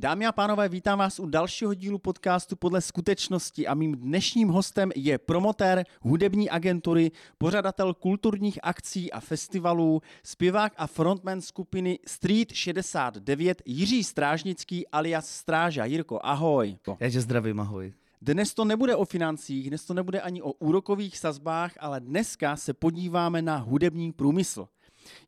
Dámy 0.00 0.26
a 0.26 0.32
pánové, 0.32 0.68
vítám 0.68 0.98
vás 0.98 1.20
u 1.20 1.26
dalšího 1.26 1.74
dílu 1.74 1.98
podcastu 1.98 2.56
podle 2.56 2.80
skutečnosti 2.80 3.66
a 3.66 3.74
mým 3.74 3.94
dnešním 3.94 4.48
hostem 4.48 4.90
je 4.96 5.18
promotér 5.18 5.84
hudební 6.00 6.50
agentury, 6.50 7.10
pořadatel 7.38 7.94
kulturních 7.94 8.58
akcí 8.62 9.12
a 9.12 9.20
festivalů, 9.20 10.02
zpěvák 10.22 10.72
a 10.76 10.86
frontman 10.86 11.40
skupiny 11.40 11.98
Street 12.06 12.52
69 12.52 13.62
Jiří 13.66 14.04
Strážnický 14.04 14.88
alias 14.88 15.28
Stráža. 15.28 15.84
Jirko, 15.84 16.20
ahoj. 16.22 16.78
Já 17.00 17.10
tě 17.10 17.20
zdravím, 17.20 17.60
ahoj. 17.60 17.92
Dnes 18.22 18.54
to 18.54 18.64
nebude 18.64 18.96
o 18.96 19.04
financích, 19.04 19.68
dnes 19.68 19.84
to 19.84 19.94
nebude 19.94 20.20
ani 20.20 20.42
o 20.42 20.52
úrokových 20.52 21.18
sazbách, 21.18 21.72
ale 21.80 22.00
dneska 22.00 22.56
se 22.56 22.74
podíváme 22.74 23.42
na 23.42 23.56
hudební 23.56 24.12
průmysl. 24.12 24.68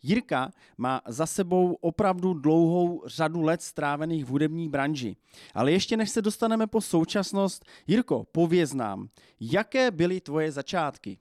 Jirka 0.03 0.51
má 0.79 1.01
za 1.09 1.27
sebou 1.27 1.75
opravdu 1.81 2.35
dlouhou 2.35 3.03
řadu 3.07 3.43
let 3.43 3.63
strávených 3.63 4.25
v 4.25 4.29
hudební 4.29 4.69
branži. 4.69 5.17
Ale 5.55 5.73
ještě 5.73 5.97
než 5.97 6.11
se 6.11 6.23
dostaneme 6.23 6.67
po 6.67 6.81
současnost, 6.81 7.65
Jirko, 7.87 8.27
pověz 8.33 8.75
nám, 8.75 9.09
jaké 9.41 9.91
byly 9.91 10.21
tvoje 10.21 10.53
začátky? 10.53 11.19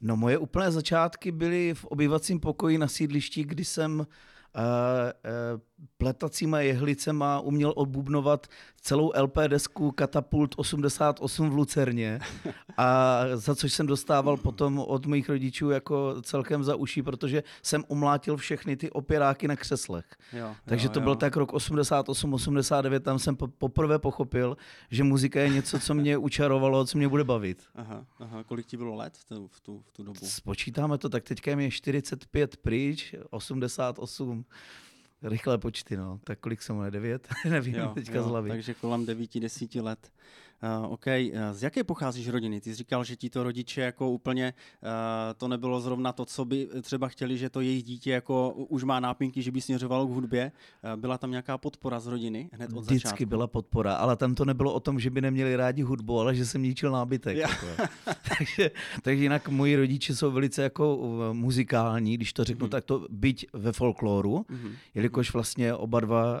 No 0.00 0.16
moje 0.16 0.38
úplné 0.38 0.72
začátky 0.72 1.32
byly 1.32 1.74
v 1.74 1.84
obyvacím 1.84 2.40
pokoji 2.40 2.78
na 2.78 2.88
sídlišti, 2.88 3.44
kdy 3.44 3.64
jsem 3.64 4.00
uh, 4.00 4.04
uh, 4.04 5.60
pletacíma 5.98 6.60
jehlicema 6.60 7.40
uměl 7.40 7.72
obubnovat 7.76 8.46
celou 8.80 9.12
LP 9.20 9.36
desku 9.48 9.90
Katapult 9.90 10.54
88 10.56 11.50
v 11.50 11.54
Lucerně 11.54 12.20
a 12.76 13.20
za 13.34 13.54
což 13.54 13.72
jsem 13.72 13.86
dostával 13.86 14.36
potom 14.36 14.78
od 14.78 15.06
mých 15.06 15.28
rodičů 15.28 15.70
jako 15.70 16.22
celkem 16.22 16.64
za 16.64 16.76
uší, 16.76 17.02
protože 17.02 17.42
jsem 17.62 17.84
umlátil 17.88 18.36
všechny 18.36 18.76
ty 18.76 18.90
opěráky 18.90 19.48
na 19.48 19.56
křeslech. 19.56 20.04
Jo, 20.32 20.56
Takže 20.64 20.86
jo, 20.86 20.92
to 20.92 21.00
jo. 21.00 21.04
byl 21.04 21.14
tak 21.16 21.36
rok 21.36 21.52
88, 21.52 22.34
89, 22.34 23.04
tam 23.04 23.18
jsem 23.18 23.36
poprvé 23.36 23.98
pochopil, 23.98 24.56
že 24.90 25.04
muzika 25.04 25.40
je 25.40 25.48
něco, 25.48 25.78
co 25.78 25.94
mě 25.94 26.18
učarovalo, 26.18 26.86
co 26.86 26.98
mě 26.98 27.08
bude 27.08 27.24
bavit. 27.24 27.62
Aha, 27.74 28.06
aha. 28.18 28.42
kolik 28.44 28.66
ti 28.66 28.76
bylo 28.76 28.94
let 28.94 29.16
v 29.16 29.24
tu, 29.24 29.48
v 29.48 29.60
tu, 29.60 29.82
v 29.86 29.92
tu 29.92 30.02
dobu? 30.02 30.20
Spočítáme 30.22 30.98
to, 30.98 31.08
tak 31.08 31.24
teďka 31.24 31.50
je 31.50 31.56
mi 31.56 31.70
45 31.70 32.56
pryč, 32.56 33.14
88 33.30 34.44
rychlé 35.24 35.58
počty, 35.58 35.96
no. 35.96 36.20
Tak 36.24 36.38
kolik 36.38 36.62
jsem 36.62 36.76
mu, 36.76 36.90
devět? 36.90 37.28
Nevím, 37.50 37.74
jo, 37.74 37.90
teďka 37.94 38.16
jo, 38.18 38.22
z 38.22 38.26
hlavy. 38.26 38.50
Takže 38.50 38.74
kolem 38.74 39.06
devíti, 39.06 39.40
desíti 39.40 39.80
let. 39.80 40.12
Uh, 40.64 40.92
OK, 40.92 41.06
z 41.52 41.62
jaké 41.62 41.84
pocházíš 41.84 42.28
rodiny? 42.28 42.60
Ty 42.60 42.70
jsi 42.70 42.76
říkal, 42.76 43.04
že 43.04 43.16
ti 43.16 43.30
to 43.30 43.42
rodiče 43.42 43.80
jako 43.80 44.10
úplně, 44.10 44.54
uh, 44.82 44.88
to 45.36 45.48
nebylo 45.48 45.80
zrovna 45.80 46.12
to, 46.12 46.24
co 46.24 46.44
by 46.44 46.68
třeba 46.82 47.08
chtěli, 47.08 47.38
že 47.38 47.50
to 47.50 47.60
jejich 47.60 47.82
dítě 47.82 48.10
jako 48.10 48.50
už 48.50 48.84
má 48.84 49.00
nápinky, 49.00 49.42
že 49.42 49.50
by 49.50 49.60
směřovalo 49.60 50.06
k 50.06 50.10
hudbě. 50.10 50.52
Uh, 50.84 51.00
byla 51.00 51.18
tam 51.18 51.30
nějaká 51.30 51.58
podpora 51.58 52.00
z 52.00 52.06
rodiny 52.06 52.50
hned 52.52 52.72
od 52.72 52.80
Vždycky 52.80 53.08
začátku? 53.08 53.26
byla 53.26 53.46
podpora, 53.46 53.94
ale 53.94 54.16
tam 54.16 54.34
to 54.34 54.44
nebylo 54.44 54.72
o 54.72 54.80
tom, 54.80 55.00
že 55.00 55.10
by 55.10 55.20
neměli 55.20 55.56
rádi 55.56 55.82
hudbu, 55.82 56.20
ale 56.20 56.34
že 56.34 56.46
jsem 56.46 56.62
ničil 56.62 56.90
nábytek. 56.90 57.36
Jako. 57.36 57.66
takže, 58.38 58.70
takže 59.02 59.22
jinak 59.22 59.48
moji 59.48 59.76
rodiče 59.76 60.14
jsou 60.14 60.30
velice 60.30 60.62
jako 60.62 60.98
muzikální, 61.32 62.16
když 62.16 62.32
to 62.32 62.44
řeknu, 62.44 62.66
mm-hmm. 62.66 62.70
tak 62.70 62.84
to 62.84 63.06
byť 63.10 63.46
ve 63.52 63.72
folkloru, 63.72 64.36
mm-hmm. 64.38 64.72
jelikož 64.94 65.32
vlastně 65.32 65.74
oba 65.74 66.00
dva 66.00 66.40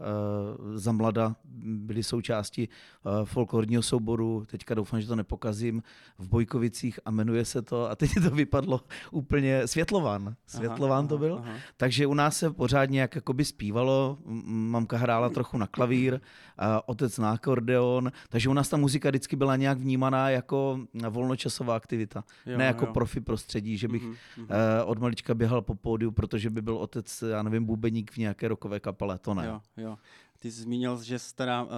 za 0.74 0.92
mlada 0.92 1.36
byli 1.64 2.02
součástí 2.02 2.68
uh, 2.68 3.24
folklorního 3.24 3.82
souboru 3.82 4.13
souboru, 4.14 4.44
teďka 4.46 4.74
doufám, 4.74 5.00
že 5.00 5.06
to 5.06 5.16
nepokazím, 5.16 5.82
v 6.18 6.28
Bojkovicích 6.28 7.00
a 7.04 7.10
jmenuje 7.10 7.44
se 7.44 7.62
to, 7.62 7.90
a 7.90 7.96
teď 7.96 8.10
to 8.22 8.30
vypadlo 8.30 8.80
úplně, 9.10 9.66
Světlovan, 9.66 10.34
Světlovan 10.46 10.98
aha, 10.98 11.08
to 11.08 11.18
byl, 11.18 11.38
aha. 11.38 11.54
takže 11.76 12.06
u 12.06 12.14
nás 12.14 12.36
se 12.36 12.50
pořádně 12.50 13.00
jak 13.00 13.14
jakoby 13.14 13.44
zpívalo, 13.44 14.18
mamka 14.44 14.96
hrála 14.96 15.28
trochu 15.28 15.58
na 15.58 15.66
klavír, 15.66 16.20
a 16.58 16.88
otec 16.88 17.18
na 17.18 17.32
akordeon, 17.32 18.12
takže 18.28 18.48
u 18.48 18.52
nás 18.52 18.68
ta 18.68 18.76
muzika 18.76 19.08
vždycky 19.08 19.36
byla 19.36 19.56
nějak 19.56 19.78
vnímaná 19.78 20.30
jako 20.30 20.78
volnočasová 21.10 21.76
aktivita, 21.76 22.24
jo, 22.46 22.58
ne 22.58 22.64
jako 22.64 22.86
jo. 22.86 22.92
profi 22.92 23.20
prostředí, 23.20 23.76
že 23.76 23.88
bych 23.88 24.02
uh-huh, 24.02 24.16
uh-huh. 24.38 24.82
od 24.84 24.98
malička 24.98 25.34
běhal 25.34 25.62
po 25.62 25.74
pódiu, 25.74 26.10
protože 26.10 26.50
by 26.50 26.62
byl 26.62 26.76
otec, 26.76 27.24
já 27.30 27.42
nevím, 27.42 27.64
bubeník 27.64 28.12
v 28.12 28.16
nějaké 28.16 28.48
rokové 28.48 28.80
kapele, 28.80 29.18
to 29.18 29.34
ne. 29.34 29.46
Jo, 29.46 29.60
jo. 29.76 29.96
Ty 30.44 30.50
jsi 30.50 30.62
zmínil, 30.62 31.02
že 31.02 31.18
jsi 31.18 31.34
teda 31.34 31.62
uh, 31.62 31.70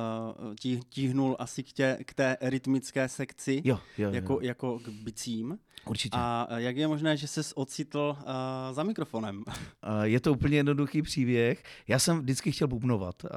tí, 0.60 0.80
tíhnul 0.88 1.36
asi 1.38 1.62
k, 1.62 1.72
tě, 1.72 1.98
k 2.04 2.14
té 2.14 2.36
rytmické 2.40 3.08
sekci, 3.08 3.62
jo, 3.64 3.78
jo, 3.98 4.10
jako, 4.10 4.32
jo. 4.32 4.38
jako 4.42 4.78
k 4.78 4.88
bicím. 4.88 5.58
Určitě. 5.88 6.16
A 6.20 6.46
jak 6.56 6.76
je 6.76 6.88
možné, 6.88 7.16
že 7.16 7.26
jsi 7.26 7.40
ocitl 7.54 8.16
uh, 8.18 8.24
za 8.72 8.82
mikrofonem? 8.82 9.44
Uh, 9.46 10.02
je 10.02 10.20
to 10.20 10.32
úplně 10.32 10.56
jednoduchý 10.56 11.02
příběh. 11.02 11.62
Já 11.88 11.98
jsem 11.98 12.20
vždycky 12.20 12.52
chtěl 12.52 12.68
bubnovat. 12.68 13.24
Uh, 13.24 13.30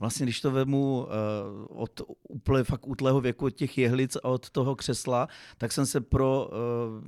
vlastně, 0.00 0.26
když 0.26 0.40
to 0.40 0.50
vemu 0.50 1.06
uh, 1.70 1.82
od 1.82 2.00
úplně 2.28 2.64
fakt 2.64 2.88
útlého 2.88 3.20
věku, 3.20 3.44
od 3.44 3.50
těch 3.50 3.78
jehlic 3.78 4.16
a 4.16 4.24
od 4.24 4.50
toho 4.50 4.76
křesla, 4.76 5.28
tak 5.58 5.72
jsem 5.72 5.86
se 5.86 6.00
pro 6.00 6.48
uh, 6.48 6.56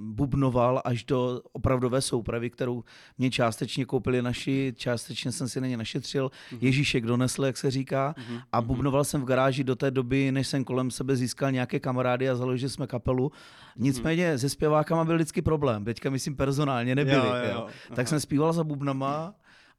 bubnoval 0.01 0.83
až 0.85 1.05
do 1.05 1.41
opravdové 1.53 2.01
soupravy, 2.01 2.51
kterou 2.51 2.85
mě 3.19 3.31
částečně 3.31 3.85
koupili 3.85 4.23
naši, 4.23 4.75
částečně 4.77 5.33
jsem 5.33 5.49
si 5.49 5.61
na 5.61 5.67
ně 5.67 5.77
našetřil. 5.77 6.29
Mm-hmm. 6.29 6.59
Ježíšek 6.61 7.07
donesl, 7.07 7.45
jak 7.45 7.57
se 7.57 7.71
říká, 7.71 8.15
mm-hmm. 8.19 8.43
a 8.53 8.63
bubnoval 8.63 9.05
jsem 9.05 9.23
v 9.23 9.25
garáži 9.25 9.65
do 9.65 9.77
té 9.77 9.91
doby, 9.91 10.33
než 10.33 10.47
jsem 10.47 10.65
kolem 10.65 10.91
sebe 10.91 11.17
získal 11.17 11.53
nějaké 11.53 11.81
kamarády 11.81 12.31
a 12.31 12.35
založili 12.35 12.71
jsme 12.71 12.87
kapelu. 12.87 13.33
Nicméně 13.77 14.33
mm-hmm. 14.33 14.39
se 14.39 14.49
zpěvákama 14.49 15.05
byl 15.05 15.15
vždycky 15.15 15.43
problém, 15.43 15.85
teďka 15.85 16.11
myslím 16.11 16.37
personálně 16.37 16.95
nebyli. 16.95 17.17
Jo, 17.17 17.35
jo, 17.35 17.55
jo. 17.55 17.67
Tak 17.95 18.09
jsem 18.09 18.21
zpíval 18.21 18.53
za 18.53 18.65
bubnama 18.65 19.35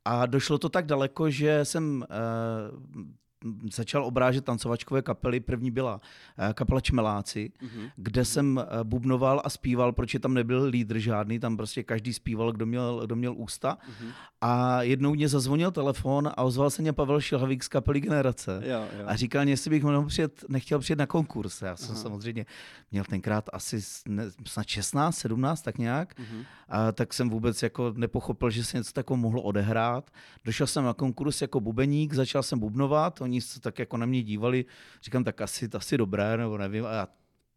a 0.06 0.25
došlo 0.25 0.58
to 0.58 0.69
tak 0.69 0.86
daleko, 0.86 1.30
že 1.30 1.66
jsem 1.66 2.06
uh, 2.09 3.03
začal 3.72 4.06
obrážet 4.06 4.46
tancovačkové 4.46 5.02
kapely. 5.02 5.40
První 5.40 5.72
byla 5.72 5.96
uh, 5.96 6.54
kapela 6.54 6.81
Čmeláci, 6.81 7.52
uh-huh. 7.62 7.92
kde 7.96 8.26
jsem 8.26 8.58
uh, 8.58 8.84
bubnoval 8.84 9.42
a 9.46 9.50
zpíval, 9.50 9.92
protože 9.92 10.20
tam 10.20 10.34
nebyl 10.34 10.64
lídr 10.64 11.00
žádný, 11.00 11.40
tam 11.40 11.58
prostě 11.58 11.84
každý 11.84 12.14
zpíval, 12.14 12.52
kdo 12.52 12.66
měl, 12.66 13.02
kdo 13.06 13.16
měl 13.16 13.34
ústa. 13.38 13.78
Uh-huh. 13.78 14.12
A 14.42 14.81
jednou 14.81 15.14
mě 15.14 15.30
zazvonil 15.30 15.72
telefon 15.72 16.28
a 16.38 16.44
ozval 16.44 16.70
se 16.70 16.81
mě 16.81 16.94
Pavel 16.94 17.22
Šilhavík 17.22 17.64
z 17.64 17.68
kapely 17.68 18.02
Generace. 18.02 18.62
Jo, 18.66 18.86
jo. 19.00 19.06
A 19.06 19.16
říkal, 19.16 19.48
jestli 19.48 19.70
bych 19.70 19.84
mohl 19.84 20.06
přijet, 20.06 20.46
nechtěl 20.50 20.80
přijet 20.80 21.00
na 21.00 21.06
konkurs. 21.06 21.62
Já 21.62 21.75
jsem 21.75 21.96
uh-huh. 21.96 22.02
samozřejmě 22.02 22.46
měl 22.92 23.04
tenkrát 23.04 23.50
asi 23.54 23.81
snad 24.48 24.68
16, 24.68 25.18
17, 25.18 25.62
tak 25.62 25.78
nějak. 25.78 26.20
Uh-huh. 26.20 26.46
A 26.70 26.92
tak 26.92 27.14
jsem 27.14 27.30
vůbec 27.30 27.64
jako 27.64 27.94
nepochopil, 27.96 28.50
že 28.50 28.64
se 28.64 28.78
něco 28.78 28.94
takového 28.94 29.22
mohlo 29.22 29.42
odehrát. 29.42 30.12
Došel 30.46 30.68
jsem 30.68 30.84
na 30.84 30.94
konkurs 30.94 31.42
jako 31.42 31.60
bubeník, 31.60 32.14
začal 32.14 32.44
jsem 32.44 32.60
bubnovat, 32.60 33.22
oni 33.22 33.33
se 33.42 33.62
tak 33.62 33.80
jako 33.80 33.98
na 33.98 34.06
mě 34.06 34.24
dívali, 34.24 34.66
říkám, 35.04 35.24
tak 35.24 35.42
asi, 35.42 35.70
asi 35.78 35.98
dobré, 35.98 36.38
nebo 36.38 36.58
nevím. 36.58 36.86
A 36.86 37.08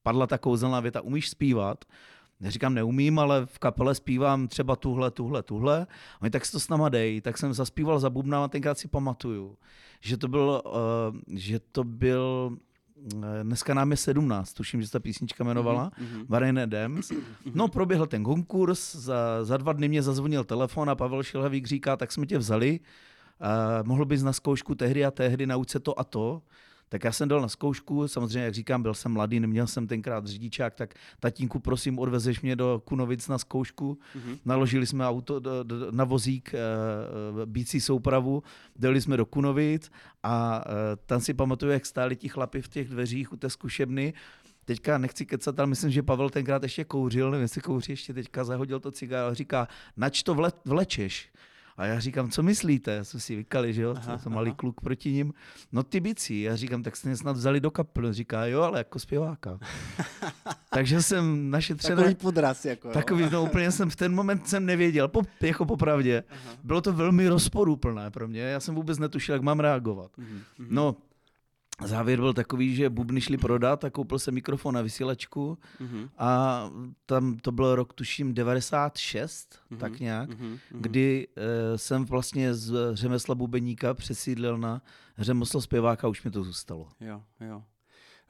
padla 0.02 0.26
ta 0.26 0.38
kouzelná 0.38 0.80
věta, 0.80 1.00
umíš 1.00 1.30
zpívat? 1.30 1.84
Neříkám, 2.40 2.74
neumím, 2.74 3.18
ale 3.18 3.46
v 3.46 3.58
kapele 3.58 3.94
zpívám 3.94 4.48
třeba 4.48 4.76
tuhle, 4.76 5.10
tuhle, 5.10 5.42
tuhle. 5.42 5.86
Oni 6.22 6.30
tak 6.30 6.46
si 6.46 6.52
to 6.52 6.60
s 6.60 6.68
náma 6.68 6.88
dej. 6.88 7.20
Tak 7.20 7.38
jsem 7.38 7.52
zaspíval 7.52 7.98
za 7.98 8.10
bubna 8.10 8.44
a 8.44 8.48
tenkrát 8.48 8.78
si 8.78 8.88
pamatuju, 8.88 9.58
že 10.00 10.16
to 10.16 10.28
byl, 10.28 10.62
uh, 10.66 11.38
že 11.38 11.60
to 11.60 11.84
byl 11.84 12.56
eh, 13.14 13.44
Dneska 13.44 13.74
nám 13.74 13.90
je 13.90 13.96
17, 13.96 14.52
tuším, 14.52 14.80
že 14.80 14.86
se 14.86 14.92
ta 14.92 15.00
písnička 15.00 15.44
jmenovala, 15.44 15.90
mm-hmm. 15.90 16.26
Varene 16.28 16.66
Dems. 16.66 17.12
No, 17.54 17.68
proběhl 17.68 18.06
ten 18.06 18.24
konkurs, 18.24 18.96
za, 18.96 19.44
za 19.44 19.56
dva 19.56 19.72
dny 19.72 19.88
mě 19.88 20.02
zazvonil 20.02 20.44
telefon 20.44 20.90
a 20.90 20.94
Pavel 20.94 21.22
Šilhavík 21.22 21.66
říká, 21.66 21.96
tak 21.96 22.12
jsme 22.12 22.26
tě 22.26 22.38
vzali, 22.38 22.80
uh, 23.40 23.86
mohl 23.86 24.04
bys 24.04 24.22
na 24.22 24.32
zkoušku 24.32 24.74
tehdy 24.74 25.04
a 25.04 25.10
tehdy, 25.10 25.46
naučit 25.46 25.70
se 25.70 25.80
to 25.80 26.00
a 26.00 26.04
to. 26.04 26.42
Tak 26.88 27.04
já 27.04 27.12
jsem 27.12 27.28
dal 27.28 27.40
na 27.40 27.48
zkoušku, 27.48 28.08
samozřejmě, 28.08 28.44
jak 28.44 28.54
říkám, 28.54 28.82
byl 28.82 28.94
jsem 28.94 29.12
mladý, 29.12 29.40
neměl 29.40 29.66
jsem 29.66 29.86
tenkrát 29.86 30.26
řidičák, 30.26 30.74
tak 30.74 30.94
tatínku, 31.20 31.58
prosím, 31.58 31.98
odvezeš 31.98 32.40
mě 32.40 32.56
do 32.56 32.82
Kunovic 32.84 33.28
na 33.28 33.38
zkoušku. 33.38 33.98
Mm-hmm. 34.16 34.38
Naložili 34.44 34.86
jsme 34.86 35.06
auto 35.06 35.40
do, 35.40 35.62
do, 35.62 35.92
na 35.92 36.04
vozík, 36.04 36.54
e, 36.54 36.58
bící 37.46 37.80
soupravu, 37.80 38.42
dali 38.76 39.00
jsme 39.00 39.16
do 39.16 39.26
Kunovic 39.26 39.90
a 40.22 40.64
e, 40.66 40.96
tam 41.06 41.20
si 41.20 41.34
pamatuju, 41.34 41.72
jak 41.72 41.86
stáli 41.86 42.16
ti 42.16 42.28
chlapi 42.28 42.62
v 42.62 42.68
těch 42.68 42.88
dveřích 42.88 43.32
u 43.32 43.36
té 43.36 43.50
zkušebny 43.50 44.14
teďka 44.64 44.98
nechci 44.98 45.26
kecat, 45.26 45.60
ale 45.60 45.66
myslím, 45.66 45.90
že 45.90 46.02
Pavel 46.02 46.30
tenkrát 46.30 46.62
ještě 46.62 46.84
kouřil, 46.84 47.30
nevím, 47.30 47.42
jestli 47.42 47.60
kouří 47.60 47.92
ještě 47.92 48.14
teďka, 48.14 48.44
zahodil 48.44 48.80
to 48.80 48.90
cigáro 48.90 49.28
a 49.28 49.34
říká, 49.34 49.68
nač 49.96 50.22
to 50.22 50.34
vle, 50.34 50.52
vlečeš. 50.64 51.30
A 51.76 51.86
já 51.86 52.00
říkám, 52.00 52.30
co 52.30 52.42
myslíte? 52.42 53.04
Jsme 53.04 53.20
si 53.20 53.36
vykali, 53.36 53.72
že 53.72 53.82
jo, 53.82 53.94
Aha, 53.96 54.18
jsem 54.18 54.32
malý 54.32 54.50
aha. 54.50 54.56
kluk 54.56 54.80
proti 54.80 55.12
ním. 55.12 55.34
No 55.72 55.82
ty 55.82 56.00
bicí. 56.00 56.42
Já 56.42 56.56
říkám, 56.56 56.82
tak 56.82 56.96
jste 56.96 57.08
mě 57.08 57.16
snad 57.16 57.36
vzali 57.36 57.60
do 57.60 57.70
kapely. 57.70 58.12
Říká, 58.12 58.46
jo, 58.46 58.62
ale 58.62 58.78
jako 58.78 58.98
zpěváka. 58.98 59.58
Takže 60.70 61.02
jsem 61.02 61.50
našetřený. 61.50 61.96
Takový 61.96 62.14
podraz, 62.14 62.64
jako. 62.64 62.88
jo. 62.88 62.94
Takový, 62.94 63.24
no 63.32 63.42
úplně 63.42 63.72
jsem 63.72 63.90
v 63.90 63.96
ten 63.96 64.14
moment 64.14 64.48
jsem 64.48 64.66
nevěděl, 64.66 65.08
po, 65.08 65.22
jako 65.40 65.66
popravdě. 65.66 66.24
Aha. 66.30 66.56
Bylo 66.64 66.80
to 66.80 66.92
velmi 66.92 67.28
rozporuplné 67.28 68.10
pro 68.10 68.28
mě, 68.28 68.40
já 68.40 68.60
jsem 68.60 68.74
vůbec 68.74 68.98
netušil, 68.98 69.34
jak 69.34 69.42
mám 69.42 69.60
reagovat. 69.60 70.10
Mhm, 70.16 70.42
mhm. 70.58 70.68
No, 70.70 70.96
závěr 71.84 72.20
byl 72.20 72.32
takový, 72.34 72.74
že 72.76 72.90
bubny 72.90 73.20
šli 73.20 73.36
prodat 73.38 73.84
a 73.84 73.90
koupil 73.90 74.18
jsem 74.18 74.34
mikrofon 74.34 74.76
a 74.76 74.82
vysílačku 74.82 75.58
Mhm, 75.80 76.08
a 76.18 76.70
tam 77.06 77.36
to 77.36 77.52
byl 77.52 77.74
rok, 77.74 77.92
tuším, 77.92 78.34
96, 78.34 79.58
Mhm, 79.70 79.80
tak 79.80 80.00
nějak, 80.00 80.28
mhm, 80.30 80.46
mhm. 80.46 80.82
kdy 80.82 81.28
e, 81.74 81.78
jsem 81.78 82.04
vlastně 82.04 82.54
z 82.54 82.94
řemesla 82.94 83.34
bubeníka 83.34 83.94
přesídlil 83.94 84.58
na 84.58 84.82
řemeslo 85.18 85.60
zpěváka 85.60 86.06
a 86.06 86.10
už 86.10 86.22
mi 86.22 86.30
to 86.30 86.44
zůstalo. 86.44 86.88
Jo, 87.00 87.22
jo. 87.40 87.62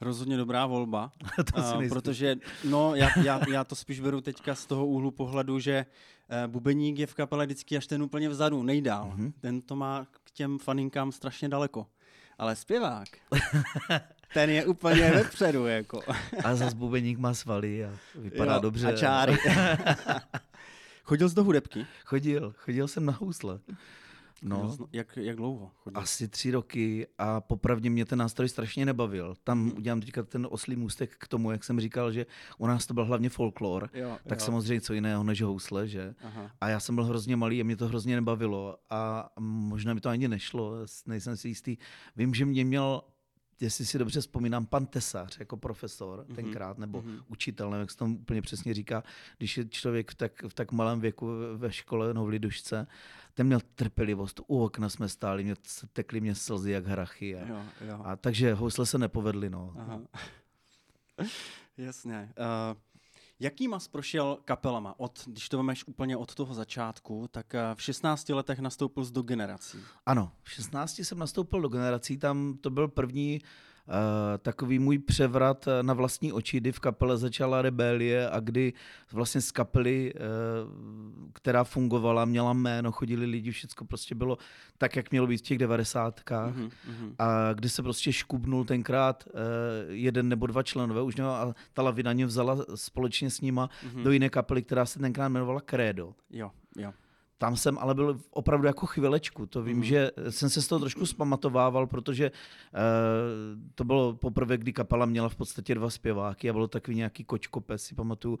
Rozhodně 0.01 0.37
dobrá 0.37 0.65
volba, 0.65 1.11
to 1.53 1.61
si 1.61 1.67
a, 1.67 1.77
nejsem. 1.79 1.95
protože 1.95 2.35
no, 2.69 2.95
já, 2.95 3.09
já, 3.23 3.41
já 3.51 3.63
to 3.63 3.75
spíš 3.75 3.99
beru 3.99 4.21
teďka 4.21 4.55
z 4.55 4.65
toho 4.65 4.85
úhlu 4.87 5.11
pohledu, 5.11 5.59
že 5.59 5.85
eh, 6.29 6.47
bubeník 6.47 6.99
je 6.99 7.07
v 7.07 7.13
kapele 7.13 7.45
vždycky 7.45 7.77
až 7.77 7.87
ten 7.87 8.03
úplně 8.03 8.29
vzadu, 8.29 8.63
nejdál. 8.63 9.07
Mhm. 9.15 9.33
Ten 9.39 9.61
to 9.61 9.75
má 9.75 10.05
k 10.23 10.31
těm 10.31 10.59
faninkám 10.59 11.11
strašně 11.11 11.49
daleko. 11.49 11.87
Ale 12.37 12.55
zpěvák, 12.55 13.07
ten 14.33 14.49
je 14.49 14.65
úplně 14.65 15.11
vepředu, 15.11 15.65
jako. 15.65 16.01
A 16.43 16.55
zas 16.55 16.73
bubeník 16.73 17.17
má 17.17 17.33
svaly 17.33 17.85
a 17.85 17.97
vypadá 18.15 18.53
Jo, 18.53 18.59
dobře. 18.59 18.87
A 18.87 18.97
čáry. 18.97 19.37
Chodil 21.03 21.29
jsi 21.29 21.35
do 21.35 21.43
hudebky? 21.43 21.85
Chodil, 22.05 22.53
chodil 22.57 22.87
jsem 22.87 23.05
na 23.05 23.13
housle. 23.13 23.59
No, 24.41 24.77
Jak, 24.93 25.17
jak 25.17 25.35
dlouho? 25.35 25.71
Chodil? 25.75 25.99
asi 26.01 26.27
tři 26.27 26.51
roky 26.51 27.07
a 27.17 27.41
popravdě 27.41 27.89
mě 27.89 28.05
ten 28.05 28.19
nástroj 28.19 28.49
strašně 28.49 28.85
nebavil. 28.85 29.35
Tam 29.43 29.59
Mhm. 29.59 29.77
udělám 29.77 29.99
teďka 30.01 30.23
ten 30.23 30.47
oslý 30.51 30.75
můstek 30.75 31.15
k 31.17 31.27
tomu, 31.27 31.51
jak 31.51 31.63
jsem 31.63 31.79
říkal, 31.79 32.11
že 32.11 32.25
u 32.57 32.67
nás 32.67 32.85
to 32.85 32.93
byl 32.93 33.05
hlavně 33.05 33.29
folklor, 33.29 33.89
Jo, 33.93 34.17
tak 34.27 34.39
jo. 34.39 34.45
samozřejmě 34.45 34.81
co 34.81 34.93
jiného 34.93 35.23
než 35.23 35.41
housle, 35.41 35.87
že? 35.87 36.15
Aha. 36.23 36.51
A 36.61 36.69
já 36.69 36.79
jsem 36.79 36.95
byl 36.95 37.03
hrozně 37.03 37.35
malý 37.35 37.61
a 37.61 37.63
mě 37.63 37.75
to 37.77 37.87
hrozně 37.87 38.15
nebavilo 38.15 38.77
a 38.89 39.29
možná 39.39 39.93
mi 39.93 40.01
to 40.01 40.09
ani 40.09 40.27
nešlo, 40.27 40.73
nejsem 41.05 41.37
si 41.37 41.47
jistý. 41.47 41.77
Vím, 42.15 42.33
že 42.33 42.45
mě 42.45 42.65
měl, 42.65 43.01
jestli 43.59 43.85
si 43.85 43.99
dobře 43.99 44.21
vzpomínám, 44.21 44.65
pan 44.65 44.85
Tesař 44.85 45.39
jako 45.39 45.57
profesor 45.57 46.25
Mhm, 46.27 46.35
tenkrát, 46.35 46.77
nebo 46.77 47.01
mhm. 47.01 47.19
učitel, 47.27 47.69
nevím, 47.69 47.81
jak 47.81 47.91
se 47.91 47.97
to 47.97 48.05
úplně 48.05 48.41
přesně 48.41 48.73
říká, 48.73 49.03
když 49.37 49.57
je 49.57 49.65
člověk 49.65 50.11
v 50.11 50.15
tak, 50.15 50.43
v 50.47 50.53
tak 50.53 50.71
malém 50.71 50.99
věku 50.99 51.27
ve 51.55 51.71
škole, 51.71 52.13
no 52.13 52.25
v 52.25 52.29
lidušce, 52.29 52.87
ten 53.33 53.47
měl 53.47 53.59
trpělivost, 53.75 54.41
u 54.47 54.63
okna 54.63 54.89
jsme 54.89 55.09
stáli, 55.09 55.43
mě 55.43 55.55
tekly 55.93 56.21
mě 56.21 56.35
slzy 56.35 56.71
jak 56.71 56.85
hrachy. 56.85 57.35
A, 57.35 57.47
Jo, 57.47 57.61
jo. 57.87 58.01
a 58.03 58.15
takže 58.15 58.53
housle 58.53 58.85
se 58.85 58.97
nepovedly, 58.97 59.49
no. 59.49 59.73
Aha. 59.77 60.01
Jasně. 61.77 62.33
Uh, 62.71 62.77
jakýma 63.39 63.79
jsi 63.79 63.89
prošel 63.89 64.37
kapelama? 64.45 64.99
Od, 64.99 65.23
když 65.27 65.49
to 65.49 65.57
vemeš 65.57 65.87
úplně 65.87 66.17
od 66.17 66.35
toho 66.35 66.53
začátku, 66.53 67.27
tak 67.31 67.53
uh, 67.53 67.75
v 67.75 67.81
16 67.81 68.29
letech 68.29 68.59
nastoupil 68.59 69.05
do 69.11 69.21
generací. 69.21 69.77
Ano, 70.05 70.31
v 70.43 70.51
16 70.51 70.99
jsem 70.99 71.19
nastoupil 71.19 71.61
do 71.61 71.69
generací, 71.69 72.17
tam 72.17 72.57
to 72.61 72.69
byl 72.69 72.87
první 72.87 73.41
uh, 73.41 73.47
takový 74.37 74.79
můj 74.79 74.99
převrat 74.99 75.67
eh, 75.67 75.83
na 75.83 75.93
vlastní 75.93 76.33
oči, 76.33 76.57
kdy 76.57 76.71
v 76.71 76.79
kapele 76.79 77.17
začala 77.17 77.61
rebelie 77.61 78.29
a 78.29 78.39
kdy 78.39 78.73
vlastně 79.11 79.41
z 79.41 79.51
kapely, 79.51 80.13
uh, 80.13 80.21
která 81.33 81.63
fungovala, 81.63 82.25
měla 82.25 82.53
jméno, 82.53 82.91
chodili 82.91 83.25
lidi, 83.25 83.51
všechno 83.51 83.87
prostě 83.87 84.15
bylo 84.15 84.37
tak, 84.77 84.95
jak 84.95 85.11
mělo 85.11 85.27
být 85.27 85.37
v 85.37 85.41
těch 85.41 85.57
devadesátkách. 85.57 86.55
Mhm, 86.55 86.69
mhm. 86.87 87.15
A 87.19 87.53
kdy 87.53 87.69
se 87.69 87.83
prostě 87.83 88.13
škubnul 88.13 88.65
tenkrát 88.65 89.27
jeden 89.89 90.29
nebo 90.29 90.47
dva 90.47 90.63
členové 90.63 91.01
už 91.01 91.15
no, 91.15 91.29
a 91.31 91.55
ta 91.73 91.81
lavina 91.81 92.13
mě 92.13 92.25
vzala 92.25 92.57
společně 92.75 93.29
s 93.29 93.41
nima 93.41 93.69
Mhm. 93.83 94.03
do 94.03 94.11
jiné 94.11 94.29
kapely, 94.29 94.61
která 94.61 94.85
se 94.85 94.99
tenkrát 94.99 95.25
jmenovala 95.25 95.61
Credo. 95.61 96.13
Jo, 96.31 96.51
jo. 96.77 96.93
Tam 97.37 97.55
jsem 97.55 97.77
ale 97.77 97.95
byl 97.95 98.19
opravdu 98.31 98.67
jako 98.67 98.85
chvilečku. 98.85 99.45
To 99.45 99.63
vím, 99.63 99.77
Mhm. 99.77 99.83
že 99.85 100.11
jsem 100.29 100.49
se 100.49 100.61
z 100.61 100.67
toho 100.67 100.79
trošku 100.79 101.05
zpamatovával, 101.05 101.87
protože 101.87 102.31
uh, 102.31 102.79
to 103.75 103.83
bylo 103.83 104.13
poprvé, 104.15 104.57
kdy 104.57 104.73
kapela 104.73 105.05
měla 105.05 105.29
v 105.29 105.35
podstatě 105.35 105.75
dva 105.75 105.89
zpěváky 105.89 106.49
a 106.49 106.53
bylo 106.53 106.67
takový 106.67 106.97
nějaký 106.97 107.23
kočkopes, 107.23 107.83
si 107.83 107.95
pamatuju. 107.95 108.39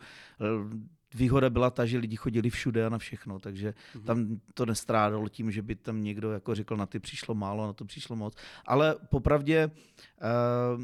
Eh, 1.13 1.17
Výhoda 1.17 1.49
byla 1.49 1.69
ta, 1.69 1.85
že 1.85 1.97
lidi 1.97 2.15
chodili 2.15 2.49
všude 2.49 2.85
a 2.85 2.89
na 2.89 2.97
všechno, 2.97 3.39
takže 3.39 3.73
Mhm. 3.95 4.03
tam 4.03 4.39
to 4.53 4.65
nestrádalo 4.65 5.29
tím, 5.29 5.51
že 5.51 5.61
by 5.61 5.75
tam 5.75 6.03
někdo 6.03 6.31
jako 6.31 6.55
řekl, 6.55 6.77
na 6.77 6.85
ty 6.85 6.99
přišlo 6.99 7.35
málo, 7.35 7.67
na 7.67 7.73
to 7.73 7.85
přišlo 7.85 8.15
moc. 8.15 8.33
Ale 8.65 8.95
popravdě 9.09 9.71
uh, 10.21 10.81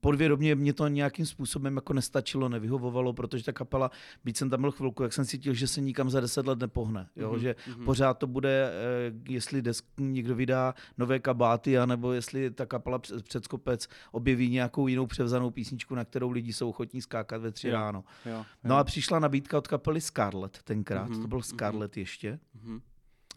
podvědomě 0.00 0.54
mě 0.54 0.72
to 0.72 0.88
nějakým 0.88 1.26
způsobem 1.26 1.76
jako 1.76 1.92
nestačilo, 1.92 2.48
nevyhovovalo, 2.48 3.12
protože 3.12 3.44
ta 3.44 3.52
kapela, 3.52 3.90
byť 4.24 4.36
jsem 4.36 4.50
tam 4.50 4.60
byl 4.60 4.70
chvilku, 4.72 5.02
jak 5.02 5.12
jsem 5.12 5.24
cítil, 5.24 5.54
že 5.54 5.66
se 5.68 5.80
nikam 5.80 6.10
za 6.10 6.20
deset 6.20 6.46
let 6.46 6.58
nepohne. 6.58 7.08
Jo? 7.16 7.30
Mhm, 7.32 7.40
Že 7.40 7.56
mhm. 7.76 7.84
pořád 7.84 8.14
to 8.18 8.26
bude, 8.26 8.70
eh, 8.72 9.32
jestli 9.32 9.62
desk, 9.62 9.84
někdo 9.98 10.34
vydá 10.34 10.74
nové 10.98 11.18
kabáty, 11.18 11.78
anebo 11.78 12.12
jestli 12.12 12.50
ta 12.50 12.66
kapela 12.66 12.98
před 13.22 13.44
skopec 13.44 13.88
objeví 14.12 14.50
nějakou 14.50 14.88
jinou 14.88 15.06
převzanou 15.06 15.50
písničku, 15.50 15.94
na 15.94 16.04
kterou 16.04 16.30
lidi 16.30 16.52
jsou 16.52 16.68
ochotní 16.68 17.02
skákat 17.02 17.40
ve 17.42 17.50
tři 17.52 17.68
Jo. 17.68 17.74
ráno. 17.74 18.04
jo, 18.26 18.44
No 18.64 18.74
jo. 18.74 18.78
a 18.80 18.84
přišla 18.84 19.18
nabídka 19.18 19.60
od 19.64 19.68
kapely 19.68 20.00
Scarlet 20.00 20.62
tenkrát, 20.64 21.08
Mhm, 21.08 21.22
to 21.22 21.28
byl 21.28 21.38
mhm. 21.38 21.42
Scarlet 21.42 21.96
ještě. 21.96 22.38
Mhm. 22.54 22.80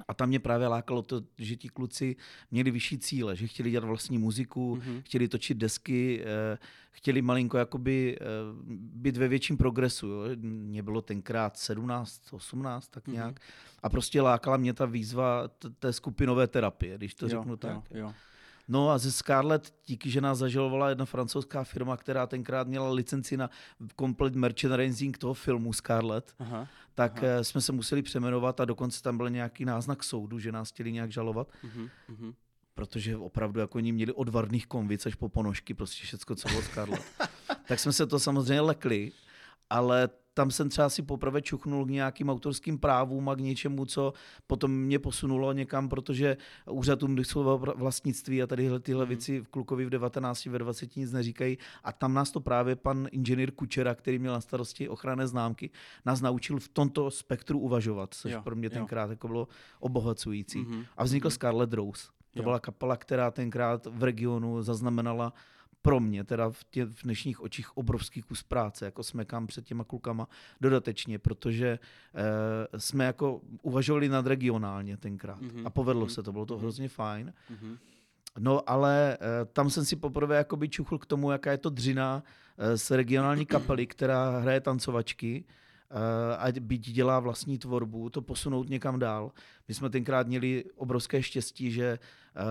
A 0.07 0.13
tam 0.13 0.29
mě 0.29 0.39
právě 0.39 0.68
lákalo 0.68 1.01
to, 1.01 1.21
že 1.38 1.56
ti 1.56 1.69
kluci 1.69 2.15
měli 2.51 2.71
vyšší 2.71 2.97
cíle, 3.00 3.35
že 3.35 3.47
chtěli 3.47 3.71
dělat 3.71 3.85
vlastní 3.88 4.18
muziku, 4.18 4.75
Mhm. 4.75 5.01
chtěli 5.01 5.27
točit 5.27 5.57
desky, 5.57 6.24
eh, 6.25 6.57
chtěli 6.91 7.21
malinko 7.21 7.57
jakoby 7.57 8.18
eh, 8.21 8.25
být 8.77 9.18
ve 9.18 9.27
větším 9.27 9.57
progresu. 9.57 10.07
Jo. 10.07 10.24
Mě 10.41 10.83
bylo 10.83 11.01
tenkrát 11.01 11.57
17, 11.57 12.33
18, 12.33 12.88
tak 12.88 13.07
Mhm. 13.07 13.13
nějak. 13.15 13.39
A 13.83 13.89
prostě 13.89 14.21
lákala 14.21 14.57
mě 14.57 14.74
ta 14.74 14.85
výzva 14.85 15.47
té 15.79 15.94
skupinové 15.94 16.47
terapie, 16.47 16.97
když 16.97 17.15
to 17.15 17.25
jo, 17.25 17.29
řeknu 17.29 17.53
jo, 17.53 17.57
tak. 17.57 17.83
Jo, 17.91 18.13
No 18.68 18.90
a 18.90 18.98
ze 18.98 19.12
Scarlett, 19.12 19.74
díky, 19.86 20.10
že 20.10 20.22
nás 20.22 20.38
zažalovala 20.38 20.90
jedna 20.90 21.06
francouzská 21.06 21.64
firma, 21.64 21.98
která 21.98 22.28
tenkrát 22.28 22.68
měla 22.68 22.92
licenci 22.92 23.38
na 23.38 23.50
komplet 23.96 24.36
merchandising 24.36 25.18
toho 25.18 25.34
filmu 25.34 25.74
Scarlett, 25.74 26.36
Aha. 26.40 26.68
tak 26.96 27.24
Aha. 27.24 27.28
eh, 27.40 27.44
jsme 27.44 27.62
se 27.62 27.72
museli 27.72 28.02
přeměnovat 28.02 28.60
a 28.60 28.66
dokonce 28.66 29.02
tam 29.04 29.18
byl 29.18 29.30
nějaký 29.30 29.66
náznak 29.66 30.04
soudu, 30.04 30.40
že 30.40 30.52
nás 30.52 30.69
chtěli 30.69 30.92
nějak 30.92 31.12
žalovat, 31.12 31.48
Mhm, 31.64 31.90
mhm. 32.08 32.34
protože 32.74 33.18
opravdu 33.18 33.60
jako 33.60 33.78
oni 33.78 33.92
měli 33.92 34.14
od 34.14 34.30
varných 34.30 34.68
konvic 34.68 35.06
až 35.06 35.16
po 35.16 35.30
ponožky, 35.30 35.74
prostě 35.74 36.04
všecko, 36.06 36.36
co 36.36 36.50
bylo 36.50 36.62
Scarlett. 36.62 37.04
tak 37.68 37.80
jsme 37.80 37.94
se 37.94 38.08
to 38.08 38.20
samozřejmě 38.20 38.62
lekli, 38.62 39.12
ale 39.70 40.10
tam 40.38 40.51
jsem 40.51 40.69
třeba 40.69 40.89
si 40.89 41.01
poprvé 41.01 41.42
čuchnul 41.42 41.86
k 41.86 41.89
nějakým 41.89 42.29
autorským 42.29 42.77
právům 42.77 43.29
a 43.29 43.36
k 43.36 43.39
něčemu, 43.39 43.86
co 43.86 44.13
potom 44.48 44.72
mě 44.72 45.00
posunulo 45.00 45.53
někam, 45.53 45.89
protože 45.89 46.38
úřad 46.70 47.03
umysloval 47.03 47.74
vlastnictví 47.75 48.44
a 48.44 48.48
tadyhle 48.48 48.79
tyhle 48.79 49.06
Mhm. 49.06 49.10
věci 49.10 49.39
v 49.41 49.48
klukovi 49.48 49.86
v 49.86 49.89
19, 49.89 50.46
ve 50.46 50.60
20 50.60 50.96
nic 50.96 51.12
neříkají. 51.12 51.58
A 51.84 51.91
tam 51.91 52.13
nás 52.13 52.32
to 52.32 52.39
právě 52.39 52.75
pan 52.75 53.08
inženýr 53.12 53.51
Kučera, 53.51 53.96
který 53.96 54.20
měl 54.20 54.34
na 54.34 54.41
starosti 54.41 54.89
ochranné 54.89 55.27
známky, 55.27 55.70
nás 56.06 56.22
naučil 56.22 56.60
v 56.60 56.67
tomto 56.67 57.12
spektru 57.12 57.60
uvažovat, 57.60 58.13
což 58.13 58.32
Jo, 58.32 58.41
pro 58.41 58.56
mě 58.56 58.65
jo. 58.65 58.70
tenkrát 58.74 59.10
jako 59.10 59.27
bylo 59.27 59.48
obohacující. 59.79 60.60
Mhm, 60.60 60.86
A 60.98 61.03
vznikl 61.03 61.29
Scarlet 61.29 61.74
Rose. 61.74 62.08
To 62.34 62.39
Jo. 62.39 62.44
byla 62.44 62.60
kapela, 62.60 62.98
která 62.98 63.32
tenkrát 63.32 63.86
v 63.86 64.03
regionu 64.03 64.62
zaznamenala 64.63 65.34
pro 65.81 66.00
mě, 66.00 66.24
teda 66.24 66.50
v, 66.50 66.63
tě, 66.63 66.86
v 66.86 67.03
dnešních 67.03 67.41
očích, 67.41 67.77
obrovský 67.77 68.22
kus 68.22 68.43
práce, 68.43 68.86
jako 68.86 69.03
smekám 69.03 69.48
před 69.48 69.65
těma 69.65 69.84
klukama 69.84 70.27
dodatečně, 70.62 71.19
protože 71.19 71.79
eh, 72.15 72.79
jsme 72.79 73.05
jako 73.05 73.41
uvažovali 73.62 74.10
nadregionálně 74.10 74.98
tenkrát 74.98 75.41
Mhm, 75.41 75.67
a 75.67 75.69
povedlo 75.69 76.01
mhm, 76.05 76.10
se 76.10 76.24
to, 76.24 76.31
bylo 76.31 76.46
to 76.46 76.53
mhm. 76.53 76.62
hrozně 76.62 76.89
fajn. 76.89 77.34
Mhm. 77.50 77.77
No 78.39 78.69
ale 78.69 79.17
eh, 79.22 79.46
tam 79.46 79.69
jsem 79.69 79.86
si 79.86 79.96
poprvé 79.96 80.38
jakoby 80.38 80.69
čuchl 80.69 80.98
k 80.98 81.05
tomu, 81.05 81.31
jaká 81.31 81.51
je 81.51 81.57
to 81.57 81.69
dřina 81.69 82.24
eh, 82.57 82.77
z 82.77 82.91
regionální 82.91 83.46
kapely, 83.46 83.88
která 83.88 84.39
hraje 84.39 84.62
tancovačky 84.62 85.46
eh, 85.48 85.53
a 86.38 86.48
byť 86.60 86.91
dělá 86.91 87.20
vlastní 87.20 87.58
tvorbu, 87.58 88.10
to 88.10 88.22
posunout 88.22 88.70
někam 88.70 89.00
dál. 89.00 89.32
My 89.67 89.74
jsme 89.74 89.89
tenkrát 89.89 90.27
měli 90.27 90.63
obrovské 90.75 91.24
štěstí, 91.24 91.72
že 91.72 91.86
eh, 91.86 92.41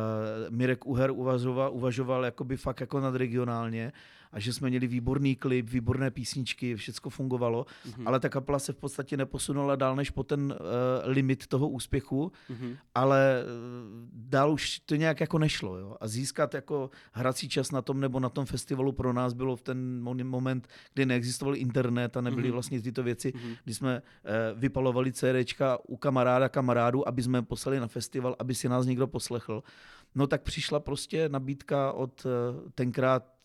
Mirek 0.50 0.86
Uher 0.86 1.10
uvažoval, 1.10 1.72
uvažoval 1.72 2.24
jakoby 2.24 2.56
fakt 2.56 2.80
jako 2.80 3.00
nadregionálně 3.00 3.92
a 4.32 4.40
že 4.40 4.52
jsme 4.52 4.68
měli 4.68 4.86
výborný 4.86 5.36
klip, 5.36 5.70
výborné 5.70 6.10
písničky, 6.10 6.76
všechno 6.76 7.10
fungovalo, 7.10 7.64
mm-hmm. 7.64 8.02
ale 8.06 8.20
ta 8.20 8.28
kapela 8.28 8.58
se 8.58 8.72
v 8.72 8.76
podstatě 8.76 9.16
neposunula 9.16 9.76
dál 9.76 9.96
než 9.96 10.10
po 10.10 10.22
ten 10.22 10.44
uh, 10.44 10.56
limit 11.04 11.46
toho 11.46 11.68
úspěchu, 11.68 12.32
mm-hmm. 12.50 12.76
ale 12.94 13.44
uh, 13.44 14.08
dál 14.12 14.52
už 14.52 14.78
to 14.78 14.96
nějak 14.96 15.20
jako 15.20 15.38
nešlo. 15.38 15.78
Jo? 15.78 15.96
A 16.00 16.08
získat 16.08 16.54
jako 16.54 16.90
hrací 17.12 17.48
čas 17.48 17.70
na 17.70 17.82
tom 17.82 18.00
nebo 18.00 18.20
na 18.20 18.28
tom 18.28 18.46
festivalu 18.46 18.92
pro 18.92 19.12
nás 19.12 19.32
bylo 19.32 19.56
v 19.56 19.62
ten 19.62 20.02
moment, 20.24 20.68
kdy 20.94 21.06
neexistoval 21.06 21.56
internet 21.56 22.16
a 22.16 22.20
nebyly 22.20 22.48
mm-hmm. 22.48 22.52
vlastně 22.52 22.82
tyto 22.82 23.02
věci, 23.02 23.32
mm-hmm. 23.32 23.56
kdy 23.64 23.74
jsme 23.74 24.02
uh, 24.02 24.60
vypalovali 24.60 25.12
CDčka 25.12 25.78
u 25.88 25.96
kamaráda 25.96 26.48
kamarádu, 26.48 27.08
aby 27.08 27.22
jsme 27.22 27.42
poslali 27.42 27.80
na 27.80 27.86
festival, 27.86 28.36
aby 28.38 28.54
si 28.54 28.68
nás 28.68 28.86
někdo 28.86 29.06
poslechl. 29.06 29.62
No 30.14 30.26
tak 30.26 30.42
přišla 30.42 30.80
prostě 30.80 31.28
nabídka 31.28 31.92
od 31.92 32.26
tenkrát 32.74 33.35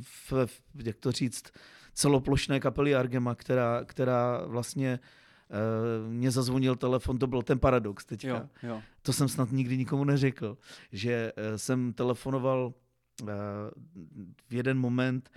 v, 0.00 0.32
v, 0.46 0.62
jak 0.84 0.96
to 0.96 1.12
říct, 1.12 1.52
celoplošné 1.94 2.60
kapely 2.60 2.94
Argema, 2.94 3.34
která, 3.34 3.84
která 3.84 4.46
vlastně 4.46 4.98
uh, 5.50 6.12
mě 6.12 6.30
zazvonil 6.30 6.76
telefon, 6.76 7.18
to 7.18 7.26
byl 7.26 7.42
ten 7.42 7.58
paradox 7.58 8.04
teďka. 8.04 8.28
Jo, 8.28 8.48
jo. 8.62 8.82
To 9.02 9.12
jsem 9.12 9.28
snad 9.28 9.52
nikdy 9.52 9.76
nikomu 9.76 10.04
neřekl, 10.04 10.58
že 10.92 11.32
uh, 11.32 11.56
jsem 11.56 11.92
telefonoval 11.92 12.72
uh, 13.22 13.28
v 14.48 14.54
jeden 14.54 14.78
moment 14.78 15.30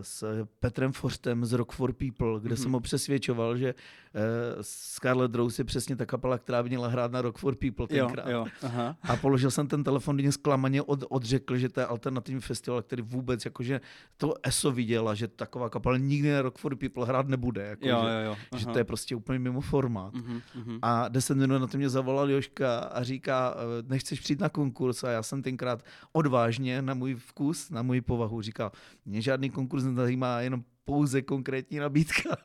s 0.00 0.44
Petrem 0.60 0.92
Forstem 0.92 1.44
z 1.44 1.52
Rock 1.52 1.72
for 1.72 1.92
People, 1.92 2.40
kde 2.40 2.54
mm-hmm. 2.54 2.62
jsem 2.62 2.72
ho 2.72 2.80
přesvědčoval, 2.80 3.56
že 3.56 3.74
uh, 3.74 4.20
Scarlet 4.60 5.34
Rose 5.34 5.60
je 5.60 5.64
přesně 5.64 5.96
ta 5.96 6.06
kapela, 6.06 6.38
která 6.38 6.62
by 6.62 6.68
měla 6.68 6.88
hrát 6.88 7.12
na 7.12 7.22
Rock 7.22 7.38
for 7.38 7.56
People 7.56 7.86
tenkrát. 7.86 8.28
Jo, 8.28 8.38
jo, 8.38 8.46
aha. 8.62 8.96
A 9.02 9.16
položil 9.16 9.50
jsem 9.50 9.66
ten 9.66 9.84
telefon, 9.84 10.16
mě 10.16 10.32
zklamaně 10.32 10.82
od, 10.82 11.04
odřekl, 11.08 11.56
že 11.56 11.68
to 11.68 11.80
je 11.80 11.86
alternativní 11.86 12.40
festival, 12.40 12.82
který 12.82 13.02
vůbec 13.02 13.44
jakože 13.44 13.80
to 14.16 14.34
ESO 14.42 14.72
viděla, 14.72 15.14
že 15.14 15.28
taková 15.28 15.70
kapela 15.70 15.96
nikdy 15.96 16.32
na 16.32 16.42
Rock 16.42 16.58
for 16.58 16.76
People 16.76 17.06
hrát 17.06 17.28
nebude. 17.28 17.66
Jako, 17.66 17.88
jo, 17.88 18.02
že, 18.04 18.24
jo, 18.24 18.36
jo, 18.52 18.58
že 18.58 18.66
to 18.66 18.78
je 18.78 18.84
prostě 18.84 19.16
úplně 19.16 19.38
mimo 19.38 19.60
formát. 19.60 20.14
Mm-hmm, 20.14 20.78
A 20.82 21.08
deset 21.08 21.36
minut 21.36 21.58
na 21.58 21.66
to 21.66 21.78
mě 21.78 21.88
zavolal 21.88 22.30
Joška 22.30 22.78
a 22.78 23.02
říká, 23.02 23.54
eh, 23.56 23.82
nechceš 23.88 24.20
přijít 24.20 24.40
na 24.40 24.48
konkurs 24.48 25.04
a 25.04 25.10
já 25.10 25.22
jsem 25.22 25.42
tenkrát 25.42 25.82
odvážně 26.12 26.82
na 26.82 26.94
můj 26.94 27.14
vkus, 27.14 27.70
na 27.70 27.82
můj 27.82 28.00
povahu 28.00 28.42
říkal, 28.42 28.72
mě 29.06 29.22
žádný 29.22 29.37
konkurs 29.46 29.84
nezajímá, 29.84 30.40
jenom 30.40 30.64
pouze 30.84 31.22
konkrétní 31.22 31.78
nabídka. 31.78 32.36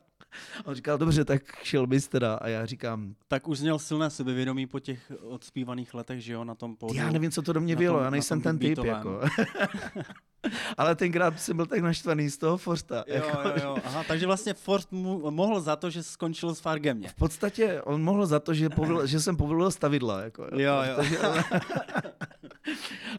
A 0.64 0.66
on 0.66 0.74
říkal, 0.74 0.98
dobře, 0.98 1.24
tak 1.24 1.42
šel 1.62 1.86
bys 1.86 2.08
teda. 2.08 2.34
A 2.34 2.48
já 2.48 2.66
říkám... 2.66 3.14
Tak 3.28 3.48
už 3.48 3.60
měl 3.60 3.78
silné 3.78 4.10
sebevědomí 4.10 4.66
po 4.66 4.80
těch 4.80 5.12
odspívaných 5.22 5.94
letech, 5.94 6.20
že 6.20 6.32
jo, 6.32 6.44
na 6.44 6.54
tom 6.54 6.76
pódiu. 6.76 7.04
Já 7.04 7.10
nevím, 7.10 7.30
co 7.30 7.42
to 7.42 7.52
do 7.52 7.60
mě 7.60 7.76
bylo, 7.76 8.00
já 8.00 8.10
nejsem 8.10 8.40
ten 8.40 8.58
typ, 8.58 8.78
jako. 8.78 9.20
Ale 10.78 10.94
tenkrát 10.94 11.40
jsem 11.40 11.56
byl 11.56 11.66
tak 11.66 11.80
naštvaný 11.80 12.30
z 12.30 12.38
toho 12.38 12.56
Forsta. 12.56 13.04
Jo, 13.06 13.14
jako, 13.14 13.48
jo, 13.48 13.54
jo. 13.62 13.76
Aha, 13.84 14.04
takže 14.08 14.26
vlastně 14.26 14.54
Forst 14.54 14.92
mu, 14.92 15.30
mohl 15.30 15.60
za 15.60 15.76
to, 15.76 15.90
že 15.90 16.02
skončil 16.02 16.54
s 16.54 16.60
Fargemě. 16.60 17.08
V 17.08 17.14
podstatě 17.14 17.82
on 17.82 18.02
mohl 18.02 18.26
za 18.26 18.40
to, 18.40 18.54
že, 18.54 18.68
povil, 18.68 19.06
že 19.06 19.20
jsem 19.20 19.36
povolil 19.36 19.70
stavidla. 19.70 20.20
Jako, 20.20 20.42
jo, 20.42 20.74
jo. 20.88 20.96
Takže, 20.96 21.18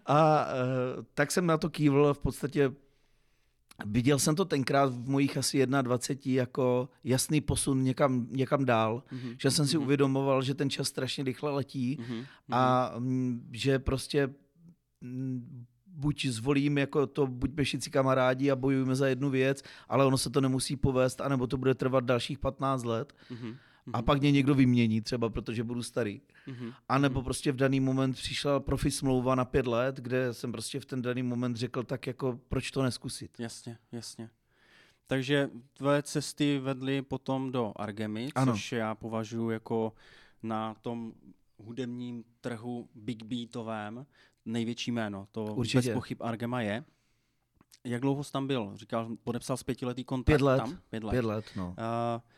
a 0.05 0.46
uh, 0.46 1.03
tak 1.13 1.32
jsem 1.32 1.46
na 1.46 1.58
to 1.58 1.70
kývl 1.70 2.13
v 2.13 2.20
podstatě 2.20 2.72
Viděl 3.86 4.20
jsem 4.20 4.36
to 4.36 4.46
tenkrát 4.46 4.94
v 4.94 5.10
mojich 5.10 5.38
asi 5.38 5.65
21 5.65 6.41
jako 6.41 6.89
jasný 7.03 7.41
posun 7.41 7.84
někam, 7.84 8.27
někam 8.29 8.65
dál, 8.65 9.03
mm-hmm. 9.12 9.36
že 9.39 9.51
jsem 9.51 9.67
si 9.67 9.77
mm-hmm. 9.77 9.82
uvědomoval, 9.82 10.41
že 10.41 10.53
ten 10.53 10.70
čas 10.70 10.88
strašně 10.88 11.24
rychle 11.24 11.51
letí 11.51 11.98
mm-hmm. 11.98 12.25
a 12.51 12.94
m, 12.96 13.03
mm, 13.03 13.50
že 13.51 13.79
prostě 13.79 14.34
m, 15.01 15.65
buď 15.88 16.25
zvolím 16.25 16.77
jako 16.77 17.08
to, 17.08 17.27
buď 17.27 17.51
bešici 17.51 17.89
kamarádi 17.89 18.51
a 18.51 18.55
bojujeme 18.55 18.96
za 18.96 19.08
jednu 19.08 19.29
věc, 19.29 19.63
ale 19.89 20.05
ono 20.05 20.17
se 20.17 20.29
to 20.29 20.41
nemusí 20.41 20.75
povést, 20.75 21.22
anebo 21.22 21.48
to 21.48 21.58
bude 21.58 21.74
trvat 21.74 22.03
dalších 22.03 22.39
15 22.39 22.84
let. 22.84 23.13
Mm-hmm 23.32 23.55
a 23.93 24.01
pak 24.01 24.19
mě 24.21 24.31
někdo 24.31 24.55
vymění 24.55 25.01
třeba, 25.01 25.29
protože 25.29 25.63
budu 25.63 25.83
starý. 25.83 26.21
Mm-hmm. 26.47 26.73
A 26.89 26.97
nebo 26.97 27.23
prostě 27.23 27.51
v 27.51 27.55
daný 27.55 27.79
moment 27.79 28.13
přišla 28.13 28.59
profi 28.59 28.91
smlouva 28.91 29.35
na 29.35 29.45
pět 29.45 29.67
let, 29.67 29.95
kde 29.95 30.33
jsem 30.33 30.51
prostě 30.51 30.79
v 30.79 30.85
ten 30.85 31.01
daný 31.01 31.23
moment 31.23 31.55
řekl, 31.55 31.83
tak 31.83 32.07
jako 32.07 32.39
proč 32.49 32.71
to 32.71 32.83
neskusit. 32.83 33.39
Jasně, 33.39 33.77
jasně. 33.91 34.29
Takže 35.07 35.49
tvé 35.73 36.03
cesty 36.03 36.59
vedly 36.59 37.01
potom 37.01 37.51
do 37.51 37.73
Argemy, 37.75 38.29
ano. 38.35 38.53
což 38.53 38.71
já 38.71 38.95
považuji 38.95 39.49
jako 39.49 39.93
na 40.43 40.73
tom 40.73 41.13
hudebním 41.57 42.23
trhu 42.41 42.89
big 42.95 43.23
beatovém 43.23 44.05
největší 44.45 44.91
jméno. 44.91 45.27
To 45.31 45.43
Určitě. 45.43 45.77
bez 45.77 45.93
pochyb 45.93 46.17
Argema 46.21 46.61
je. 46.61 46.83
Jak 47.84 48.01
dlouho 48.01 48.24
jsi 48.24 48.32
tam 48.32 48.48
byl? 48.48 48.72
Říkal, 48.75 49.10
podepsal 49.24 49.58
pětiletý 49.65 50.03
kontrakt 50.03 50.38
Pět 50.38 50.46
let. 50.46 50.58
tam? 50.58 50.77
Pět 50.89 51.03
let. 51.03 51.12
Pět 51.12 51.25
let 51.25 51.46
no. 51.55 51.67
uh, 51.67 51.74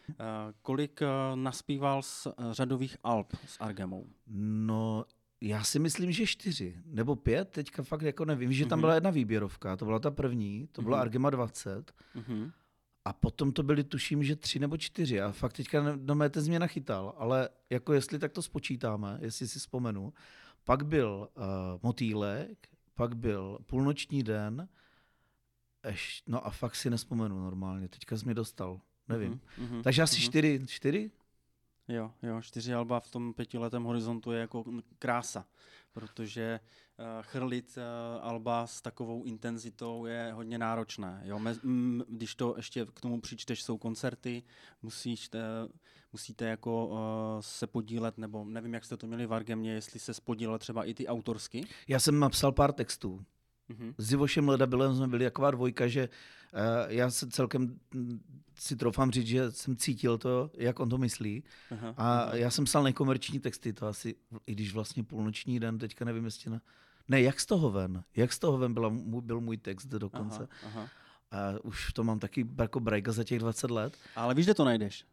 uh, 0.10 0.16
kolik 0.62 1.02
uh, 1.02 1.40
naspíval 1.40 2.02
z 2.02 2.26
uh, 2.26 2.34
řadových 2.52 2.98
alb 3.04 3.34
s 3.46 3.58
Argemou? 3.60 4.08
No, 4.28 5.06
já 5.42 5.64
si 5.64 5.80
myslím, 5.80 6.12
že 6.12 6.26
čtyři 6.26 6.78
nebo 6.86 7.16
pět, 7.16 7.50
teďka 7.50 7.84
fakt 7.84 8.02
jako 8.02 8.26
nevím, 8.26 8.54
že 8.54 8.66
tam 8.66 8.80
uh-huh. 8.80 8.82
byla 8.82 8.96
jedna 8.96 9.10
výběrovka, 9.10 9.76
to 9.76 9.86
byla 9.86 10.00
ta 10.00 10.12
první, 10.12 10.68
to 10.72 10.82
byla 10.82 10.98
uh-huh. 10.98 11.02
Argema 11.02 11.30
20. 11.30 11.94
Uh-huh. 12.16 12.52
A 13.06 13.14
potom 13.14 13.52
to 13.52 13.64
byly, 13.64 13.84
tuším, 13.84 14.24
že 14.24 14.36
tři 14.36 14.60
nebo 14.60 14.78
čtyři. 14.78 15.22
A 15.22 15.32
fakt 15.32 15.54
teďka 15.54 15.96
do 15.96 16.16
mé 16.16 16.30
mě 16.48 16.60
nachytal, 16.60 17.14
ale 17.18 17.50
jako 17.70 17.94
jestli 17.94 18.20
tak 18.20 18.32
to 18.32 18.42
spočítáme, 18.42 19.18
jestli 19.22 19.48
si 19.48 19.60
vzpomenu. 19.60 20.14
Pak 20.64 20.86
byl 20.86 21.28
uh, 21.38 21.44
Motýlek, 21.84 22.68
pak 22.96 23.16
byl 23.16 23.58
Půlnoční 23.66 24.24
den, 24.24 24.68
Eš, 25.88 26.24
no 26.28 26.48
a 26.48 26.50
fakt 26.50 26.76
si 26.76 26.90
nespomenu 26.90 27.40
normálně, 27.40 27.88
teďka 27.88 28.18
jsi 28.18 28.26
mi 28.26 28.34
dostal, 28.34 28.82
nevím. 29.08 29.34
Mm-hmm, 29.34 29.68
mm-hmm, 29.68 29.84
Takže 29.84 30.02
asi 30.02 30.16
mm-hmm. 30.16 30.26
čtyři, 30.26 30.62
čtyři? 30.68 31.12
Jo, 31.88 32.12
jo, 32.24 32.42
čtyři 32.42 32.74
alba 32.74 33.00
v 33.00 33.12
tom 33.12 33.34
pětiletém 33.34 33.84
horizontu 33.84 34.32
je 34.32 34.40
jako 34.40 34.64
krása, 35.00 35.46
protože 35.92 36.60
uh, 37.00 37.06
chrlit 37.22 37.78
uh, 37.78 38.26
alba 38.26 38.68
s 38.68 38.82
takovou 38.82 39.24
intenzitou 39.24 40.06
je 40.06 40.32
hodně 40.34 40.58
náročné. 40.58 41.22
Jo? 41.26 41.40
Me, 41.40 41.56
m, 41.64 42.04
když 42.10 42.36
to 42.36 42.54
ještě 42.58 42.86
k 42.94 43.02
tomu 43.02 43.22
přičteš, 43.22 43.64
jsou 43.64 43.78
koncerty, 43.78 44.44
musíš 44.82 45.30
te, 45.30 45.40
musíte 46.12 46.46
jako 46.46 46.88
uh, 46.88 46.98
se 47.40 47.68
podílet, 47.68 48.18
nebo 48.18 48.46
nevím, 48.46 48.74
jak 48.74 48.86
jste 48.86 48.98
to 48.98 49.08
měli 49.08 49.26
v 49.26 49.34
Argemě, 49.34 49.74
jestli 49.74 50.00
se 50.00 50.14
spodílet 50.14 50.60
třeba 50.60 50.84
i 50.84 50.94
ty 50.94 51.08
autorsky. 51.08 51.66
Já 51.88 52.00
jsem 52.00 52.20
napsal 52.20 52.52
pár 52.52 52.74
textů. 52.74 53.26
Mm-hmm. 53.70 53.94
S 53.98 54.12
Ivošem 54.12 54.50
Ledabilem 54.50 54.96
jsme 54.96 55.08
byli 55.08 55.26
taková 55.26 55.52
dvojka, 55.52 55.88
že 55.88 56.10
uh, 56.10 56.60
já 56.88 57.10
se 57.10 57.28
celkem 57.28 57.80
mm, 57.94 58.20
si 58.56 58.76
troufám 58.76 59.12
říct, 59.12 59.28
že 59.28 59.52
jsem 59.52 59.76
cítil 59.76 60.18
to, 60.18 60.52
jak 60.54 60.80
on 60.80 60.90
to 60.90 60.98
myslí. 60.98 61.44
Aha, 61.72 61.94
a 61.98 62.20
aha. 62.20 62.36
já 62.36 62.50
jsem 62.50 62.66
psal 62.66 62.84
nekomerční 62.84 63.40
texty, 63.40 63.74
to 63.74 63.88
asi, 63.88 64.16
i 64.48 64.52
když 64.52 64.74
vlastně 64.74 65.04
půlnoční 65.04 65.60
den, 65.60 65.78
teďka 65.78 66.06
nevím, 66.06 66.26
jestli 66.26 66.52
na... 66.52 66.62
Ne, 67.08 67.22
jak 67.22 67.40
z 67.40 67.46
toho 67.46 67.72
ven? 67.72 68.04
Jak 68.16 68.34
z 68.34 68.40
toho 68.40 68.58
ven 68.58 68.74
byla, 68.74 68.90
byl 69.22 69.42
můj 69.42 69.58
text 69.58 69.86
dokonce. 69.86 70.48
Aha, 70.64 70.72
aha. 70.80 70.90
A 71.32 71.64
už 71.64 71.94
to 71.94 72.04
mám 72.04 72.20
taky 72.20 72.48
jako 72.58 72.80
brejka 72.80 73.12
za 73.12 73.24
těch 73.24 73.40
20 73.40 73.72
let. 73.72 73.98
Ale 74.16 74.34
víš, 74.34 74.46
že 74.46 74.54
to 74.54 74.66
najdeš? 74.66 75.06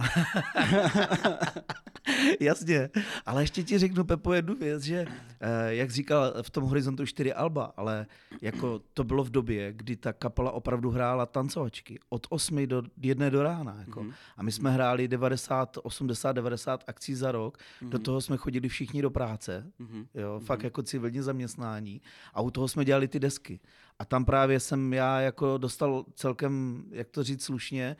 Jasně, 2.40 2.90
ale 3.26 3.42
ještě 3.42 3.62
ti 3.62 3.78
řeknu, 3.78 4.04
Pepo, 4.04 4.32
jednu 4.32 4.56
věc, 4.56 4.82
že 4.82 5.06
eh, 5.40 5.74
jak 5.74 5.90
říkal 5.90 6.34
v 6.42 6.50
tom 6.50 6.64
horizontu 6.64 7.06
čtyři 7.06 7.32
alba, 7.32 7.72
ale 7.76 8.06
jako 8.42 8.80
to 8.94 9.04
bylo 9.04 9.24
v 9.24 9.30
době, 9.30 9.72
kdy 9.72 9.96
ta 9.96 10.12
kapela 10.12 10.52
opravdu 10.52 10.90
hrála 10.90 11.26
tancovačky 11.26 11.98
od 12.08 12.26
8 12.30 12.66
do 12.66 12.82
jedné 13.02 13.30
do 13.30 13.42
rána. 13.42 13.76
Jako. 13.78 14.00
Mm-hmm. 14.00 14.12
A 14.36 14.42
my 14.42 14.52
jsme 14.52 14.70
hráli 14.70 15.08
90, 15.08 15.78
80, 15.82 16.32
90 16.32 16.84
akcí 16.86 17.14
za 17.14 17.32
rok, 17.32 17.58
mm-hmm. 17.58 17.88
do 17.88 17.98
toho 17.98 18.20
jsme 18.20 18.36
chodili 18.36 18.68
všichni 18.68 19.02
do 19.02 19.10
práce, 19.10 19.66
mm-hmm. 19.80 20.06
jo, 20.14 20.40
fakt 20.44 20.60
mm-hmm. 20.60 20.64
jako 20.64 20.82
civilní 20.82 21.20
zaměstnání 21.20 22.00
a 22.34 22.40
u 22.40 22.50
toho 22.50 22.68
jsme 22.68 22.84
dělali 22.84 23.08
ty 23.08 23.20
desky. 23.20 23.60
A 23.98 24.04
tam 24.04 24.24
právě 24.24 24.60
jsem 24.60 24.92
já 24.92 25.20
jako 25.20 25.58
dostal 25.58 26.04
celkem, 26.14 26.84
jak 26.90 27.10
to 27.10 27.22
říct 27.22 27.44
slušně, 27.44 27.96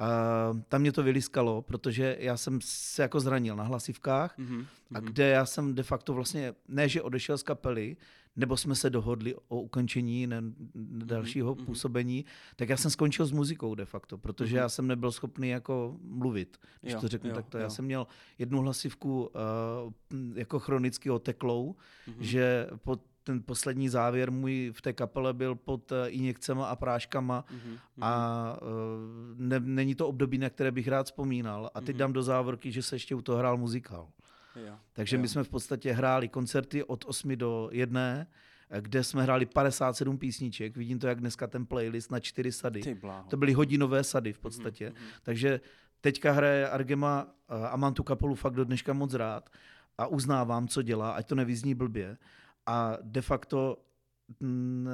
a 0.00 0.06
tam 0.68 0.80
mě 0.80 0.92
to 0.92 1.02
vyliskalo, 1.02 1.62
protože 1.62 2.16
já 2.20 2.36
jsem 2.36 2.58
se 2.62 3.02
jako 3.02 3.20
zranil 3.20 3.56
na 3.56 3.64
hlasivkách 3.64 4.38
mm-hmm. 4.38 4.66
a 4.94 5.00
kde 5.00 5.28
já 5.28 5.46
jsem 5.46 5.74
de 5.74 5.82
facto 5.82 6.14
vlastně, 6.14 6.54
ne 6.68 6.88
že 6.88 7.02
odešel 7.02 7.38
z 7.38 7.42
kapely, 7.42 7.96
nebo 8.36 8.56
jsme 8.56 8.74
se 8.74 8.90
dohodli 8.90 9.34
o 9.48 9.60
ukončení 9.60 10.26
ne, 10.26 10.42
dalšího 11.04 11.54
mm-hmm. 11.54 11.64
působení, 11.64 12.24
tak 12.56 12.68
já 12.68 12.76
jsem 12.76 12.90
skončil 12.90 13.26
s 13.26 13.32
muzikou 13.32 13.74
de 13.74 13.84
facto, 13.84 14.18
protože 14.18 14.56
mm-hmm. 14.56 14.60
já 14.60 14.68
jsem 14.68 14.86
nebyl 14.86 15.12
schopný 15.12 15.48
jako 15.48 15.96
mluvit, 16.02 16.58
když 16.80 16.94
jo, 16.94 17.00
to 17.00 17.08
řeknu 17.08 17.30
jo, 17.30 17.36
takto. 17.36 17.58
Jo. 17.58 17.62
Já 17.62 17.70
jsem 17.70 17.84
měl 17.84 18.06
jednu 18.38 18.60
hlasivku 18.60 19.22
uh, 19.22 19.30
jako 20.34 20.58
chronicky 20.58 21.10
oteklou, 21.10 21.76
mm-hmm. 22.08 22.20
že 22.20 22.66
pod 22.84 23.09
ten 23.24 23.42
poslední 23.42 23.88
závěr 23.88 24.30
můj 24.30 24.72
v 24.74 24.82
té 24.82 24.92
kapele 24.92 25.32
byl 25.32 25.54
pod 25.54 25.92
eh, 25.92 26.08
injekcemi 26.08 26.60
a 26.64 26.76
práškama 26.76 27.44
mm-hmm. 27.44 27.78
a 28.00 28.56
uh, 28.62 28.68
ne, 29.36 29.60
není 29.60 29.94
to 29.94 30.08
období, 30.08 30.38
na 30.38 30.50
které 30.50 30.70
bych 30.70 30.88
rád 30.88 31.06
vzpomínal. 31.06 31.70
A 31.74 31.80
teď 31.80 31.96
mm-hmm. 31.96 31.98
dám 31.98 32.12
do 32.12 32.22
závorky, 32.22 32.72
že 32.72 32.82
se 32.82 32.94
ještě 32.94 33.14
u 33.14 33.22
toho 33.22 33.38
hrál 33.38 33.56
muzikál. 33.56 34.08
Jo. 34.66 34.74
Takže 34.92 35.16
jo. 35.16 35.22
my 35.22 35.28
jsme 35.28 35.44
v 35.44 35.48
podstatě 35.48 35.92
hráli 35.92 36.28
koncerty 36.28 36.84
od 36.84 37.04
8 37.04 37.36
do 37.36 37.68
1 37.72 38.26
kde 38.80 39.04
jsme 39.04 39.22
hráli 39.22 39.46
57 39.46 40.18
písniček. 40.18 40.76
Vidím 40.76 40.98
to, 40.98 41.06
jak 41.06 41.20
dneska 41.20 41.46
ten 41.46 41.66
playlist 41.66 42.10
na 42.10 42.20
čtyři 42.20 42.52
sady. 42.52 42.80
To 43.28 43.36
byly 43.36 43.52
hodinové 43.52 44.04
sady 44.04 44.32
v 44.32 44.38
podstatě. 44.38 44.84
Mhm, 44.84 44.94
mhm. 44.94 45.10
Takže 45.22 45.60
teďka 46.00 46.32
hraje 46.32 46.68
Argema 46.68 47.26
eh, 47.48 47.68
a 47.68 47.76
mám 47.76 47.94
tu 47.94 48.02
kapelu 48.02 48.34
fakt 48.34 48.54
do 48.54 48.64
dneška 48.64 48.92
moc 48.92 49.14
rád 49.14 49.50
a 49.98 50.06
uznávám, 50.06 50.68
co 50.68 50.82
dělá, 50.82 51.12
ať 51.12 51.26
to 51.26 51.34
nevyzní 51.34 51.74
blbě. 51.74 52.16
A 52.66 52.96
de 53.02 53.22
facto 53.22 53.76
mm, 54.40 54.88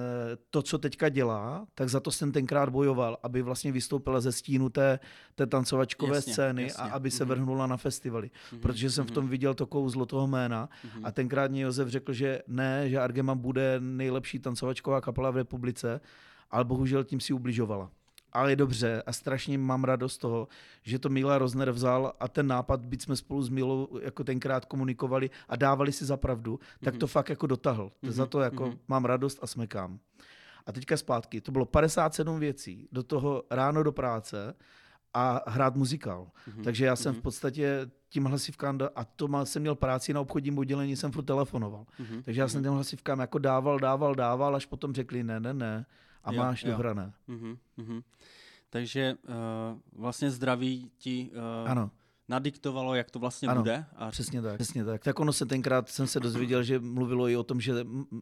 to, 0.50 0.62
co 0.62 0.78
teďka 0.78 1.08
dělá, 1.08 1.66
tak 1.74 1.88
za 1.88 2.00
to 2.00 2.10
jsem 2.10 2.32
tenkrát 2.32 2.68
bojoval, 2.68 3.18
aby 3.22 3.42
vlastně 3.42 3.72
vystoupila 3.72 4.20
ze 4.20 4.32
stínu 4.32 4.68
té, 4.68 4.98
té 5.34 5.46
tancovačkové 5.46 6.16
Jasně, 6.16 6.32
scény 6.32 6.62
jasně. 6.62 6.84
a 6.84 6.86
aby 6.94 7.10
se 7.10 7.24
Mhm. 7.24 7.28
vrhnula 7.28 7.66
na 7.66 7.76
festivaly. 7.76 8.30
Mhm, 8.52 8.60
Protože 8.60 8.90
jsem 8.90 9.06
v 9.06 9.10
tom 9.10 9.24
mhm, 9.24 9.30
viděl 9.30 9.54
to 9.54 9.66
kouzlo 9.66 10.06
toho 10.06 10.26
jména 10.26 10.68
mhm. 10.94 11.06
a 11.06 11.12
tenkrát 11.12 11.50
mě 11.50 11.62
Josef 11.62 11.88
řekl, 11.88 12.12
že 12.12 12.42
ne, 12.48 12.88
že 12.90 13.00
Argema 13.00 13.34
bude 13.34 13.76
nejlepší 13.80 14.38
tancovačková 14.38 15.00
kapela 15.00 15.30
v 15.30 15.36
republice, 15.36 16.00
ale 16.50 16.64
bohužel 16.64 17.04
tím 17.04 17.20
si 17.20 17.32
ubližovala. 17.32 17.90
Ale 18.32 18.52
je 18.52 18.56
dobře 18.56 19.02
a 19.06 19.12
strašně 19.12 19.58
mám 19.58 19.84
radost 19.84 20.14
z 20.14 20.18
toho, 20.18 20.48
že 20.82 20.98
to 20.98 21.08
Mila 21.08 21.38
Rozner 21.38 21.70
vzal 21.70 22.12
a 22.20 22.28
ten 22.28 22.46
nápad, 22.46 22.80
byť 22.84 23.02
jsme 23.02 23.16
spolu 23.16 23.42
s 23.42 23.48
Milou 23.48 23.88
jako 24.02 24.24
tenkrát 24.24 24.64
komunikovali 24.64 25.30
a 25.48 25.56
dávali 25.56 25.92
si 25.92 26.04
za 26.04 26.16
pravdu, 26.16 26.60
tak 26.84 26.94
Mhm. 26.94 26.98
to 27.00 27.06
fakt 27.06 27.28
jako 27.30 27.46
dotahl. 27.46 27.92
Mhm, 28.02 28.12
Za 28.12 28.26
to 28.26 28.40
jako 28.40 28.66
mhm. 28.66 28.78
mám 28.88 29.04
radost 29.04 29.38
a 29.42 29.46
smekám. 29.46 29.98
A 30.66 30.72
teďka 30.72 30.96
zpátky. 30.96 31.40
To 31.40 31.52
bylo 31.52 31.64
57 31.64 32.40
věcí. 32.40 32.88
Do 32.92 33.02
toho 33.02 33.42
ráno 33.50 33.82
do 33.82 33.92
práce 33.92 34.54
a 35.14 35.40
hrát 35.46 35.76
muzikál. 35.76 36.28
Mhm, 36.46 36.64
Takže 36.64 36.84
já 36.86 36.96
jsem 36.96 37.12
mhm, 37.12 37.20
v 37.20 37.22
podstatě 37.22 37.90
tím 38.08 38.24
hlasivkám, 38.24 38.78
a 38.96 39.04
to 39.04 39.28
má, 39.28 39.44
jsem 39.44 39.62
měl 39.62 39.74
práci 39.74 40.12
na 40.14 40.20
obchodním 40.20 40.58
oddělení, 40.58 40.96
jsem 40.96 41.12
furt 41.12 41.24
telefonoval. 41.24 41.86
mhm, 41.98 42.22
Takže 42.22 42.40
já 42.40 42.48
jsem 42.48 42.58
mhm, 42.60 42.64
těm 42.64 42.74
hlasivkám 42.74 43.18
jako 43.20 43.38
dával, 43.38 43.78
dával, 43.78 44.14
dával, 44.14 44.56
až 44.56 44.66
potom 44.66 44.94
řekli 44.94 45.22
ne, 45.24 45.40
ne, 45.40 45.54
ne. 45.54 45.86
A 46.26 46.32
Jo, 46.32 46.38
máš 46.38 46.62
jo. 46.64 46.70
dohrané. 46.70 47.12
mhm, 47.26 47.56
mhm. 47.76 48.00
Takže 48.70 49.14
uh, 49.28 49.78
vlastně 49.92 50.30
zdraví 50.30 50.90
ti 50.98 51.30
uh, 51.64 51.70
Ano, 51.70 51.90
nadiktovalo, 52.28 52.94
jak 52.94 53.10
to 53.10 53.18
vlastně 53.18 53.48
Ano, 53.48 53.60
bude. 53.60 53.84
A 53.96 54.10
přesně 54.10 54.42
tak. 54.42 54.54
Přesně 54.54 54.84
tak. 54.84 55.04
Tak 55.04 55.20
ono 55.20 55.32
se 55.32 55.46
tenkrát 55.46 55.88
jsem 55.88 56.06
se 56.06 56.20
dozvěděl, 56.20 56.62
že 56.62 56.78
mluvilo 56.78 57.28
i 57.28 57.36
o 57.36 57.42
tom, 57.42 57.60
že 57.60 57.74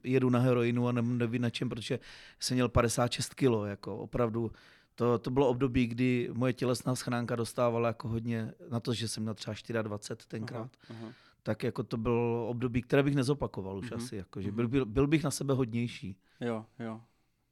jedu 0.04 0.30
na 0.30 0.38
heroinu 0.38 0.88
a 0.88 0.92
ne- 0.92 1.02
nevím 1.02 1.42
na 1.42 1.50
čem, 1.50 1.68
protože 1.68 1.99
jsem 2.40 2.54
měl 2.54 2.68
56 2.68 3.34
kilo. 3.34 3.66
Jako 3.66 3.96
opravdu 3.99 4.52
to, 4.94 5.18
to 5.18 5.30
bylo 5.30 5.49
období, 5.49 5.87
kdy 5.87 6.30
moje 6.32 6.52
tělesná 6.52 6.94
schránka 6.94 7.37
dostávala 7.37 7.88
jako 7.88 8.08
hodně 8.08 8.52
na 8.70 8.80
to, 8.80 8.94
že 8.94 9.08
jsem 9.08 9.23
měl 9.23 9.34
třeba 9.34 9.54
24 9.82 10.28
tenkrát. 10.28 10.70
Aha, 10.90 11.00
aha. 11.02 11.12
Tak 11.42 11.62
jako 11.62 11.82
to 11.82 11.96
bylo 11.96 12.49
období, 12.49 12.82
které 12.82 13.02
bych 13.02 13.14
nezopakoval 13.14 13.78
už 13.78 13.90
Mhm, 13.90 14.00
asi. 14.00 14.16
Jako, 14.16 14.40
že 14.40 14.49
mhm. 14.49 14.56
byl, 14.56 14.68
byl, 14.68 14.87
byl 14.87 15.06
bych 15.06 15.25
na 15.25 15.30
sebe 15.30 15.54
hodnější. 15.54 16.16
Jo, 16.40 16.66
jo, 16.78 17.00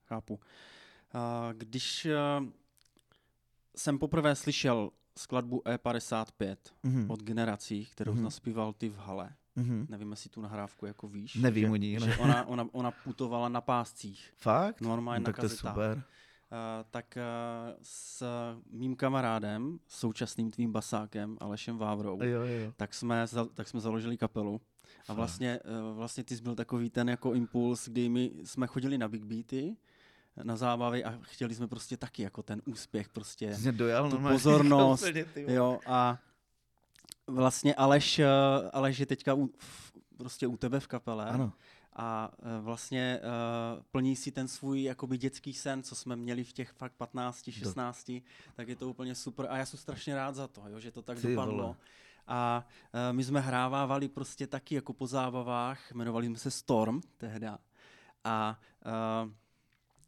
chápu. 0.06 0.40
Když 1.52 2.06
uh, 2.40 2.46
jsem 3.76 3.98
poprvé 3.98 4.34
slyšel 4.36 4.90
skladbu 5.18 5.62
E55 5.66 6.56
Mhm. 6.82 7.10
od 7.10 7.22
generací, 7.22 7.86
kterou 7.86 8.12
Mhm. 8.14 8.22
naspíval 8.24 8.72
ty 8.72 8.88
v 8.88 8.96
hale, 8.96 9.32
Mhm. 9.56 9.86
nevím, 9.88 10.10
jestli 10.10 10.30
tu 10.30 10.40
nahrávku 10.40 10.86
jako 10.86 11.08
víš. 11.08 11.34
Nevím 11.34 11.64
že, 11.66 11.70
o 11.72 11.76
ní, 11.76 11.92
ne. 11.98 12.00
Že 12.06 12.16
ona, 12.16 12.44
ona, 12.46 12.66
ona 12.72 12.90
putovala 12.90 13.48
na 13.48 13.60
páscích, 13.60 14.32
Fakt? 14.36 14.80
normálně 14.80 15.20
No, 15.20 15.24
na 15.24 15.32
tak 15.32 15.36
to 15.36 15.44
je 15.44 15.48
super. 15.48 15.96
Uh, 15.96 16.58
tak 16.90 17.18
uh, 17.18 17.74
s 17.82 18.22
mým 18.70 18.96
kamarádem, 18.96 19.78
současným 19.88 20.50
tvým 20.50 20.72
basákem 20.72 21.36
Alešem 21.40 21.78
Vávrou, 21.78 22.22
Jo, 22.22 22.40
jo, 22.42 22.72
tak 22.76 22.94
jsme, 22.94 23.26
za- 23.26 23.44
tak 23.54 23.68
jsme 23.68 23.80
založili 23.80 24.16
kapelu. 24.16 24.60
A 25.00 25.04
Fakt. 25.04 25.16
vlastně, 25.16 25.60
eh, 25.64 25.94
vlastně 25.94 26.24
ty 26.24 26.36
jsi 26.36 26.42
byl 26.42 26.54
takový 26.54 26.90
ten 26.90 27.08
jako 27.08 27.34
impuls, 27.34 27.88
kdy 27.88 28.08
my 28.08 28.32
jsme 28.44 28.66
chodili 28.66 28.98
na 28.98 29.08
Big 29.08 29.24
Beaty, 29.24 29.76
na 30.42 30.56
zábavy 30.56 31.04
a 31.04 31.18
chtěli 31.22 31.54
jsme 31.54 31.68
prostě 31.68 31.96
taky 31.96 32.22
jako 32.22 32.42
ten 32.42 32.62
úspěch 32.66 33.08
prostě. 33.08 33.56
Dojal 33.70 34.10
tu 34.10 34.18
pozornost. 34.28 35.04
Jo, 35.36 35.80
a 35.86 36.18
vlastně 37.26 37.74
Aleš, 37.74 38.18
eh, 38.18 38.26
Aleš 38.72 38.98
je 38.98 39.06
teďka 39.06 39.34
u, 39.34 39.46
v- 39.58 39.92
prostě 40.16 40.46
u 40.46 40.56
tebe 40.56 40.80
v 40.80 40.86
kapele 40.86 41.30
Ano. 41.30 41.52
a 41.92 42.30
eh, 42.38 42.60
vlastně 42.60 43.20
uh, 43.76 43.82
plní 43.90 44.16
si 44.16 44.32
ten 44.32 44.48
svůj 44.48 44.82
jakoby 44.82 45.18
dětský 45.18 45.54
sen, 45.54 45.82
co 45.82 45.94
jsme 45.94 46.16
měli 46.16 46.44
v 46.44 46.52
těch 46.52 46.70
fakt 46.70 46.92
15, 46.92 47.50
16, 47.50 48.12
tak 48.54 48.68
je 48.68 48.76
to 48.76 48.88
úplně 48.88 49.14
super 49.14 49.46
a 49.50 49.56
já 49.56 49.66
jsem 49.66 49.78
strašně 49.78 50.14
rád 50.14 50.34
za 50.34 50.48
to, 50.48 50.62
jo, 50.68 50.80
že 50.80 50.90
to 50.90 51.02
tak 51.02 51.20
Ty 51.20 51.28
dopadlo. 51.28 51.62
vole. 51.62 51.74
A 52.26 52.66
uh, 52.94 53.00
my 53.16 53.24
jsme 53.24 53.40
hrávávali 53.40 54.08
prostě 54.08 54.46
taky 54.46 54.74
jako 54.74 54.92
po 54.92 55.06
zábavách, 55.06 55.92
jmenovali 55.92 56.26
jsme 56.26 56.38
se 56.38 56.50
Storm 56.50 57.00
tehda 57.18 57.58
a 58.24 58.58
uh, 59.24 59.30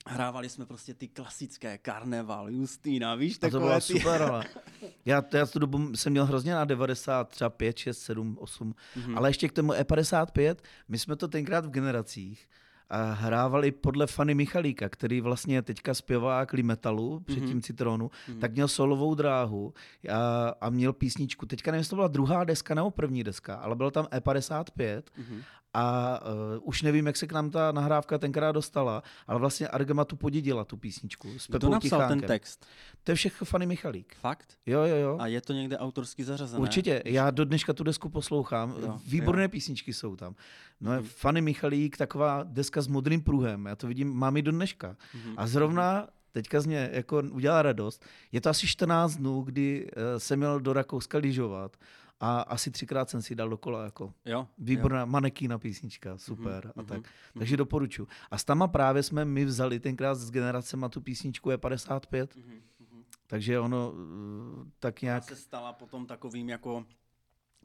hrávali 0.07 0.49
jsme 0.49 0.67
prostě 0.67 0.95
ty 0.95 1.09
klasické 1.09 1.79
Karneval, 1.79 2.51
Justína, 2.51 3.15
víš, 3.15 3.33
A 3.37 3.39
to 3.39 3.41
takové 3.47 3.61
bylo 3.67 3.75
ty... 3.81 3.81
super, 4.01 4.23
ale 4.23 4.45
já, 5.05 5.23
to, 5.23 5.37
já 5.37 5.47
tu 5.47 5.59
dobu 5.59 5.97
jsem 5.97 6.11
měl 6.13 6.27
hrozně 6.27 6.55
na 6.55 6.65
90, 6.65 7.29
třeba 7.29 7.51
5, 7.51 7.79
6, 7.79 7.99
7, 7.99 8.39
8, 8.41 8.75
Mhm. 8.97 9.19
ale 9.19 9.29
ještě 9.29 9.49
k 9.49 9.53
tomu 9.53 9.73
E55, 9.73 10.57
my 10.89 10.99
jsme 10.99 11.17
to 11.17 11.29
tenkrát 11.29 11.67
v 11.67 11.71
generacích 11.71 12.49
a 12.91 13.13
hrávali 13.13 13.73
podle 13.73 14.07
Fany 14.07 14.35
Michalíka, 14.35 14.89
který 14.89 15.21
vlastně 15.21 15.63
teďka 15.63 15.95
zpěvá 15.95 16.47
metalu, 16.63 17.21
předtím 17.21 17.49
Mhm. 17.49 17.63
Citronu, 17.63 18.11
Mhm. 18.29 18.41
tak 18.41 18.53
měl 18.53 18.69
solovou 18.69 19.15
dráhu 19.15 19.75
a, 20.13 20.49
a 20.61 20.71
měl 20.71 20.93
písničku. 20.93 21.47
Teďka 21.47 21.71
nevím, 21.71 21.81
jestli 21.81 21.91
to 21.91 21.97
byla 21.97 22.09
druhá 22.09 22.45
deska 22.45 22.75
nebo 22.75 22.91
první 22.91 23.25
deska, 23.25 23.55
ale 23.55 23.77
bylo 23.77 23.91
tam 23.91 24.05
E55 24.05 25.03
Mhm. 25.17 25.43
A 25.75 26.21
uh, 26.23 26.69
už 26.69 26.83
nevím, 26.83 27.07
jak 27.07 27.17
se 27.17 27.27
k 27.27 27.33
nám 27.33 27.51
ta 27.51 27.73
nahrávka 27.73 28.19
tenkrát 28.19 28.53
dostala, 28.53 29.03
ale 29.27 29.41
vlastně 29.41 29.69
Argema 29.69 30.05
tu 30.05 30.17
podědila, 30.17 30.65
tu 30.65 30.77
písničku. 30.77 31.39
S 31.39 31.47
Kdo 31.47 31.59
Pepou 31.59 31.73
napsal 31.73 31.99
ten 31.99 32.09
Tichánkem. 32.09 32.29
text? 32.29 32.67
To 33.05 33.11
je 33.13 33.15
všechno 33.15 33.45
Fanny 33.45 33.67
Michalík. 33.67 34.15
Fakt? 34.21 34.55
Jo, 34.67 34.81
jo, 34.83 34.97
jo. 34.97 35.17
A 35.21 35.27
je 35.27 35.41
to 35.41 35.53
někde 35.53 35.79
autorsky 35.79 36.25
zařazené? 36.25 36.61
Určitě, 36.63 37.03
já 37.05 37.31
do 37.31 37.45
dneška 37.45 37.73
tu 37.73 37.85
desku 37.85 38.09
poslouchám, 38.09 38.75
Jo, 38.83 39.01
výborné 39.07 39.43
jo. 39.43 39.49
písničky 39.49 39.93
jsou 39.93 40.17
tam. 40.17 40.35
No 40.81 40.93
je 40.93 40.99
Mhm. 40.99 41.09
Fanny 41.09 41.41
Michalík, 41.41 41.97
taková 41.97 42.43
deska 42.43 42.83
s 42.83 42.87
modrým 42.89 43.23
pruhem, 43.23 43.67
já 43.67 43.77
to 43.77 43.87
vidím, 43.87 44.15
mám 44.15 44.37
i 44.37 44.43
do 44.43 44.51
dneška. 44.53 44.97
Mhm. 45.15 45.35
A 45.37 45.47
zrovna 45.47 46.07
teďka 46.33 46.61
z 46.61 46.67
mě 46.67 46.91
jako 46.93 47.23
udělala 47.31 47.63
radost. 47.63 48.05
Je 48.33 48.41
to 48.41 48.51
asi 48.51 48.67
14 48.67 49.17
dnů, 49.17 49.43
kdy 49.43 49.87
eh, 49.97 50.21
jsem 50.21 50.39
měl 50.39 50.61
do 50.61 50.73
Rakouska 50.73 51.19
lyžovat 51.19 51.77
a 52.21 52.41
asi 52.41 52.71
třikrát 52.71 53.11
jsem 53.11 53.23
si 53.23 53.35
dal 53.35 53.49
dokola 53.49 53.85
jako 53.85 54.15
Jo. 54.25 54.49
výborná 54.59 55.05
manekýna 55.05 55.59
písnička, 55.59 56.19
super 56.19 56.73
a 56.77 56.81
mhm, 56.81 56.87
tak. 56.89 56.99
mhm. 56.99 57.07
Takže 57.39 57.57
doporučuji. 57.57 58.09
A 58.31 58.39
s 58.39 58.45
tama 58.45 58.69
právě 58.69 59.03
jsme 59.03 59.25
my 59.25 59.45
vzali 59.45 59.81
tenkrát 59.81 60.15
s 60.15 60.31
generacema 60.31 60.89
tu 60.89 61.01
písničku 61.01 61.51
je 61.51 61.59
55, 61.59 62.37
Mhm, 62.37 62.61
mhm. 62.81 63.05
takže 63.27 63.61
ono 63.61 63.93
eh, 63.95 64.71
tak 64.79 65.03
nějak... 65.03 65.25
se 65.25 65.37
stala 65.37 65.73
potom 65.73 66.07
takovým 66.07 66.49
jako 66.49 66.87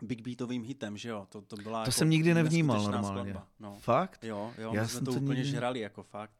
big 0.01 0.21
beatovým 0.21 0.63
hitem, 0.63 0.97
že 0.97 1.09
jo? 1.09 1.25
To, 1.29 1.41
to 1.41 1.55
byla 1.55 1.79
To 1.83 1.87
jako 1.89 1.91
jsem 1.91 2.09
nikdy 2.09 2.33
nevnímal 2.33 2.83
normálně. 2.83 3.31
Skladba. 3.31 3.47
No. 3.59 3.77
Fakt? 3.79 4.23
Jo, 4.23 4.51
jo, 4.57 4.71
Já 4.73 4.81
my 4.81 4.87
jsme 4.87 4.97
jsem 4.97 5.05
to, 5.05 5.11
to 5.13 5.19
úplně 5.19 5.37
nikdy- 5.39 5.51
žrali 5.51 5.79
jako 5.79 6.03
fakt. 6.03 6.35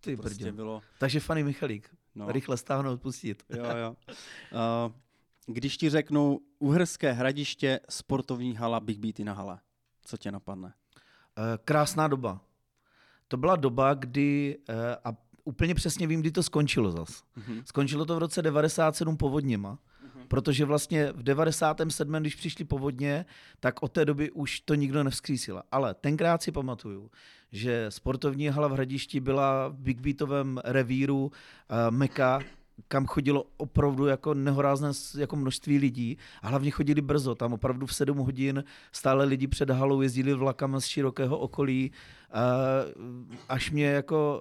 Ty 0.00 0.16
to 0.16 0.22
prostě 0.22 0.52
bylo, 0.52 0.82
Takže 0.98 1.20
Fanny 1.20 1.44
Michalík. 1.44 1.90
No. 2.14 2.32
Rychle 2.32 2.56
stáhnout, 2.56 3.00
pustit. 3.02 3.42
Jo, 3.56 3.64
jo. 3.64 3.96
Uh, 4.86 4.92
když 5.46 5.76
ti 5.76 5.90
řeknu 5.90 6.40
Uherské 6.58 7.12
hradiště, 7.12 7.80
sportovní 7.88 8.56
hala, 8.56 8.80
Big 8.80 8.98
Beaty 8.98 9.24
na 9.24 9.32
hale, 9.32 9.58
co 10.04 10.16
tě 10.16 10.32
napadne? 10.32 10.74
Eh, 11.38 11.58
Krásná 11.64 12.08
doba. 12.08 12.40
To 13.28 13.36
byla 13.36 13.56
doba, 13.56 13.94
kdy, 13.94 14.58
eh, 14.68 14.96
a 15.04 15.12
úplně 15.44 15.74
přesně 15.74 16.06
vím, 16.06 16.20
kdy 16.20 16.30
to 16.30 16.42
skončilo 16.42 16.90
zas. 16.92 17.22
Mhm. 17.36 17.62
Skončilo 17.64 18.04
to 18.04 18.14
v 18.14 18.18
roce 18.18 18.42
97 18.42 19.16
povodněma, 19.16 19.78
Mhm. 20.02 20.24
protože 20.28 20.64
vlastně 20.64 21.12
v 21.12 21.22
97. 21.22 22.20
když 22.20 22.34
přišly 22.34 22.64
povodně, 22.64 23.24
tak 23.60 23.82
od 23.82 23.92
té 23.92 24.04
doby 24.04 24.30
už 24.30 24.60
to 24.60 24.74
nikdo 24.74 25.04
nevzkřísil. 25.04 25.62
Ale 25.72 25.94
tenkrát 25.94 26.42
si 26.42 26.52
pamatuju, 26.52 27.10
že 27.52 27.86
sportovní 27.88 28.48
hala 28.48 28.68
v 28.68 28.72
Hradišti 28.72 29.20
byla 29.20 29.68
v 29.68 29.74
Big 29.78 30.00
Beatovém 30.00 30.60
revíru 30.64 31.24
uh, 31.24 31.30
Meka, 31.90 32.40
kam 32.88 33.06
chodilo 33.06 33.44
opravdu 33.56 34.06
jako 34.06 34.34
nehorázné 34.34 34.90
jako 35.18 35.36
množství 35.36 35.78
lidí 35.78 36.18
a 36.42 36.48
hlavně 36.48 36.70
chodili 36.70 37.00
brzo. 37.00 37.34
Tam 37.34 37.52
opravdu 37.52 37.86
v 37.86 37.94
7 37.94 38.18
hodin 38.18 38.64
stále 38.92 39.24
lidi 39.24 39.46
před 39.46 39.70
halou 39.70 40.00
jezdili 40.00 40.34
vlakama 40.34 40.80
z 40.80 40.84
širokého 40.84 41.38
okolí, 41.38 41.92
až 43.48 43.70
mě 43.70 43.86
jako 43.86 44.40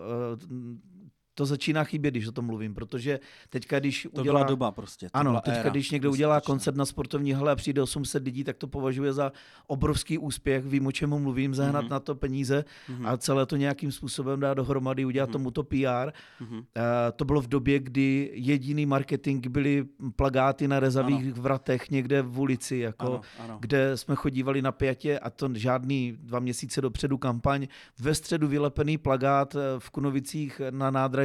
to 1.36 1.46
začíná 1.46 1.84
chybět, 1.84 2.12
když 2.12 2.28
o 2.28 2.32
tom 2.32 2.46
mluvím, 2.46 2.74
protože 2.74 3.20
teďka, 3.50 3.80
když 3.80 4.08
To 4.15 4.22
udělá... 4.22 4.39
byla 4.39 4.48
doba 4.50 4.72
prostě. 4.72 5.06
To 5.06 5.17
Ano, 5.17 5.32
byla 5.32 5.41
teďka, 5.41 5.60
éra. 5.60 5.70
když 5.70 5.91
někdo 5.91 6.12
udělá 6.12 6.36
Neskutečná. 6.36 6.54
koncert 6.54 6.76
na 6.76 6.86
sportovní 6.86 7.34
hale 7.34 7.52
a 7.52 7.56
přijde 7.56 7.82
800 7.82 8.24
lidí, 8.24 8.44
tak 8.44 8.58
to 8.58 8.67
považuje 8.67 9.13
za 9.13 9.32
obrovský 9.67 10.17
úspěch, 10.17 10.65
vím, 10.65 10.88
o 10.88 10.91
čem 10.91 11.10
mluvím, 11.10 11.56
zahnat 11.56 11.82
Mhm. 11.82 11.89
na 11.91 12.00
to 12.00 12.15
peníze 12.15 12.65
Mhm. 12.89 13.06
a 13.06 13.17
celé 13.17 13.46
to 13.46 13.56
nějakým 13.56 13.91
způsobem 13.91 14.39
dát 14.39 14.54
dohromady, 14.54 15.06
udělat 15.06 15.26
Mhm. 15.26 15.34
tomu 15.34 15.52
to 15.52 15.63
PR. 15.63 16.12
Mhm. 16.39 16.63
Eh, 16.78 16.82
to 17.15 17.26
bylo 17.26 17.41
v 17.41 17.48
době, 17.48 17.80
kdy 17.80 18.32
jediný 18.34 18.86
marketing 18.86 19.48
byly 19.48 19.86
plagáty 20.15 20.67
na 20.67 20.80
rezavých 20.80 21.34
vratech 21.34 21.89
někde 21.91 22.22
v 22.22 22.39
ulici, 22.39 22.78
jako, 22.78 23.06
Ano, 23.08 23.22
ano. 23.39 23.58
kde 23.62 23.98
jsme 23.98 24.15
chodívali 24.15 24.62
na 24.62 24.72
pětě 24.72 25.20
a 25.20 25.30
to 25.30 25.50
žádný 25.54 26.17
dva 26.20 26.39
měsíce 26.39 26.82
dopředu 26.82 27.17
kampaň. 27.17 27.67
Ve 28.00 28.15
středu 28.15 28.48
vylepený 28.48 28.98
plagát 28.98 29.56
eh, 29.56 29.60
v 29.80 29.89
Kunovicích 29.89 30.62
na 30.70 30.91
nádraží 30.91 31.20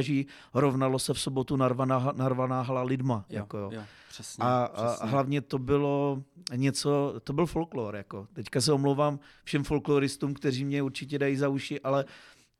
rovnalo 0.53 0.99
se 0.99 1.13
v 1.13 1.19
sobotu 1.19 1.55
narvaná, 1.55 2.13
narvaná 2.15 2.61
hala 2.61 2.83
lidma. 2.83 3.25
Jo, 3.29 3.35
jako, 3.35 3.57
jo. 3.57 3.69
jo, 3.73 3.81
přesně, 4.09 4.43
A, 4.45 4.63
a 4.63 4.87
přesně. 4.87 5.09
hlavně 5.09 5.41
to 5.41 5.59
bylo 5.59 6.23
něco, 6.55 7.15
to 7.23 7.33
byl 7.33 7.45
folklor. 7.45 7.95
Jako. 7.95 8.27
Teďka 8.33 8.61
se 8.61 8.73
omlouvám 8.73 9.19
všem 9.43 9.63
folkloristům, 9.63 10.33
kteří 10.33 10.65
mě 10.65 10.83
určitě 10.83 11.19
dají 11.19 11.35
za 11.35 11.49
uši, 11.49 11.81
ale 11.81 12.05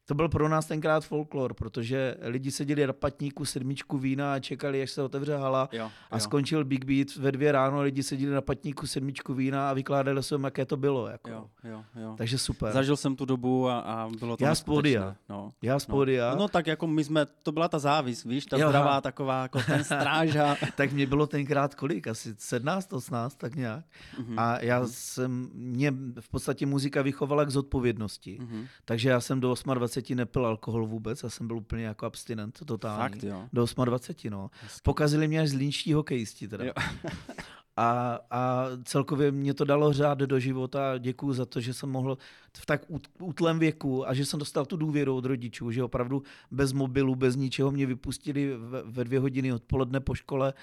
to 0.07 0.15
byl 0.15 0.29
pro 0.29 0.49
nás 0.49 0.65
tenkrát 0.65 1.05
folklor, 1.05 1.53
protože 1.53 2.15
lidi 2.21 2.51
seděli 2.51 2.87
na 2.87 2.93
patníku 2.93 3.45
sedmičku 3.45 3.97
vína 3.97 4.33
a 4.33 4.39
čekali, 4.39 4.81
až 4.81 4.91
se 4.91 5.01
otevře 5.03 5.37
hala 5.37 5.69
Jo, 5.71 5.91
a 6.11 6.15
jo, 6.15 6.19
skončil 6.19 6.65
Big 6.65 6.85
Beat 6.85 7.15
ve 7.15 7.31
dvě 7.31 7.51
ráno, 7.51 7.81
lidi 7.81 8.03
seděli 8.03 8.33
na 8.33 8.41
patníku 8.41 8.87
sedmičku 8.87 9.33
vína 9.33 9.69
a 9.69 9.73
vykládali 9.73 10.23
se, 10.23 10.35
jaké 10.43 10.65
to 10.65 10.77
bylo. 10.77 11.07
Jako. 11.07 11.29
jo, 11.29 11.49
jo, 11.63 11.83
jo. 12.01 12.13
Takže 12.17 12.37
super. 12.37 12.73
Zažil 12.73 12.97
jsem 12.97 13.15
tu 13.15 13.25
dobu 13.25 13.69
a, 13.69 13.79
a 13.79 14.09
bylo 14.19 14.37
to 14.37 14.43
Já 14.43 14.55
z 14.55 14.63
pódia. 14.63 15.15
No. 15.29 15.51
Já 15.61 15.79
z 15.79 15.87
No. 15.87 15.95
pódia, 15.95 16.35
no 16.35 16.47
tak 16.47 16.67
jako 16.67 16.87
my 16.87 17.03
jsme, 17.03 17.25
to 17.43 17.51
byla 17.51 17.67
ta 17.67 17.79
závis, 17.79 18.23
víš, 18.23 18.45
ta 18.45 18.57
Jo, 18.57 18.67
zdravá 18.69 18.89
aha. 18.91 19.01
taková, 19.01 19.41
jako 19.41 19.59
ten 19.63 19.83
stráža. 19.83 20.55
tak 20.75 20.91
mě 20.91 21.05
bylo 21.07 21.27
tenkrát 21.27 21.75
kolik? 21.75 22.07
Asi 22.07 22.35
17, 22.37 22.93
18, 22.93 23.35
tak 23.35 23.55
nějak. 23.55 23.85
Mhm, 24.19 24.39
A 24.39 24.59
já 24.61 24.79
mhm, 24.79 24.87
jsem, 24.91 25.49
mě 25.53 25.93
v 26.19 26.29
podstatě 26.29 26.65
muzika 26.65 27.01
vychovala 27.01 27.45
k 27.45 27.49
zodpovědnosti. 27.49 28.37
mhm. 28.41 28.65
Takže 28.85 29.09
já 29.09 29.19
jsem 29.19 29.39
do 29.39 29.47
28 29.73 29.96
nepil 30.15 30.45
alkohol 30.45 30.87
vůbec, 30.87 31.23
já 31.23 31.29
jsem 31.29 31.47
byl 31.47 31.57
úplně 31.57 31.85
jako 31.85 32.05
abstinent, 32.05 32.59
totální. 32.65 33.19
Fakt, 33.19 33.23
jo. 33.23 33.49
Do 33.53 33.65
28, 33.85 34.29
no. 34.31 34.49
Hezky. 34.61 34.81
Pokazili 34.83 35.27
mě 35.27 35.41
až 35.41 35.49
zlínští 35.49 35.93
hokejisti 35.93 36.47
teda. 36.47 36.65
Jo. 36.65 36.73
A, 37.77 38.19
a 38.31 38.65
celkově 38.83 39.31
mě 39.31 39.53
to 39.53 39.65
dalo 39.65 39.93
řád 39.93 40.17
do 40.19 40.39
života. 40.39 40.97
Děkuji 40.97 41.33
za 41.33 41.45
to, 41.45 41.61
že 41.61 41.73
jsem 41.73 41.89
mohl 41.89 42.17
v 42.57 42.65
tak 42.65 42.89
út- 42.89 43.07
útlém 43.19 43.59
věku 43.59 44.09
a 44.09 44.13
že 44.13 44.25
jsem 44.25 44.39
dostal 44.39 44.65
tu 44.65 44.77
důvěru 44.77 45.15
od 45.15 45.25
rodičů, 45.25 45.71
že 45.71 45.83
opravdu 45.83 46.23
bez 46.51 46.73
mobilu, 46.73 47.15
bez 47.15 47.35
ničeho 47.35 47.71
mě 47.71 47.85
vypustili 47.85 48.53
ve, 48.85 49.03
dvě 49.03 49.19
hodiny 49.19 49.53
odpoledne 49.53 49.99
po 49.99 50.15
škole 50.15 50.53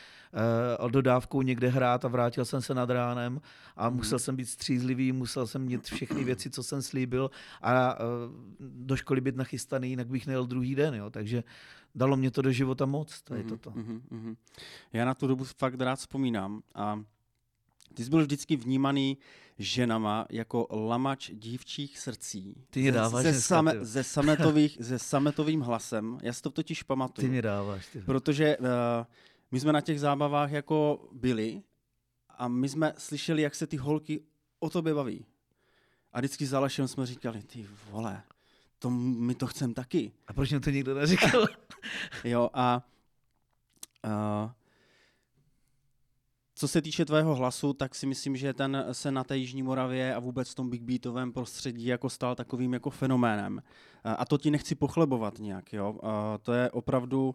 uh, 0.81 0.91
dodávkou 0.91 1.43
někde 1.43 1.69
hrát 1.69 2.05
a 2.05 2.09
vrátil 2.09 2.45
jsem 2.45 2.63
se 2.63 2.75
nad 2.75 2.91
ránem 2.91 3.41
a 3.77 3.89
Mhm. 3.89 3.97
musel 3.97 4.19
jsem 4.19 4.37
být 4.37 4.49
střízlivý, 4.49 5.13
musel 5.13 5.47
jsem 5.47 5.63
mít 5.63 5.85
všechny 5.87 6.25
věci, 6.25 6.51
co 6.51 6.63
jsem 6.63 6.83
slíbil 6.83 7.31
a 7.63 7.95
uh, 7.95 8.05
do 8.61 8.97
školy 8.97 9.21
být 9.21 9.37
nachystaný, 9.37 9.91
jinak 9.91 10.07
bych 10.09 10.27
nejel 10.27 10.47
druhý 10.47 10.75
den. 10.75 10.95
Jo. 10.95 11.11
Takže 11.11 11.45
dalo 11.95 12.17
mě 12.17 12.31
to 12.31 12.43
do 12.43 12.53
života 12.53 12.87
moc, 12.87 13.23
tady 13.23 13.41
Mhm, 13.41 13.49
toto. 13.49 13.71
mhm, 13.71 14.03
mhm. 14.11 14.37
Já 14.93 15.05
na 15.05 15.15
tu 15.15 15.27
dobu 15.27 15.45
fakt 15.45 15.81
rád 15.81 15.97
vzpomínám 15.97 16.63
a 16.75 17.03
ty 17.95 18.05
jsi 18.05 18.11
byl 18.11 18.21
vždycky 18.23 18.57
vnímaný 18.57 19.19
ženama 19.59 20.27
jako 20.31 20.67
lamač 20.71 21.31
dívčích 21.35 21.99
srdcí. 21.99 22.55
Ty 22.71 22.81
mě 22.81 22.93
Ze- 22.93 22.99
dáváš 22.99 23.23
ze, 23.25 23.31
dneska, 23.31 23.55
same, 23.55 23.73
ty. 23.73 23.85
ze, 23.85 24.05
sametových, 24.05 24.77
ze 24.81 24.99
sametovým 24.99 25.61
hlasem. 25.61 26.19
Já 26.23 26.33
si 26.33 26.43
to 26.43 26.51
totiž 26.51 26.79
Ty 26.79 26.85
pamatuju. 26.85 27.29
mě 27.29 27.43
dáváš. 27.43 27.87
Ty. 27.87 28.01
Protože 28.01 28.57
uh, 28.59 28.67
my 29.51 29.61
jsme 29.61 29.73
na 29.73 29.81
těch 29.81 30.01
zábavách 30.01 30.51
jako 30.51 31.09
byli 31.13 31.63
a 32.39 32.49
my 32.49 32.69
jsme 32.69 32.93
slyšeli, 32.99 33.43
jak 33.43 33.55
se 33.55 33.67
ty 33.67 33.77
holky 33.77 34.21
o 34.61 34.71
tobě 34.71 34.95
baví. 34.95 35.27
A 36.13 36.19
vždycky 36.21 36.47
za 36.47 36.59
Alešem 36.59 36.89
jsme 36.89 37.07
říkali, 37.07 37.43
ty 37.43 37.67
vole, 37.91 38.23
to 38.85 38.91
my 38.91 39.35
to 39.35 39.47
chcem 39.47 39.75
taky. 39.75 40.13
A 40.27 40.33
proč 40.33 40.51
mě 40.51 40.61
to 40.61 40.71
nikdo 40.71 40.95
neříkal? 40.95 41.47
Jo, 42.25 42.51
a 42.55 42.87
uh, 44.05 44.51
co 46.55 46.69
se 46.69 46.83
týče 46.83 47.05
tvého 47.05 47.35
hlasu, 47.35 47.73
tak 47.73 47.95
si 47.95 48.07
myslím, 48.07 48.37
že 48.37 48.55
ten 48.55 48.85
se 48.93 49.11
na 49.11 49.25
té 49.25 49.37
Jižní 49.37 49.63
Moravě 49.63 50.15
a 50.15 50.19
vůbec 50.19 50.51
v 50.51 50.55
tom 50.55 50.71
big 50.71 50.83
beatovém 50.83 51.33
prostředí 51.33 51.87
jako 51.87 52.11
stal 52.11 52.35
takovým 52.35 52.73
jako 52.73 52.91
fenoménem. 52.91 53.63
A 54.05 54.25
to 54.25 54.39
ti 54.39 54.51
nechci 54.51 54.75
pochlebovat 54.75 55.39
nějak, 55.39 55.73
jo. 55.73 55.99
To 56.43 56.53
je 56.53 56.71
opravdu 56.71 57.35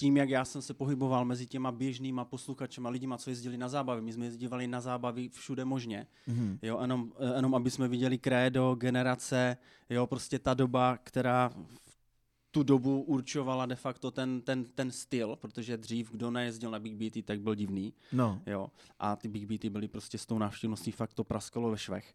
tím, 0.00 0.16
jak 0.16 0.30
já 0.30 0.44
jsem 0.44 0.62
se 0.62 0.74
pohyboval 0.74 1.24
mezi 1.24 1.46
těma 1.46 1.72
běžnýma 1.72 2.24
posluchačema, 2.24 2.90
lidima, 2.90 3.18
co 3.18 3.30
jezdili 3.30 3.56
na 3.56 3.68
zábavy. 3.68 4.00
My 4.00 4.12
jsme 4.12 4.24
jezdívali 4.24 4.66
na 4.66 4.80
zábavy 4.80 5.28
všude 5.28 5.64
možně. 5.64 6.06
Mhm. 6.26 6.58
Jo, 6.62 6.78
jenom, 6.80 7.12
eh, 7.18 7.36
jenom 7.36 7.54
aby 7.54 7.70
jsme 7.70 7.88
viděli 7.88 8.18
krédo, 8.18 8.74
generace, 8.74 9.56
jo, 9.90 10.06
prostě 10.06 10.38
ta 10.38 10.54
doba, 10.54 10.96
která 10.96 11.50
tu 12.50 12.62
dobu 12.62 13.02
určovala 13.02 13.66
de 13.66 13.76
facto 13.76 14.10
ten, 14.10 14.40
ten, 14.40 14.64
ten 14.64 14.90
styl, 14.90 15.36
protože 15.36 15.76
dřív, 15.76 16.10
kdo 16.10 16.30
nejezdil 16.30 16.70
na 16.70 16.78
Big 16.78 16.94
Beaty, 16.94 17.22
tak 17.22 17.40
byl 17.40 17.54
divný, 17.54 17.94
No, 18.12 18.40
jo, 18.46 18.68
a 18.98 19.16
ty 19.16 19.28
Big 19.28 19.44
Beaty 19.44 19.70
byly 19.70 19.88
prostě 19.88 20.18
s 20.18 20.26
tou 20.26 20.38
návštěvností, 20.38 20.90
fakt 20.92 21.14
to 21.14 21.24
praskalo 21.24 21.70
ve 21.70 21.78
švech. 21.78 22.14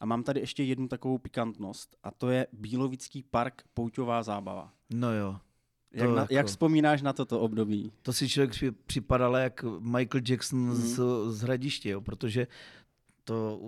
A 0.00 0.06
mám 0.06 0.22
tady 0.22 0.40
ještě 0.40 0.62
jednu 0.62 0.88
takovou 0.88 1.18
pikantnost, 1.18 1.96
a 2.02 2.10
to 2.10 2.30
je 2.30 2.46
Bílovický 2.52 3.22
park 3.22 3.62
Pouťová 3.74 4.22
zábava. 4.22 4.72
no 4.90 5.12
jo. 5.12 5.36
Jak, 5.94 6.10
na, 6.10 6.20
jako- 6.22 6.34
jak 6.34 6.46
vzpomínáš 6.46 7.02
na 7.02 7.12
toto 7.12 7.40
období? 7.40 7.92
To 8.02 8.12
si 8.12 8.28
člověk 8.28 8.50
při- 8.50 8.72
připadal 8.86 9.36
jak 9.36 9.64
Michael 9.78 10.22
Jackson 10.28 10.58
Mhm. 10.60 10.74
z, 10.76 11.00
z 11.28 11.40
hradiště, 11.42 11.90
jo, 11.90 12.00
protože 12.00 12.46
to 13.24 13.60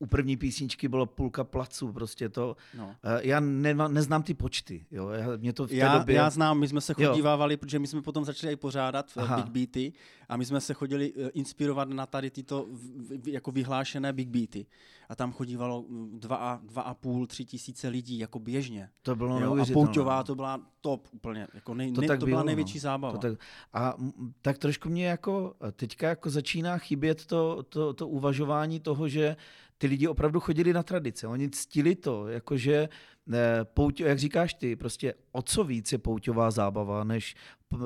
u- 0.00 0.06
první 0.06 0.36
písničky 0.36 0.88
bylo 0.88 1.06
půlka 1.06 1.44
placu, 1.44 1.92
prostě 1.92 2.28
to. 2.28 2.56
No. 2.78 2.94
eh, 3.04 3.20
Já 3.28 3.40
ne, 3.40 3.74
neznám 3.74 4.22
ty 4.22 4.34
počty, 4.34 4.86
jo, 4.90 5.08
já, 5.08 5.36
mě 5.36 5.52
to 5.52 5.66
v 5.66 5.70
té 5.70 5.76
Já, 5.76 5.98
době... 5.98 6.14
já 6.16 6.30
znám, 6.30 6.58
my 6.58 6.68
jsme 6.68 6.80
se 6.80 6.94
Jo. 6.98 7.10
chodívávali, 7.10 7.56
protože 7.56 7.78
my 7.78 7.86
jsme 7.86 8.02
potom 8.02 8.24
začali 8.24 8.52
i 8.52 8.56
pořádat 8.56 9.06
Aha. 9.16 9.26
Aha. 9.26 9.36
Big 9.42 9.52
Beaty 9.52 9.92
a 10.28 10.36
my 10.36 10.44
jsme 10.44 10.60
se 10.60 10.74
chodili 10.74 11.12
eh, 11.16 11.28
inspirovat 11.28 11.88
na 11.88 12.06
tady 12.06 12.30
tyto 12.30 12.66
v- 12.70 13.22
v- 13.24 13.28
jako 13.28 13.50
vyhlášené 13.52 14.12
Big 14.12 14.28
Beaty. 14.28 14.66
A 15.08 15.14
tam 15.16 15.32
chodívalo 15.32 15.84
mm, 15.88 16.20
dva 16.20 16.36
a, 16.36 16.60
dva 16.62 16.82
a 16.82 16.94
půl, 16.94 17.26
tři 17.26 17.44
tisíce 17.44 17.88
lidí 17.88 18.18
jako 18.18 18.38
běžně. 18.38 18.88
to 19.02 19.16
bylo 19.16 19.40
jo, 19.40 19.56
a. 19.62 19.64
Pouťová 19.72 20.22
to 20.22 20.34
byla 20.34 20.60
top 20.80 21.08
úplně, 21.12 21.46
jako 21.54 21.74
nej, 21.74 21.92
To 21.92 22.00
nej, 22.00 22.08
tak 22.08 22.18
to 22.20 22.26
byla 22.26 22.36
bylo, 22.36 22.42
no. 22.42 22.46
největší 22.46 22.78
zábava. 22.78 23.12
To 23.12 23.18
tak, 23.18 23.38
a 23.72 23.94
tak 24.42 24.58
trošku 24.58 24.88
mě 24.88 25.06
jako 25.06 25.54
teďka 25.72 26.08
jako 26.08 26.30
začíná 26.30 26.78
chybět 26.78 27.26
to, 27.26 27.62
to, 27.62 27.92
to 27.92 28.08
uvažování 28.08 28.80
toho, 28.80 29.08
že 29.08 29.36
ty 29.80 29.86
lidi 29.86 30.08
opravdu 30.08 30.40
chodili 30.40 30.72
na 30.72 30.82
tradice. 30.82 31.26
Oni 31.26 31.50
ctili 31.50 31.94
to, 31.94 32.28
jakože 32.28 32.88
eh, 33.32 33.38
pouť, 33.64 34.00
jak 34.00 34.18
říkáš 34.18 34.54
ty, 34.54 34.76
prostě 34.76 35.14
o 35.32 35.42
co 35.42 35.64
víc 35.64 35.92
je 35.92 35.98
pouťová 35.98 36.50
zábava, 36.50 37.04
než 37.04 37.34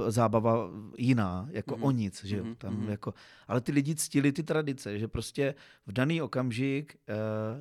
zábava 0.09 0.71
jiná, 0.99 1.49
jako 1.51 1.77
Mhm. 1.77 1.85
o 1.85 1.91
nic, 1.91 2.25
že 2.25 2.43
Mhm, 2.43 2.55
tam 2.55 2.75
mhm. 2.75 2.91
jako, 2.91 3.15
ale 3.49 3.61
ty 3.61 3.73
lidi 3.73 3.95
ctili 3.95 4.33
ty 4.33 4.43
tradice, 4.43 4.99
že 4.99 5.09
prostě 5.09 5.55
v 5.87 5.93
daný 5.93 6.23
okamžik 6.23 6.97
eh, 7.09 7.15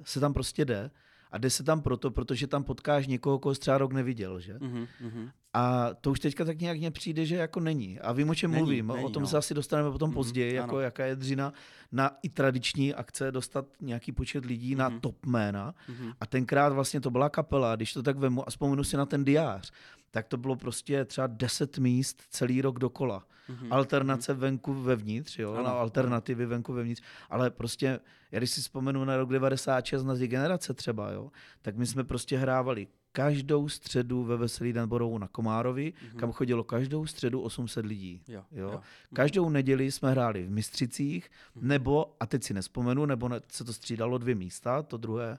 se 0.03 0.19
tam 0.19 0.33
prostě 0.33 0.65
jde 0.65 0.91
a 1.33 1.37
jde 1.37 1.49
se 1.49 1.63
tam 1.63 1.81
proto, 1.81 2.11
protože 2.11 2.47
tam 2.47 2.63
potkáš 2.63 3.07
někoho, 3.07 3.39
koho 3.39 3.55
třeba 3.55 3.77
rok 3.77 3.93
neviděl, 3.93 4.39
že? 4.39 4.57
Mhm, 4.61 4.87
mhm. 5.01 5.29
A 5.53 5.89
to 6.01 6.11
už 6.11 6.19
teďka 6.19 6.45
tak 6.45 6.59
nějak 6.59 6.77
mně 6.77 6.91
přijde, 6.91 7.25
že 7.25 7.35
jako 7.35 7.59
není. 7.59 7.99
A 7.99 8.11
vím, 8.11 8.29
o 8.29 8.35
čem 8.35 8.51
Není, 8.51 8.61
mluvím. 8.61 8.87
není, 8.87 9.05
o 9.05 9.09
tom 9.09 9.23
no. 9.23 9.27
se 9.27 9.37
asi 9.37 9.53
dostaneme 9.53 9.91
potom 9.91 10.09
Mhm, 10.09 10.13
později, 10.13 10.53
jako 10.55 10.69
ano. 10.75 10.79
jaká 10.79 11.05
je 11.05 11.15
dřina 11.15 11.53
na 11.91 12.11
i 12.23 12.29
tradiční 12.29 12.93
akce 12.93 13.31
dostat 13.31 13.65
nějaký 13.81 14.11
počet 14.11 14.45
lidí 14.45 14.75
na 14.75 14.89
Mhm. 14.89 14.99
top 14.99 15.25
jména. 15.25 15.75
Mhm. 15.89 16.11
A 16.21 16.25
tenkrát 16.25 16.73
vlastně 16.73 17.01
to 17.01 17.11
byla 17.11 17.29
kapela, 17.29 17.75
když 17.75 17.93
to 17.93 18.03
tak 18.03 18.17
vemu 18.17 18.47
a 18.47 18.49
vzpomenu 18.49 18.83
si 18.83 18.97
na 18.97 19.05
ten 19.05 19.23
diář, 19.23 19.71
tak 20.13 20.27
to 20.27 20.37
bylo 20.37 20.55
prostě 20.55 21.05
třeba 21.05 21.27
10 21.27 21.77
míst 21.77 22.23
celý 22.29 22.61
rok 22.61 22.79
dokola. 22.79 23.23
Mhm. 23.49 23.73
Alternace 23.73 24.33
venku 24.33 24.73
vevnitř, 24.73 25.39
jo, 25.39 25.53
Ano, 25.53 25.63
na 25.63 25.69
alternativy 25.69 26.45
venku 26.45 26.73
vevnitř, 26.73 27.01
ale 27.29 27.49
prostě, 27.51 27.99
já 28.31 28.39
když 28.39 28.49
si 28.51 28.61
vzpomenu 28.61 29.05
na 29.05 29.17
rok 29.17 29.29
96 29.29 30.03
na 30.03 30.15
ty 30.15 30.27
generace 30.27 30.73
třeba, 30.73 31.11
jo, 31.11 31.31
tak 31.61 31.75
my 31.75 31.85
jsme 31.85 32.03
prostě 32.03 32.37
hrávali 32.37 32.87
každou 33.11 33.69
středu 33.69 34.23
ve 34.23 34.37
Veselý 34.37 34.73
den 34.73 34.89
Borovou 34.89 35.17
na 35.17 35.27
Komárovi, 35.27 35.93
Mhm. 36.09 36.17
kam 36.19 36.31
chodilo 36.31 36.63
každou 36.63 37.05
středu 37.05 37.41
800 37.41 37.85
lidí. 37.85 38.21
Jo, 38.27 38.43
Jo. 38.51 38.69
jo. 38.71 38.81
Každou 39.13 39.49
neděli 39.49 39.91
jsme 39.91 40.11
hráli 40.11 40.43
v 40.43 40.51
Mistřicích, 40.51 41.29
Mhm. 41.55 41.67
nebo, 41.67 42.15
a 42.19 42.25
teď 42.25 42.43
si 42.43 42.53
nespomenu, 42.53 43.05
nebo 43.05 43.29
ne, 43.29 43.41
se 43.51 43.63
to 43.63 43.73
střídalo 43.73 44.17
dvě 44.17 44.35
místa, 44.35 44.81
to 44.83 44.97
druhé 44.97 45.37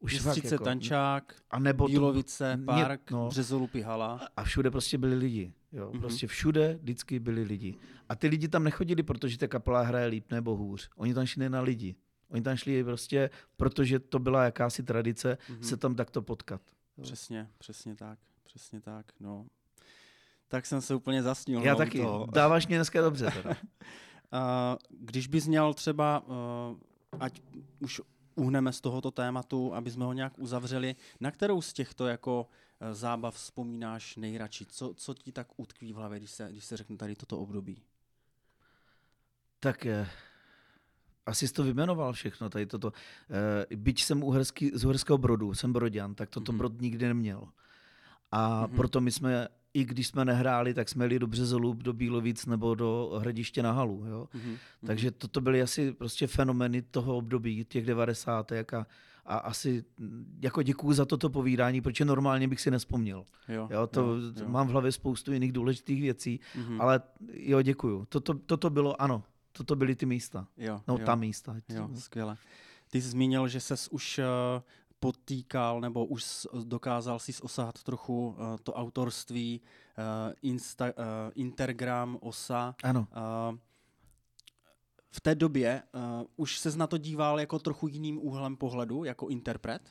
už 0.00 0.12
Mistřice, 0.24 0.54
jako, 0.54 0.64
Tančák, 0.64 1.34
a 1.50 1.58
nebo 1.58 1.84
to- 1.86 1.92
Bílovice, 1.92 2.54
Ně- 2.58 2.64
park, 2.64 3.10
no. 3.10 3.28
Březolupy 3.28 3.80
hala. 3.80 4.28
a 4.36 4.44
všude 4.44 4.70
prostě 4.70 4.98
byli 4.98 5.14
lidi. 5.14 5.52
Jo? 5.72 5.90
Mhm. 5.92 6.00
Prostě 6.00 6.26
všude 6.26 6.78
vždycky 6.82 7.18
byli 7.18 7.42
lidi. 7.42 7.74
A 8.08 8.14
ty 8.14 8.28
lidi 8.28 8.48
tam 8.48 8.64
nechodili, 8.64 9.02
protože 9.02 9.38
ta 9.38 9.48
kapela 9.48 9.82
hraje 9.82 10.06
líp 10.06 10.32
nebo 10.32 10.56
hůř. 10.56 10.90
Oni 10.96 11.14
tam 11.14 11.26
šli 11.26 11.48
na 11.50 11.60
lidi. 11.60 11.94
Oni 12.30 12.42
tam 12.42 12.56
šli 12.56 12.84
prostě, 12.84 13.30
protože 13.56 13.98
to 13.98 14.18
byla 14.18 14.44
jakási 14.44 14.82
tradice 14.82 15.38
Mhm. 15.48 15.62
se 15.62 15.76
tam 15.76 15.94
takto 15.94 16.22
potkat. 16.22 16.60
Jo. 16.98 17.02
Přesně, 17.02 17.50
přesně 17.58 17.94
tak, 17.96 18.18
přesně 18.44 18.80
tak, 18.80 19.06
no. 19.20 19.46
tak 20.48 20.66
jsem 20.66 20.80
se 20.80 20.94
úplně 20.94 21.22
zasnil. 21.22 21.62
Já 21.62 21.72
no, 21.72 21.78
taky. 21.78 21.98
toho. 22.00 22.26
Dáváš 22.32 22.66
mě 22.66 22.76
dneska 22.76 23.00
dobře. 23.00 23.30
Teda. 23.42 23.56
A 24.32 24.76
když 25.00 25.26
bys 25.26 25.46
měl 25.46 25.74
třeba, 25.74 26.22
uh, 26.26 26.78
ať 27.20 27.42
už 27.80 28.00
uhneme 28.38 28.72
z 28.72 28.80
tohoto 28.80 29.10
tématu, 29.10 29.74
aby 29.74 29.90
jsme 29.90 30.04
ho 30.04 30.12
nějak 30.12 30.38
uzavřeli, 30.38 30.96
na 31.20 31.30
kterou 31.30 31.62
z 31.62 31.72
těchto 31.72 32.06
jako 32.06 32.40
uh, 32.80 32.92
zábav 32.94 33.34
vzpomínáš 33.34 34.16
nejradši? 34.16 34.66
Co, 34.66 34.94
co 34.94 35.14
ti 35.14 35.32
tak 35.32 35.48
utkví 35.56 35.92
v 35.92 35.96
hlavě, 35.96 36.18
když 36.18 36.30
se, 36.30 36.48
když 36.50 36.64
se 36.64 36.76
řekne 36.76 36.96
tady 36.96 37.14
toto 37.16 37.38
období? 37.38 37.82
Tak 39.60 39.86
eh, 39.86 40.08
asi 41.26 41.48
jsi 41.48 41.54
to 41.54 41.62
vyjmenoval 41.62 42.12
všechno, 42.12 42.50
tady 42.50 42.66
toto. 42.66 42.92
Eh, 43.70 43.76
byť 43.76 44.04
jsem 44.04 44.22
uherský, 44.22 44.70
z 44.74 44.84
Uherského 44.84 45.18
Brodu, 45.18 45.54
jsem 45.54 45.72
Brodian, 45.72 46.14
tak 46.14 46.30
toto 46.30 46.52
Mhm. 46.52 46.56
mm-hmm. 46.56 46.58
Brod 46.58 46.80
nikdy 46.80 47.06
neměl. 47.08 47.48
A 48.30 48.48
Mhm. 48.48 48.64
mm-hmm. 48.72 48.76
proto 48.76 49.00
my 49.00 49.12
jsme, 49.12 49.48
i 49.78 49.84
když 49.84 50.06
jsme 50.06 50.24
nehráli, 50.24 50.74
tak 50.74 50.88
jsme 50.88 51.04
jeli 51.04 51.18
do 51.18 51.26
Březolub, 51.26 51.82
do 51.82 51.92
Bílovic 51.92 52.46
nebo 52.46 52.74
do 52.74 53.10
Hradiště 53.20 53.62
na 53.62 53.72
halu. 53.72 54.04
Jo? 54.06 54.28
Mm-hmm. 54.34 54.56
Takže 54.86 55.10
toto 55.10 55.40
byly 55.40 55.62
asi 55.62 55.92
prostě 55.92 56.26
fenomény 56.26 56.82
toho 56.82 57.16
období, 57.16 57.64
těch 57.64 57.86
90. 57.86 58.52
A, 58.52 58.86
a 59.26 59.36
asi 59.38 59.84
jako 60.40 60.62
děkuju 60.62 60.92
za 60.92 61.04
toto 61.04 61.30
povídání, 61.30 61.80
protože 61.80 62.04
normálně 62.04 62.48
bych 62.48 62.60
si 62.60 62.70
nespomněl. 62.70 63.24
jo, 63.48 63.68
Jo, 63.72 63.86
to 63.86 64.00
jo, 64.00 64.16
jo. 64.42 64.48
mám 64.48 64.66
v 64.68 64.70
hlavě 64.70 64.92
spoustu 64.92 65.32
jiných 65.32 65.52
důležitých 65.52 66.02
věcí, 66.02 66.40
Mhm. 66.56 66.80
ale 66.80 67.00
jo, 67.32 67.62
děkuju. 67.62 68.04
Toto, 68.08 68.34
toto 68.34 68.70
bylo, 68.70 69.02
ano, 69.02 69.22
toto 69.52 69.76
byly 69.76 69.94
ty 69.96 70.06
místa. 70.06 70.46
jo, 70.56 70.80
No, 70.88 70.96
jo. 70.98 71.06
ta 71.06 71.14
místa. 71.14 71.56
Jo, 71.68 71.88
skvěle. 71.94 72.36
Ty 72.90 73.02
jsi 73.02 73.08
zmínil, 73.08 73.48
že 73.48 73.60
ses 73.60 73.88
už 73.88 74.18
uh, 74.18 74.62
potýkal, 75.00 75.80
nebo 75.80 76.06
už 76.06 76.46
dokázal 76.64 77.18
si 77.18 77.32
osahat 77.42 77.82
trochu 77.82 78.28
uh, 78.28 78.56
to 78.62 78.72
autorství, 78.74 79.60
uh, 79.60 80.32
Insta, 80.42 80.84
uh, 80.86 80.92
Intergram, 81.34 82.18
OSA. 82.20 82.74
Ano, 82.82 83.06
Uh, 83.50 83.58
v 85.10 85.20
té 85.20 85.34
době 85.34 85.82
uh, 85.94 86.26
už 86.36 86.58
ses 86.58 86.76
na 86.76 86.86
to 86.86 86.98
díval 86.98 87.40
jako 87.40 87.58
trochu 87.58 87.88
jiným 87.88 88.18
úhlem 88.18 88.56
pohledu, 88.56 89.04
jako 89.04 89.28
interpret? 89.28 89.82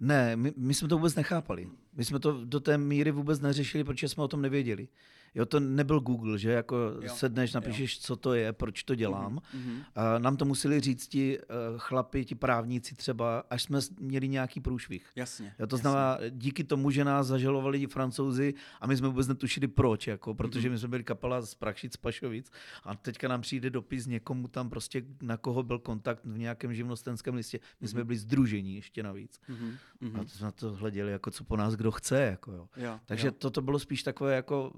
ne, 0.00 0.36
my, 0.36 0.52
my 0.56 0.74
jsme 0.74 0.88
to 0.88 0.96
vůbec 0.96 1.14
nechápali. 1.14 1.68
My 1.92 2.04
jsme 2.04 2.18
to 2.18 2.44
do 2.44 2.60
té 2.60 2.78
míry 2.78 3.10
vůbec 3.10 3.40
neřešili, 3.40 3.84
protože 3.84 4.08
jsme 4.08 4.22
o 4.22 4.28
tom 4.28 4.42
nevěděli. 4.42 4.88
Jo, 5.36 5.46
to 5.46 5.60
nebyl 5.60 6.00
Google, 6.00 6.38
že 6.38 6.50
jako 6.50 6.76
Jo, 6.76 7.00
jo, 7.02 7.14
sedneš, 7.14 7.52
napíšeš, 7.52 8.00
co 8.00 8.16
to 8.16 8.34
je, 8.34 8.52
proč 8.52 8.82
to 8.82 8.94
dělám. 8.94 9.40
Mhm. 9.54 9.82
A 9.94 10.18
nám 10.18 10.36
to 10.36 10.44
museli 10.44 10.80
říct 10.80 11.08
ti 11.08 11.38
uh, 11.38 11.44
chlapi, 11.78 12.24
ti 12.24 12.34
právníci 12.34 12.94
třeba, 12.94 13.44
až 13.50 13.62
jsme 13.62 13.78
měli 14.00 14.28
nějaký 14.28 14.60
průšvih. 14.60 15.06
Jasně. 15.16 15.54
Jo, 15.58 15.66
to 15.66 15.76
jasně. 15.76 15.82
znamená, 15.82 16.18
díky 16.30 16.64
tomu, 16.64 16.90
že 16.90 17.04
nás 17.04 17.26
zažalovali 17.26 17.78
ti 17.78 17.86
francouzi 17.86 18.54
a 18.80 18.86
my 18.86 18.96
jsme 18.96 19.08
vůbec 19.08 19.28
netušili 19.28 19.68
proč, 19.68 20.06
jako, 20.06 20.34
protože 20.34 20.70
my 20.70 20.78
jsme 20.78 20.88
byli 20.88 21.04
kapela 21.04 21.42
z 21.42 21.54
Prašic, 21.54 21.92
z 21.92 21.96
Pašovic 21.96 22.50
a 22.84 22.94
teďka 22.94 23.28
nám 23.28 23.40
přijde 23.40 23.70
dopis 23.70 24.06
někomu 24.06 24.48
tam 24.48 24.70
prostě, 24.70 25.02
na 25.22 25.36
koho 25.36 25.62
byl 25.62 25.78
kontakt 25.78 26.24
v 26.24 26.38
nějakém 26.38 26.74
živnostenském 26.74 27.34
listě. 27.34 27.60
My 27.80 27.88
jsme 27.88 28.04
byli 28.04 28.18
združení 28.18 28.74
ještě 28.74 29.02
navíc. 29.02 29.40
Mhm. 29.48 29.74
Mhm. 30.00 30.20
A 30.20 30.24
to 30.24 30.30
jsme 30.30 30.44
na 30.44 30.52
to 30.52 30.72
hleděli, 30.72 31.12
jako 31.12 31.30
co 31.30 31.44
po 31.44 31.56
nás 31.56 31.74
kdo 31.74 31.90
chce. 31.90 32.20
Jako, 32.20 32.52
jo. 32.52 32.68
Jo, 32.76 33.00
Takže 33.06 33.26
jo. 33.26 33.32
toto 33.38 33.62
bylo 33.62 33.78
spíš 33.78 34.02
takové 34.02 34.34
jako 34.34 34.72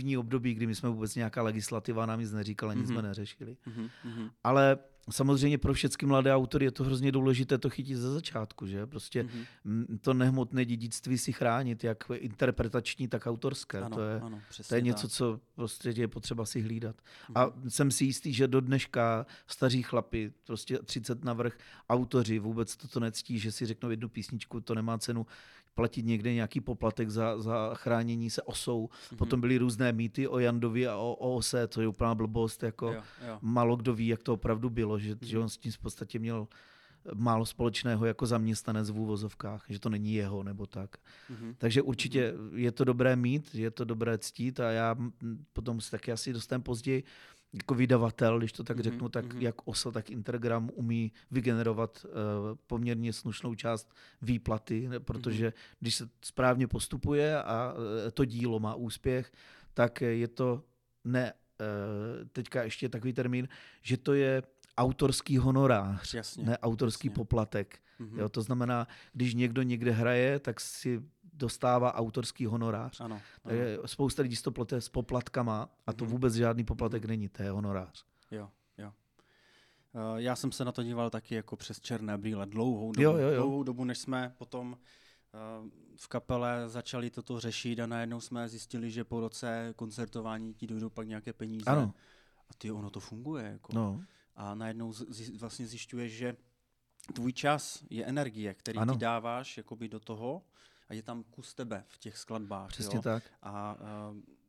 naivní 0.00 0.16
období, 0.18 0.54
kdy 0.54 0.66
my 0.66 0.74
jsme 0.74 0.88
vůbec 0.88 1.14
nějaká 1.14 1.42
legislativa 1.42 2.06
nám 2.06 2.20
nic 2.20 2.32
neříkala, 2.32 2.74
nic 2.74 2.88
Mhm. 2.88 2.92
jsme 2.94 3.02
neřešili. 3.08 3.56
Mhm. 3.66 3.88
Mhm. 4.04 4.30
Ale 4.44 4.78
samozřejmě 5.10 5.58
pro 5.58 5.74
všechny 5.74 6.08
mladé 6.08 6.34
autory 6.34 6.64
je 6.66 6.70
to 6.70 6.84
hrozně 6.84 7.12
důležité 7.12 7.58
to 7.58 7.70
chytit 7.70 7.96
ze 7.96 8.12
začátku, 8.12 8.66
že? 8.66 8.86
Prostě 8.86 9.22
Mhm. 9.22 9.44
mm, 9.64 9.98
to 10.00 10.14
nehmotné 10.14 10.64
dědictví 10.64 11.18
si 11.18 11.32
chránit, 11.32 11.84
jak 11.84 12.04
interpretační, 12.14 13.08
tak 13.08 13.26
autorské. 13.26 13.78
Ano, 13.80 13.96
to 13.96 14.02
je, 14.02 14.20
ano, 14.20 14.40
to 14.68 14.74
je 14.74 14.80
něco, 14.80 15.06
tak. 15.08 15.10
co 15.16 15.40
prostě 15.54 15.90
je 15.96 16.08
potřeba 16.08 16.44
si 16.46 16.60
hlídat. 16.60 16.96
Mhm. 17.28 17.36
A 17.38 17.52
jsem 17.68 17.90
si 17.90 18.04
jistý, 18.04 18.32
že 18.32 18.48
do 18.48 18.60
dneška 18.60 19.26
staří 19.46 19.82
chlapi, 19.82 20.32
prostě 20.46 20.78
30 20.84 21.24
navrh, 21.24 21.58
autoři 21.88 22.38
vůbec 22.38 22.76
toto 22.76 23.00
nectí, 23.00 23.38
že 23.38 23.52
si 23.52 23.66
řeknou 23.66 23.90
jednu 23.90 24.08
písničku, 24.08 24.60
to 24.60 24.74
nemá 24.74 24.98
cenu 24.98 25.26
platit 25.80 26.04
někde 26.04 26.34
nějaký 26.34 26.60
poplatek 26.60 27.10
za, 27.10 27.40
za 27.40 27.74
chránění 27.74 28.30
se 28.30 28.42
osou. 28.42 28.88
Mhm. 29.10 29.18
Potom 29.18 29.40
byly 29.40 29.58
různé 29.58 29.92
mýty 29.92 30.28
o 30.28 30.38
Jandovi 30.38 30.86
a 30.88 30.96
o, 30.96 31.12
o 31.12 31.34
ose, 31.36 31.66
to 31.66 31.80
je 31.80 31.88
úplná 31.88 32.14
blbost, 32.14 32.62
jako 32.62 32.92
Jo, 32.92 33.02
jo. 33.28 33.38
málo 33.42 33.76
kdo 33.76 33.94
ví, 33.94 34.06
jak 34.08 34.22
to 34.22 34.34
opravdu 34.34 34.70
bylo, 34.70 34.98
že, 34.98 35.10
Mhm. 35.10 35.18
že 35.22 35.38
on 35.38 35.48
s 35.48 35.56
tím 35.56 35.72
v 35.72 35.78
podstatě 35.78 36.18
měl 36.18 36.48
málo 37.14 37.46
společného 37.46 38.06
jako 38.06 38.26
zaměstnanec 38.26 38.90
v 38.90 38.98
úvozovkách, 38.98 39.64
že 39.68 39.80
to 39.80 39.88
není 39.88 40.14
jeho 40.14 40.42
nebo 40.42 40.66
tak. 40.66 40.96
Mhm. 41.30 41.54
Takže 41.58 41.82
určitě 41.82 42.34
je 42.54 42.72
to 42.72 42.84
dobré 42.84 43.16
mít, 43.16 43.54
je 43.54 43.70
to 43.70 43.84
dobré 43.84 44.18
ctít 44.18 44.60
a 44.60 44.70
já 44.70 44.96
potom 45.52 45.80
se 45.80 45.90
taky 45.90 46.12
asi 46.12 46.32
dostaneme 46.32 46.62
později 46.64 47.04
jako 47.52 47.74
vydavatel, 47.74 48.38
když 48.38 48.52
to 48.52 48.64
tak 48.64 48.76
Mhm, 48.76 48.82
řeknu, 48.84 49.08
tak 49.08 49.32
mhm. 49.32 49.42
jak 49.42 49.54
OSA, 49.68 49.90
tak 49.90 50.10
Intergram 50.10 50.70
umí 50.74 51.12
vygenerovat 51.30 52.04
uh, 52.04 52.10
poměrně 52.66 53.12
slušnou 53.12 53.54
část 53.54 53.94
výplaty, 54.22 54.88
protože 54.98 55.52
když 55.80 55.94
se 55.94 56.08
správně 56.24 56.66
postupuje 56.66 57.42
a 57.42 57.72
uh, 57.72 58.10
to 58.14 58.24
dílo 58.24 58.60
má 58.60 58.74
úspěch, 58.74 59.32
tak 59.74 60.00
je 60.00 60.28
to 60.28 60.62
ne, 61.04 61.32
uh, 61.32 62.28
teďka 62.32 62.62
ještě 62.62 62.88
takový 62.88 63.12
termín, 63.12 63.48
že 63.82 63.96
to 63.96 64.14
je 64.14 64.42
autorský 64.78 65.38
honorář, 65.38 66.14
Jasně. 66.14 66.44
ne 66.44 66.58
autorský 66.58 67.08
jasně. 67.08 67.14
poplatek. 67.14 67.78
Mhm. 67.98 68.18
Jo, 68.18 68.28
to 68.28 68.42
znamená, 68.42 68.86
když 69.12 69.34
někdo 69.34 69.62
někde 69.62 69.90
hraje, 69.90 70.38
tak 70.38 70.60
si 70.60 71.02
dostává 71.40 71.94
autorský 71.94 72.46
honorář. 72.46 73.00
Ano, 73.00 73.20
ano. 73.44 73.54
Spousta 73.86 74.22
lidí 74.22 74.36
to 74.36 74.50
plete 74.52 74.80
s 74.80 74.88
poplatkama 74.88 75.68
a 75.86 75.92
to 75.92 76.04
Mhm. 76.04 76.12
vůbec 76.12 76.34
žádný 76.34 76.64
poplatek 76.64 77.04
není, 77.04 77.28
to 77.28 77.42
je 77.42 77.50
honorář. 77.50 78.04
Jo, 78.30 78.48
jo. 78.78 78.92
Eh, 79.94 80.22
Já 80.22 80.36
jsem 80.36 80.52
se 80.52 80.64
na 80.64 80.72
to 80.72 80.82
díval 80.82 81.10
taky 81.10 81.34
jako 81.34 81.56
přes 81.56 81.80
černé 81.80 82.18
brýle 82.18 82.46
dlouhou 82.46 82.92
dobu, 82.92 83.02
Jo, 83.02 83.12
jo, 83.16 83.28
jo. 83.28 83.36
dlouhou 83.42 83.62
dobu 83.62 83.84
než 83.84 83.98
jsme 83.98 84.34
potom 84.38 84.78
eh, 85.34 85.70
v 85.96 86.08
kapele 86.08 86.68
začali 86.68 87.10
toto 87.10 87.40
řešit 87.40 87.80
a 87.80 87.86
najednou 87.86 88.20
jsme 88.20 88.48
zjistili, 88.48 88.90
že 88.90 89.04
po 89.04 89.20
roce 89.20 89.72
koncertování 89.76 90.54
ti 90.54 90.66
dojdou 90.66 90.90
pak 90.90 91.08
nějaké 91.08 91.32
peníze. 91.32 91.64
Ano, 91.66 91.94
A 92.50 92.54
ty 92.58 92.70
ono 92.70 92.90
to 92.90 93.00
funguje. 93.00 93.44
Jako. 93.44 93.72
no, 93.74 94.04
A 94.36 94.54
najednou 94.54 94.92
zji- 94.92 95.38
vlastně 95.38 95.66
zjišťuješ, 95.66 96.12
že 96.12 96.36
tvůj 97.14 97.32
čas 97.32 97.84
je 97.90 98.04
energie, 98.04 98.54
který 98.54 98.78
Ano. 98.78 98.92
ty 98.92 98.98
dáváš 98.98 99.56
jakoby 99.56 99.88
do 99.88 100.00
toho 100.00 100.42
a 100.90 100.94
je 100.94 101.02
tam 101.02 101.22
kus 101.30 101.54
tebe 101.54 101.84
v 101.88 101.98
těch 101.98 102.18
skladbách. 102.18 102.68
přesně 102.68 102.96
jo? 102.96 103.02
tak. 103.02 103.22
A 103.42 103.76
eh, 103.80 104.40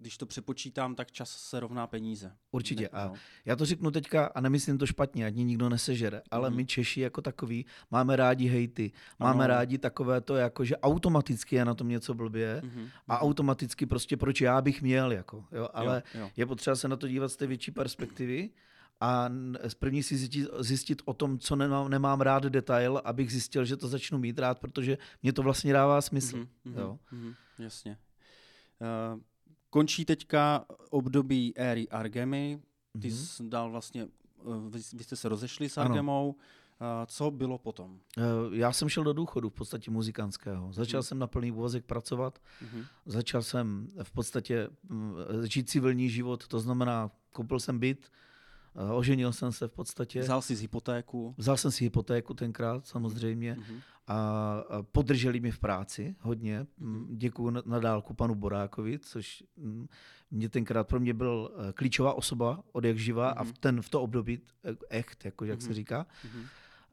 když 0.00 0.18
to 0.18 0.26
přepočítám, 0.26 0.94
tak 0.94 1.12
čas 1.12 1.30
se 1.30 1.60
rovná 1.60 1.86
peníze. 1.86 2.32
Určitě. 2.50 2.88
A 2.88 3.06
no. 3.08 3.14
já 3.44 3.56
to 3.56 3.64
řeknu 3.66 3.90
teďka 3.90 4.26
a 4.26 4.40
nemyslím 4.40 4.78
to 4.78 4.86
špatně, 4.86 5.26
ať 5.26 5.34
mě 5.34 5.44
nikdo 5.44 5.68
nesežere, 5.68 6.22
ale 6.30 6.50
Mhm. 6.50 6.56
my 6.56 6.66
Češi 6.66 7.00
jako 7.00 7.22
takový 7.22 7.66
máme 7.90 8.16
rádi 8.16 8.46
hejty, 8.48 8.92
máme 9.18 9.44
Ano. 9.44 9.54
rádi 9.54 9.78
takové 9.78 10.20
to, 10.20 10.36
jako 10.36 10.64
že 10.64 10.76
automaticky 10.76 11.56
je 11.56 11.64
na 11.64 11.74
tom 11.74 11.88
něco 11.88 12.14
blbě 12.14 12.60
Mhm, 12.64 12.88
a 13.08 13.20
automaticky 13.20 13.86
prostě 13.86 14.16
proč 14.16 14.40
já 14.40 14.60
bych 14.60 14.82
měl, 14.82 15.12
jako, 15.12 15.44
jo, 15.52 15.68
ale 15.74 16.02
jo, 16.14 16.20
jo. 16.20 16.30
je 16.36 16.46
potřeba 16.46 16.76
se 16.76 16.88
na 16.88 16.96
to 16.96 17.08
dívat 17.08 17.28
z 17.28 17.36
té 17.36 17.46
větší 17.46 17.70
perspektivy 17.70 18.50
a 19.04 19.28
první 19.78 20.02
si 20.02 20.16
zjistit, 20.16 20.48
zjistit 20.58 21.02
o 21.04 21.14
tom, 21.14 21.38
co 21.38 21.56
nemám, 21.56 21.88
nemám 21.90 22.20
rád 22.20 22.42
detail, 22.44 23.00
abych 23.04 23.32
zjistil, 23.32 23.64
že 23.64 23.76
to 23.76 23.88
začnu 23.88 24.18
mít 24.18 24.38
rád, 24.38 24.58
protože 24.58 24.98
mě 25.22 25.32
to 25.32 25.42
vlastně 25.42 25.72
dává 25.72 26.00
smysl. 26.00 26.36
Mhm, 26.36 26.46
mhm, 26.64 26.78
jo. 26.78 26.98
mhm, 27.12 27.34
jasně. 27.58 27.98
Uh, 29.14 29.20
končí 29.70 30.04
teďka 30.04 30.64
období 30.90 31.52
éry 31.56 31.88
Argemy. 31.88 32.60
Ty 33.00 33.08
Mhm. 33.08 33.16
jsi 33.16 33.48
dal 33.48 33.70
vlastně, 33.70 34.04
uh, 34.42 34.68
vy, 34.70 34.80
vy 34.94 35.04
jste 35.04 35.16
se 35.16 35.28
rozešli 35.28 35.68
s. 35.68 35.78
Argemou. 35.78 36.30
Uh, 36.30 36.86
co 37.06 37.30
bylo 37.30 37.58
potom? 37.58 38.00
Já 38.52 38.72
jsem 38.72 38.88
šel 38.88 39.04
do 39.04 39.12
důchodu 39.12 39.48
v 39.48 39.52
podstatě 39.52 39.90
muzikantského. 39.90 40.72
Začal 40.72 40.98
Mhm. 40.98 41.02
jsem 41.02 41.18
na 41.18 41.26
plný 41.26 41.52
úvazek 41.52 41.84
pracovat, 41.84 42.38
Mhm. 42.62 42.84
začal 43.06 43.42
jsem 43.42 43.88
v 44.02 44.10
podstatě 44.12 44.68
mm, 44.88 45.14
žít 45.44 45.70
civilní 45.70 46.10
život, 46.10 46.48
to 46.48 46.60
znamená, 46.60 47.10
koupil 47.32 47.60
jsem 47.60 47.78
byt, 47.78 48.10
oženil 48.94 49.32
jsem 49.32 49.52
se 49.52 49.68
v 49.68 49.72
podstatě. 49.72 50.20
Vzal 50.20 50.42
jsi 50.42 50.56
z 50.56 50.60
hypotéku. 50.60 51.34
Vzal 51.38 51.56
jsem 51.56 51.70
si 51.70 51.84
hypotéku 51.84 52.34
tenkrát 52.34 52.86
samozřejmě 52.86 53.54
Mhm. 53.58 53.80
a 54.06 54.56
podrželi 54.92 55.40
mě 55.40 55.52
v 55.52 55.58
práci 55.58 56.16
hodně. 56.20 56.66
Mhm. 56.78 57.06
Děkuji 57.18 57.50
na, 57.50 57.62
na 57.66 57.78
dálku 57.78 58.14
panu 58.14 58.34
Borákovi, 58.34 58.98
což 58.98 59.44
mm, 59.56 59.86
mě 60.30 60.48
tenkrát 60.48 60.88
pro 60.88 61.00
mě 61.00 61.14
byl 61.14 61.50
eh, 61.68 61.72
klíčová 61.72 62.14
osoba 62.14 62.62
od 62.72 62.84
jak 62.84 62.98
živa 62.98 63.30
a 63.30 63.44
v, 63.44 63.46
Mhm. 63.46 63.54
ten, 63.60 63.82
v 63.82 63.88
to 63.88 64.02
období 64.02 64.40
eh, 64.64 64.76
echt, 64.90 65.24
jako 65.24 65.44
jak 65.44 65.58
Mhm. 65.58 65.66
se 65.68 65.74
říká. 65.74 66.06
Mhm. 66.24 66.42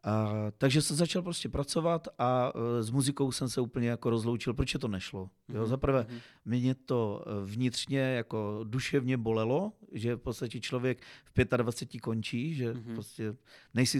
A, 0.03 0.29
takže 0.57 0.81
jsem 0.81 0.95
začal 0.97 1.21
prostě 1.21 1.49
pracovat 1.49 2.07
a 2.19 2.51
e, 2.79 2.83
s 2.83 2.89
muzikou 2.89 3.31
jsem 3.31 3.49
se 3.49 3.61
úplně 3.61 3.89
jako 3.89 4.09
rozloučil, 4.09 4.53
protože 4.53 4.79
to 4.79 4.87
nešlo. 4.87 5.29
Jo, 5.49 5.59
Mhm, 5.61 5.65
za 5.69 5.77
prvé, 5.77 6.05
mhm. 6.09 6.19
mě 6.45 6.75
to 6.75 7.25
vnitřně 7.45 7.99
jako 7.99 8.59
duševně 8.63 9.17
bolelo, 9.17 9.71
že 9.91 10.15
v 10.15 10.19
podstatě 10.19 10.59
člověk 10.59 11.01
v 11.37 11.57
25 11.57 11.99
končí, 11.99 12.53
že 12.55 12.73
Mhm. 12.73 12.93
prostě 12.93 13.35
nejsi 13.73 13.99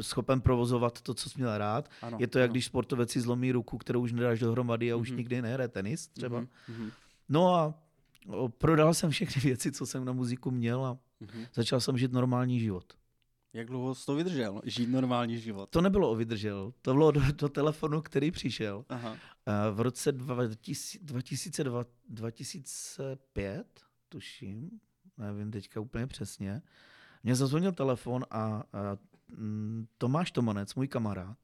schopen 0.00 0.40
provozovat 0.40 1.00
to, 1.00 1.14
co 1.14 1.30
jsi 1.30 1.38
měl 1.38 1.58
rád. 1.58 1.88
Ano, 2.02 2.18
Je 2.20 2.26
to, 2.26 2.38
jak 2.38 2.48
ano. 2.48 2.52
když 2.52 2.64
sportovec 2.64 3.10
si 3.10 3.20
zlomí 3.20 3.52
ruku, 3.52 3.78
kterou 3.78 4.00
už 4.02 4.12
nedáš 4.12 4.38
dohromady 4.40 4.92
a 4.92 4.96
už 4.96 5.08
Mhm. 5.10 5.16
nikdy 5.18 5.42
nehraje 5.42 5.68
tenis 5.68 6.08
třeba. 6.08 6.38
Mhm, 6.40 6.48
mhm. 6.68 6.90
No 7.28 7.54
a 7.54 7.74
prodal 8.58 8.94
jsem 8.94 9.10
všechny 9.10 9.42
věci, 9.56 9.72
co 9.72 9.86
jsem 9.86 10.04
na 10.04 10.12
muziku 10.12 10.50
měl 10.50 10.84
a 10.84 10.98
Mhm. 11.20 11.46
začal 11.54 11.80
jsem 11.80 11.98
žít 11.98 12.12
normální 12.12 12.60
život. 12.60 12.92
Jak 13.54 13.66
dlouho 13.66 13.94
jsi 13.94 14.06
to 14.06 14.14
vydržel? 14.14 14.62
Žít 14.64 14.86
normální 14.88 15.38
život. 15.38 15.70
To 15.70 15.80
nebylo 15.80 16.10
o 16.10 16.14
vydržel, 16.16 16.72
to 16.82 16.92
bylo 16.92 17.10
do, 17.10 17.20
do 17.32 17.48
telefonu, 17.48 18.00
který 18.02 18.30
přišel. 18.30 18.84
Aha. 18.88 19.16
Eh, 19.46 19.70
V 19.70 19.80
roce 19.80 20.12
2000, 20.12 20.98
2002, 21.02 21.84
2005, 22.08 23.66
tuším, 24.08 24.70
nevím 25.18 25.50
teďka 25.50 25.80
úplně 25.80 26.06
přesně, 26.06 26.62
mě 27.22 27.34
zazvonil 27.34 27.72
telefon 27.72 28.24
a, 28.30 28.44
a 28.44 28.62
mm, 29.28 29.86
Tomáš 29.98 30.30
Tomanec, 30.30 30.74
můj 30.74 30.88
kamarád, 30.88 31.38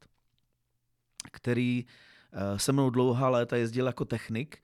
který 1.31 1.85
eh, 2.33 2.59
se 2.59 2.71
mnou 2.71 2.89
dlouhá 2.89 3.29
léta 3.29 3.55
jezdil 3.55 3.85
jako 3.85 4.05
technik 4.05 4.63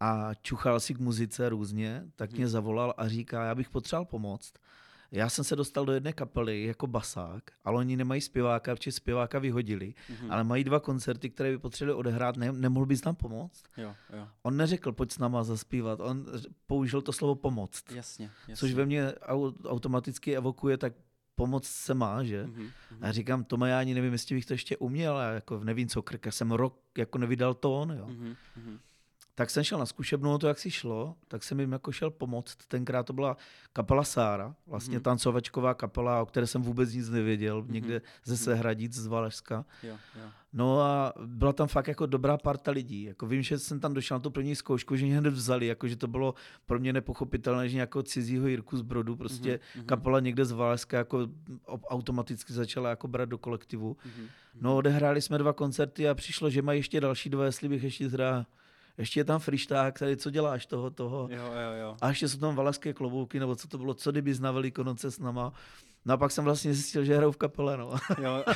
a 0.00 0.34
čuchal 0.34 0.80
si 0.80 0.94
k 0.94 0.98
muzice 0.98 1.48
různě, 1.48 2.04
tak 2.16 2.32
mě 2.32 2.48
zavolal 2.48 2.94
a 2.96 3.08
říká, 3.08 3.44
já 3.44 3.54
bych 3.54 3.70
potřeboval 3.70 4.04
pomoct. 4.04 4.54
Já 5.14 5.28
jsem 5.28 5.44
se 5.44 5.56
dostal 5.56 5.84
do 5.86 5.92
jedné 5.92 6.12
kapely 6.12 6.64
jako 6.64 6.86
basák, 6.86 7.42
ale 7.64 7.78
oni 7.78 7.96
nemají 7.96 8.20
zpěváka, 8.20 8.74
protože 8.76 8.92
zpěváka 8.92 9.38
vyhodili, 9.38 9.94
Mhm. 10.10 10.30
ale 10.32 10.44
mají 10.44 10.64
dva 10.64 10.80
koncerty, 10.80 11.30
které 11.30 11.50
by 11.50 11.58
potřebovali 11.58 11.98
odehrát. 11.98 12.36
Ne, 12.36 12.52
nemohl 12.52 12.86
bys 12.86 13.04
nám 13.04 13.14
pomoct? 13.14 13.62
Jo, 13.76 13.94
jo. 14.16 14.28
On 14.42 14.56
neřekl, 14.56 14.92
pojď 14.92 15.12
s 15.12 15.18
náma 15.18 15.44
zaspívat, 15.44 16.00
on 16.00 16.26
použil 16.66 17.02
to 17.02 17.12
slovo 17.12 17.34
pomoct, 17.34 17.92
Jasně, 17.92 18.30
jasně. 18.40 18.56
což 18.56 18.72
ve 18.74 18.86
mně 18.86 19.10
au- 19.10 19.54
automaticky 19.66 20.36
evokuje, 20.36 20.76
tak 20.76 20.92
pomoc 21.36 21.66
se 21.66 21.94
má, 21.94 22.24
že? 22.24 22.46
Mhm, 22.46 22.62
mhm. 22.62 22.98
A 23.02 23.06
já 23.06 23.12
říkám, 23.12 23.44
Tome, 23.44 23.70
já 23.70 23.78
ani 23.80 23.94
nevím, 23.94 24.12
jestli 24.12 24.34
bych 24.34 24.46
to 24.46 24.54
ještě 24.54 24.76
uměl, 24.76 25.16
já 25.18 25.30
jako 25.30 25.64
nevím, 25.64 25.88
co 25.88 26.02
krk, 26.02 26.26
já 26.26 26.32
jsem 26.32 26.50
rok 26.52 26.78
jako 26.98 27.18
nevydal 27.18 27.54
tón, 27.54 27.90
jo. 27.98 28.06
Mhm, 28.08 28.34
mhm. 28.56 28.78
Tak 29.36 29.50
jsem 29.50 29.64
šel 29.64 29.78
na 29.78 29.86
zkušebnu, 29.86 30.38
to 30.38 30.46
jak 30.48 30.58
si 30.58 30.70
šlo, 30.70 31.14
tak 31.28 31.42
jsem 31.44 31.60
jim 31.60 31.72
jako 31.72 31.92
šel 31.92 32.10
pomoct. 32.10 32.56
Tenkrát 32.68 33.02
to 33.02 33.12
byla 33.12 33.36
kapela 33.72 34.04
Sára, 34.04 34.54
vlastně 34.66 34.96
Mhm. 34.96 35.02
tancovačková 35.02 35.74
kapela, 35.74 36.22
o 36.22 36.26
které 36.26 36.46
jsem 36.46 36.62
vůbec 36.62 36.92
nic 36.94 37.08
nevěděl, 37.08 37.64
někde 37.68 38.02
ze 38.24 38.36
Sehradic, 38.36 38.92
z 38.94 39.06
Valašska. 39.06 39.64
Jo, 39.82 39.96
jo. 40.16 40.22
No 40.52 40.80
a 40.80 41.12
byla 41.26 41.52
tam 41.52 41.68
fakt 41.68 41.88
jako 41.88 42.06
dobrá 42.06 42.36
parta 42.36 42.70
lidí. 42.70 43.02
Jako 43.02 43.26
vím, 43.26 43.42
že 43.42 43.58
jsem 43.58 43.80
tam 43.80 43.94
došel 43.94 44.14
na 44.14 44.20
tu 44.20 44.30
první 44.30 44.56
zkoušku, 44.56 44.96
že 44.96 45.04
mě 45.06 45.18
hned 45.18 45.30
vzali, 45.34 45.66
jako 45.66 45.88
že 45.88 45.96
to 45.96 46.06
bylo 46.06 46.34
pro 46.66 46.78
mě 46.78 46.92
nepochopitelné, 46.92 47.68
že 47.68 47.74
nějakého 47.74 48.02
cizího 48.02 48.46
Jirku 48.46 48.76
z 48.76 48.82
Brodu, 48.82 49.16
prostě 49.16 49.60
Mhm, 49.76 49.84
kapela 49.86 50.20
někde 50.20 50.44
z 50.44 50.52
Valašska 50.52 50.96
jako 50.96 51.28
automaticky 51.88 52.52
začala 52.52 52.90
jako 52.90 53.08
brát 53.08 53.28
do 53.28 53.38
kolektivu. 53.38 53.96
Mhm. 54.04 54.26
No 54.60 54.76
odehráli 54.76 55.22
jsme 55.22 55.38
dva 55.38 55.52
koncerty 55.52 56.08
a 56.08 56.14
přišlo, 56.14 56.50
že 56.50 56.62
mají 56.62 56.78
ještě 56.78 57.00
další 57.00 57.30
dva, 57.30 57.44
jestli 57.44 57.68
bych 57.68 57.82
ještě 57.84 58.08
teda, 58.10 58.46
ještě 58.98 59.20
je 59.20 59.24
tam 59.24 59.40
frišták, 59.40 59.98
tady 59.98 60.16
co 60.16 60.30
děláš 60.30 60.66
toho, 60.66 60.90
toho. 60.90 61.28
Jo, 61.30 61.44
jo, 61.46 61.72
jo. 61.80 61.96
A 62.00 62.08
ještě 62.08 62.28
jsou 62.28 62.38
tam 62.38 62.54
valašské 62.56 62.92
klobouky, 62.92 63.40
nebo 63.40 63.56
co 63.56 63.68
to 63.68 63.78
bylo, 63.78 63.94
co 63.94 64.12
kdyby 64.12 64.34
na 64.40 64.52
Velikonoce 64.52 65.10
s 65.10 65.18
náma. 65.18 65.52
No 66.04 66.14
a 66.14 66.16
pak 66.16 66.30
jsem 66.32 66.44
vlastně 66.44 66.74
zjistil, 66.74 67.04
že 67.04 67.16
hrajou 67.16 67.32
v 67.32 67.36
kapele, 67.36 67.76
no. 67.76 67.90
jo. 68.22 68.44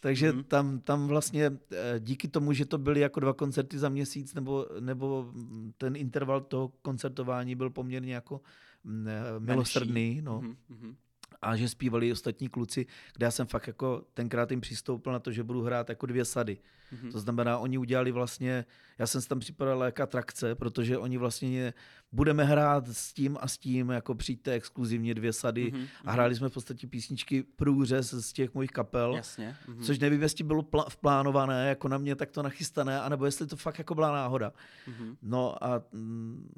Takže 0.00 0.32
Mhm. 0.32 0.44
tam, 0.44 0.78
tam 0.80 1.06
vlastně 1.08 1.52
eh, 1.72 1.94
díky 2.00 2.28
tomu, 2.28 2.52
že 2.52 2.64
to 2.66 2.78
byly 2.78 3.00
jako 3.00 3.20
dva 3.20 3.32
koncerty 3.32 3.78
za 3.78 3.88
měsíc, 3.88 4.34
nebo, 4.34 4.66
nebo 4.80 5.32
ten 5.78 5.96
interval 5.96 6.40
toho 6.40 6.72
koncertování 6.82 7.54
byl 7.54 7.70
poměrně 7.70 8.14
jako 8.14 8.40
mm, 8.84 9.08
eh, 9.08 9.22
milosrdný, 9.40 10.20
no, 10.22 10.40
Mhm, 10.40 10.56
mhm. 10.68 10.96
A 11.42 11.56
že 11.56 11.68
zpívali 11.68 12.08
i 12.08 12.12
ostatní 12.12 12.48
kluci, 12.48 12.86
kde 13.16 13.24
já 13.26 13.30
jsem 13.30 13.46
fakt 13.46 13.66
jako 13.66 14.04
tenkrát 14.14 14.50
jim 14.50 14.60
přistoupil 14.60 15.12
na 15.12 15.18
to, 15.18 15.32
že 15.32 15.42
budu 15.42 15.62
hrát 15.62 15.88
jako 15.88 16.06
dvě 16.06 16.24
sady. 16.24 16.58
Mhm. 16.92 17.12
To 17.12 17.20
znamená, 17.20 17.58
oni 17.58 17.78
udělali 17.78 18.12
vlastně, 18.12 18.64
já 18.98 19.06
jsem 19.06 19.20
si 19.22 19.28
tam 19.28 19.40
připadal 19.40 19.82
jako 19.82 20.02
atrakce, 20.02 20.54
protože 20.54 20.98
oni 20.98 21.18
vlastně 21.18 21.74
budeme 22.12 22.44
hrát 22.44 22.88
s 22.88 23.12
tím 23.12 23.38
a 23.40 23.48
s 23.48 23.58
tím, 23.58 23.90
jako 23.90 24.14
přijďte 24.14 24.52
exkluzivně 24.52 25.14
dvě 25.14 25.32
sady 25.32 25.70
Mhm, 25.74 25.86
a 26.04 26.12
hráli 26.12 26.34
jsme 26.34 26.48
v 26.48 26.52
podstatě 26.52 26.86
písničky 26.86 27.42
průřez 27.42 28.14
z 28.14 28.32
těch 28.32 28.54
mojich 28.54 28.70
kapel. 28.70 29.14
Jasně. 29.16 29.56
mhm. 29.68 29.82
Což 29.82 29.98
nevím, 29.98 30.22
jestli 30.22 30.44
bylo 30.44 30.62
pl- 30.62 30.88
vplánované, 30.90 31.68
jako 31.68 31.88
na 31.88 31.98
mě 31.98 32.16
takto 32.16 32.42
nachystané, 32.42 33.00
anebo 33.00 33.24
jestli 33.24 33.46
to 33.46 33.56
fakt 33.56 33.78
jako 33.78 33.94
byla 33.94 34.12
náhoda. 34.12 34.52
Mhm. 34.86 35.16
No 35.22 35.64
a 35.64 35.82
mm, 35.92 36.50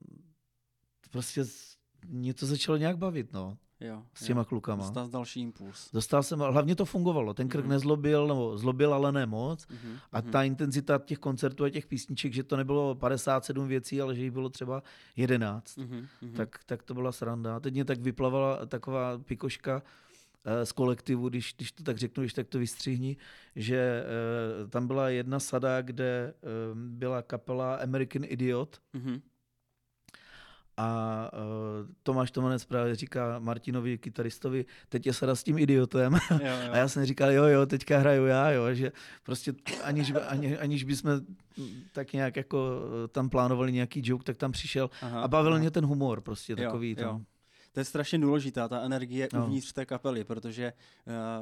prostě 1.11 1.45
mě 2.07 2.35
to 2.35 2.47
začalo 2.47 2.79
nějak 2.79 2.99
bavit, 2.99 3.33
no, 3.33 3.59
Jo, 3.87 4.03
s 4.15 4.25
těma 4.25 4.41
jo. 4.41 4.45
klukama. 4.45 4.83
Dostal 4.85 5.09
další 5.09 5.41
impuls. 5.41 5.91
Dostal 5.93 6.23
jsem, 6.23 6.39
hlavně 6.39 6.77
to 6.77 6.85
fungovalo, 6.85 7.35
ten 7.35 7.49
krk 7.49 7.61
Mhm. 7.61 7.69
nezlobil, 7.71 8.27
nebo 8.27 8.59
zlobil, 8.59 8.95
ale 8.95 9.13
ne 9.13 9.27
moc. 9.27 9.67
Mhm, 9.69 9.97
A 10.13 10.21
mhm. 10.21 10.31
ta 10.31 10.43
intenzita 10.43 10.99
těch 11.05 11.19
koncertů 11.19 11.65
a 11.65 11.71
těch 11.71 11.87
písniček, 11.87 12.33
že 12.33 12.43
to 12.43 12.57
nebylo 12.57 12.95
57 12.95 13.69
věcí, 13.69 14.01
ale 14.01 14.15
že 14.15 14.23
jich 14.23 14.31
bylo 14.31 14.49
třeba 14.49 14.83
11, 15.17 15.77
Mhm, 15.77 16.07
mhm. 16.23 16.33
tak, 16.33 16.61
tak 16.67 16.83
to 16.83 16.95
byla 16.95 17.13
sranda. 17.13 17.57
A 17.57 17.61
teď 17.61 17.75
mě 17.75 17.85
tak 17.85 18.01
vyplavala 18.01 18.67
taková 18.67 19.19
pikoška 19.19 19.83
eh, 20.47 20.67
z 20.67 20.73
kolektivu, 20.73 21.29
když, 21.29 21.55
když 21.57 21.73
to 21.73 21.83
tak 21.83 21.99
řeknu, 21.99 22.23
když 22.23 22.33
tak 22.35 22.49
to 22.49 22.59
vystřihni, 22.59 23.17
že 23.57 24.05
eh, 24.05 24.69
tam 24.69 24.87
byla 24.87 25.09
jedna 25.09 25.41
sada, 25.41 25.83
kde 25.83 26.35
eh, 26.43 26.47
byla 26.75 27.23
kapela 27.23 27.75
American 27.75 28.23
Idiot 28.25 28.79
Mhm. 28.93 29.21
A 30.77 31.31
eh, 31.33 31.95
Tomáš 32.03 32.31
Tomanec 32.31 32.65
právě 32.65 32.95
říká 32.95 33.39
Martinovi, 33.39 33.99
kytaristovi, 33.99 34.65
teď 34.89 35.07
je 35.07 35.13
sada 35.13 35.35
s 35.35 35.43
tím 35.43 35.59
idiotem. 35.59 36.13
Jo, 36.31 36.39
jo. 36.43 36.73
A 36.73 36.77
já 36.77 36.89
jsem 36.89 37.05
říkal, 37.07 37.31
jo, 37.31 37.45
jo, 37.45 37.67
teďka 37.67 37.99
hraju 37.99 38.27
já, 38.27 38.51
jo, 38.51 38.75
že 38.75 38.93
prostě 39.23 39.53
aniž, 39.83 40.13
ani, 40.29 40.59
aniž 40.59 40.85
bychom 40.85 41.21
tak 41.93 42.13
nějak 42.13 42.37
jako 42.37 42.81
eh, 43.05 43.09
tam 43.09 43.29
plánovali 43.31 43.73
nějaký 43.73 44.03
joke, 44.05 44.25
tak 44.25 44.37
tam 44.37 44.53
přišel 44.53 44.91
Aha, 45.03 45.21
a 45.23 45.29
bavil 45.29 45.53
aha. 45.53 45.61
mě 45.61 45.71
ten 45.71 45.87
humor 45.87 46.21
prostě 46.21 46.53
Jo, 46.53 46.57
takový. 46.57 46.91
jo. 46.99 47.05
Tam. 47.09 47.25
To 47.73 47.81
je 47.81 47.85
strašně 47.85 48.19
důležitá, 48.19 48.69
ta 48.69 48.81
energie 48.81 49.29
No. 49.33 49.45
uvnitř 49.45 49.73
té 49.73 49.87
kapely, 49.87 50.25
protože 50.25 50.73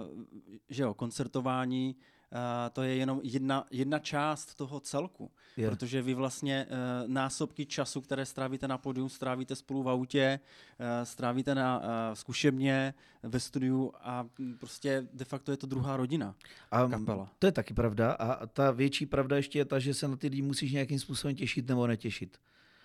uh, 0.00 0.06
že 0.68 0.82
jo, 0.82 0.94
koncertování 0.94 1.94
uh, 1.96 2.02
to 2.72 2.82
je 2.82 2.94
jenom 2.96 3.20
jedna, 3.22 3.66
jedna 3.70 3.98
část 3.98 4.54
toho 4.54 4.80
celku, 4.80 5.30
Je. 5.56 5.70
protože 5.70 6.02
vy 6.02 6.14
vlastně 6.14 6.66
uh, 6.66 7.08
násobky 7.12 7.66
času, 7.66 8.00
které 8.00 8.26
strávíte 8.26 8.68
na 8.68 8.78
pódium, 8.78 9.08
strávíte 9.08 9.56
spolu 9.56 9.82
v 9.82 9.88
autě, 9.88 10.40
uh, 10.80 10.86
strávíte 11.04 11.54
na 11.54 11.78
uh, 11.78 11.84
zkušebně, 12.14 12.94
ve 13.22 13.40
studiu 13.40 13.92
a 14.00 14.26
prostě 14.58 15.06
de 15.12 15.24
facto 15.24 15.50
je 15.50 15.56
to 15.56 15.66
druhá 15.66 15.96
rodina, 15.96 16.34
A 16.70 16.88
kapela. 16.88 17.30
to 17.38 17.46
je 17.46 17.52
taky 17.52 17.74
pravda 17.74 18.12
a 18.12 18.46
ta 18.46 18.70
větší 18.70 19.06
pravda 19.06 19.36
ještě 19.36 19.58
je 19.58 19.64
ta, 19.64 19.78
že 19.78 19.94
se 19.94 20.08
na 20.08 20.16
ty 20.16 20.28
lidi 20.28 20.42
musíš 20.42 20.72
nějakým 20.72 20.98
způsobem 20.98 21.36
těšit 21.36 21.68
nebo 21.68 21.86
netěšit. 21.86 22.38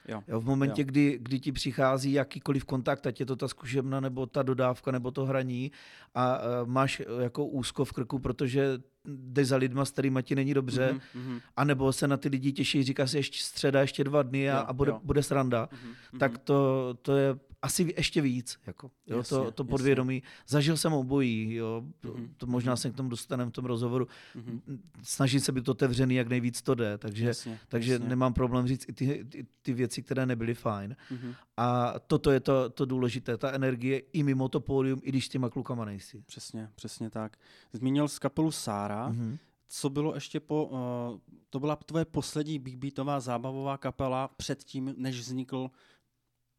Jo. 0.08 0.24
Jo, 0.28 0.40
v 0.42 0.46
momentě, 0.46 0.82
Jo. 0.82 0.86
kdy, 0.86 1.20
kdy 1.22 1.40
ti 1.40 1.52
přichází 1.52 2.12
jakýkoliv 2.14 2.66
kontakt, 2.66 3.08
ať 3.08 3.20
je 3.20 3.26
to 3.26 3.36
ta 3.36 3.48
zkušebna, 3.48 4.00
nebo 4.00 4.26
ta 4.26 4.44
dodávka, 4.44 4.92
nebo 4.92 5.12
to 5.12 5.26
hraní 5.26 5.72
a 6.16 6.38
uh, 6.40 6.70
máš 6.70 7.00
eh, 7.00 7.24
jako 7.24 7.46
úzko 7.46 7.86
v 7.86 7.92
krku, 7.94 8.20
protože 8.20 8.80
jdeš 9.06 9.48
za 9.48 9.58
lidma, 9.58 9.86
s 9.86 9.92
kterými 9.92 10.24
ti 10.24 10.36
není 10.36 10.54
dobře, 10.54 10.90
Mhm, 10.92 11.02
mhm, 11.26 11.40
A 11.58 11.64
nebo 11.64 11.94
se 11.94 12.08
na 12.08 12.18
ty 12.18 12.30
lidi 12.30 12.52
těší, 12.52 12.84
říká 12.84 13.08
si 13.08 13.18
ještě 13.18 13.44
středa, 13.44 13.82
ještě 13.82 14.04
dva 14.04 14.24
dny 14.24 14.52
a, 14.52 14.58
Jo, 14.58 14.64
a 14.68 14.74
bude, 14.74 14.92
jo. 14.92 15.00
bude 15.04 15.24
sranda, 15.24 15.70
mhm, 15.72 15.90
mhm. 16.12 16.20
tak 16.20 16.38
to, 16.38 16.94
to 17.02 17.18
je 17.18 17.36
asi 17.62 17.94
ještě 17.98 18.22
víc. 18.22 18.60
Jako, 18.68 18.92
jo, 19.08 19.18
Jasně, 19.18 19.30
to, 19.38 19.52
to 19.52 19.64
jasně. 19.64 19.70
podvědomí. 19.72 20.24
Zažil 20.48 20.78
jsem 20.78 20.94
obojí, 20.94 21.54
jo, 21.54 21.84
to, 22.00 22.14
Mhm, 22.14 22.34
to 22.38 22.46
možná 22.48 22.76
se 22.76 22.90
k 22.90 22.96
tomu 22.96 23.10
dostaneme 23.10 23.52
v 23.52 23.54
tom 23.54 23.66
rozhovoru. 23.66 24.08
Mhm. 24.36 24.62
Snažím 25.04 25.40
se 25.40 25.52
být 25.52 25.70
otevřený, 25.70 26.16
jak 26.16 26.28
nejvíc 26.28 26.62
to 26.62 26.76
jde, 26.76 26.98
takže, 26.98 27.26
Jasně, 27.26 27.60
takže 27.68 27.92
jasně. 27.94 28.08
nemám 28.10 28.34
problém 28.34 28.68
říct 28.68 28.86
i 28.90 28.94
ty, 28.94 29.26
ty, 29.30 29.46
ty 29.62 29.74
věci, 29.74 30.04
které 30.04 30.26
nebyly 30.26 30.54
fajn. 30.54 30.96
Mhm. 31.12 31.34
A 31.58 31.94
toto 32.08 32.32
je 32.32 32.40
to, 32.40 32.70
to 32.70 32.86
důležité, 32.86 33.38
ta 33.38 33.52
energie 33.52 34.00
i 34.14 34.24
mimo 34.24 34.50
to 34.50 34.60
pódium, 34.60 35.00
i 35.04 35.10
když 35.10 35.26
s 35.26 35.30
těma 35.30 35.50
klukama 35.50 35.86
nejsi. 35.86 36.22
Přesně, 36.26 36.70
přesně 36.76 37.10
tak. 37.10 37.38
Zmínil 37.74 38.08
z 38.08 38.20
kapelu 38.20 38.52
Sára. 38.52 39.10
Mhm. 39.10 39.38
Co 39.70 39.90
bylo 39.90 40.16
ještě 40.16 40.40
po, 40.40 40.66
uh, 40.66 41.20
to 41.50 41.60
byla 41.60 41.76
tvoje 41.76 42.06
poslední 42.06 42.60
big 42.60 42.76
beatová 42.76 43.20
zábavová 43.20 43.78
kapela 43.78 44.28
předtím, 44.28 44.94
než 44.98 45.20
vznikl 45.20 45.70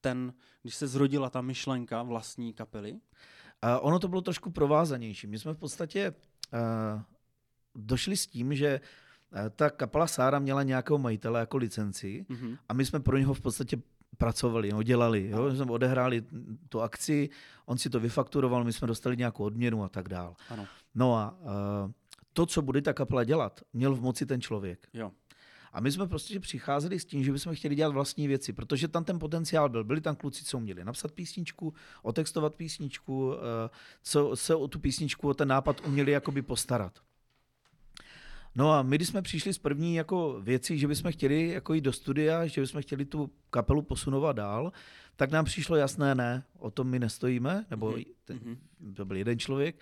ten, 0.09 0.33
když 0.63 0.75
se 0.75 0.87
zrodila 0.87 1.31
ta 1.31 1.41
myšlenka 1.41 2.03
vlastní 2.03 2.53
kapely? 2.53 2.97
A 3.63 3.79
ono 3.81 3.99
to 3.99 4.09
bylo 4.09 4.21
trošku 4.21 4.51
provázanější. 4.51 5.27
My 5.27 5.39
jsme 5.39 5.55
v 5.55 5.59
podstatě 5.59 6.15
uh, 6.53 7.03
došli 7.75 8.17
s 8.17 8.27
tím, 8.27 8.55
že 8.55 8.81
eh, 9.33 9.51
ta 9.51 9.71
kapela 9.71 10.07
Sára 10.07 10.39
měla 10.39 10.63
nějakého 10.63 10.99
majitele 10.99 11.41
jako 11.41 11.57
licenci 11.57 12.27
Mhm. 12.29 12.57
a 12.69 12.73
my 12.75 12.85
jsme 12.85 13.01
pro 13.01 13.19
něho 13.19 13.35
v 13.35 13.41
podstatě 13.41 13.77
pracovali, 14.17 14.73
no, 14.73 14.83
dělali. 14.83 15.29
Jo? 15.31 15.55
Jsme 15.55 15.73
odehráli 15.73 16.25
tu 16.69 16.81
akci, 16.81 17.29
on 17.67 17.79
si 17.79 17.91
to 17.91 18.01
vyfakturoval, 18.01 18.65
my 18.65 18.73
jsme 18.73 18.87
dostali 18.89 19.17
nějakou 19.17 19.45
odměnu 19.45 19.85
a 19.85 19.89
tak 19.89 20.09
dál. 20.09 20.35
Ano, 20.51 20.67
No 20.95 21.17
a 21.17 21.37
uh, 21.41 21.91
to, 22.33 22.47
co 22.47 22.63
bude 22.63 22.83
ta 22.83 22.93
kapela 22.93 23.25
dělat, 23.25 23.61
měl 23.73 23.95
v 23.95 24.01
moci 24.01 24.27
ten 24.27 24.41
člověk. 24.41 24.89
jo. 24.93 25.13
A 25.73 25.81
my 25.81 25.93
jsme 25.93 26.07
prostě 26.07 26.41
přicházeli 26.41 27.01
s 27.01 27.05
tím, 27.05 27.25
že 27.25 27.33
bychom 27.33 27.55
chtěli 27.55 27.75
dělat 27.75 27.93
vlastní 27.93 28.29
věci, 28.29 28.53
protože 28.53 28.89
tam 28.89 29.05
ten 29.05 29.19
potenciál 29.19 29.69
byl. 29.69 29.85
Byli 29.85 30.01
tam 30.01 30.17
kluci, 30.17 30.45
co 30.45 30.57
uměli 30.59 30.85
napsat 30.85 31.13
písničku, 31.13 31.75
otextovat 32.03 32.55
písničku, 32.55 33.35
eh, 33.35 33.71
co 34.03 34.37
se 34.37 34.55
o 34.55 34.69
tu 34.69 34.79
písničku, 34.79 35.29
o 35.29 35.35
ten 35.35 35.49
nápad 35.49 35.81
uměli 35.87 36.13
jakoby 36.13 36.43
postarat. 36.43 36.93
No 38.55 38.73
a 38.73 38.83
my, 38.83 38.97
když 38.97 39.09
jsme 39.09 39.23
přišli 39.23 39.53
s 39.53 39.59
první 39.59 39.95
jako 39.95 40.41
věcí, 40.41 40.79
že 40.79 40.89
bychom 40.89 41.13
chtěli 41.13 41.49
jako 41.49 41.75
jít 41.75 41.81
do 41.81 41.93
studia, 41.93 42.47
že 42.47 42.61
bychom 42.61 42.83
chtěli 42.83 43.05
tu 43.05 43.31
kapelu 43.51 43.83
posunovat 43.83 44.33
dál, 44.37 44.73
tak 45.17 45.31
nám 45.31 45.45
přišlo 45.45 45.77
jasné, 45.77 46.15
ne, 46.15 46.45
o 46.59 46.71
tom 46.71 46.87
my 46.89 46.99
nestojíme, 46.99 47.67
nebo 47.71 47.91
Mhm. 47.91 48.03
ten, 48.25 48.41
to 48.95 49.05
byl 49.05 49.17
jeden 49.17 49.39
člověk, 49.39 49.77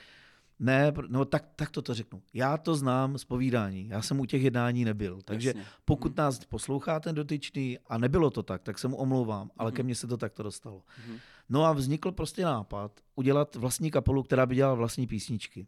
ne, 0.59 0.93
no 1.09 1.25
tak, 1.25 1.45
tak 1.57 1.71
to 1.71 1.83
to 1.83 1.95
řeknu. 1.95 2.23
Já 2.35 2.57
to 2.57 2.75
znám 2.77 3.19
z 3.19 3.25
povídání, 3.25 3.89
já 3.89 4.03
jsem 4.03 4.21
u 4.21 4.25
těch 4.25 4.43
jednání 4.43 4.85
nebyl, 4.85 5.21
takže 5.25 5.49
Jasně. 5.49 5.65
pokud 5.85 6.17
nás 6.17 6.39
poslouchá 6.45 7.01
ten 7.01 7.15
dotyčný 7.15 7.79
a 7.89 7.99
nebylo 7.99 8.31
to 8.31 8.43
tak, 8.43 8.63
tak 8.63 8.79
se 8.79 8.89
mu 8.89 8.97
omlouvám, 8.97 9.51
ale 9.59 9.71
Mhm. 9.71 9.77
ke 9.77 9.83
mně 9.83 9.95
se 9.95 10.07
to 10.07 10.17
takto 10.17 10.43
dostalo. 10.43 10.83
Mhm. 11.07 11.19
No 11.49 11.65
a 11.65 11.73
vznikl 11.73 12.13
prostě 12.13 12.45
nápad 12.45 12.93
udělat 13.15 13.57
vlastní 13.57 13.91
kapelu, 13.91 14.23
která 14.23 14.47
by 14.47 14.55
dělala 14.55 14.75
vlastní 14.75 15.07
písničky. 15.07 15.67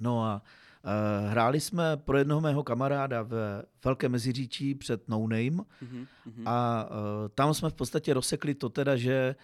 No 0.00 0.24
a 0.24 0.42
uh, 0.84 1.30
hráli 1.30 1.60
jsme 1.60 1.96
pro 1.96 2.18
jednoho 2.18 2.40
mého 2.40 2.62
kamaráda 2.62 3.22
ve 3.22 3.62
Velké 3.84 4.08
Meziříčí 4.08 4.74
před 4.74 5.08
No 5.08 5.18
Name 5.20 5.50
Mhm. 5.50 6.06
Mhm. 6.26 6.48
a 6.48 6.84
uh, 6.90 6.96
tam 7.34 7.54
jsme 7.54 7.70
v 7.70 7.74
podstatě 7.74 8.14
rozsekli 8.14 8.54
to 8.54 8.68
teda, 8.68 8.96
že 8.96 9.34
uh, 9.38 9.42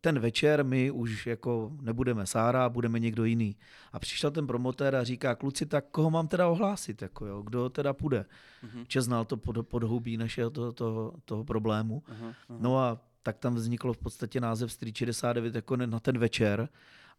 ten 0.00 0.18
večer 0.18 0.64
my 0.64 0.90
už 0.90 1.26
jako 1.26 1.72
nebudeme 1.80 2.26
Sára, 2.26 2.68
budeme 2.68 2.98
někdo 2.98 3.24
jiný. 3.24 3.56
A 3.92 3.98
přišel 3.98 4.30
ten 4.30 4.46
promotér 4.46 4.96
a 4.96 5.04
říká, 5.04 5.34
kluci, 5.34 5.66
tak 5.66 5.84
koho 5.90 6.10
mám 6.10 6.28
teda 6.28 6.48
ohlásit, 6.48 7.02
jako 7.02 7.26
jo, 7.26 7.42
kdo 7.42 7.68
teda 7.68 7.92
půjde. 7.92 8.24
Mhm. 8.62 8.84
Če 8.86 9.02
znal 9.02 9.24
to 9.24 9.36
pod, 9.36 9.68
podhoubí 9.68 10.16
našeho 10.16 10.50
toho, 10.50 10.72
toho, 10.72 11.12
toho 11.24 11.44
problému. 11.44 12.02
Aha, 12.08 12.34
aha. 12.48 12.58
No 12.62 12.78
a 12.78 13.00
tak 13.22 13.38
tam 13.38 13.54
vzniklo 13.54 13.92
v 13.92 13.98
podstatě 13.98 14.40
název 14.40 14.72
Street 14.72 14.96
69 14.96 15.54
jako 15.54 15.76
na 15.76 16.00
ten 16.00 16.18
večer. 16.18 16.68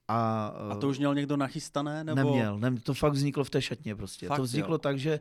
A, 0.07 0.45
A 0.71 0.75
to 0.75 0.89
už 0.89 0.97
měl 0.97 1.15
někdo 1.15 1.37
nachystané? 1.37 2.03
Nebo... 2.03 2.15
neměl, 2.15 2.59
nem, 2.59 2.77
to 2.77 2.93
fakt 2.93 3.13
vzniklo 3.13 3.43
v 3.43 3.49
té 3.49 3.61
šatně 3.61 3.95
prostě. 3.95 4.27
Fakt, 4.27 4.37
to 4.37 4.43
vzniklo 4.43 4.73
jo. 4.73 4.77
tak, 4.77 4.99
že 4.99 5.19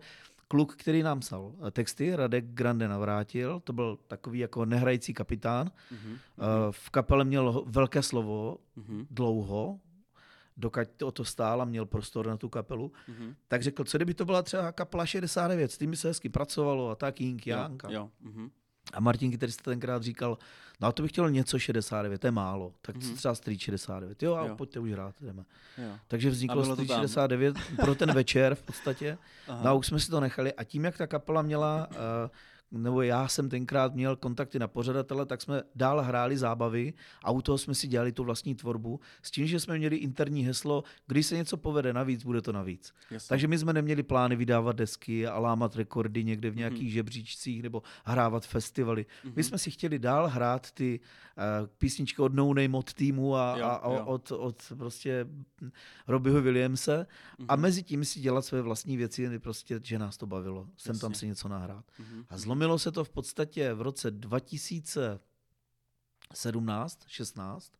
kluk, 0.48 0.76
který 0.76 1.02
nám 1.02 1.20
psal 1.20 1.52
texty, 1.70 2.16
Radek 2.16 2.44
Grande 2.44 2.88
navrátil, 2.88 3.60
to 3.60 3.72
byl 3.72 3.98
takový 4.08 4.38
jako 4.38 4.64
nehrající 4.64 5.14
kapitán. 5.14 5.70
Mhm. 5.90 6.16
Eh, 6.38 6.42
V 6.70 6.90
kapele 6.90 7.24
měl 7.24 7.64
velké 7.66 8.02
slovo 8.02 8.58
Mhm. 8.76 9.06
dlouho, 9.10 9.80
dokud 10.56 11.02
o 11.02 11.12
to 11.12 11.24
stál 11.24 11.62
a 11.62 11.64
měl 11.64 11.86
prostor 11.86 12.26
na 12.26 12.36
tu 12.36 12.48
kapelu, 12.48 12.92
Mhm. 13.08 13.34
tak 13.48 13.62
řekl, 13.62 13.84
co 13.84 13.98
kdyby 13.98 14.14
to 14.14 14.24
byla 14.24 14.42
třeba 14.42 14.72
kapela 14.72 15.06
69, 15.06 15.72
s 15.72 15.78
tím 15.78 15.90
by 15.90 15.96
se 15.96 16.08
hezky 16.08 16.28
pracovalo 16.28 16.90
a 16.90 16.94
tak 16.94 17.20
Jink 17.20 17.46
Jank. 17.46 17.82
Jo, 17.84 17.90
jo. 17.90 18.10
Mhm. 18.20 18.50
A 18.96 19.00
Martin 19.00 19.30
Kytarista 19.30 19.70
tenkrát 19.70 20.02
říkal, 20.02 20.38
no 20.80 20.88
a 20.88 20.92
to 20.92 21.02
bych 21.02 21.12
chtěl 21.12 21.30
něco 21.30 21.58
69, 21.58 22.20
to 22.20 22.26
je 22.26 22.30
málo, 22.30 22.72
tak 22.82 22.96
Mhm. 22.96 23.14
třeba 23.16 23.34
Street 23.34 23.60
69, 23.60 24.22
jo 24.22 24.34
a 24.34 24.46
Jo. 24.46 24.56
pojďte 24.56 24.80
už 24.80 24.90
hrát, 24.90 25.14
jdeme. 25.20 25.44
jo. 25.78 25.90
Takže 26.08 26.30
vzniklo 26.30 26.64
Street 26.64 26.88
tam. 26.88 26.96
69 27.00 27.56
pro 27.76 27.94
ten 27.94 28.12
večer 28.14 28.54
v 28.54 28.62
podstatě. 28.62 29.18
Aha. 29.48 29.60
No 29.64 29.70
a 29.70 29.72
už 29.72 29.86
jsme 29.86 30.00
si 30.00 30.10
to 30.10 30.20
nechali 30.20 30.52
a 30.52 30.64
tím, 30.64 30.84
jak 30.84 30.96
ta 30.98 31.06
kapela 31.06 31.42
měla, 31.42 31.88
eh, 31.90 32.30
nebo 32.70 33.02
já 33.02 33.28
jsem 33.28 33.48
tenkrát 33.48 33.94
měl 33.94 34.16
kontakty 34.16 34.58
na 34.58 34.68
pořadatele, 34.68 35.26
tak 35.26 35.42
jsme 35.42 35.62
dál 35.74 36.00
hráli 36.02 36.36
zábavy 36.38 36.94
a 37.24 37.30
u 37.30 37.42
toho 37.42 37.58
jsme 37.58 37.74
si 37.74 37.88
dělali 37.88 38.12
tu 38.12 38.24
vlastní 38.24 38.54
tvorbu 38.54 39.00
s 39.22 39.30
tím, 39.30 39.46
že 39.46 39.60
jsme 39.60 39.78
měli 39.78 39.96
interní 39.96 40.42
heslo, 40.44 40.84
když 41.06 41.26
se 41.26 41.36
něco 41.36 41.56
povede 41.56 41.92
navíc, 41.92 42.24
bude 42.24 42.42
to 42.42 42.52
navíc. 42.52 42.94
Jasně. 43.10 43.28
Takže 43.28 43.48
my 43.48 43.58
jsme 43.58 43.72
neměli 43.72 44.02
plány 44.02 44.36
vydávat 44.36 44.76
desky 44.76 45.26
a 45.26 45.38
lámat 45.38 45.76
rekordy 45.76 46.24
někde 46.24 46.50
v 46.50 46.52
Mhm. 46.52 46.58
nějakých 46.58 46.92
žebříčcích 46.92 47.62
nebo 47.62 47.82
hrávat 48.04 48.46
festivaly. 48.46 49.06
Mhm. 49.24 49.32
My 49.36 49.44
jsme 49.44 49.58
si 49.58 49.70
chtěli 49.70 49.98
dál 49.98 50.28
hrát 50.28 50.70
ty 50.72 51.00
uh, 51.60 51.66
písničky 51.78 52.22
od 52.22 52.34
No 52.34 52.54
Name, 52.54 52.76
od 52.78 52.94
týmu 52.94 53.36
a, 53.36 53.56
Jo, 53.58 53.64
a, 53.64 53.74
a 53.74 53.92
jo. 53.94 54.04
od, 54.06 54.30
od 54.32 54.62
prostě 54.78 55.26
Robbieho 56.08 56.42
Williamse 56.42 57.06
a 57.48 57.54
Mhm. 57.56 57.62
mezi 57.62 57.82
tím 57.82 58.04
si 58.04 58.20
dělat 58.20 58.42
své 58.44 58.62
vlastní 58.62 58.96
věci, 58.96 59.38
prostě, 59.38 59.80
že 59.82 59.98
nás 59.98 60.16
to 60.16 60.26
bavilo. 60.26 60.66
Jsem 60.76 60.98
tam 60.98 61.10
Jasně. 61.10 61.20
si 61.20 61.26
něco 61.26 61.48
nahrát. 61.48 61.84
Mhm. 61.98 62.24
A 62.30 62.38
zlomilo 62.56 62.78
se 62.78 62.92
to 62.92 63.04
v 63.04 63.10
podstatě 63.10 63.74
v 63.74 63.80
roce 63.80 64.10
2017, 64.10 66.98
16, 67.06 67.72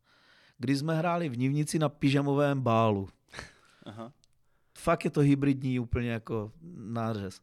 kdy 0.57 0.77
jsme 0.77 0.95
hráli 0.95 1.29
v 1.29 1.37
Nivnici 1.37 1.79
na 1.79 1.89
pyžamovém 1.89 2.61
bálu. 2.61 3.09
Aha. 3.85 4.13
Fakt 4.77 5.05
je 5.05 5.11
to 5.11 5.21
hybridní 5.21 5.79
úplně 5.79 6.09
jako 6.09 6.51
nářez. 6.77 7.41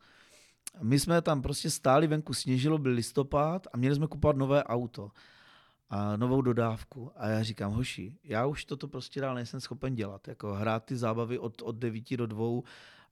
My 0.82 1.00
jsme 1.00 1.22
tam 1.22 1.42
prostě 1.42 1.70
stáli 1.70 2.06
venku, 2.06 2.34
sněžilo, 2.34 2.78
byl 2.78 2.92
listopad 2.92 3.66
a 3.72 3.76
měli 3.76 3.94
jsme 3.94 4.06
kupovat 4.06 4.36
nové 4.36 4.64
auto 4.64 5.10
a 5.90 6.16
novou 6.16 6.42
dodávku. 6.42 7.12
A 7.16 7.28
já 7.28 7.42
říkám, 7.42 7.72
hoši, 7.72 8.18
já 8.24 8.46
už 8.46 8.64
toto 8.64 8.88
prostě 8.88 9.20
dál 9.20 9.34
nejsem 9.34 9.60
schopen 9.60 9.94
dělat. 9.94 10.28
Jako 10.28 10.54
hrát 10.54 10.84
ty 10.84 10.96
zábavy 10.96 11.38
od, 11.38 11.62
od 11.62 11.76
9 11.76 12.16
do 12.16 12.26
2 12.26 12.62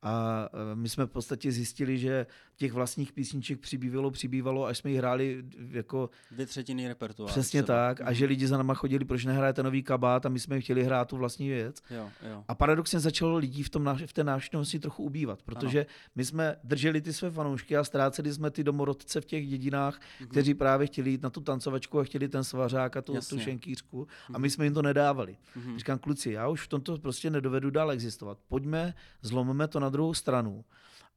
a 0.03 0.49
e, 0.73 0.77
my 0.77 0.89
jsme 0.89 1.05
v 1.07 1.11
podstatě 1.11 1.53
zjistili, 1.53 1.99
že 1.99 2.27
těch 2.57 2.73
vlastních 2.73 3.13
písniček 3.13 3.61
přibývalo, 3.61 4.11
přibývalo, 4.11 4.67
až 4.67 4.79
jsme 4.79 4.91
ji 4.91 4.97
hráli 4.97 5.45
jako 5.71 6.11
Dvě 6.31 6.47
třetiny 6.47 6.89
repertoáru. 6.89 7.31
přesně 7.31 7.63
třeba. 7.63 7.79
tak. 7.79 8.01
A 8.01 8.13
že 8.13 8.27
lidi 8.27 8.47
za 8.47 8.57
náma 8.57 8.75
chodili, 8.75 9.05
proč 9.05 9.25
nehrajete 9.25 9.63
nový 9.63 9.83
kabát 9.83 10.27
a 10.27 10.29
my 10.29 10.41
jsme 10.41 10.61
chtěli 10.61 10.85
hrát 10.85 11.09
tu 11.09 11.17
vlastní 11.17 11.49
věc. 11.49 11.83
Jo, 11.91 12.11
jo. 12.31 12.45
A 12.49 12.55
paradoxně 12.55 13.01
začalo 13.01 13.37
lidí 13.37 13.63
v, 13.63 13.71
tom, 13.71 13.97
v 14.07 14.13
té 14.13 14.25
návštěvnosti 14.25 14.79
trochu 14.79 15.03
ubývat, 15.05 15.43
protože 15.43 15.79
ano. 15.81 15.87
my 16.15 16.25
jsme 16.25 16.57
drželi 16.65 17.01
ty 17.01 17.13
své 17.13 17.31
fanoušky 17.31 17.77
a 17.77 17.85
ztráceli 17.85 18.33
jsme 18.33 18.51
ty 18.51 18.65
domorodce 18.65 19.21
v 19.21 19.25
těch 19.25 19.47
dědinách, 19.49 20.01
Mhm. 20.21 20.29
kteří 20.29 20.55
právě 20.55 20.87
chtěli 20.87 21.11
jít 21.11 21.23
na 21.23 21.31
tu 21.31 21.41
tancovačku 21.41 21.99
a 22.01 22.05
chtěli 22.05 22.29
ten 22.29 22.45
svařák 22.45 22.97
a 22.97 23.03
tu, 23.03 23.15
tu 23.29 23.39
šenkýřku 23.39 24.07
a 24.35 24.39
my 24.39 24.51
jsme 24.51 24.65
jim 24.65 24.75
to 24.75 24.83
nedávali. 24.83 25.37
Mhm. 25.57 25.79
Říkám, 25.79 25.99
kluci, 25.99 26.31
já 26.33 26.49
už 26.49 26.61
v 26.65 26.69
tomto 26.69 26.99
prostě 26.99 27.31
nedovedu 27.31 27.71
dál 27.71 27.91
existovat. 27.91 28.39
Pojďme, 28.49 28.95
zlomíme 29.23 29.69
to 29.69 29.81
na 29.81 29.89
druhou 29.93 30.15
stranu 30.15 30.65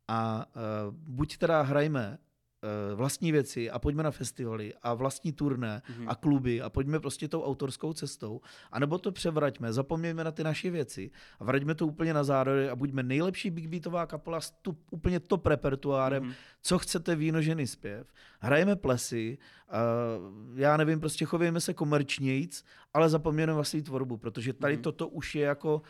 a 0.07 0.45
uh, 0.55 0.61
buď 0.97 1.37
teda 1.37 1.61
hrajme 1.61 2.17
uh, 2.17 2.97
vlastní 2.97 3.31
věci 3.31 3.69
a 3.71 3.79
pojďme 3.79 4.03
na 4.03 4.11
festivaly 4.11 4.73
a 4.83 4.93
vlastní 4.93 5.31
turné 5.33 5.81
Mhm. 5.89 6.09
a 6.09 6.15
kluby 6.15 6.61
a 6.61 6.69
pojďme 6.69 6.99
prostě 6.99 7.27
tou 7.27 7.43
autorskou 7.43 7.93
cestou, 7.93 8.41
anebo 8.71 8.97
to 8.97 9.11
převraťme, 9.11 9.73
zapomnějme 9.73 10.23
na 10.23 10.31
ty 10.31 10.43
naše 10.43 10.69
věci 10.71 11.11
a 11.39 11.43
vraťme 11.43 11.75
to 11.75 11.87
úplně 11.87 12.13
na 12.13 12.23
zároveň 12.23 12.69
a 12.71 12.75
buďme 12.75 13.03
nejlepší 13.03 13.49
big 13.49 13.67
beatová 13.67 14.05
kapela 14.05 14.41
s 14.41 14.51
tu, 14.51 14.77
úplně 14.91 15.19
top 15.19 15.45
repertoárem, 15.45 16.23
Mhm. 16.23 16.33
co 16.61 16.77
chcete 16.77 17.15
víno, 17.15 17.41
ženy, 17.41 17.67
zpěv. 17.67 18.13
Hrajeme 18.39 18.75
plesy, 18.75 19.37
uh, 19.69 20.59
já 20.59 20.77
nevím, 20.77 20.99
prostě 20.99 21.25
chovejme 21.25 21.61
se 21.61 21.73
komerčnějíc, 21.73 22.65
ale 22.93 23.09
zapomněme 23.09 23.53
na 23.53 23.63
svou 23.63 23.81
tvorbu, 23.81 24.17
protože 24.17 24.53
tady 24.53 24.73
Mhm. 24.73 24.83
toto 24.83 25.07
už 25.07 25.35
je 25.35 25.45
jako 25.45 25.81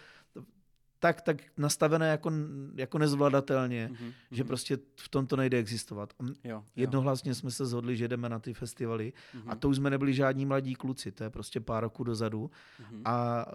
tak, 1.00 1.22
tak 1.22 1.38
nastavené 1.58 2.08
jako, 2.10 2.32
jako 2.76 2.98
nezvladatelně, 2.98 3.90
Mhm. 3.92 4.12
že 4.32 4.44
Mhm. 4.44 4.48
prostě 4.48 4.78
v 4.96 5.10
tom 5.10 5.28
to 5.28 5.36
nejde 5.36 5.58
existovat. 5.58 6.14
Jo, 6.24 6.34
jo. 6.44 6.64
Jednohlasně 6.76 7.36
jsme 7.36 7.52
se 7.52 7.66
zhodli, 7.66 7.98
že 7.98 8.08
jdeme 8.08 8.30
na 8.30 8.40
ty 8.40 8.54
festivaly 8.54 9.14
Mhm. 9.34 9.44
a 9.52 9.56
to 9.56 9.70
už 9.70 9.76
jsme 9.76 9.90
nebyli 9.90 10.14
žádní 10.14 10.46
mladí 10.46 10.76
kluci, 10.76 11.12
to 11.12 11.24
je 11.24 11.30
prostě 11.30 11.60
pár 11.60 11.84
roků 11.84 12.04
dozadu. 12.04 12.52
Mhm. 12.92 13.02
A 13.06 13.46
uh, 13.48 13.54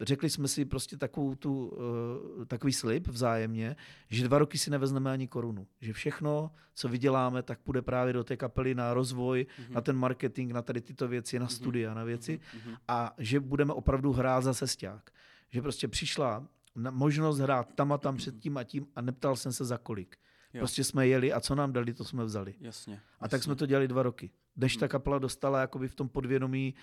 řekli 0.00 0.30
jsme 0.30 0.48
si 0.48 0.64
prostě 0.64 0.96
takovou 0.96 1.34
tu, 1.34 1.66
uh, 2.38 2.44
takový 2.44 2.72
slib 2.72 3.08
vzájemně, 3.08 3.76
že 4.08 4.24
dva 4.28 4.38
roky 4.38 4.58
si 4.58 4.70
nevezneme 4.70 5.10
ani 5.12 5.28
korunu. 5.28 5.66
Že 5.80 5.92
všechno, 5.92 6.50
co 6.74 6.88
vyděláme, 6.88 7.42
tak 7.42 7.58
půjde 7.60 7.82
právě 7.82 8.12
do 8.12 8.24
té 8.24 8.36
kapely 8.36 8.74
na 8.74 8.94
rozvoj, 8.94 9.46
Mhm. 9.58 9.74
na 9.74 9.80
ten 9.80 9.96
marketing, 9.96 10.52
na 10.52 10.62
tady 10.62 10.80
tyto 10.80 11.08
věci, 11.08 11.38
na 11.38 11.48
studia, 11.48 11.94
na 11.94 12.04
věci. 12.04 12.40
Mhm. 12.64 12.74
A 12.88 13.14
že 13.18 13.40
budeme 13.40 13.72
opravdu 13.72 14.12
hrát 14.12 14.40
za 14.40 14.54
sesťák. 14.54 15.10
Že 15.50 15.62
prostě 15.62 15.88
přišla 15.88 16.48
na 16.74 16.90
možnost 16.90 17.38
hrát 17.38 17.74
tam 17.74 17.92
a 17.92 17.98
tam 17.98 18.16
před 18.16 18.38
tím 18.38 18.56
a 18.56 18.64
tím 18.64 18.86
a 18.96 19.00
neptal 19.00 19.36
jsem 19.36 19.52
se 19.52 19.64
za 19.64 19.78
kolik. 19.78 20.16
Jo. 20.54 20.60
Prostě 20.60 20.84
jsme 20.84 21.06
jeli 21.08 21.32
a 21.32 21.40
co 21.40 21.54
nám 21.54 21.72
dali, 21.72 21.94
to 21.94 22.04
jsme 22.04 22.24
vzali. 22.24 22.54
Jasně. 22.60 23.00
A 23.20 23.28
tak 23.28 23.42
jsme 23.42 23.54
to 23.56 23.66
dělali 23.66 23.88
dva 23.88 24.02
roky. 24.02 24.30
Než 24.56 24.74
Hmm. 24.74 24.80
ta 24.80 24.88
kapela 24.88 25.18
dostala 25.18 25.60
jakoby 25.60 25.88
v 25.88 25.94
tom 25.94 26.08
podvědomí 26.08 26.74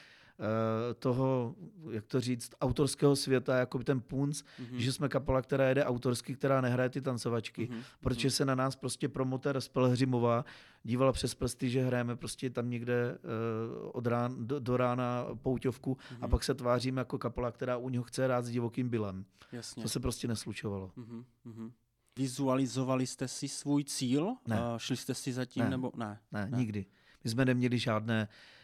toho, 0.99 1.55
jak 1.91 2.05
to 2.05 2.21
říct, 2.21 2.51
autorského 2.61 3.15
světa, 3.15 3.57
jakoby 3.57 3.83
ten 3.83 4.01
punc, 4.01 4.43
Mhm. 4.59 4.79
že 4.79 4.91
jsme 4.93 5.09
kapela, 5.09 5.41
která 5.41 5.69
jede 5.69 5.85
autorsky, 5.85 6.35
která 6.35 6.61
nehraje 6.61 6.89
ty 6.89 7.01
tancovačky, 7.01 7.67
Mhm. 7.71 7.81
protože 8.01 8.31
se 8.31 8.45
na 8.45 8.55
nás 8.55 8.75
prostě 8.75 9.09
promotér 9.09 9.61
z 9.61 9.67
Pelhřimova 9.67 10.45
dívala 10.83 11.11
přes 11.11 11.35
prsty, 11.35 11.69
že 11.69 11.83
hrajeme 11.85 12.15
prostě 12.15 12.49
tam 12.49 12.69
někde 12.69 13.11
uh, 13.17 13.89
od 13.93 14.07
rán, 14.07 14.47
do, 14.47 14.59
do 14.59 14.77
rána 14.77 15.25
pouťovku 15.41 15.97
Mhm. 16.11 16.23
a 16.23 16.27
pak 16.27 16.43
se 16.43 16.53
tváříme 16.53 17.01
jako 17.01 17.17
kapela, 17.17 17.51
která 17.51 17.77
u 17.77 17.89
něho 17.89 18.03
chce 18.03 18.23
hrát 18.23 18.45
s 18.45 18.49
divokým 18.49 18.89
bylem. 18.89 19.25
Jasně. 19.51 19.83
To 19.83 19.89
se 19.89 19.99
prostě 19.99 20.27
neslučovalo. 20.27 20.91
Mhm. 20.95 21.23
Mhm. 21.45 21.71
Vizualizovali 22.17 23.07
jste 23.07 23.27
si 23.27 23.47
svůj 23.47 23.83
cíl? 23.83 24.33
Ne. 24.47 24.59
A 24.59 24.77
šli 24.77 24.97
jste 24.97 25.13
si 25.13 25.33
za 25.33 25.45
tím? 25.45 25.63
Ne. 25.63 25.69
Nebo 25.69 25.91
ne? 25.95 26.19
Ne, 26.31 26.47
Ne. 26.51 26.57
nikdy. 26.57 26.85
My 27.23 27.29
jsme 27.29 27.45
neměli 27.45 27.79
žádné, 27.79 28.21
uh, 28.21 28.27
uh, 28.27 28.62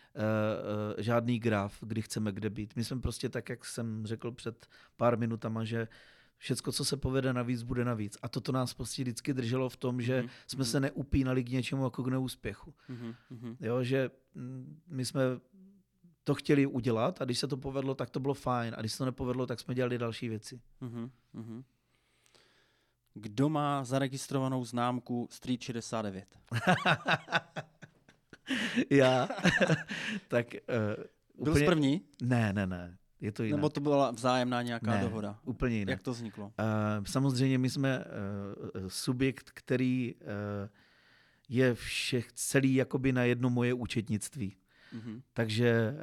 žádný 0.98 1.40
graf, 1.40 1.78
kdy 1.82 2.02
chceme 2.02 2.32
kde 2.32 2.50
být. 2.50 2.76
My 2.76 2.84
jsme 2.84 3.02
prostě 3.02 3.30
tak, 3.30 3.50
jak 3.50 3.66
jsem 3.66 4.06
řekl 4.06 4.32
před 4.32 4.68
pár 4.98 5.18
minutama, 5.18 5.64
že 5.64 5.88
všecko, 6.38 6.72
co 6.72 6.86
se 6.86 6.98
povede 6.98 7.34
navíc, 7.34 7.64
bude 7.64 7.86
navíc. 7.86 8.18
A 8.22 8.30
toto 8.30 8.52
nás 8.52 8.74
prostě 8.74 9.02
vždycky 9.02 9.34
drželo 9.34 9.70
v 9.70 9.78
tom, 9.78 10.02
že 10.02 10.20
Mhm, 10.22 10.30
jsme 10.48 10.62
mhm. 10.64 10.66
se 10.72 10.80
neupínali 10.80 11.44
k 11.44 11.50
něčemu 11.50 11.84
jako 11.84 12.04
k 12.04 12.08
neúspěchu. 12.08 12.74
Mhm. 12.90 13.16
Mhm. 13.30 13.56
Jo, 13.60 13.84
že 13.84 14.12
mm, 14.36 14.80
my 14.88 15.06
jsme 15.06 15.22
to 16.24 16.36
chtěli 16.36 16.66
udělat 16.66 17.22
a 17.22 17.26
když 17.26 17.40
se 17.40 17.48
to 17.48 17.58
povedlo, 17.58 17.96
tak 17.96 18.10
to 18.10 18.20
bylo 18.20 18.34
fajn. 18.34 18.74
A 18.78 18.80
když 18.80 18.92
se 18.92 18.98
to 18.98 19.06
nepovedlo, 19.06 19.46
tak 19.48 19.60
jsme 19.60 19.76
dělali 19.76 19.98
další 19.98 20.30
věci. 20.30 20.62
Mhm. 20.82 21.12
Mhm. 21.34 21.64
kdo 23.14 23.50
má 23.50 23.84
zaregistrovanou 23.84 24.66
známku 24.66 25.28
Street 25.32 25.62
69? 25.62 26.40
Já. 28.89 29.30
tak 30.28 30.47
uh, 31.38 31.43
Byl 31.43 31.56
jsi 31.56 31.66
první? 31.66 32.02
Ne, 32.22 32.54
ne, 32.54 32.68
ne. 32.68 32.97
Je 33.22 33.32
to 33.32 33.43
jinak. 33.43 33.58
Nebo 33.58 33.70
to 33.70 33.82
byla 33.82 34.12
vzájemná 34.12 34.62
nějaká 34.62 34.91
ne, 34.91 35.02
dohoda? 35.02 35.39
úplně 35.43 35.78
jinak. 35.78 35.91
Jak 35.91 36.02
to 36.02 36.12
vzniklo? 36.12 36.45
Uh, 36.45 36.52
samozřejmě 37.06 37.58
my 37.58 37.70
jsme 37.70 38.06
uh, 38.06 38.88
subjekt, 38.88 39.52
který 39.54 40.16
uh, 40.16 40.30
je 41.50 41.76
všech 41.76 42.32
celý 42.34 42.76
jakoby 42.76 43.12
na 43.12 43.24
jedno 43.24 43.50
moje 43.50 43.74
účetnictví. 43.74 44.56
Mm-hmm. 44.93 45.22
Takže 45.34 45.70
e, 45.70 45.95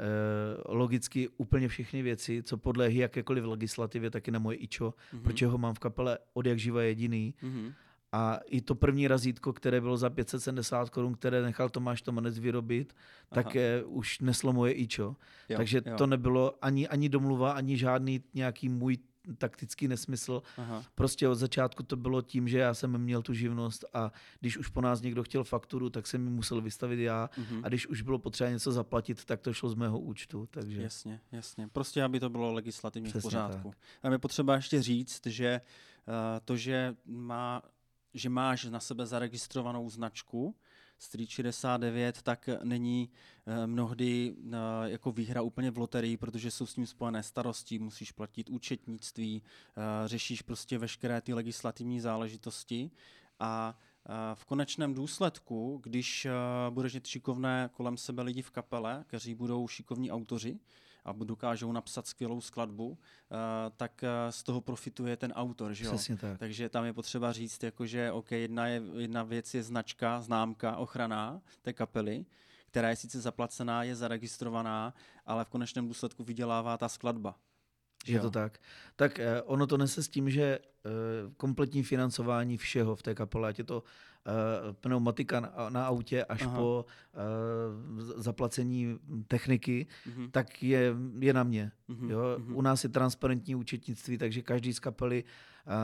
logicky 0.68 1.28
úplně 1.28 1.68
všechny 1.68 2.02
věci, 2.02 2.42
co 2.42 2.56
podléhají 2.56 2.98
jakékoliv 2.98 3.44
legislativě, 3.44 4.10
taky 4.10 4.30
na 4.30 4.38
moje 4.38 4.56
ičo, 4.56 4.90
mm-hmm. 4.90 5.22
protože 5.22 5.46
ho 5.46 5.58
mám 5.58 5.74
v 5.74 5.78
kapele 5.78 6.18
od 6.34 6.46
jak 6.46 6.58
živa 6.58 6.82
jediný. 6.82 7.34
Mm-hmm. 7.42 7.72
A 8.12 8.40
i 8.46 8.60
to 8.60 8.74
první 8.74 9.08
razítko, 9.08 9.52
které 9.52 9.80
bylo 9.80 9.96
za 9.96 10.10
570 10.10 10.90
korun, 10.90 11.14
které 11.14 11.42
nechal 11.42 11.68
Tomáš 11.68 12.02
Tomanec 12.02 12.38
vyrobit, 12.38 12.92
Aha. 13.30 13.42
tak 13.42 13.54
je, 13.54 13.84
už 13.84 14.20
neslo 14.20 14.52
moje 14.52 14.72
ičo. 14.72 15.16
Jo, 15.48 15.56
Takže 15.56 15.82
jo. 15.86 15.96
to 15.96 16.06
nebylo 16.06 16.54
ani, 16.62 16.88
ani 16.88 17.08
domluva, 17.08 17.52
ani 17.52 17.76
žádný 17.76 18.22
nějaký 18.34 18.68
můj 18.68 18.98
taktický 19.38 19.88
nesmysl. 19.88 20.42
Aha. 20.56 20.84
Prostě 20.94 21.28
od 21.28 21.34
začátku 21.34 21.82
to 21.82 21.96
bylo 21.96 22.22
tím, 22.22 22.48
že 22.48 22.58
já 22.58 22.74
jsem 22.74 22.98
měl 22.98 23.22
tu 23.22 23.34
živnost 23.34 23.84
a 23.94 24.12
když 24.40 24.58
už 24.58 24.68
po 24.68 24.80
nás 24.80 25.00
někdo 25.00 25.22
chtěl 25.22 25.44
fakturu, 25.44 25.90
tak 25.90 26.06
jsem 26.06 26.24
mi 26.24 26.30
musel 26.30 26.60
vystavit 26.60 26.98
já 26.98 27.30
uh-huh. 27.38 27.60
a 27.64 27.68
když 27.68 27.86
už 27.86 28.02
bylo 28.02 28.18
potřeba 28.18 28.50
něco 28.50 28.72
zaplatit, 28.72 29.24
tak 29.24 29.40
to 29.40 29.52
šlo 29.52 29.68
z 29.68 29.74
mého 29.74 29.98
účtu. 29.98 30.48
Takže... 30.50 30.82
Jasně, 30.82 31.20
jasně. 31.32 31.68
Prostě, 31.68 32.02
aby 32.02 32.20
to 32.20 32.30
bylo 32.30 32.52
legislativně 32.52 33.08
Přesně 33.08 33.20
v 33.20 33.32
pořádku. 33.32 33.70
Tak. 33.70 33.78
A 34.02 34.12
je 34.12 34.18
potřeba 34.18 34.54
ještě 34.54 34.82
říct, 34.82 35.26
že 35.26 35.60
uh, 36.06 36.14
to, 36.44 36.56
že, 36.56 36.94
má, 37.06 37.62
že 38.16 38.28
máš 38.28 38.64
na 38.64 38.80
sebe 38.80 39.06
zaregistrovanou 39.06 39.90
značku, 39.90 40.54
Street 40.98 41.30
69, 41.30 42.22
tak 42.22 42.48
není 42.62 43.10
eh, 43.46 43.66
mnohdy 43.66 44.36
eh, 44.36 44.56
jako 44.84 45.12
výhra 45.12 45.42
úplně 45.42 45.70
v 45.70 45.78
loterii, 45.78 46.16
protože 46.16 46.50
jsou 46.50 46.66
s 46.66 46.74
tím 46.74 46.86
spojené 46.86 47.22
starosti, 47.22 47.78
musíš 47.78 48.12
platit 48.12 48.50
účetnictví, 48.50 49.42
eh, 49.42 50.08
řešíš 50.08 50.42
prostě 50.42 50.78
veškeré 50.78 51.20
ty 51.20 51.34
legislativní 51.34 52.00
záležitosti 52.00 52.90
a 53.40 53.78
v 54.34 54.44
konečném 54.44 54.94
důsledku, 54.94 55.80
když 55.82 56.26
budeš 56.70 56.94
mít 56.94 57.06
šikovné 57.06 57.70
kolem 57.72 57.96
sebe 57.96 58.22
lidi 58.22 58.42
v 58.42 58.50
kapele, 58.50 59.04
kteří 59.06 59.34
budou 59.34 59.68
šikovní 59.68 60.10
autoři, 60.10 60.58
a 61.06 61.12
dokážou 61.12 61.72
napsat 61.72 62.06
skvělou 62.06 62.40
skladbu, 62.40 62.98
eh, 62.98 63.36
tak 63.76 64.04
eh, 64.04 64.32
z 64.32 64.42
toho 64.42 64.60
profituje 64.60 65.16
ten 65.16 65.32
autor. 65.32 65.72
Že 65.72 65.84
jo? 65.84 65.90
Přesně 65.92 66.16
tak. 66.16 66.38
Takže 66.38 66.68
tam 66.68 66.84
je 66.84 66.92
potřeba 66.92 67.32
říct, 67.32 67.62
jako, 67.62 67.86
že 67.86 68.12
okay, 68.12 68.40
jedna, 68.40 68.66
je, 68.66 68.82
jedna 68.96 69.22
věc 69.22 69.54
je 69.54 69.62
značka, 69.62 70.20
známka, 70.20 70.76
ochrana 70.76 71.40
té 71.62 71.72
kapely, 71.72 72.24
která 72.66 72.90
je 72.90 72.96
sice 72.96 73.20
zaplacená, 73.20 73.82
je 73.82 73.96
zaregistrovaná, 73.96 74.94
ale 75.26 75.44
v 75.44 75.48
konečném 75.48 75.88
důsledku 75.88 76.24
vydělává 76.24 76.76
ta 76.76 76.88
skladba. 76.88 77.36
Je 78.06 78.20
to 78.20 78.30
tak. 78.30 78.58
Tak 78.96 79.18
eh, 79.18 79.42
ono 79.42 79.66
to 79.66 79.76
nese 79.76 80.02
s 80.02 80.08
tím, 80.08 80.30
že 80.30 80.58
kompletní 81.36 81.82
financování 81.82 82.56
všeho 82.56 82.96
v 82.96 83.02
té 83.02 83.14
kapele, 83.14 83.48
ať 83.48 83.58
je 83.58 83.64
to 83.64 83.82
pneumatika 84.80 85.40
na, 85.40 85.52
na 85.68 85.86
autě 85.86 86.24
až 86.24 86.42
Aha. 86.42 86.56
po 86.56 86.86
uh, 86.86 88.00
zaplacení 88.00 88.98
techniky, 89.28 89.86
uh-huh. 90.08 90.30
tak 90.30 90.62
je, 90.62 90.94
je 91.18 91.32
na 91.32 91.42
mě. 91.42 91.72
Uh-huh. 91.88 92.10
Jo? 92.10 92.20
Uh-huh. 92.38 92.56
U 92.56 92.62
nás 92.62 92.84
je 92.84 92.90
transparentní 92.90 93.54
účetnictví, 93.54 94.18
takže 94.18 94.42
každý 94.42 94.72
z 94.72 94.78
kapely 94.78 95.24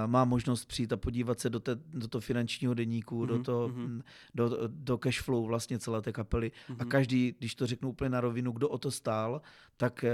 má 0.07 0.24
možnost 0.24 0.64
přijít 0.64 0.93
a 0.93 0.97
podívat 0.97 1.41
se 1.41 1.51
do, 1.51 1.61
té, 1.61 1.74
do 1.74 2.09
toho 2.09 2.20
finančního 2.20 2.74
deníku, 2.74 3.22
mm-hmm, 3.22 3.26
do, 3.26 3.43
toho, 3.43 3.68
mm-hmm. 3.68 4.03
do, 4.35 4.59
do 4.68 4.99
cash 4.99 5.20
flow 5.20 5.47
vlastně 5.47 5.78
celé 5.78 6.03
té 6.03 6.12
kapely. 6.12 6.53
Mm-hmm. 6.68 6.76
A 6.78 6.85
každý, 6.85 7.35
když 7.39 7.55
to 7.55 7.66
řeknu 7.66 7.89
úplně 7.89 8.11
na 8.11 8.20
rovinu, 8.20 8.53
kdo 8.53 8.68
o 8.68 8.78
to 8.78 8.91
stál, 8.91 9.43
tak 9.76 10.05
eh, 10.05 10.12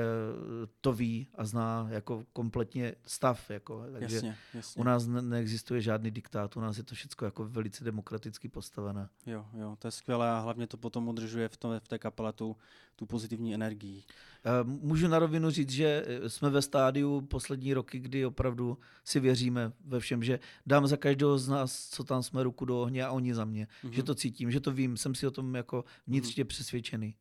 to 0.81 0.93
ví 0.93 1.29
a 1.35 1.45
zná 1.45 1.87
jako 1.91 2.25
kompletně 2.33 2.95
stav. 3.07 3.51
Jako. 3.51 3.85
Takže 3.93 4.17
jasně, 4.17 4.37
jasně. 4.55 4.81
u 4.81 4.85
nás 4.85 5.07
ne- 5.07 5.23
neexistuje 5.23 5.81
žádný 5.81 6.11
diktát, 6.11 6.57
u 6.57 6.61
nás 6.61 6.79
je 6.79 6.85
to 6.85 6.95
všechno 6.95 7.25
jako 7.27 7.45
velice 7.45 7.85
demokraticky 7.85 8.49
postavené. 8.49 9.09
Jo, 9.27 9.47
jo, 9.55 9.77
to 9.79 9.89
je 9.89 9.93
skvělé 9.93 10.31
a 10.31 10.39
hlavně 10.39 10.67
to 10.67 10.77
potom 10.77 11.09
udržuje 11.09 11.49
v, 11.49 11.57
tom, 11.57 11.81
v 11.81 11.89
té 11.89 11.99
kapele 11.99 12.33
tu, 12.33 12.57
tu 12.97 13.07
pozitivní 13.07 13.55
energii. 13.55 14.03
Eh, 14.45 14.65
můžu 14.65 15.09
na 15.09 15.19
rovinu 15.19 15.51
říct, 15.51 15.71
že 15.71 16.05
eh, 16.07 16.29
jsme 16.29 16.51
ve 16.51 16.63
stádiu 16.63 17.21
poslední 17.21 17.75
roky, 17.75 17.99
kdy 17.99 18.27
opravdu 18.27 18.79
si 19.05 19.21
věříme 19.21 19.73
ve 19.85 20.01
všem, 20.01 20.25
že 20.25 20.39
dám 20.67 20.87
za 20.87 20.97
každého 20.97 21.39
z 21.39 21.49
nás, 21.49 21.89
co 21.89 22.05
tam 22.05 22.23
jsme, 22.23 22.43
ruku 22.43 22.65
do 22.65 22.81
ohně 22.81 23.05
a 23.05 23.11
oni 23.11 23.35
za 23.35 23.45
mě. 23.45 23.67
Mm-hmm. 23.67 23.91
Že 23.91 24.03
to 24.03 24.15
cítím, 24.15 24.51
že 24.51 24.61
to 24.61 24.73
vím, 24.73 24.97
jsem 24.97 25.15
si 25.15 25.27
o 25.27 25.31
tom 25.31 25.55
jako 25.55 25.85
vnitřně 26.07 26.45
mm-hmm. 26.45 26.49
přesvědčený. 26.49 27.15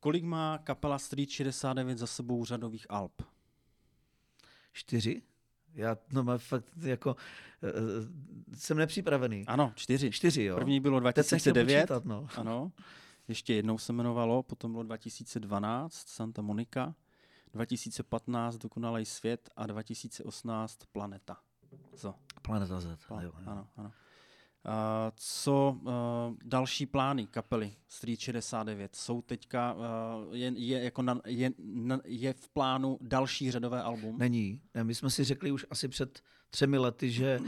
Kolik 0.00 0.24
má 0.24 0.58
kapela 0.58 0.98
Street 0.98 1.30
69 1.30 1.98
za 1.98 2.06
sebou 2.06 2.44
řadových 2.44 2.86
alb? 2.88 3.22
Čtyři? 4.72 5.22
Já 5.74 5.96
no, 6.12 6.24
má 6.24 6.38
fakt 6.38 6.64
jako 6.82 7.16
uh, 7.62 8.56
jsem 8.56 8.76
nepřipravený. 8.76 9.44
Ano, 9.46 9.72
čtyři. 9.76 10.10
Čtyři, 10.10 10.42
jo. 10.42 10.56
První 10.56 10.80
bylo 10.80 11.00
2009. 11.00 11.80
Počítat, 11.80 12.04
no. 12.04 12.28
Ano. 12.36 12.72
Ještě 13.30 13.54
jednou 13.54 13.78
se 13.78 13.92
jmenovalo, 13.92 14.42
potom 14.42 14.72
bylo 14.72 14.82
2012 14.82 16.08
Santa 16.08 16.42
Monica, 16.42 16.94
2015 17.52 18.56
Dokonalý 18.56 19.04
svět 19.04 19.50
a 19.56 19.66
2018 19.66 20.78
Planeta. 20.92 21.36
Co? 21.94 22.14
Planeta 22.42 22.80
Z. 22.80 22.86
Pla- 23.08 23.22
jo, 23.22 23.32
jo. 23.40 23.44
Ano, 23.46 23.68
ano. 23.76 23.92
Uh, 24.66 24.72
co 25.16 25.78
uh, 25.82 25.92
další 26.44 26.86
plány 26.86 27.26
kapely 27.26 27.72
Street 27.88 28.20
69? 28.20 28.96
Jsou 28.96 29.22
teďka, 29.22 29.74
uh, 29.74 29.80
je, 30.36 30.52
je, 30.56 30.84
jako 30.84 31.02
na, 31.02 31.20
je, 31.26 31.50
na, 31.58 32.00
je 32.04 32.32
v 32.32 32.48
plánu 32.48 32.98
další 33.00 33.50
řadové 33.50 33.82
album? 33.82 34.18
Není. 34.18 34.60
My 34.82 34.94
jsme 34.94 35.10
si 35.10 35.24
řekli 35.24 35.52
už 35.52 35.66
asi 35.70 35.88
před 35.88 36.22
třemi 36.50 36.78
lety, 36.78 37.10
že 37.10 37.38
uh, 37.40 37.46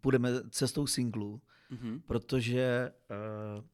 půjdeme 0.00 0.30
cestou 0.50 0.86
singlu, 0.86 1.40
mm-hmm. 1.72 2.00
protože 2.06 2.92
uh, 3.10 3.64
Eh, 3.64 3.73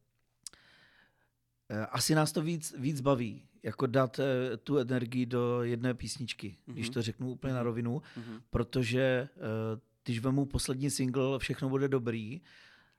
asi 1.91 2.15
nás 2.15 2.33
to 2.33 2.43
víc, 2.43 2.75
víc 2.79 3.01
baví, 3.01 3.43
jako 3.63 3.87
dát 3.87 4.19
eh, 4.19 4.57
tu 4.57 4.79
energii 4.79 5.27
do 5.27 5.63
jedné 5.63 5.95
písničky, 5.95 6.49
mm-hmm. 6.49 6.73
když 6.73 6.87
mhm. 6.87 6.95
to 6.95 7.03
řeknu 7.03 7.31
úplně 7.31 7.53
na 7.53 7.59
mhm. 7.59 7.65
rovinu, 7.65 7.99
mm-hmm. 7.99 8.41
protože 8.51 9.29
eh, 9.37 9.81
když 10.05 10.21
vemu 10.21 10.47
poslední 10.47 10.91
single 10.91 11.39
Všechno 11.39 11.69
bude 11.69 11.89
dobrý, 11.89 12.41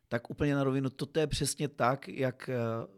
tak 0.08 0.30
úplně 0.30 0.56
na 0.56 0.64
rovinu, 0.64 0.90
to 0.90 1.20
je 1.20 1.28
přesně 1.28 1.68
tak, 1.68 2.08
jak 2.08 2.50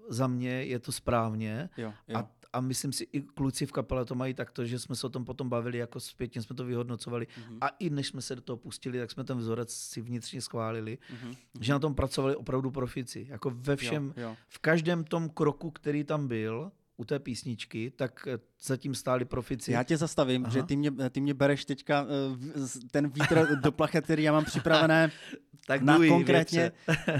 za 0.09 0.27
mě 0.27 0.63
je 0.63 0.79
to 0.79 0.91
správně. 0.91 1.69
Jo, 1.77 1.93
jo. 2.07 2.17
A 2.17 2.31
a 2.53 2.61
myslím 2.61 2.93
si, 2.93 3.07
i 3.13 3.21
kluci 3.21 3.65
v 3.65 3.71
kapele 3.71 4.05
to 4.05 4.15
mají 4.15 4.33
takto, 4.33 4.65
že 4.65 4.79
jsme 4.79 4.95
se 4.95 5.07
o 5.07 5.09
tom 5.09 5.25
potom 5.25 5.49
bavili, 5.49 5.77
jako 5.77 5.99
zpětně 5.99 6.41
jsme 6.41 6.55
to 6.55 6.65
vyhodnocovali. 6.65 7.27
Mm-hmm. 7.27 7.57
A 7.61 7.67
i 7.67 7.89
než 7.89 8.07
jsme 8.07 8.21
se 8.21 8.35
do 8.35 8.41
toho 8.41 8.57
pustili, 8.57 8.99
tak 8.99 9.11
jsme 9.11 9.23
ten 9.23 9.37
vzorec 9.37 9.73
si 9.73 10.01
vnitřně 10.01 10.41
schválili, 10.41 10.97
mm-hmm. 10.97 11.35
že 11.59 11.73
na 11.73 11.79
tom 11.79 11.95
pracovali 11.95 12.35
opravdu 12.35 12.71
profici. 12.71 13.27
Jako 13.29 13.51
ve 13.55 13.75
všem, 13.75 14.13
jo, 14.17 14.23
jo. 14.23 14.35
v 14.49 14.59
každém 14.59 15.03
tom 15.03 15.29
kroku, 15.29 15.71
který 15.71 16.03
tam 16.03 16.27
byl, 16.27 16.71
u 16.97 17.05
té 17.05 17.19
písničky, 17.19 17.91
tak 17.95 18.27
eh, 18.27 18.39
zatím 18.63 18.95
stáli 18.95 19.25
profici. 19.25 19.71
Já 19.71 19.83
tě 19.83 19.97
zastavím, 19.97 20.45
Aha. 20.45 20.53
že 20.53 20.63
ty 20.63 20.75
mě, 20.75 20.91
ty 21.09 21.21
mě 21.21 21.33
bereš 21.33 21.65
teďka 21.65 22.05
eh, 22.05 22.89
ten 22.91 23.09
vítr 23.09 23.59
do 23.61 23.71
plachet, 23.71 24.03
který 24.03 24.23
já 24.23 24.31
mám 24.31 24.45
připravené 24.45 25.11
tak 25.67 25.81
na 25.81 25.99
konkrétně, 26.07 26.71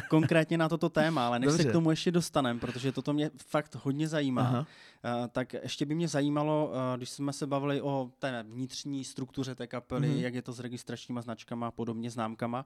konkrétně 0.09 0.57
na 0.57 0.69
toto 0.69 0.89
téma, 0.89 1.27
ale 1.27 1.39
než 1.39 1.47
Dobře. 1.47 1.63
se 1.63 1.69
k 1.69 1.71
tomu 1.71 1.89
ještě 1.89 2.11
dostaneme, 2.11 2.59
protože 2.59 2.91
toto 2.91 3.13
mě 3.13 3.31
fakt 3.47 3.75
hodně 3.75 4.07
zajímá, 4.07 4.41
Aha. 4.41 4.67
Eh, 5.05 5.27
tak 5.27 5.53
ještě 5.53 5.85
by 5.85 5.95
mě 5.95 6.07
zajímalo, 6.07 6.71
když 6.97 7.09
jsme 7.09 7.33
se 7.33 7.47
bavili 7.47 7.81
o 7.81 8.11
té 8.19 8.43
vnitřní 8.43 9.03
struktuře 9.03 9.55
té 9.55 9.67
kapely, 9.67 10.07
mm-hmm. 10.07 10.21
jak 10.21 10.33
je 10.33 10.41
to 10.41 10.53
s 10.53 10.59
registračníma 10.59 11.21
značkama 11.21 11.67
a 11.67 11.71
podobně, 11.71 12.11
známkama, 12.11 12.65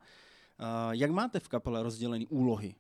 jak 0.92 1.12
máte 1.12 1.40
v 1.40 1.48
kapele 1.48 1.84
rozdělené 1.84 2.26
úlohy? 2.30 2.76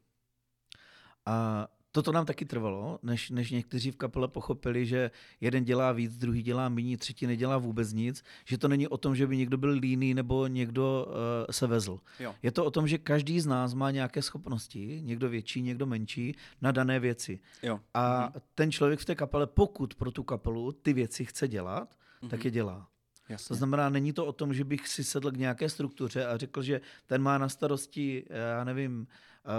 A 1.25 1.67
Toto 1.97 2.11
nám 2.11 2.25
taky 2.25 2.45
trvalo, 2.45 2.99
než, 3.03 3.29
než 3.29 3.51
někteří 3.51 3.91
v 3.91 3.95
kapele 3.95 4.27
pochopili, 4.27 4.85
že 4.85 5.11
jeden 5.41 5.63
dělá 5.63 5.91
víc, 5.91 6.17
druhý 6.17 6.43
dělá 6.43 6.69
méně, 6.69 6.97
třetí 6.97 7.27
nedělá 7.27 7.57
vůbec 7.57 7.93
nic, 7.93 8.23
že 8.45 8.57
to 8.57 8.67
není 8.67 8.87
o 8.87 8.97
tom, 8.97 9.15
že 9.15 9.27
by 9.27 9.37
někdo 9.37 9.57
byl 9.57 9.69
líný 9.69 10.13
nebo 10.13 10.47
někdo 10.47 11.07
uh, 11.07 11.13
se 11.51 11.67
vezl. 11.67 11.99
Jo. 12.19 12.35
Je 12.43 12.51
to 12.51 12.65
o 12.65 12.71
tom, 12.71 12.87
že 12.87 12.97
každý 12.97 13.39
z 13.39 13.45
nás 13.45 13.73
má 13.73 13.91
nějaké 13.91 14.21
schopnosti, 14.21 15.01
někdo 15.03 15.29
větší, 15.29 15.61
někdo 15.61 15.85
menší, 15.85 16.35
na 16.61 16.71
dané 16.71 16.99
věci. 16.99 17.39
Jo. 17.63 17.79
A 17.93 18.19
mhm. 18.19 18.41
ten 18.55 18.71
člověk 18.71 18.99
v 18.99 19.05
té 19.05 19.15
kapele, 19.15 19.47
pokud 19.47 19.95
pro 19.95 20.11
tu 20.11 20.23
kapelu 20.23 20.71
ty 20.71 20.93
věci 20.93 21.25
chce 21.25 21.47
dělat, 21.47 21.95
mhm. 22.21 22.29
tak 22.29 22.45
je 22.45 22.51
dělá. 22.51 22.87
Jasně. 23.29 23.47
To 23.47 23.55
znamená, 23.55 23.89
není 23.89 24.13
to 24.13 24.25
o 24.25 24.31
tom, 24.31 24.53
že 24.53 24.63
bych 24.63 24.87
si 24.87 25.03
sedl 25.03 25.31
k 25.31 25.37
nějaké 25.37 25.69
struktuře 25.69 26.25
a 26.25 26.37
řekl, 26.37 26.61
že 26.61 26.81
ten 27.05 27.21
má 27.21 27.37
na 27.37 27.49
starosti, 27.49 28.25
já 28.29 28.63
nevím, 28.63 29.07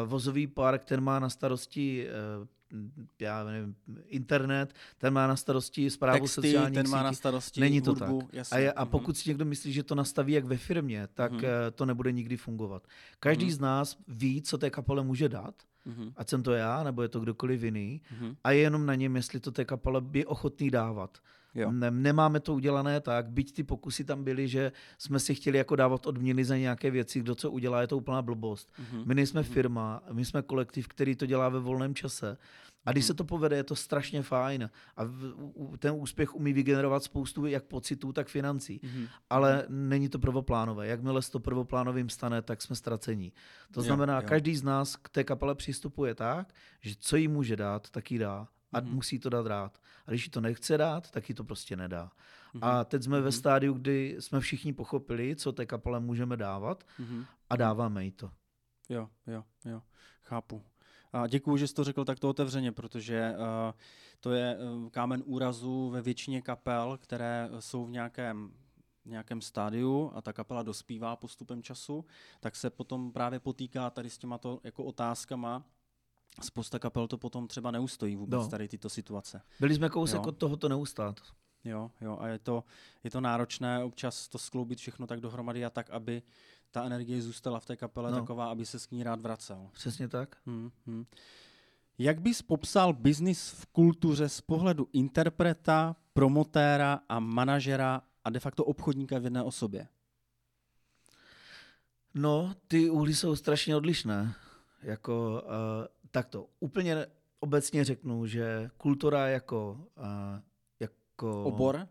vozový 0.05 0.47
park, 0.47 0.85
ten 0.85 1.01
má 1.01 1.19
na 1.19 1.29
starosti 1.31 2.09
já 3.21 3.45
nevím, 3.45 3.75
internet, 4.07 4.75
ten 4.99 5.13
má 5.13 5.27
na 5.27 5.37
starosti 5.37 5.91
zprávu 5.91 6.21
Texty, 6.21 6.35
sociálních 6.35 6.75
ten 6.75 6.89
má 6.89 6.99
sítí. 6.99 7.05
na 7.05 7.13
starosti 7.13 7.61
Není 7.61 7.81
to 7.81 7.91
hudbu, 7.91 8.21
tak. 8.21 8.29
Jasně. 8.33 8.57
A, 8.57 8.61
je, 8.61 8.73
a 8.73 8.85
mhm. 8.85 8.91
pokud 8.91 9.17
si 9.17 9.31
někdo 9.31 9.45
myslí, 9.45 9.73
že 9.73 9.83
to 9.83 9.95
nastaví 9.95 10.33
jak 10.33 10.45
ve 10.45 10.57
firmě, 10.57 11.09
tak 11.15 11.33
eh, 11.43 11.71
to 11.75 11.87
nebude 11.87 12.13
nikdy 12.13 12.37
fungovat. 12.37 12.87
Každý 13.21 13.45
Mhm. 13.45 13.55
z 13.55 13.61
nás 13.61 13.97
ví, 14.09 14.43
co 14.43 14.59
té 14.59 14.71
kapele 14.71 15.05
může 15.05 15.29
dát, 15.29 15.55
Mhm, 15.85 16.13
ať 16.17 16.29
jsem 16.29 16.43
to 16.43 16.53
já, 16.53 16.83
nebo 16.83 17.03
je 17.03 17.09
to 17.09 17.21
kdokoliv 17.21 17.63
jiný, 17.63 18.01
mhm. 18.11 18.37
a 18.45 18.51
je 18.51 18.59
jenom 18.61 18.87
na 18.87 18.95
něm, 18.95 19.17
jestli 19.17 19.41
to 19.41 19.51
té 19.51 19.65
kapele 19.65 20.03
je 20.13 20.27
ochotný 20.27 20.71
dávat. 20.71 21.19
Jo. 21.55 21.73
Ne, 21.73 21.91
nemáme 21.91 22.41
to 22.41 22.55
udělané 22.55 23.01
tak, 23.01 23.31
byť 23.31 23.55
ty 23.55 23.63
pokusy 23.65 24.05
tam 24.05 24.25
byly, 24.25 24.49
že 24.49 24.73
jsme 24.99 25.21
si 25.21 25.35
chtěli 25.35 25.59
jako 25.59 25.77
dávat 25.77 26.07
odměny 26.07 26.45
za 26.45 26.57
nějaké 26.57 26.91
věci, 26.91 27.21
kdo 27.21 27.35
co 27.35 27.51
udělá, 27.51 27.81
je 27.81 27.87
to 27.87 27.97
úplná 27.97 28.23
blbost. 28.23 28.73
Mhm. 28.79 29.03
My 29.07 29.15
nejsme 29.15 29.43
firma, 29.43 30.03
my 30.13 30.25
jsme 30.25 30.43
kolektiv, 30.43 30.89
který 30.89 31.17
to 31.17 31.27
dělá 31.27 31.49
ve 31.49 31.61
volném 31.61 31.95
čase. 31.95 32.37
A 32.85 32.93
když 32.93 33.05
se 33.05 33.15
to 33.15 33.25
povede, 33.25 33.57
je 33.57 33.65
to 33.65 33.77
strašně 33.77 34.23
fajn. 34.23 34.71
A 34.97 35.03
ten 35.79 35.95
úspěch 35.97 36.35
umí 36.35 36.53
vygenerovat 36.53 37.03
spoustu 37.03 37.47
jak 37.47 37.65
pocitů, 37.65 38.13
tak 38.13 38.29
financí. 38.29 38.81
Mhm. 38.83 39.07
Ale 39.31 39.65
není 39.69 40.09
to 40.09 40.19
prvoplánové. 40.19 40.87
Jakmile 40.87 41.23
se 41.23 41.31
to 41.31 41.41
prvoplánovým 41.41 42.09
stane, 42.09 42.43
tak 42.43 42.63
jsme 42.63 42.77
ztracení. 42.77 43.33
To 43.73 43.81
Jo, 43.81 43.85
znamená, 43.85 44.17
jo. 44.17 44.23
každý 44.29 44.57
z 44.57 44.63
nás 44.63 44.97
k 44.97 45.09
té 45.09 45.25
kapele 45.25 45.55
přistupuje 45.55 46.15
tak, 46.15 46.55
že 46.81 46.95
co 46.99 47.17
jí 47.17 47.29
může 47.29 47.57
dát, 47.57 47.91
tak 47.91 48.11
jí 48.11 48.19
dá. 48.19 48.49
A 48.73 48.81
Mhm. 48.81 48.95
musí 48.95 49.19
to 49.19 49.29
dát 49.31 49.47
rád. 49.47 49.79
A 50.07 50.11
když 50.11 50.29
to 50.29 50.41
nechce 50.41 50.79
dát, 50.79 51.11
tak 51.11 51.29
jí 51.29 51.35
to 51.35 51.45
prostě 51.45 51.77
nedá. 51.77 52.11
Mhm. 52.55 52.65
A 52.65 52.85
teď 52.85 53.03
jsme 53.03 53.17
ve 53.21 53.23
Mhm. 53.29 53.33
stádiu, 53.33 53.75
kdy 53.75 54.17
jsme 54.21 54.41
všichni 54.41 54.73
pochopili, 54.73 55.37
co 55.37 55.53
té 55.53 55.67
kapele 55.67 56.01
můžeme 56.01 56.37
dávat 56.37 56.85
Mhm. 56.99 57.25
a 57.51 57.57
dáváme 57.57 58.05
jí 58.05 58.13
to. 58.13 58.31
Jo, 58.89 59.09
jo, 59.27 59.45
jo, 59.65 59.83
chápu. 60.23 60.63
A 61.13 61.27
děkuji, 61.27 61.57
že 61.57 61.67
jsi 61.69 61.75
to 61.75 61.85
řekl 61.85 62.05
takto 62.05 62.29
otevřeně, 62.29 62.73
protože 62.73 63.35
uh, 63.37 63.45
to 64.21 64.33
je 64.33 64.57
uh, 64.59 64.89
kámen 64.91 65.23
úrazu 65.27 65.91
ve 65.91 66.03
většině 66.03 66.43
kapel, 66.43 66.99
které 67.03 67.49
jsou 67.59 67.87
v 67.87 67.91
nějakém 67.91 68.53
nějakém 69.05 69.41
stádiu 69.41 70.13
a 70.15 70.23
ta 70.23 70.33
kapela 70.33 70.63
dospívá 70.63 71.17
postupem 71.17 71.63
času, 71.63 72.05
tak 72.41 72.57
se 72.57 72.71
potom 72.71 73.13
právě 73.13 73.41
potýká 73.41 73.91
tady 73.91 74.11
s 74.11 74.19
těma 74.19 74.39
to 74.39 74.61
jako 74.65 74.85
otázkama. 74.85 75.65
Spousta 76.43 76.79
kapel 76.79 77.09
to 77.09 77.19
potom 77.19 77.49
třeba 77.49 77.71
neustojí 77.71 78.17
vůbec 78.17 78.41
No. 78.41 78.49
tady 78.49 78.69
tyto 78.69 78.89
situace. 78.89 79.43
Byli 79.61 79.75
jsme 79.75 79.89
kousek 79.89 80.17
Jo. 80.17 80.29
od 80.29 80.37
tohoto 80.37 80.69
neustát. 80.69 81.21
Jo, 81.65 81.91
jo, 82.01 82.19
a 82.21 82.29
je 82.29 82.39
to, 82.39 82.65
je 83.05 83.11
to 83.11 83.21
náročné 83.21 83.85
občas 83.85 84.29
to 84.29 84.39
skloubit 84.39 84.79
všechno 84.79 85.07
tak 85.07 85.21
dohromady 85.21 85.65
a 85.65 85.71
tak, 85.71 85.91
aby 85.91 86.23
ta 86.71 86.85
energie 86.85 87.23
zůstala 87.23 87.61
v 87.61 87.67
té 87.67 87.77
kapele 87.77 88.11
No. 88.11 88.21
taková, 88.21 88.51
aby 88.51 88.67
se 88.67 88.79
s 88.79 88.91
ní 88.91 89.03
rád 89.03 89.21
vracel. 89.21 89.69
Přesně 89.73 90.09
tak. 90.09 90.37
Hmm, 90.47 90.71
hmm. 90.87 91.07
Jak 91.99 92.21
bys 92.21 92.43
popsal 92.43 92.93
biznis 92.93 93.51
v 93.51 93.67
kultuře 93.67 94.29
z 94.29 94.41
pohledu 94.41 94.89
interpreta, 94.93 95.97
promotéra 96.13 97.01
a 97.09 97.21
manažera 97.21 98.03
a 98.25 98.31
de 98.31 98.41
facto 98.41 98.65
obchodníka 98.65 99.19
v 99.19 99.25
jedné 99.25 99.43
osobě? 99.43 99.89
No, 102.15 102.55
ty 102.69 102.91
úhly 102.91 103.15
jsou 103.15 103.37
strašně 103.37 103.77
odlišné. 103.77 104.35
Jako, 104.83 105.43
uh, 105.45 105.51
takto, 106.11 106.47
úplně 106.61 107.07
obecně 107.41 107.85
řeknu, 107.85 108.27
že 108.27 108.71
kultura 108.77 109.29
jako, 109.29 109.81
jako 110.81 111.45
Obor? 111.45 111.89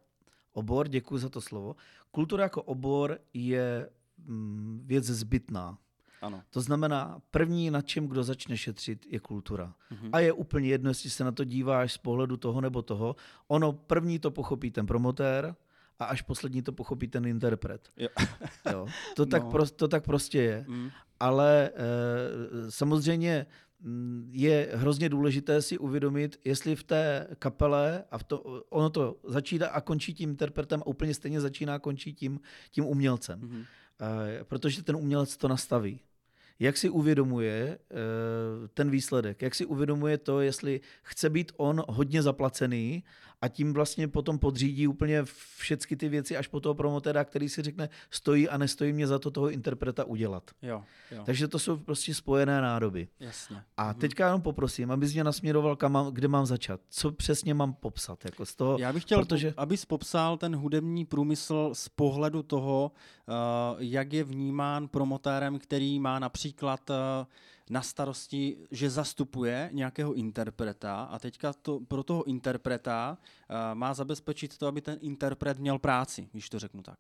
obor, 0.53 0.88
děkuji 0.88 1.18
za 1.18 1.30
to 1.30 1.41
slovo, 1.41 1.76
kultura 2.11 2.43
jako 2.43 2.63
obor 2.63 3.20
je 3.34 3.89
mm, 4.26 4.82
věc 4.86 5.05
zbytná. 5.05 5.78
Ano. 6.22 6.43
To 6.49 6.61
znamená, 6.61 7.22
první, 7.32 7.72
na 7.72 7.82
čem 7.82 8.07
kdo 8.07 8.24
začne 8.24 8.57
šetřit, 8.57 9.05
je 9.09 9.20
kultura. 9.20 9.74
Mhm. 9.91 10.09
A 10.13 10.20
je 10.20 10.34
úplně 10.34 10.68
jedno, 10.70 10.89
jestli 10.89 11.09
se 11.09 11.24
na 11.24 11.32
to 11.32 11.43
díváš 11.43 11.93
z 11.93 11.97
pohledu 11.97 12.38
toho 12.38 12.61
nebo 12.61 12.82
toho. 12.82 13.15
Ono 13.47 13.74
první 13.74 14.20
to 14.20 14.32
pochopí 14.32 14.72
ten 14.72 14.86
promotér 14.86 15.55
a 15.99 16.05
až 16.05 16.22
poslední 16.22 16.61
to 16.61 16.72
pochopí 16.72 17.07
ten 17.07 17.26
interpret. 17.28 17.89
Jo. 17.97 18.07
Jo. 18.72 18.88
To, 19.15 19.26
tak 19.26 19.43
No. 19.43 19.51
pros, 19.51 19.72
to 19.72 19.88
tak 19.88 20.03
prostě 20.05 20.41
je. 20.41 20.65
Mm, 20.68 20.89
Ale 21.20 21.70
e, 21.70 22.72
samozřejmě 22.72 23.45
je 24.32 24.70
hrozně 24.74 25.10
důležité 25.10 25.62
si 25.62 25.78
uvědomit, 25.78 26.40
jestli 26.46 26.76
v 26.76 26.84
té 26.84 27.28
kapele, 27.40 28.04
a 28.12 28.18
v 28.18 28.24
to, 28.24 28.64
ono 28.70 28.90
to 28.90 29.18
začíná 29.24 29.68
a 29.68 29.82
končí 29.82 30.14
tím 30.14 30.30
interpretem 30.30 30.82
a 30.82 30.88
úplně 30.88 31.14
stejně 31.14 31.42
začíná 31.42 31.76
a 31.76 31.80
končí 31.80 32.14
tím, 32.14 32.40
tím 32.72 32.86
umělcem. 32.86 33.40
mhm. 33.40 33.64
Eh, 34.02 34.44
protože 34.44 34.84
ten 34.84 34.96
umělec 34.96 35.38
to 35.38 35.48
nastaví. 35.48 36.00
Jak 36.60 36.78
si 36.78 36.90
uvědomuje 36.90 37.80
eh, 37.92 38.68
ten 38.74 38.90
výsledek, 38.90 39.42
jak 39.42 39.56
si 39.56 39.66
uvědomuje 39.66 40.18
to, 40.18 40.42
jestli 40.42 40.82
chce 41.04 41.30
být 41.30 41.52
on 41.58 41.84
hodně 41.88 42.22
zaplacený 42.22 43.04
a 43.42 43.48
tím 43.48 43.74
vlastně 43.74 44.08
potom 44.08 44.40
podřídí 44.40 44.88
úplně 44.88 45.24
všechny 45.58 45.98
ty 45.98 46.10
věci 46.10 46.38
až 46.38 46.48
po 46.48 46.60
toho 46.60 46.76
promotéra, 46.76 47.24
který 47.24 47.50
si 47.50 47.62
řekne, 47.62 47.90
stojí 48.12 48.50
a 48.50 48.58
nestojí 48.58 48.94
mě 48.94 49.08
za 49.08 49.20
to 49.20 49.32
toho 49.32 49.50
interpreta 49.50 50.04
udělat. 50.04 50.52
Jo, 50.62 50.84
jo, 51.12 51.24
Takže 51.26 51.48
to 51.48 51.60
jsou 51.60 51.78
prostě 51.78 52.14
spojené 52.14 52.62
nádoby. 52.62 53.08
jasně. 53.20 53.62
A 53.78 53.84
Mhm. 53.92 54.00
teďka 54.00 54.26
jenom 54.26 54.42
poprosím, 54.42 54.92
abys 54.92 55.14
mě 55.14 55.24
nasměroval, 55.24 55.76
kam 55.76 55.92
mám, 55.92 56.14
kde 56.14 56.28
mám 56.28 56.46
začat. 56.46 56.82
Co 56.90 57.12
přesně 57.12 57.54
mám 57.54 57.74
popsat? 57.74 58.26
Jako 58.26 58.46
z 58.46 58.56
toho, 58.56 58.78
Já 58.80 58.94
bych 58.94 59.04
chtěl, 59.04 59.20
protože- 59.26 59.48
protože... 59.48 59.54
abys 59.58 59.86
popsal 59.86 60.38
ten 60.38 60.56
hudební 60.56 61.06
průmysl 61.06 61.70
z 61.74 61.90
pohledu 61.90 62.44
toho, 62.44 62.92
uh, 63.28 63.36
jak 63.82 64.14
je 64.14 64.24
vnímán 64.24 64.88
promotérem, 64.88 65.60
který 65.60 66.00
má 66.00 66.20
například 66.20 66.90
uh, 66.90 66.96
na 67.70 67.82
starosti, 67.82 68.57
že 68.72 68.89
zastupuje 68.89 69.70
nějakého 69.74 70.13
interpreta 70.13 71.03
a 71.03 71.20
teďka 71.20 71.53
to, 71.53 71.80
pro 71.80 72.03
toho 72.03 72.24
interpreta 72.24 73.18
uh, 73.49 73.55
má 73.78 73.93
zabezpečit 73.93 74.57
to, 74.57 74.68
aby 74.68 74.82
ten 74.82 74.97
interpret 75.01 75.59
měl 75.59 75.80
práci, 75.80 76.30
když 76.32 76.49
to 76.49 76.59
řeknu 76.59 76.84
tak. 76.84 76.99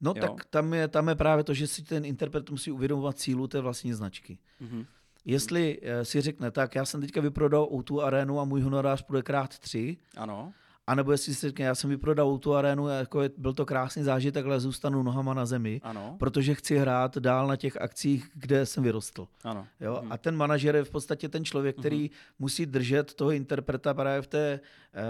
No 0.00 0.14
Jo. 0.16 0.20
tak 0.20 0.44
tam 0.44 0.74
je, 0.74 0.88
tam 0.88 1.08
je 1.08 1.14
právě 1.14 1.44
to, 1.44 1.54
že 1.54 1.66
si 1.66 1.82
ten 1.82 2.04
interpret 2.04 2.50
musí 2.50 2.70
uvědomovat 2.70 3.18
cílu 3.18 3.46
té 3.46 3.60
vlastní 3.60 3.92
značky. 3.92 4.38
Mhm. 4.60 4.86
Jestli 5.24 5.78
eh, 5.82 6.04
si 6.04 6.20
řekne, 6.20 6.50
tak 6.50 6.74
já 6.74 6.84
jsem 6.84 7.00
teďka 7.00 7.20
vyprodal 7.20 7.64
O2 7.64 8.00
arénu 8.00 8.40
a 8.40 8.44
můj 8.44 8.60
honorář 8.60 9.02
půjde 9.02 9.22
krát 9.22 9.58
tři, 9.58 9.96
Ano, 10.16 10.52
anebo 10.86 11.12
jestli 11.12 11.34
si 11.34 11.46
řekne, 11.46 11.64
já 11.64 11.74
jsem 11.74 11.90
vyprodal 11.90 12.34
O2 12.36 12.54
arénu, 12.54 12.88
jako 12.88 13.22
je, 13.22 13.30
byl 13.36 13.52
to 13.52 13.66
krásný 13.66 14.02
zážitek, 14.02 14.46
ale 14.46 14.60
zůstanu 14.60 15.02
nohama 15.02 15.34
na 15.34 15.46
zemi, 15.46 15.80
ano, 15.84 16.16
protože 16.18 16.54
chci 16.54 16.76
hrát 16.78 17.18
dál 17.18 17.46
na 17.46 17.56
těch 17.56 17.76
akcích, 17.76 18.30
kde 18.34 18.66
jsem 18.66 18.82
vyrostl. 18.84 19.28
ano. 19.44 19.66
Jo? 19.80 19.98
Mhm. 20.02 20.12
A 20.12 20.18
ten 20.18 20.36
manažer 20.36 20.76
je 20.76 20.84
v 20.84 20.90
podstatě 20.90 21.28
ten 21.28 21.44
člověk, 21.44 21.78
který 21.78 22.10
musí 22.38 22.66
držet 22.66 23.14
toho 23.14 23.30
interpreta 23.30 23.94
právě 23.94 24.22
v 24.22 24.26
té, 24.26 24.60
eh, 24.94 25.00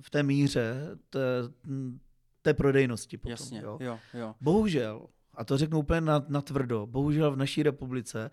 v 0.00 0.10
té 0.10 0.22
míře 0.22 0.76
té, 1.10 1.20
té 2.42 2.54
prodejnosti. 2.54 3.16
Potom, 3.16 3.30
Jasně, 3.30 3.60
Jo? 3.64 3.78
jo, 3.80 3.98
jo. 4.14 4.34
Bohužel, 4.40 5.06
a 5.34 5.44
to 5.44 5.58
řeknu 5.58 5.78
úplně 5.78 6.00
na, 6.00 6.24
na 6.28 6.40
tvrdo, 6.40 6.86
bohužel 6.86 7.32
v 7.32 7.36
naší 7.36 7.62
republice 7.62 8.30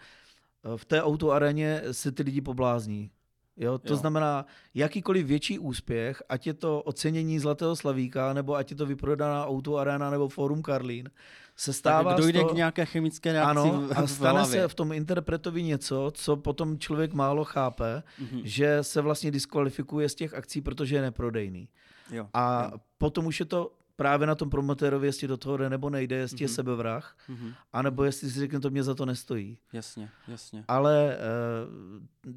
eh, 0.66 0.78
v 0.78 0.86
té 0.86 1.04
autoareně 1.04 1.82
se 1.92 2.12
ty 2.12 2.24
lidi 2.24 2.42
poblázní. 2.42 3.12
Jo, 3.58 3.78
to 3.78 3.94
Jo. 3.94 3.98
znamená, 3.98 4.46
jakýkoliv 4.74 5.26
větší 5.28 5.60
úspěch, 5.60 6.24
ať 6.30 6.48
je 6.48 6.54
to 6.54 6.82
ocenění 6.82 7.40
Zlatého 7.40 7.76
Slavíka, 7.76 8.34
nebo 8.34 8.56
ať 8.56 8.72
je 8.72 8.78
to 8.78 8.86
vyprodaná 8.86 9.46
autoarena 9.48 10.10
nebo 10.10 10.30
Forum 10.30 10.62
Karlín, 10.62 11.10
se 11.56 11.74
stává 11.74 12.12
tak 12.14 12.22
dojde 12.22 12.40
toho, 12.40 12.52
k 12.52 12.56
nějaké 12.56 12.86
chemické 12.86 13.34
reakci 13.34 13.50
ano, 13.50 13.82
v, 13.82 13.92
a 13.98 14.02
v 14.02 14.12
stane 14.12 14.40
hlavě. 14.40 14.62
se 14.62 14.68
v 14.68 14.76
tom 14.76 14.92
interpretovi 14.92 15.64
něco, 15.64 16.12
co 16.16 16.36
potom 16.38 16.80
člověk 16.80 17.14
málo 17.14 17.44
chápe, 17.46 18.04
Mhm. 18.20 18.42
že 18.44 18.78
se 18.82 19.02
vlastně 19.02 19.32
diskvalifikuje 19.32 20.10
z 20.10 20.16
těch 20.16 20.34
akcí, 20.34 20.62
protože 20.62 20.96
je 20.96 21.02
neprodejný. 21.02 21.70
Jo, 22.12 22.28
A 22.34 22.70
jo. 22.72 22.78
potom 22.98 23.26
už 23.26 23.40
je 23.40 23.46
to 23.46 23.72
právě 23.96 24.28
na 24.28 24.36
tom 24.36 24.50
promotérovi, 24.50 25.08
jestli 25.08 25.28
do 25.28 25.38
toho 25.38 25.58
jde 25.58 25.70
nebo 25.70 25.90
nejde, 25.90 26.16
jestli 26.16 26.44
je 26.44 26.48
Mhm. 26.48 26.56
sebevrah, 26.56 27.18
Mhm. 27.30 27.54
anebo 27.74 28.04
jestli 28.04 28.30
si 28.32 28.40
řekne, 28.40 28.60
to 28.60 28.70
mě 28.70 28.84
za 28.84 28.96
to 28.96 29.06
nestojí. 29.06 29.58
Jasně, 29.74 30.10
jasně. 30.28 30.64
Ale 30.68 31.18
eh, 31.18 32.32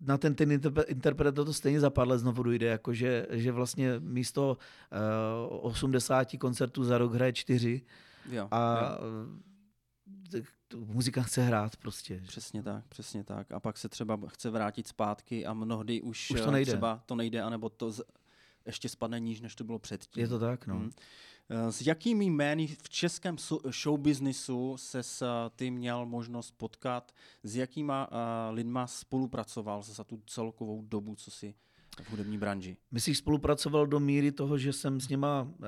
na 0.00 0.18
ten, 0.18 0.34
ten 0.34 0.48
interpre- 0.50 0.84
interpret 0.88 1.34
to 1.34 1.52
stejně 1.52 1.80
za 1.80 1.90
pár 1.90 2.08
let 2.08 2.18
znovu 2.18 2.42
dojde, 2.42 2.66
jako 2.66 2.94
že, 2.94 3.26
že 3.30 3.52
vlastně 3.52 3.94
místo 4.00 4.58
uh, 5.50 5.66
80 5.66 6.28
koncertů 6.40 6.84
za 6.84 6.98
rok 6.98 7.14
hraje 7.14 7.32
čtyři 7.32 7.82
Jo, 8.30 8.48
a 8.50 8.78
jo. 9.00 9.06
eh, 10.34 10.42
muzika 10.76 11.22
chce 11.22 11.42
hrát 11.42 11.76
prostě. 11.76 12.22
Přesně 12.26 12.62
tak, 12.62 12.84
přesně 12.88 13.24
tak. 13.24 13.52
A 13.52 13.60
pak 13.60 13.76
se 13.78 13.88
třeba 13.88 14.18
chce 14.28 14.50
vrátit 14.50 14.86
zpátky 14.86 15.46
a 15.46 15.54
mnohdy 15.54 16.00
už, 16.02 16.30
Už 16.30 16.40
to 16.40 16.48
eh, 16.48 16.52
nejde. 16.52 16.72
třeba 16.72 17.02
to 17.06 17.14
nejde, 17.14 17.42
anebo 17.42 17.68
to 17.68 17.90
z, 17.90 18.00
ještě 18.66 18.88
spadne 18.88 19.20
níž, 19.20 19.40
než 19.40 19.54
to 19.54 19.64
bylo 19.64 19.78
předtím. 19.78 20.20
Je 20.20 20.28
to 20.28 20.38
tak, 20.38 20.66
no. 20.66 20.74
Hmm. 20.74 20.90
Eh, 21.50 21.72
S 21.72 21.86
jakými 21.86 22.24
jmény 22.24 22.66
v 22.66 22.88
českém 22.88 23.36
showbiznisu 23.70 24.76
se 24.76 25.02
s 25.02 25.22
eh, 25.22 25.50
ty 25.56 25.70
měl 25.70 26.06
možnost 26.06 26.54
potkat? 26.56 27.12
S 27.42 27.56
jakýma 27.56 28.08
uh, 28.10 28.54
lidma 28.54 28.86
spolupracoval 28.86 29.82
za 29.82 30.04
tu 30.04 30.22
celkovou 30.26 30.82
dobu, 30.82 31.14
co 31.14 31.30
si 31.30 31.54
v 32.02 32.10
hudební 32.10 32.38
branži? 32.38 32.76
Myslíš, 32.90 33.18
spolupracoval 33.18 33.86
do 33.86 34.00
míry 34.00 34.32
toho, 34.32 34.58
že 34.58 34.72
jsem 34.72 35.00
s 35.00 35.08
nima... 35.08 35.48
Eh... 35.62 35.66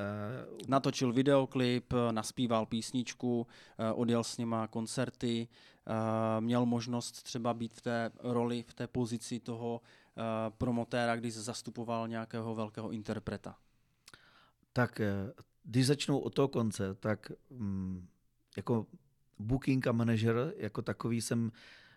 Natočil 0.68 1.12
videoklip, 1.12 1.94
naspíval 2.10 2.66
písničku, 2.66 3.46
eh, 3.78 3.92
odjel 3.92 4.24
s 4.24 4.38
nima 4.38 4.66
koncerty, 4.66 5.48
eh, 5.86 6.40
měl 6.40 6.66
možnost 6.66 7.22
třeba 7.22 7.54
být 7.54 7.74
v 7.74 7.80
té 7.80 8.10
roli, 8.18 8.64
v 8.68 8.74
té 8.74 8.86
pozici 8.86 9.40
toho 9.40 9.80
eh, 10.16 10.22
promotéra, 10.58 11.16
když 11.16 11.34
zastupoval 11.34 12.08
nějakého 12.08 12.54
velkého 12.54 12.90
interpreta? 12.90 13.56
Tak 14.72 15.00
eh, 15.00 15.32
když 15.68 15.86
začnou 15.86 16.18
od 16.18 16.34
toho 16.34 16.48
konce, 16.48 16.94
tak 16.94 17.32
mm, 17.50 18.06
jako 18.56 18.86
booking 19.38 19.86
a 19.86 19.92
manažer 19.92 20.52
jako 20.56 20.82
takový 20.82 21.20
jsem 21.20 21.52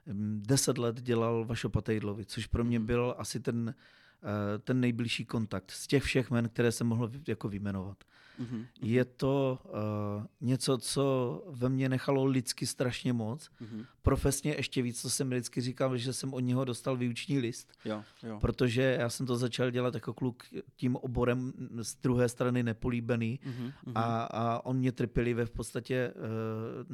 mm, 0.05 0.43
deset 0.47 0.77
let 0.77 1.01
dělal 1.01 1.45
Vašo 1.45 1.69
Patejdlovi, 1.69 2.25
což 2.25 2.47
pro 2.47 2.63
mě 2.63 2.79
mhm. 2.79 2.85
byl 2.85 3.15
asi 3.17 3.39
ten, 3.39 3.75
eh, 3.75 4.59
ten 4.59 4.79
nejbližší 4.79 5.25
kontakt 5.25 5.71
z 5.71 5.87
těch 5.87 6.03
všech 6.03 6.31
men, 6.31 6.49
které 6.49 6.71
jsem 6.71 6.87
mohl 6.87 7.11
jako 7.27 7.49
vyjmenovat. 7.49 8.03
Mm-hmm. 8.39 8.65
Je 8.81 9.05
to 9.05 9.59
uh, 9.63 10.25
něco, 10.41 10.77
co 10.77 11.43
ve 11.49 11.69
mně 11.69 11.89
nechalo 11.89 12.25
lidsky 12.25 12.67
strašně 12.67 13.13
moc. 13.13 13.49
Mm-hmm. 13.61 13.85
Profesně 14.01 14.53
ještě 14.57 14.81
víc, 14.81 15.01
co 15.01 15.09
jsem 15.09 15.29
vždycky 15.29 15.61
říkal, 15.61 15.97
že 15.97 16.13
jsem 16.13 16.33
od 16.33 16.39
něho 16.39 16.65
dostal 16.65 16.97
výuční 16.97 17.39
list. 17.39 17.73
Jo, 17.85 18.03
jo. 18.23 18.39
Protože 18.39 18.97
já 18.99 19.09
jsem 19.09 19.25
to 19.25 19.35
začal 19.35 19.71
dělat 19.71 19.93
jako 19.93 20.13
kluk 20.13 20.43
tím 20.75 20.95
oborem 20.95 21.53
z 21.81 21.95
druhé 21.95 22.29
strany 22.29 22.63
nepolíbený 22.63 23.39
mm-hmm. 23.43 23.91
a, 23.95 24.23
a 24.23 24.65
on 24.65 24.77
mě 24.77 24.91
trpělivě 24.91 25.45
v 25.45 25.51
podstatě 25.51 26.13
uh, 26.15 26.21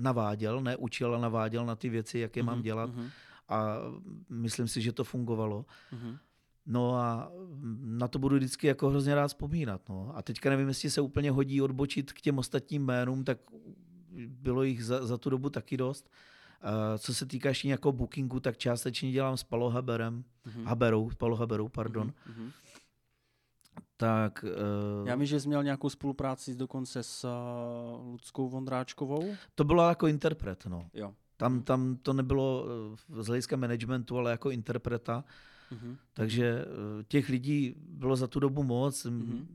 naváděl, 0.03 0.61
ne 0.61 0.75
učil, 0.75 1.07
ale 1.07 1.21
naváděl 1.21 1.65
na 1.65 1.75
ty 1.75 1.89
věci, 1.89 2.19
jak 2.19 2.35
je 2.35 2.43
mm-hmm. 2.43 2.45
mám 2.45 2.61
dělat. 2.61 2.89
Mm-hmm. 2.89 3.09
A 3.49 3.77
myslím 4.29 4.67
si, 4.67 4.81
že 4.81 4.91
to 4.91 5.03
fungovalo. 5.03 5.65
Mm-hmm. 5.93 6.17
No 6.67 6.95
a 6.95 7.31
na 7.81 8.07
to 8.07 8.19
budu 8.19 8.35
vždycky 8.35 8.67
jako 8.67 8.89
hrozně 8.89 9.15
rád 9.15 9.27
vzpomínat. 9.27 9.89
No. 9.89 10.11
A 10.15 10.21
teďka 10.21 10.49
nevím, 10.49 10.67
jestli 10.67 10.89
se 10.89 11.01
úplně 11.01 11.31
hodí 11.31 11.61
odbočit 11.61 12.13
k 12.13 12.21
těm 12.21 12.37
ostatním 12.37 12.83
jménům, 12.83 13.23
tak 13.23 13.37
bylo 14.27 14.63
jich 14.63 14.85
za, 14.85 15.05
za 15.05 15.17
tu 15.17 15.29
dobu 15.29 15.49
taky 15.49 15.77
dost. 15.77 16.09
Uh, 16.63 16.97
co 16.97 17.13
se 17.13 17.25
týká 17.25 17.49
ještě 17.49 17.67
nějakého 17.67 17.91
bookingu, 17.91 18.39
tak 18.39 18.57
částečně 18.57 19.11
dělám 19.11 19.37
s 19.37 19.43
Palo 19.43 19.69
Haberem, 19.69 20.23
mm-hmm. 20.47 20.63
Haberou, 20.63 21.09
Palo 21.17 21.35
Haberou, 21.35 21.67
pardon. 21.67 22.07
Mm-hmm. 22.07 22.51
Tak, 23.97 24.45
uh, 25.01 25.07
Já 25.07 25.15
vím, 25.15 25.25
že 25.25 25.39
jsi 25.39 25.47
měl 25.47 25.63
nějakou 25.63 25.89
spolupráci 25.89 26.55
dokonce 26.55 27.03
s 27.03 27.23
uh, 27.23 28.07
Ludskou 28.11 28.49
Vondráčkovou. 28.49 29.35
To 29.55 29.63
bylo 29.63 29.89
jako 29.89 30.07
interpret, 30.07 30.65
no. 30.65 30.89
Jo. 30.93 31.13
Tam, 31.37 31.53
mhm. 31.53 31.63
tam 31.63 31.97
to 32.01 32.13
nebylo 32.13 32.65
z 33.19 33.27
hlediska 33.27 33.57
managementu, 33.57 34.17
ale 34.17 34.31
jako 34.31 34.51
interpreta. 34.51 35.23
Mm-hmm. 35.71 35.97
Takže 36.13 36.65
eh, 36.65 37.03
těch 37.07 37.29
lidí 37.29 37.75
bylo 37.77 38.15
za 38.15 38.27
tu 38.27 38.39
dobu 38.39 38.63
moc. 38.63 39.05
Mm-hmm. 39.05 39.45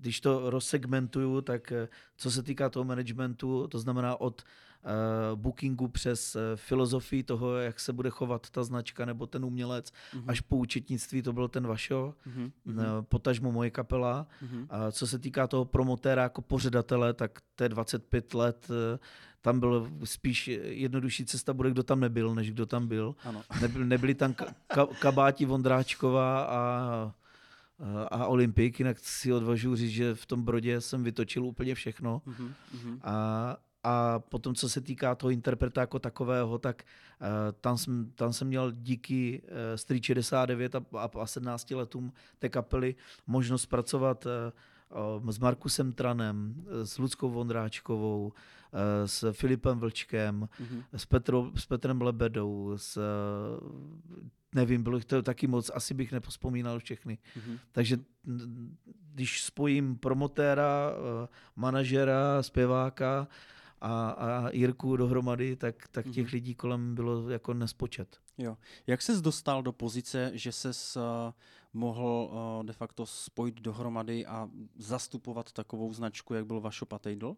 Když 0.00 0.20
to 0.20 0.50
rozsegmentuju, 0.50 1.40
tak 1.40 1.72
eh, 1.72 1.88
co 2.16 2.30
se 2.30 2.42
týká 2.42 2.68
toho 2.68 2.84
managementu, 2.84 3.66
to 3.68 3.78
znamená 3.78 4.20
od 4.20 4.42
uh, 4.42 5.38
bookingu 5.38 5.88
přes 5.88 6.36
uh, 6.36 6.42
filozofii 6.54 7.22
toho, 7.22 7.56
jak 7.56 7.80
se 7.80 7.92
bude 7.92 8.10
chovat 8.10 8.50
ta 8.50 8.64
značka 8.64 9.04
nebo 9.04 9.26
ten 9.26 9.44
umělec, 9.44 9.92
mm-hmm. 9.92 10.24
až 10.26 10.40
po 10.40 10.56
účetnictví, 10.56 11.22
to 11.22 11.32
byl 11.32 11.48
ten 11.48 11.66
vašo, 11.66 12.14
mm-hmm. 12.26 12.50
uh, 12.66 13.02
potažmo 13.02 13.52
moje 13.52 13.70
kapela. 13.70 14.26
Mm-hmm. 14.42 14.66
A 14.70 14.92
co 14.92 15.06
se 15.06 15.18
týká 15.18 15.46
toho 15.46 15.64
promotéra 15.64 16.22
jako 16.22 16.42
pořadatele, 16.42 17.14
tak 17.14 17.40
to 17.54 17.64
je 17.64 17.68
25 17.68 18.34
let 18.34 18.66
uh, 18.70 18.98
tam 19.40 19.60
byl 19.60 19.90
spíš 20.04 20.48
jednodušší 20.62 21.24
cesta 21.24 21.54
bude, 21.54 21.70
kdo 21.70 21.82
tam 21.82 22.00
nebyl, 22.00 22.34
než 22.34 22.50
kdo 22.50 22.66
tam 22.66 22.88
byl. 22.88 23.14
Ano. 23.24 23.42
Nebyl, 23.60 23.84
nebyli 23.84 24.14
tam 24.14 24.34
ka, 24.34 24.46
ka, 24.66 24.86
kabáti 24.86 25.44
Vondráčková 25.44 26.44
a, 26.44 27.12
a 28.10 28.26
Olympik, 28.26 28.78
jinak 28.78 28.98
si 28.98 29.32
odvažuji 29.32 29.76
říct, 29.76 29.90
že 29.90 30.14
v 30.14 30.26
tom 30.26 30.42
Brodě 30.42 30.80
jsem 30.80 31.04
vytočil 31.04 31.44
úplně 31.44 31.74
všechno. 31.74 32.22
Mm-hmm. 32.26 32.98
A, 33.02 33.56
a 33.82 34.18
potom, 34.18 34.54
co 34.54 34.68
se 34.68 34.80
týká 34.80 35.14
toho 35.14 35.30
interpreta 35.30 35.80
jako 35.80 35.98
takového, 35.98 36.58
tak 36.58 36.82
uh, 37.20 37.26
tam, 37.60 37.78
jsem, 37.78 38.12
tam 38.14 38.32
jsem 38.32 38.48
měl 38.48 38.72
díky 38.72 39.42
uh, 39.42 39.76
Street 39.76 40.04
69 40.04 40.74
a, 40.74 40.84
a, 40.98 41.10
a 41.20 41.26
17 41.26 41.70
letům 41.70 42.12
té 42.38 42.48
kapely 42.48 42.94
možnost 43.26 43.66
pracovat 43.66 44.26
uh, 44.26 44.32
s 45.30 45.38
Markusem 45.38 45.92
Tranem, 45.92 46.64
s 46.84 46.98
Ludskou 46.98 47.30
Vondráčkovou, 47.30 48.32
Eh, 48.72 49.08
s 49.08 49.32
Filipem 49.32 49.78
Vlčkem, 49.78 50.48
mm-hmm. 50.60 50.82
s, 50.92 51.06
Petro, 51.06 51.50
s 51.54 51.66
Petrem 51.66 52.02
Lebedou, 52.02 52.72
s 52.76 52.98
nevím, 54.54 54.82
bylo 54.82 55.00
to 55.00 55.22
taky 55.22 55.46
moc, 55.46 55.70
asi 55.74 55.94
bych 55.94 56.12
nepospomínal 56.12 56.78
všechny. 56.78 57.18
Mm-hmm. 57.36 57.58
Takže 57.72 57.98
když 59.14 59.42
spojím 59.42 59.96
promotéra, 59.96 60.92
eh, 60.92 61.28
manažera, 61.56 62.42
zpěváka 62.42 63.28
a, 63.80 64.10
a 64.10 64.50
Jirku 64.50 64.96
dohromady, 64.96 65.56
tak, 65.56 65.88
tak 65.88 66.06
těch 66.08 66.26
mm-hmm. 66.26 66.32
lidí 66.32 66.54
kolem 66.54 66.94
bylo 66.94 67.30
jako 67.30 67.54
nespočet. 67.54 68.18
Jo. 68.38 68.56
Jak 68.86 69.02
ses 69.02 69.20
dostal 69.20 69.62
do 69.62 69.72
pozice, 69.72 70.30
že 70.34 70.52
ses 70.52 70.96
uh, 70.96 71.02
mohl 71.72 72.30
uh, 72.32 72.66
de 72.66 72.72
facto 72.72 73.06
spojit 73.06 73.60
dohromady 73.60 74.26
a 74.26 74.50
zastupovat 74.76 75.52
takovou 75.52 75.92
značku, 75.92 76.34
jak 76.34 76.46
byl 76.46 76.60
Vašo 76.60 76.86
Patejdl? 76.86 77.36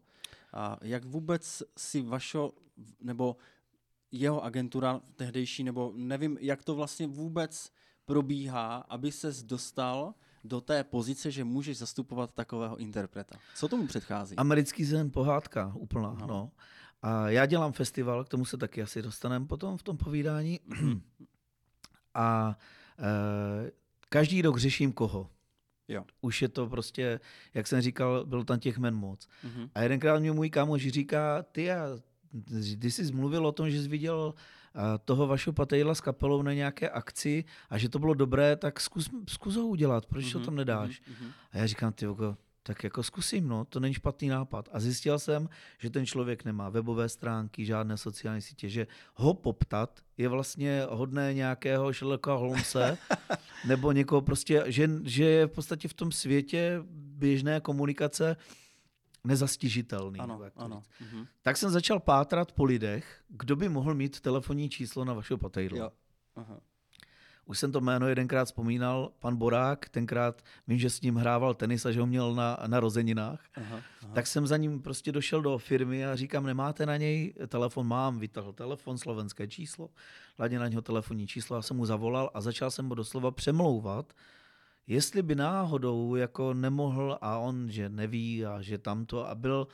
A 0.53 0.77
jak 0.83 1.05
vůbec 1.05 1.63
si 1.79 2.03
Vašo, 2.03 2.53
nebo 3.01 3.37
jeho 4.13 4.45
agentura 4.45 5.01
tehdejší, 5.17 5.65
nebo 5.65 5.93
nevím, 5.97 6.39
jak 6.41 6.65
to 6.65 6.75
vlastně 6.75 7.07
vůbec 7.07 7.73
probíhá, 8.05 8.77
aby 8.77 9.13
ses 9.13 9.43
dostal 9.43 10.15
do 10.45 10.61
té 10.61 10.85
pozice, 10.85 11.31
že 11.31 11.45
můžeš 11.45 11.79
zastupovat 11.79 12.35
takového 12.35 12.77
interpreta. 12.77 13.37
Co 13.57 13.69
tomu 13.69 13.87
předchází? 13.87 14.37
Americký 14.37 14.85
zen 14.85 15.11
pohádka 15.11 15.73
úplná. 15.75 16.17
No. 16.21 16.27
no. 16.27 16.51
A 17.03 17.29
já 17.29 17.47
dělám 17.47 17.73
festival, 17.73 18.25
k 18.25 18.29
tomu 18.29 18.45
se 18.45 18.57
taky 18.57 18.83
asi 18.83 19.03
dostaneme 19.03 19.47
potom 19.47 19.77
v 19.77 19.83
tom 19.83 19.97
povídání. 19.97 20.61
a 22.15 22.59
e, 22.99 23.71
každý 24.11 24.43
rok 24.43 24.59
řeším 24.59 24.93
koho. 24.93 25.31
Jo. 25.89 26.05
Už 26.21 26.43
je 26.43 26.49
to 26.49 26.67
prostě, 26.67 27.21
jak 27.55 27.67
jsem 27.67 27.81
říkal, 27.81 28.27
bylo 28.27 28.45
tam 28.45 28.59
těch 28.59 28.79
men 28.79 28.95
moc. 28.95 29.29
Mm-hmm. 29.45 29.71
A 29.75 29.83
jedenkrát 29.83 30.19
mě 30.19 30.33
můj 30.33 30.51
kámoš 30.51 30.89
říká, 30.89 31.43
ty, 31.43 31.71
a, 31.71 31.87
ty 32.79 32.91
jsi 32.91 33.13
mluvil 33.13 33.47
o 33.47 33.53
tom, 33.53 33.71
že 33.71 33.83
jsi 33.83 33.89
viděl 33.89 34.35
toho 35.05 35.27
vašeho 35.27 35.55
Patejla 35.55 35.95
s 35.95 36.01
kapelou 36.01 36.43
na 36.43 36.53
nějaké 36.53 36.91
akci 36.91 37.45
a 37.71 37.79
že 37.79 37.89
to 37.89 37.99
bylo 37.99 38.15
dobré, 38.15 38.57
tak 38.57 38.81
zkus, 38.81 39.11
zkus 39.29 39.57
ho 39.57 39.67
udělat, 39.67 40.07
proč 40.07 40.25
mm-hmm. 40.25 40.33
to 40.33 40.41
tam 40.41 40.55
nedáš? 40.55 41.01
Mm-hmm. 41.01 41.31
A 41.53 41.59
já 41.59 41.67
říkám, 41.67 41.93
ty 41.93 42.07
tak 42.71 42.85
jako 42.85 43.03
zkusím, 43.03 43.49
no, 43.49 43.65
to 43.65 43.81
není 43.81 43.95
špatný 43.95 44.29
nápad. 44.29 44.69
A 44.73 44.81
zjistil 44.81 45.19
jsem, 45.19 45.49
že 45.79 45.91
ten 45.91 46.07
člověk 46.07 46.45
nemá 46.45 46.69
webové 46.69 47.09
stránky, 47.09 47.65
žádné 47.65 47.97
sociální 47.97 48.43
sítě, 48.43 48.69
že 48.69 48.87
ho 49.15 49.35
poptat 49.35 50.01
je 50.17 50.29
vlastně 50.29 50.87
hodné 50.91 51.35
nějakého 51.35 51.93
Sherlocka 51.93 52.35
Holmese 52.35 52.99
nebo 53.67 53.93
někoho 53.93 54.21
prostě, 54.21 54.65
že, 54.67 54.91
že 55.05 55.25
je 55.25 55.47
v 55.47 55.51
podstatě 55.51 55.89
v 55.89 55.95
tom 55.95 56.13
světě 56.13 56.83
běžné 56.93 57.61
komunikace 57.61 58.37
nezastižitelný. 59.25 60.21
Ano, 60.21 60.41
ano. 60.57 60.83
Mhm. 61.01 61.27
Tak 61.43 61.57
jsem 61.57 61.71
začal 61.71 62.01
pátrat 62.01 62.53
po 62.53 62.65
lidech, 62.65 63.23
kdo 63.29 63.57
by 63.57 63.69
mohl 63.69 63.95
mít 63.95 64.21
telefonní 64.21 64.69
číslo 64.69 65.05
na 65.05 65.13
vašeho 65.13 65.39
Patejla. 65.39 65.93
Aha. 66.37 66.61
Už 67.51 67.59
jsem 67.59 67.73
to 67.73 67.81
jméno 67.81 68.09
jedenkrát 68.09 68.45
vzpomínal, 68.45 69.11
pan 69.19 69.37
Borák, 69.37 69.89
tenkrát 69.89 70.43
vím, 70.69 70.79
že 70.79 70.91
s 70.91 71.01
ním 71.01 71.17
hrával 71.17 71.55
tenis 71.55 71.87
a 71.87 71.93
že 71.93 72.01
ho 72.01 72.07
měl 72.07 72.35
na 72.35 72.59
narozeninách. 72.67 73.41
Aha, 73.55 73.81
aha. 74.03 74.15
Tak 74.15 74.27
jsem 74.27 74.47
za 74.47 74.57
ním 74.57 74.83
prostě 74.83 75.13
došel 75.13 75.43
do 75.43 75.59
firmy 75.59 76.07
a 76.07 76.17
říkám, 76.17 76.47
nemáte 76.47 76.87
na 76.87 76.97
něj 76.97 77.35
telefon? 77.49 77.87
Mám, 77.87 78.19
vytahl 78.19 78.53
telefon, 78.53 78.99
slovenské 78.99 79.49
číslo, 79.49 79.91
hladně 80.39 80.59
na 80.59 80.69
něho 80.69 80.83
telefonní 80.83 81.27
číslo, 81.27 81.57
já 81.57 81.63
jsem 81.63 81.77
mu 81.77 81.87
zavolal 81.87 82.31
a 82.35 82.41
začal 82.41 82.71
jsem 82.71 82.89
ho 82.89 82.95
doslova 82.95 83.31
přemlouvat, 83.31 84.13
jestli 84.87 85.23
by 85.23 85.35
náhodou 85.35 86.15
jako 86.15 86.55
nemohl 86.55 87.19
a 87.21 87.39
on, 87.39 87.71
že 87.71 87.89
neví 87.89 88.47
a 88.47 88.63
že 88.63 88.79
tamto 88.79 89.29
a 89.29 89.35
byl 89.35 89.67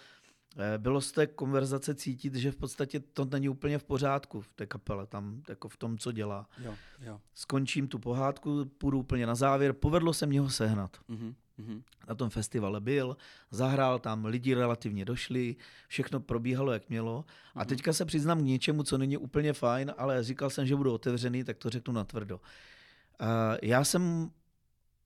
bylo 0.78 1.00
z 1.00 1.12
té 1.12 1.26
konverzace 1.26 1.94
cítit, 1.94 2.34
že 2.34 2.52
v 2.52 2.57
podstatě 2.57 3.00
to 3.00 3.24
není 3.24 3.48
úplně 3.48 3.78
v 3.78 3.84
pořádku 3.84 4.40
v 4.40 4.52
té 4.52 4.66
kapele, 4.66 5.07
tam 5.07 5.42
jako 5.48 5.68
v 5.68 5.76
tom, 5.76 5.98
co 5.98 6.12
dělá. 6.12 6.48
Jo, 6.64 6.74
jo. 7.00 7.20
Skončím 7.34 7.88
tu 7.88 7.98
pohádku, 7.98 8.64
půjdu 8.64 8.98
úplně 8.98 9.26
na 9.26 9.34
závěr. 9.34 9.72
Povedlo 9.72 10.14
se 10.14 10.26
mě 10.26 10.40
ho 10.40 10.50
sehnat. 10.50 10.96
Mm-hmm. 11.11 11.82
Na 12.09 12.14
tom 12.14 12.30
festivale 12.30 12.80
byl, 12.80 13.16
zahrál 13.50 13.98
tam, 13.98 14.24
lidi 14.24 14.54
relativně 14.54 15.04
došli, 15.04 15.57
všechno 15.88 16.20
probíhalo, 16.20 16.72
jak 16.72 16.88
mělo. 16.88 17.24
A 17.54 17.64
mm-hmm. 17.64 17.68
teďka 17.68 17.92
se 17.92 18.04
přiznám 18.04 18.38
k 18.38 18.44
něčemu, 18.44 18.82
co 18.82 18.98
není 18.98 19.16
úplně 19.16 19.52
fajn, 19.52 19.94
ale 19.98 20.24
říkal 20.24 20.50
jsem, 20.50 20.66
že 20.66 20.76
budu 20.76 20.92
otevřený, 20.92 21.44
tak 21.44 21.57
to 21.57 21.70
řeknu 21.70 21.94
natvrdo. 21.94 22.36
Uh, 22.36 23.26
já 23.62 23.84
jsem, 23.84 24.30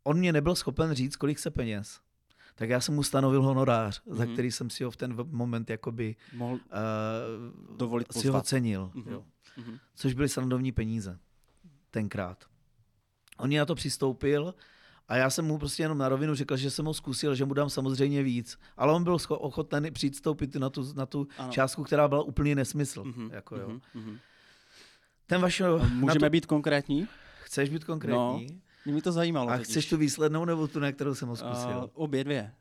on 0.04 0.18
mě 0.18 0.32
nebyl 0.32 0.54
schopen 0.54 0.92
říct, 0.92 1.16
kolik 1.16 1.38
se 1.38 1.50
peněz 1.50 2.00
tak 2.54 2.68
já 2.70 2.80
jsem 2.80 2.94
mu 2.94 3.02
stanovil 3.02 3.42
honorář, 3.42 4.02
mm-hmm. 4.02 4.14
za 4.14 4.24
mhm. 4.24 4.32
který 4.32 4.52
jsem 4.52 4.70
si 4.70 4.84
ho 4.84 4.90
v 4.90 4.96
ten 4.96 5.16
moment 5.30 5.70
jakoby 5.70 6.16
Mohl 6.32 6.54
uh, 6.54 7.76
dovolit 7.76 8.12
si 8.12 8.28
ho 8.28 8.40
cenil. 8.40 8.90
Mm-hmm. 8.94 9.12
Jo. 9.12 9.24
Mm-hmm. 9.58 9.78
Což 9.94 10.14
byly 10.14 10.28
srandovní 10.28 10.72
peníze 10.72 11.18
tenkrát. 11.90 12.44
On 13.38 13.50
na 13.50 13.64
to 13.64 13.74
přistoupil 13.74 14.54
A 15.08 15.16
já 15.16 15.30
jsem 15.30 15.44
mu 15.44 15.58
prostě 15.58 15.82
jenom 15.82 15.98
na 15.98 16.08
rovinu 16.08 16.34
řekl, 16.34 16.56
že 16.56 16.70
jsem 16.70 16.86
ho 16.86 16.94
zkusil, 16.94 17.34
že 17.34 17.44
mu 17.44 17.54
dám 17.54 17.70
samozřejmě 17.70 18.22
víc. 18.22 18.58
Ale 18.76 18.92
on 18.92 19.04
byl 19.04 19.16
ochoten 19.28 19.92
přijít 19.92 20.16
stoupit 20.16 20.56
na 20.56 20.70
tu, 20.70 20.94
na 20.94 21.06
tu 21.06 21.28
Ano. 21.38 21.52
částku, 21.52 21.84
která 21.84 22.08
byla 22.08 22.22
úplný 22.22 22.54
nesmysl. 22.54 23.04
Mhm, 23.04 23.30
Jako, 23.32 23.56
jo. 23.56 23.68
mhm, 23.68 23.80
mhm. 23.94 24.18
Ten 25.26 25.40
vašeho, 25.40 25.78
Můžeme 25.78 26.26
to, 26.26 26.30
být 26.30 26.46
konkrétní? 26.46 27.08
chceš 27.42 27.70
být 27.70 27.84
konkrétní? 27.84 28.62
Mě 28.84 28.94
by 28.94 29.02
to 29.02 29.12
zajímalo. 29.12 29.50
A 29.50 29.56
totiž. 29.56 29.68
chceš 29.68 29.88
tu 29.88 29.96
výslednou 29.96 30.44
nebo 30.44 30.68
tu, 30.68 30.80
na 30.80 30.92
kterou 30.92 31.14
jsem 31.14 31.28
ho 31.28 31.36
zkusil? 31.36 31.90
obě 31.94 32.24
dvě. 32.24 32.52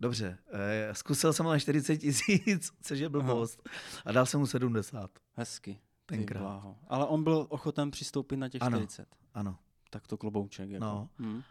Dobře, 0.00 0.38
eh, 0.52 0.94
zkusil 0.94 1.32
jsem 1.32 1.46
ho 1.46 1.52
na 1.52 1.58
40 1.58 1.96
tisíc, 1.96 2.72
což 2.82 2.98
je 2.98 3.08
blbost. 3.08 3.68
A 4.04 4.12
dal 4.12 4.26
jsem 4.26 4.40
mu 4.40 4.46
70. 4.46 5.10
Hezky. 5.34 5.78
Tenkrát. 6.06 6.40
bláho. 6.42 6.76
Ale 6.88 7.06
on 7.06 7.24
byl 7.24 7.46
ochoten 7.48 7.90
přistoupit 7.90 8.36
na 8.36 8.48
těch 8.48 8.62
Ano. 8.62 8.78
40. 8.78 9.06
Ano. 9.34 9.56
Tak 9.90 10.06
to 10.06 10.16
klobouček. 10.16 10.70
Jako. 10.70 10.84
No. 10.84 11.08
Hmm. 11.18 11.42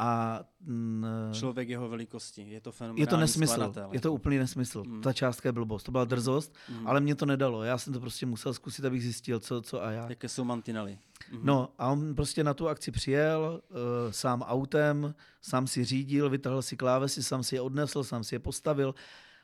A 0.00 0.40
mm, 0.60 1.04
Člověk 1.32 1.68
jeho 1.68 1.88
velikosti. 1.88 2.42
Je 2.50 2.60
to 2.60 2.72
fenomenální 2.72 3.00
je 3.00 3.06
to 3.06 3.16
nesmysl. 3.16 3.52
skladatel. 3.52 3.88
Je 3.92 4.00
to 4.00 4.12
úplný 4.12 4.38
nesmysl. 4.38 4.84
Mm. 4.86 5.02
Ta 5.02 5.12
částka 5.12 5.48
je 5.48 5.52
blbost. 5.52 5.82
To 5.82 5.92
byla 5.92 6.04
drzost, 6.04 6.54
Mhm. 6.68 6.86
ale 6.88 7.00
mě 7.00 7.14
to 7.14 7.26
nedalo. 7.26 7.62
Já 7.64 7.78
jsem 7.78 7.92
to 7.92 8.00
prostě 8.00 8.26
musel 8.26 8.54
zkusit, 8.54 8.84
abych 8.84 9.02
zjistil, 9.02 9.40
co, 9.40 9.62
co 9.62 9.82
a 9.84 9.90
jak. 9.90 10.10
Jaké 10.10 10.28
jsou 10.28 10.44
mantinely. 10.44 10.98
Mhm. 11.32 11.40
No 11.44 11.68
a 11.78 11.88
on 11.88 12.14
prostě 12.14 12.44
na 12.44 12.54
tu 12.54 12.68
akci 12.68 12.90
přijel, 12.90 13.60
uh, 13.70 13.76
sám 14.10 14.42
autem, 14.42 15.14
sám 15.42 15.66
si 15.66 15.84
řídil, 15.84 16.30
vytahl 16.30 16.62
si 16.62 16.76
klávesy, 16.76 17.22
sám 17.22 17.42
si 17.42 17.54
je 17.54 17.60
odnesl, 17.60 18.04
sám 18.04 18.24
si 18.24 18.34
je 18.34 18.38
postavil. 18.38 18.94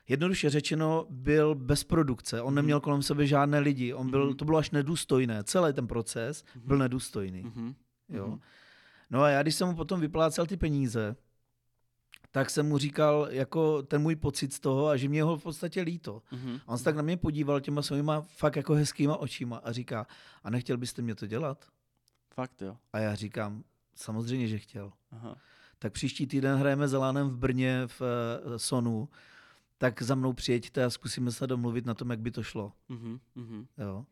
Jednoduše 0.09 0.51
řečeno, 0.51 1.07
byl 1.11 1.55
bez 1.55 1.85
produkce. 1.85 2.43
On 2.43 2.55
neměl 2.55 2.81
kolem 2.81 3.03
sebe 3.03 3.27
žádné 3.27 3.59
lidi. 3.59 3.95
On 3.95 4.11
byl, 4.11 4.27
Mhm. 4.27 4.37
to 4.37 4.45
bylo 4.45 4.59
až 4.59 4.71
nedůstojné. 4.71 5.45
Celý 5.45 5.73
ten 5.73 5.87
proces 5.87 6.45
byl 6.65 6.79
nedůstojný. 6.79 7.43
Mhm. 7.43 7.75
Jo. 8.09 8.27
Mhm. 8.29 8.39
No 9.11 9.23
a 9.23 9.29
já, 9.29 9.43
když 9.43 9.55
jsem 9.55 9.69
mu 9.69 9.75
potom 9.77 10.01
vyplácel 10.01 10.47
ty 10.47 10.57
peníze, 10.57 11.17
tak 12.31 12.51
jsem 12.51 12.69
mu 12.69 12.79
říkal 12.79 13.27
jako 13.31 13.83
ten 13.83 14.03
můj 14.03 14.17
pocit 14.17 14.53
z 14.53 14.61
toho 14.61 14.89
a 14.89 14.97
že 14.97 15.09
mě 15.09 15.23
ho 15.23 15.37
v 15.37 15.43
podstatě 15.43 15.83
líto. 15.83 16.23
Mhm. 16.33 16.61
A 16.67 16.69
on 16.73 16.79
se 16.79 16.85
tak 16.85 16.97
na 16.97 17.03
mě 17.03 17.17
podíval 17.17 17.61
těma 17.61 17.83
svýma 17.83 18.21
fakt 18.21 18.57
jako 18.57 18.75
hezkýma 18.75 19.17
očima 19.17 19.57
a 19.57 19.73
říká, 19.73 20.07
a 20.45 20.51
nechtěl 20.51 20.77
byste 20.77 21.03
mě 21.03 21.15
to 21.15 21.27
dělat? 21.27 21.65
Fakt 22.35 22.63
jo. 22.63 22.77
A 22.93 22.99
já 22.99 23.15
říkám, 23.15 23.65
samozřejmě, 23.95 24.49
že 24.49 24.59
chtěl. 24.59 24.93
Aha. 25.13 25.37
Tak 25.79 25.93
příští 25.93 26.27
týden 26.27 26.59
hrajeme 26.59 26.89
za 26.89 26.99
Lánem 26.99 27.29
v 27.31 27.37
Brně 27.37 27.83
v 27.87 28.03
eh, 28.03 28.59
Sonu, 28.59 29.09
tak 29.79 30.03
za 30.03 30.15
mnou 30.15 30.33
přijeďte 30.33 30.85
a 30.85 30.91
zkusíme 30.91 31.33
se 31.33 31.47
domluvit 31.47 31.87
na 31.87 31.95
tom, 31.95 32.11
jak 32.11 32.21
by 32.21 32.31
to 32.31 32.43
šlo. 32.43 32.73
Mhm. 32.89 33.19
Mhm. 33.35 33.67
Jo. 33.79 34.05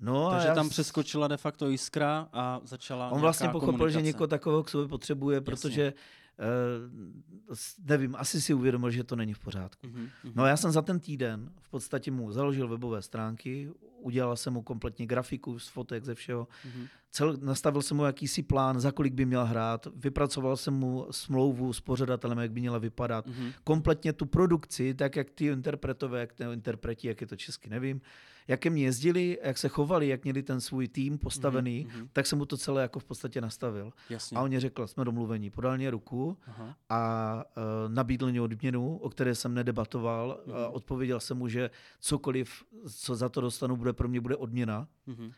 No 0.00 0.30
Takže 0.30 0.46
a 0.46 0.48
já 0.48 0.54
tam 0.54 0.68
přeskočila 0.68 1.28
de 1.28 1.36
facto 1.36 1.68
jiskra 1.68 2.28
a 2.32 2.60
začala 2.64 3.10
On 3.10 3.20
vlastně 3.20 3.48
pochopil, 3.48 3.72
že 3.72 3.76
komunikace. 3.78 4.02
někoho 4.02 4.26
takového 4.26 4.62
k 4.62 4.68
sobě 4.68 4.88
potřebuje, 4.88 5.40
protože 5.40 5.92
eh, 6.38 7.54
s- 7.54 7.78
nevím, 7.78 8.16
asi 8.18 8.40
si 8.40 8.54
uvědomil, 8.54 8.90
že 8.90 9.04
to 9.04 9.16
není 9.16 9.34
v 9.34 9.38
pořádku. 9.38 9.86
Mhm. 9.86 10.08
No 10.34 10.42
a 10.42 10.48
já 10.48 10.56
jsem 10.56 10.70
za 10.72 10.82
ten 10.82 11.00
týden 11.00 11.52
v 11.60 11.68
podstatě 11.70 12.10
mu 12.10 12.32
založil 12.32 12.68
webové 12.68 13.02
stránky, 13.02 13.70
udělal 14.00 14.36
jsem 14.36 14.52
mu 14.52 14.62
kompletně 14.62 15.06
grafiku 15.06 15.58
z 15.58 15.68
fotek, 15.68 16.04
ze 16.04 16.14
všeho. 16.14 16.48
Mhm. 16.64 16.86
Cel, 17.10 17.36
nastavil 17.40 17.82
jsem 17.82 17.96
mu 17.96 18.04
jakýsi 18.04 18.42
plán, 18.42 18.80
za 18.80 18.92
kolik 18.92 19.14
by 19.14 19.24
měl 19.24 19.44
hrát, 19.44 19.86
vypracoval 19.96 20.56
jsem 20.56 20.74
mu 20.74 21.06
smlouvu 21.10 21.72
s 21.72 21.80
pořadatelem, 21.80 22.38
jak 22.38 22.52
by 22.52 22.60
měla 22.60 22.78
vypadat. 22.78 23.26
Mhm. 23.26 23.52
Kompletně 23.64 24.12
tu 24.12 24.26
produkci, 24.26 24.94
tak 24.94 25.16
jak 25.16 25.30
ty 25.30 25.44
interpretové, 25.46 26.20
jak 26.20 26.32
ty 26.32 26.44
interpreti, 26.52 27.08
jak 27.08 27.20
je 27.20 27.26
to 27.26 27.36
česky, 27.36 27.70
nevím, 27.70 28.00
jak 28.48 28.60
ke 28.60 28.70
mně 28.70 28.82
jezdili, 28.82 29.38
jak 29.42 29.58
se 29.58 29.68
chovali, 29.68 30.08
jak 30.08 30.24
měli 30.24 30.42
ten 30.42 30.60
svůj 30.60 30.88
tým 30.88 31.18
postavený, 31.18 31.86
Mhm, 31.88 31.98
mhm. 31.98 32.08
tak 32.12 32.26
jsem 32.26 32.38
mu 32.38 32.46
to 32.46 32.56
celé 32.56 32.82
jako 32.82 32.98
v 33.00 33.04
podstatě 33.04 33.40
nastavil. 33.40 33.92
Jasně. 34.10 34.36
A 34.38 34.42
on 34.42 34.48
mě 34.48 34.60
řekl, 34.60 34.86
jsme 34.86 35.04
domluvení, 35.04 35.50
podal 35.50 35.76
mě 35.76 35.90
ruku 35.90 36.36
Aha. 36.46 36.76
a 36.88 37.34
uh, 37.56 37.92
nabídl 37.94 38.30
mě 38.30 38.40
odměnu, 38.40 38.96
o 38.96 39.10
které 39.10 39.34
jsem 39.34 39.54
nedebatoval. 39.54 40.40
Mhm. 40.46 40.56
Uh, 40.56 40.62
odpověděl 40.70 41.20
jsem 41.20 41.36
mu, 41.36 41.48
že 41.48 41.70
cokoliv, 42.00 42.64
co 42.94 43.14
za 43.16 43.28
to 43.28 43.40
dostanu, 43.40 43.76
bude 43.76 43.92
pro 43.92 44.08
mě 44.08 44.20
bude 44.20 44.36
odměna. 44.36 44.88
Mhm. 45.06 45.32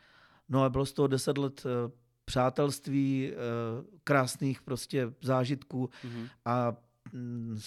No 0.50 0.62
a 0.64 0.68
bylo 0.68 0.86
z 0.86 0.92
toho 0.92 1.08
deset 1.08 1.38
let 1.38 1.64
uh, 1.64 1.70
přátelství, 2.24 3.32
uh, 3.32 3.84
krásných 4.04 4.62
prostě 4.62 5.12
zážitků 5.22 5.90
Mhm. 6.04 6.26
a 6.44 6.76
mm, 7.12 7.58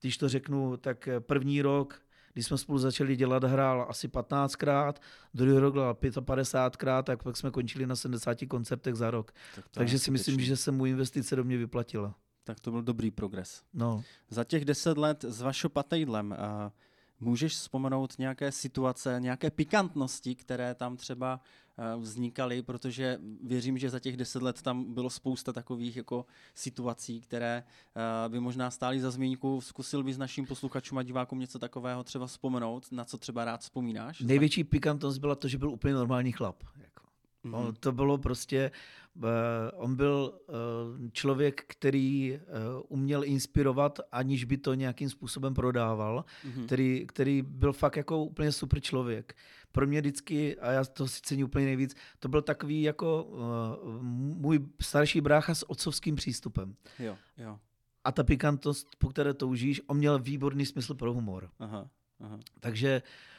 když 0.00 0.18
to 0.18 0.28
řeknu, 0.28 0.76
tak 0.76 1.08
eh, 1.08 1.20
první 1.20 1.62
rok, 1.62 2.02
když 2.32 2.46
jsme 2.46 2.58
spolu 2.58 2.78
začali 2.78 3.16
dělat, 3.16 3.44
hrál 3.44 3.86
asi 3.88 4.08
15krát, 4.08 4.94
druhý 5.34 5.58
rok 5.58 5.74
hrál 5.74 5.94
55krát, 5.94 7.02
tak 7.02 7.22
pak 7.22 7.36
jsme 7.36 7.50
končili 7.50 7.86
na 7.86 7.96
70 7.96 8.38
koncertech 8.48 8.94
za 8.94 9.10
rok. 9.10 9.32
Tak 9.54 9.64
Takže 9.70 9.98
si 9.98 10.10
myslím, 10.10 10.40
že 10.40 10.56
se 10.56 10.72
mu 10.72 10.86
investice 10.86 11.36
do 11.36 11.44
mě 11.44 11.56
vyplatila. 11.56 12.14
Tak 12.44 12.60
to 12.60 12.70
byl 12.70 12.82
dobrý 12.82 13.10
progres. 13.10 13.62
No. 13.74 14.04
Za 14.30 14.44
těch 14.44 14.64
deset 14.64 14.98
let 14.98 15.24
s 15.24 15.40
Vašo 15.40 15.68
Patejdlem 15.68 16.32
a 16.38 16.72
můžeš 17.20 17.52
vzpomenout 17.52 18.18
nějaké 18.18 18.52
situace, 18.52 19.16
nějaké 19.20 19.50
pikantnosti, 19.50 20.34
které 20.34 20.74
tam 20.74 20.96
třeba 20.96 21.40
eh, 21.42 21.63
vznikaly, 21.98 22.62
protože 22.62 23.18
věřím, 23.42 23.78
že 23.78 23.90
za 23.90 24.00
těch 24.00 24.16
deset 24.16 24.42
let 24.42 24.62
tam 24.62 24.94
bylo 24.94 25.10
spousta 25.10 25.52
takových 25.52 25.96
jako 25.96 26.26
situací, 26.54 27.20
které 27.20 27.64
eh, 27.64 28.28
by 28.28 28.40
možná 28.40 28.70
stály 28.70 29.00
za 29.00 29.10
zmínku. 29.10 29.60
Zkusil 29.60 30.02
bys 30.02 30.18
našim 30.18 30.46
posluchačům 30.46 30.98
a 30.98 31.02
divákům 31.02 31.38
něco 31.38 31.58
takového 31.58 32.04
třeba 32.04 32.26
vzpomenout, 32.26 32.92
na 32.92 33.04
co 33.04 33.18
třeba 33.18 33.44
rád 33.44 33.60
vzpomínáš? 33.60 34.20
Největší 34.20 34.64
pikantnost 34.64 35.18
byla 35.18 35.34
to, 35.34 35.48
že 35.48 35.58
byl 35.58 35.70
úplně 35.70 35.94
normální 35.94 36.32
chlap. 36.32 36.62
Jako. 37.44 37.56
Mhm. 37.56 37.66
On, 37.66 37.74
to 37.74 37.92
bylo 37.92 38.18
prostě, 38.18 38.70
uh, 39.16 39.22
on 39.74 39.96
byl 39.96 40.32
uh, 40.48 41.08
člověk, 41.12 41.64
který 41.66 42.32
uh, 42.32 42.82
uměl 42.88 43.24
inspirovat, 43.24 44.00
aniž 44.12 44.44
by 44.44 44.56
to 44.58 44.74
nějakým 44.74 45.10
způsobem 45.10 45.54
prodával, 45.54 46.24
Mhm. 46.44 46.66
který, 46.66 47.06
který 47.06 47.42
byl 47.42 47.72
fakt 47.72 47.96
jako 47.96 48.24
úplně 48.24 48.52
super 48.52 48.80
člověk. 48.80 49.36
Pro 49.72 49.86
mě 49.86 50.00
vždycky, 50.00 50.58
a 50.58 50.70
já 50.70 50.84
to 50.84 51.08
si 51.08 51.20
cením 51.22 51.46
úplně 51.46 51.66
nejvíc, 51.66 51.94
to 52.18 52.28
byl 52.28 52.42
takový 52.42 52.82
jako 52.82 53.24
uh, 53.24 54.02
můj 54.02 54.58
starší 54.80 55.20
brácha 55.20 55.54
s 55.54 55.70
otcovským 55.70 56.14
přístupem. 56.16 56.74
Jo, 56.98 57.16
jo. 57.38 57.58
A 58.04 58.12
ta 58.12 58.22
pikantnost, 58.24 58.88
po 58.98 59.08
které 59.08 59.34
toužíš, 59.34 59.80
on 59.86 59.96
měl 59.96 60.18
výborný 60.18 60.66
smysl 60.66 60.94
pro 60.94 61.12
humor. 61.12 61.50
Aha, 61.58 61.88
aha. 62.20 62.38
Takže 62.60 63.02
uh, 63.04 63.33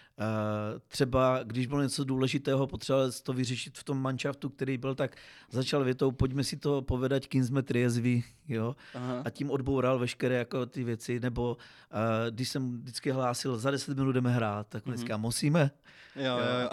třeba, 0.88 1.39
když 1.43 1.68
bylo 1.68 1.82
něco 1.82 2.03
důležitého, 2.03 2.68
potřeboval 2.68 3.11
to 3.24 3.34
vyřešit 3.34 3.78
v 3.78 3.84
tom 3.84 4.01
manšaftu, 4.01 4.49
který 4.49 4.78
byl, 4.78 4.95
tak 4.95 5.16
začal 5.51 5.84
větou, 5.84 6.11
pojďme 6.11 6.43
si 6.43 6.57
to 6.57 6.82
povedať, 6.82 7.28
kým 7.28 7.43
jsme 7.45 7.63
triezví, 7.63 8.24
jo, 8.47 8.76
aha. 8.93 9.22
a 9.26 9.30
tím 9.30 9.51
odboural 9.51 9.99
veškeré 9.99 10.36
jako 10.36 10.66
ty 10.66 10.84
věci, 10.84 11.20
nebo 11.20 11.57
uh, 11.57 11.99
když 12.32 12.49
jsem 12.49 12.78
vždycky 12.82 13.11
hlásil, 13.11 13.57
za 13.57 13.72
10 13.72 13.97
minut 13.97 14.11
jdeme 14.11 14.32
hrát, 14.32 14.68
tak 14.68 14.88
on 14.88 14.93
Mhm. 14.93 14.99
říká, 15.01 15.18
musíme. 15.18 15.72
Jo, 16.16 16.24
jo, 16.24 16.59
jo. 16.61 16.70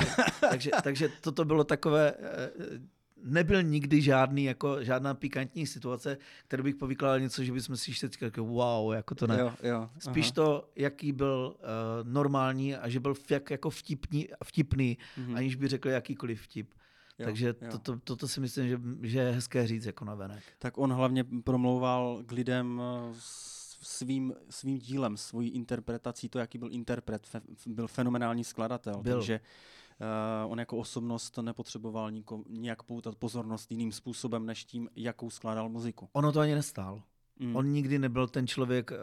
takže, 0.51 0.70
takže 0.82 1.09
toto 1.20 1.45
bylo 1.45 1.64
takové, 1.64 2.12
eh, 2.18 2.51
nebyl 3.24 3.62
nikdy 3.62 4.00
žádný, 4.02 4.44
jako, 4.44 4.84
žádná 4.84 5.14
pikantní 5.14 5.66
situace, 5.66 6.18
kterou 6.46 6.62
bych 6.64 6.76
povykládal 6.76 7.20
něco, 7.20 7.44
že 7.44 7.52
bychom 7.52 7.76
si 7.76 7.90
vždycky 7.90 8.24
řekli, 8.24 8.42
wow, 8.42 8.92
jako 8.92 9.14
to 9.14 9.26
ne. 9.26 9.38
jo, 9.40 9.52
jo. 9.62 9.90
Spíš 9.98 10.26
aha. 10.26 10.32
to, 10.34 10.68
jaký 10.76 11.12
byl 11.12 11.54
uh, 11.58 12.08
normální 12.12 12.76
a 12.76 12.88
že 12.88 13.00
byl 13.00 13.14
jak, 13.30 13.50
jako 13.50 13.70
vtipný, 13.70 14.28
vtipný 14.44 14.98
Mhm. 15.16 15.36
aniž 15.36 15.54
by 15.54 15.68
řekl 15.68 15.88
jakýkoliv 15.88 16.42
vtip. 16.42 16.74
Jo, 17.18 17.24
Takže 17.24 17.46
jo. 17.60 17.70
toto, 17.70 17.98
toto 18.04 18.28
si 18.28 18.40
myslím, 18.40 18.68
že, 18.68 18.80
že 19.02 19.18
je 19.18 19.30
hezké 19.32 19.66
říct 19.66 19.84
jako 19.84 20.04
na 20.04 20.14
venek. 20.14 20.42
tak 20.58 20.78
on 20.78 20.92
hlavně 20.92 21.24
promlouval 21.44 22.22
k 22.26 22.32
lidem 22.32 22.82
eh, 22.84 23.14
svým, 23.82 24.34
svým 24.50 24.78
dílem, 24.78 25.16
svojí 25.16 25.50
interpretací, 25.50 26.28
to, 26.28 26.38
jaký 26.38 26.58
byl 26.58 26.68
interpret, 26.72 27.26
fe, 27.26 27.40
byl 27.66 27.88
fenomenální 27.88 28.44
skladatel, 28.44 29.02
Byl. 29.02 29.12
takže 29.16 29.40
on 30.46 30.59
jako 30.59 30.78
osobnost 30.78 31.38
nepotřeboval 31.38 32.11
niko, 32.11 32.42
nějak 32.48 32.82
poutat 32.82 33.16
pozornost 33.16 33.70
jiným 33.70 33.92
způsobem, 33.92 34.46
než 34.46 34.64
tím, 34.64 34.88
jakou 34.96 35.30
skládal 35.30 35.68
muziku. 35.68 36.09
Ono 36.12 36.32
to 36.32 36.40
ani 36.40 36.55
nestál. 36.55 37.03
Mm. 37.40 37.56
On 37.56 37.66
nikdy 37.72 37.98
nebyl 37.98 38.26
ten 38.26 38.46
člověk, 38.46 38.90
uh, 38.90 38.96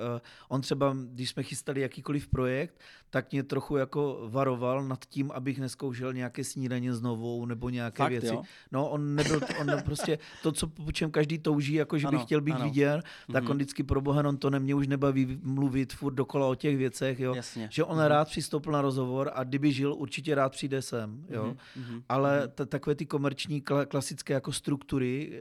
on 0.50 0.62
třeba, 0.62 0.96
když 1.14 1.30
jsme 1.30 1.44
chystali 1.44 1.82
jakýkoliv 1.82 2.28
projekt, 2.28 2.80
tak 3.10 3.32
mě 3.32 3.44
trochu 3.44 3.78
jako 3.78 4.28
varoval 4.32 4.84
nad 4.88 5.06
tím, 5.06 5.32
abych 5.32 5.60
neskoušel 5.60 6.14
nějaké 6.14 6.44
snídaně 6.44 6.94
s 6.94 7.02
novou 7.02 7.46
nebo 7.46 7.70
nějaké 7.70 7.98
Fakt, 8.04 8.12
věci. 8.12 8.28
jo? 8.28 8.42
No, 8.72 8.90
on 8.90 9.16
nebyl, 9.16 9.40
on 9.60 9.68
ne- 9.68 9.82
prostě 9.86 10.20
to, 10.44 10.52
co 10.52 10.68
po 10.68 10.92
čem 10.92 11.12
každý 11.12 11.38
touží, 11.40 11.74
jako 11.74 11.98
že 11.98 12.08
by 12.08 12.16
Ano, 12.16 12.26
chtěl 12.26 12.42
být 12.42 12.52
ano. 12.54 12.64
viděn, 12.66 13.02
tak 13.34 13.44
Mhm. 13.44 13.52
on 13.52 13.58
vždycky 13.58 13.84
pro 13.84 14.02
boha, 14.02 14.24
on 14.28 14.38
to 14.38 14.50
nemě 14.50 14.76
už 14.76 14.88
nebaví 14.88 15.40
mluvit 15.44 15.94
furt 15.94 16.14
dokola 16.14 16.48
o 16.48 16.56
těch 16.56 16.78
věcech, 16.78 17.20
jo. 17.20 17.36
Jasně. 17.36 17.70
Že 17.72 17.84
on 17.84 17.98
Mhm. 17.98 18.06
rád 18.08 18.28
přistoupil 18.28 18.74
na 18.74 18.82
rozhovor 18.82 19.32
a 19.34 19.44
kdyby 19.44 19.72
žil, 19.72 19.94
určitě 19.94 20.36
rád 20.36 20.50
přijde 20.52 20.82
sem, 20.82 21.26
jo. 21.30 21.56
Mhm, 21.76 22.04
Ale 22.10 22.40
mhm. 22.40 22.50
t- 22.50 22.66
takové 22.66 22.96
ty 22.96 23.06
komerční 23.06 23.62
kla- 23.62 23.86
klasické 23.86 24.34
jako 24.34 24.52
struktury, 24.52 25.32
eh, 25.34 25.40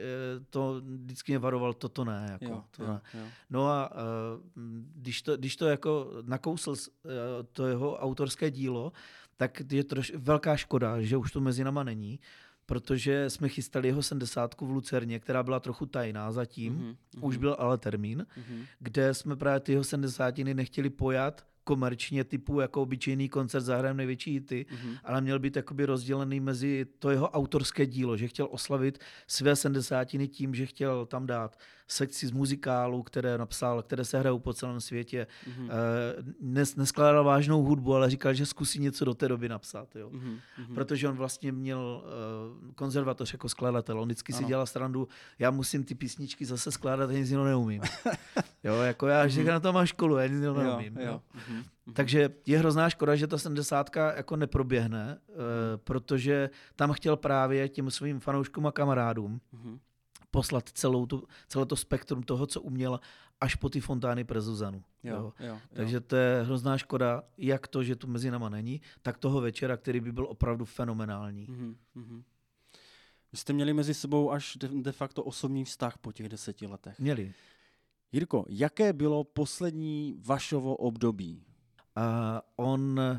to 0.49 0.81
vždycky 0.85 1.31
mě 1.31 1.39
varoval, 1.39 1.73
toto 1.73 2.05
ne. 2.05 2.27
Jako, 2.31 2.45
Jo, 2.53 2.63
jo, 2.79 2.87
ne. 2.87 3.01
jo. 3.13 3.25
No 3.49 3.67
a 3.67 3.91
uh, 3.91 4.01
když, 4.95 5.21
to, 5.21 5.37
když 5.37 5.55
to 5.55 5.67
jako 5.67 6.11
nakousl 6.25 6.75
eh, 6.75 7.09
to 7.53 7.67
jeho 7.67 7.97
autorské 7.97 8.51
dílo, 8.51 8.91
tak 9.37 9.61
je 9.71 9.83
to 9.83 9.95
velká 10.15 10.57
škoda, 10.57 11.01
že 11.01 11.17
už 11.17 11.31
to 11.31 11.41
mezi 11.41 11.63
náma 11.63 11.83
není, 11.83 12.19
protože 12.65 13.29
jsme 13.29 13.49
chystali 13.49 13.87
jeho 13.87 14.03
70 14.03 14.55
v 14.61 14.61
Lucerně, 14.61 15.19
která 15.19 15.43
byla 15.43 15.59
trochu 15.59 15.85
tajná 15.85 16.31
zatím, 16.31 16.79
mm-hmm. 16.79 17.25
už 17.25 17.37
byl 17.37 17.55
ale 17.59 17.77
termín, 17.77 18.25
mm-hmm. 18.37 18.65
kde 18.79 19.13
jsme 19.13 19.35
právě 19.35 19.59
ty 19.59 19.71
jeho 19.71 19.83
70 19.83 20.37
nechtěli 20.37 20.89
pojat 20.89 21.45
komerčně 21.69 22.23
typu 22.23 22.59
jako 22.59 22.81
obyčejný 22.81 23.29
koncert 23.29 23.61
zahrajeme 23.61 23.97
největší 23.97 24.31
hity, 24.31 24.65
mm-hmm. 24.69 24.97
ale 25.03 25.21
měl 25.21 25.39
být 25.39 25.55
jakoby 25.55 25.85
rozdělený 25.85 26.39
mezi 26.39 26.85
to 26.99 27.09
jeho 27.09 27.29
autorské 27.29 27.85
dílo, 27.85 28.17
že 28.17 28.27
chtěl 28.27 28.47
oslavit 28.51 28.99
své 29.27 29.55
sedmdesátiny 29.55 30.27
tím, 30.27 30.55
že 30.55 30.65
chtěl 30.65 31.05
tam 31.05 31.27
dát 31.27 31.57
sekci 31.89 32.27
z 32.27 32.31
muzikálu, 32.31 33.03
které 33.03 33.37
napsal, 33.37 33.81
které 33.81 34.05
se 34.05 34.19
hrajou 34.19 34.39
po 34.39 34.53
celém 34.53 34.81
světě. 34.81 35.27
Mm-hmm. 35.27 35.69
Nes, 36.41 36.75
neskládal 36.75 37.23
vážnou 37.23 37.63
hudbu, 37.63 37.95
ale 37.95 38.09
říkal, 38.09 38.33
že 38.33 38.45
zkusí 38.45 38.79
něco 38.79 39.05
do 39.05 39.13
té 39.13 39.27
doby 39.27 39.49
napsat. 39.49 39.95
Jo? 39.95 40.09
Mm-hmm. 40.09 40.73
Protože 40.73 41.09
on 41.09 41.15
vlastně 41.15 41.51
měl 41.51 42.03
uh, 42.03 42.73
konzervatoř 42.73 43.33
jako 43.33 43.49
skladatel. 43.49 43.99
On 43.99 44.07
vždycky 44.07 44.33
ano. 44.33 44.37
si 44.37 44.45
dělal 44.45 44.65
strandu, 44.65 45.07
já 45.39 45.51
musím 45.51 45.83
ty 45.83 45.95
písničky 45.95 46.45
zase 46.45 46.71
skládat, 46.71 47.11
já 47.11 47.17
nic 47.17 47.29
jiného 47.29 47.45
neumím. 47.45 47.81
jo, 48.63 48.75
jako 48.75 49.07
já, 49.07 49.27
že 49.27 49.41
mm-hmm. 49.41 49.47
na 49.47 49.59
to 49.59 49.73
mám 49.73 49.85
školu, 49.85 50.17
já 50.17 50.27
nic 50.27 50.35
jiného 50.35 50.63
neumím. 50.63 50.97
Jo, 50.97 51.05
jo. 51.05 51.21
Jo. 51.55 51.58
Mm-hmm. 51.89 51.93
Takže 51.93 52.29
je 52.45 52.59
hrozná 52.59 52.89
škoda, 52.89 53.15
že 53.15 53.27
ta 53.27 53.37
70 53.37 53.89
jako 54.15 54.35
neproběhne, 54.35 55.17
uh, 55.27 55.35
protože 55.77 56.49
tam 56.75 56.93
chtěl 56.93 57.17
právě 57.17 57.69
těm 57.69 57.91
svým 57.91 58.19
fanouškům 58.19 58.67
a 58.67 58.71
kamarádům 58.71 59.41
mm-hmm 59.53 59.79
poslat 60.31 60.69
celou 60.69 61.05
tu, 61.05 61.27
celé 61.47 61.65
to 61.65 61.75
spektrum 61.75 62.23
toho, 62.23 62.47
co 62.47 62.61
uměla, 62.61 62.99
až 63.41 63.55
po 63.55 63.69
ty 63.69 63.79
fontány 63.79 64.23
pre 64.23 64.41
Zuzanu. 64.41 64.83
Jo, 65.03 65.15
jo. 65.15 65.33
Jo, 65.39 65.47
jo. 65.47 65.59
Takže 65.73 65.99
to 65.99 66.15
je 66.15 66.43
hrozná 66.43 66.77
škoda, 66.77 67.23
jak 67.37 67.67
to, 67.67 67.83
že 67.83 67.95
tu 67.95 68.07
mezi 68.07 68.31
náma 68.31 68.49
není, 68.49 68.81
tak 69.01 69.17
toho 69.17 69.41
večera, 69.41 69.77
který 69.77 69.99
by 69.99 70.11
byl 70.11 70.25
opravdu 70.25 70.65
fenomenální. 70.65 71.47
Mm-hmm. 71.47 72.23
Vy 73.31 73.37
jste 73.37 73.53
měli 73.53 73.73
mezi 73.73 73.93
sebou 73.93 74.31
až 74.31 74.55
de, 74.55 74.67
de 74.67 74.91
facto 74.91 75.23
osobní 75.23 75.65
vztah 75.65 75.97
po 75.97 76.11
těch 76.11 76.29
deseti 76.29 76.67
letech. 76.67 76.99
Měli. 76.99 77.33
Jirko, 78.11 78.45
jaké 78.49 78.93
bylo 78.93 79.23
poslední 79.23 80.15
vašovo 80.25 80.75
období? 80.75 81.48
Uh, 81.99 82.39
on 82.55 82.99
uh, 82.99 83.17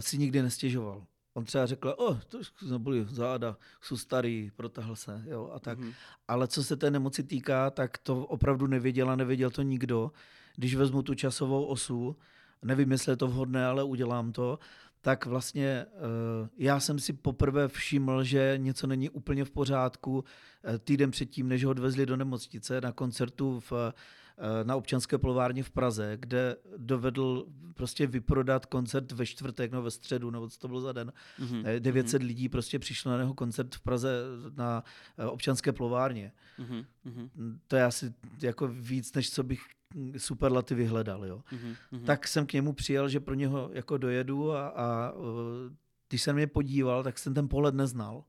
si 0.00 0.18
nikdy 0.18 0.42
nestěžoval. 0.42 1.06
On 1.34 1.44
třeba 1.44 1.66
řekl, 1.66 1.94
o, 1.98 2.14
to 2.14 2.38
neboli 2.70 3.06
záda, 3.08 3.56
jsou 3.80 3.96
starý, 3.96 4.50
protahl 4.56 4.96
se, 4.96 5.22
jo, 5.26 5.50
a 5.54 5.58
tak. 5.58 5.78
Mm-hmm. 5.78 5.94
Ale 6.28 6.48
co 6.48 6.64
se 6.64 6.76
té 6.76 6.90
nemoci 6.90 7.22
týká, 7.22 7.70
tak 7.70 7.98
to 7.98 8.26
opravdu 8.26 8.66
nevěděl 8.66 9.10
a 9.10 9.16
nevěděl 9.16 9.50
to 9.50 9.62
nikdo. 9.62 10.12
Když 10.56 10.74
vezmu 10.74 11.02
tu 11.02 11.14
časovou 11.14 11.64
osu, 11.64 12.16
nevím, 12.62 12.92
jestli 12.92 13.12
je 13.12 13.16
to 13.16 13.28
vhodné, 13.28 13.66
ale 13.66 13.84
udělám 13.84 14.32
to, 14.32 14.58
tak 15.00 15.26
vlastně 15.26 15.86
uh, 15.94 16.48
já 16.58 16.80
jsem 16.80 16.98
si 16.98 17.12
poprvé 17.12 17.68
všiml, 17.68 18.24
že 18.24 18.54
něco 18.56 18.86
není 18.86 19.10
úplně 19.10 19.44
v 19.44 19.50
pořádku 19.50 20.12
uh, 20.12 20.22
týden 20.78 21.10
předtím, 21.10 21.48
než 21.48 21.64
ho 21.64 21.70
odvezli 21.70 22.06
do 22.06 22.16
nemocnice 22.16 22.80
na 22.80 22.92
koncertu 22.92 23.60
v 23.70 23.72
Eh, 23.72 23.92
na 24.62 24.76
občanské 24.76 25.18
polvárně 25.18 25.62
v 25.62 25.70
Praze, 25.70 26.16
kde 26.20 26.56
dovedl 26.76 27.46
prostě 27.74 28.06
vyprodat 28.06 28.66
koncert 28.66 29.12
ve 29.12 29.26
čtvrtek 29.26 29.70
nebo 29.70 29.82
ve 29.82 29.90
středu, 29.90 30.30
nebo 30.30 30.48
co 30.48 30.58
to 30.58 30.68
bylo 30.68 30.80
za 30.80 30.92
den. 30.92 31.12
Mm-hmm. 31.40 31.80
900 31.80 32.22
mm-hmm. 32.22 32.26
lidí 32.26 32.48
prostě 32.48 32.78
přišlo 32.78 33.12
na 33.12 33.18
jeho 33.18 33.34
koncert 33.34 33.74
v 33.74 33.80
Praze 33.80 34.22
na 34.56 34.84
eh, 35.18 35.26
občanské 35.26 35.72
plovárně. 35.72 36.32
Mm-hmm. 36.58 37.58
To 37.66 37.76
je 37.76 37.84
asi 37.84 38.14
jako 38.42 38.68
víc, 38.68 39.12
než 39.12 39.30
co 39.30 39.42
bych 39.42 39.60
superlaty 40.16 40.74
vyhledal. 40.74 41.26
Jo. 41.26 41.42
Mm-hmm. 41.52 42.04
Tak 42.04 42.28
jsem 42.28 42.46
k 42.46 42.52
němu 42.52 42.72
přijel, 42.72 43.08
že 43.08 43.20
pro 43.20 43.34
něho 43.34 43.70
jako 43.72 43.98
dojedu 43.98 44.52
a, 44.52 44.68
a 44.68 45.12
když 46.08 46.22
jsem 46.22 46.36
mě 46.36 46.46
podíval, 46.46 47.02
tak 47.02 47.18
jsem 47.18 47.34
ten 47.34 47.48
pohled 47.48 47.74
neznal. 47.74 48.24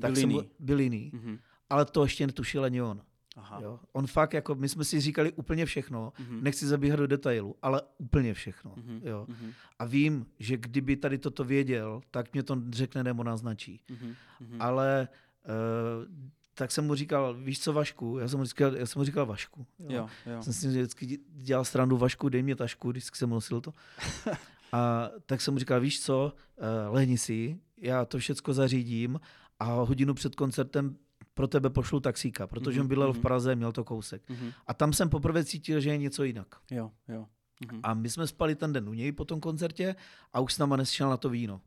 Tak 0.00 0.12
byl 0.12 0.20
jiný. 0.20 0.38
Jsem, 0.38 0.46
byl 0.58 0.80
jiný. 0.80 1.12
Mm-hmm. 1.14 1.38
Ale 1.70 1.84
to 1.84 2.02
ještě 2.02 2.26
netušil 2.26 2.64
ani 2.64 2.82
on. 2.82 3.02
Aha. 3.40 3.60
Jo? 3.62 3.80
On 3.92 4.06
fakt, 4.06 4.34
jako 4.34 4.54
my 4.54 4.68
jsme 4.68 4.84
si 4.84 5.00
říkali 5.00 5.32
úplně 5.32 5.66
všechno, 5.66 6.12
mm-hmm. 6.20 6.42
nechci 6.42 6.66
zabíhat 6.66 6.96
do 6.96 7.06
detailu, 7.06 7.56
ale 7.62 7.82
úplně 7.98 8.34
všechno. 8.34 8.74
Mm-hmm. 8.74 9.00
Jo? 9.04 9.26
Mm-hmm. 9.28 9.52
A 9.78 9.84
vím, 9.84 10.26
že 10.38 10.56
kdyby 10.56 10.96
tady 10.96 11.18
toto 11.18 11.44
věděl, 11.44 12.00
tak 12.10 12.32
mě 12.32 12.42
to 12.42 12.62
řekne 12.70 13.04
nebo 13.04 13.24
naznačí. 13.24 13.80
Mm-hmm. 13.90 14.14
Ale 14.58 15.08
uh, 15.48 16.30
tak 16.54 16.70
jsem 16.70 16.86
mu 16.86 16.94
říkal, 16.94 17.34
víš 17.34 17.60
co 17.60 17.72
Vašku? 17.72 18.18
Já 18.18 18.28
jsem 18.28 18.38
mu 18.38 18.44
říkal, 18.44 18.76
já 18.76 18.86
jsem 18.86 19.00
mu 19.00 19.04
říkal 19.04 19.26
Vašku. 19.26 19.66
Jo? 19.78 19.88
Jo, 19.90 20.08
jo. 20.26 20.42
Jsem 20.42 20.52
si 20.52 20.68
vždycky 20.68 21.18
dělal 21.28 21.64
strandu 21.64 21.96
Vašku, 21.96 22.28
dej 22.28 22.42
mě 22.42 22.56
tašku, 22.56 22.92
když 22.92 23.04
jsem 23.14 23.30
nosil 23.30 23.60
to. 23.60 23.74
A 24.72 25.10
tak 25.26 25.40
jsem 25.40 25.54
mu 25.54 25.58
říkal, 25.58 25.80
víš 25.80 26.02
co, 26.02 26.32
uh, 26.56 26.94
lehni 26.94 27.18
si, 27.18 27.60
já 27.76 28.04
to 28.04 28.18
všecko 28.18 28.52
zařídím 28.52 29.20
a 29.60 29.64
hodinu 29.64 30.14
před 30.14 30.34
koncertem 30.34 30.96
pro 31.40 31.48
tebe 31.48 31.70
pošlu 31.70 32.00
taxíka, 32.00 32.46
protože 32.46 32.78
mm-hmm. 32.78 32.82
on 32.82 32.88
bydlel 32.88 33.12
v 33.12 33.16
mhm. 33.16 33.22
Praze, 33.22 33.56
měl 33.56 33.72
to 33.72 33.84
kousek. 33.84 34.22
Mm-hmm. 34.28 34.52
A 34.66 34.74
tam 34.74 34.92
jsem 34.92 35.08
poprvé 35.08 35.44
cítil, 35.44 35.80
že 35.80 35.90
je 35.90 35.98
něco 35.98 36.24
jinak. 36.24 36.46
Jo, 36.70 36.90
jo. 37.08 37.26
Mm-hmm. 37.64 37.80
A 37.82 37.94
my 37.94 38.10
jsme 38.10 38.26
spali 38.26 38.54
ten 38.54 38.72
den 38.72 38.88
u 38.88 38.92
něj 38.92 39.12
po 39.12 39.24
tom 39.24 39.40
koncertě 39.40 39.96
a 40.32 40.40
už 40.40 40.54
s 40.54 40.58
náma 40.58 40.76
nešel 40.76 41.10
na 41.10 41.16
to 41.16 41.28
víno. 41.28 41.60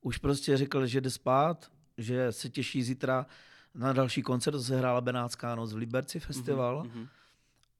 Už 0.00 0.18
prostě 0.18 0.56
řekl, 0.56 0.86
že 0.86 1.00
jde 1.00 1.10
spát, 1.10 1.70
že 1.98 2.32
se 2.32 2.48
těší 2.48 2.82
zítra 2.82 3.26
na 3.74 3.92
další 3.92 4.22
koncert, 4.22 4.52
to 4.52 4.62
se 4.62 4.78
hrála 4.78 5.00
Benátská 5.00 5.54
noc 5.54 5.72
v 5.72 5.76
Liberci 5.76 6.20
festival. 6.20 6.82
Mm-hmm. 6.82 7.08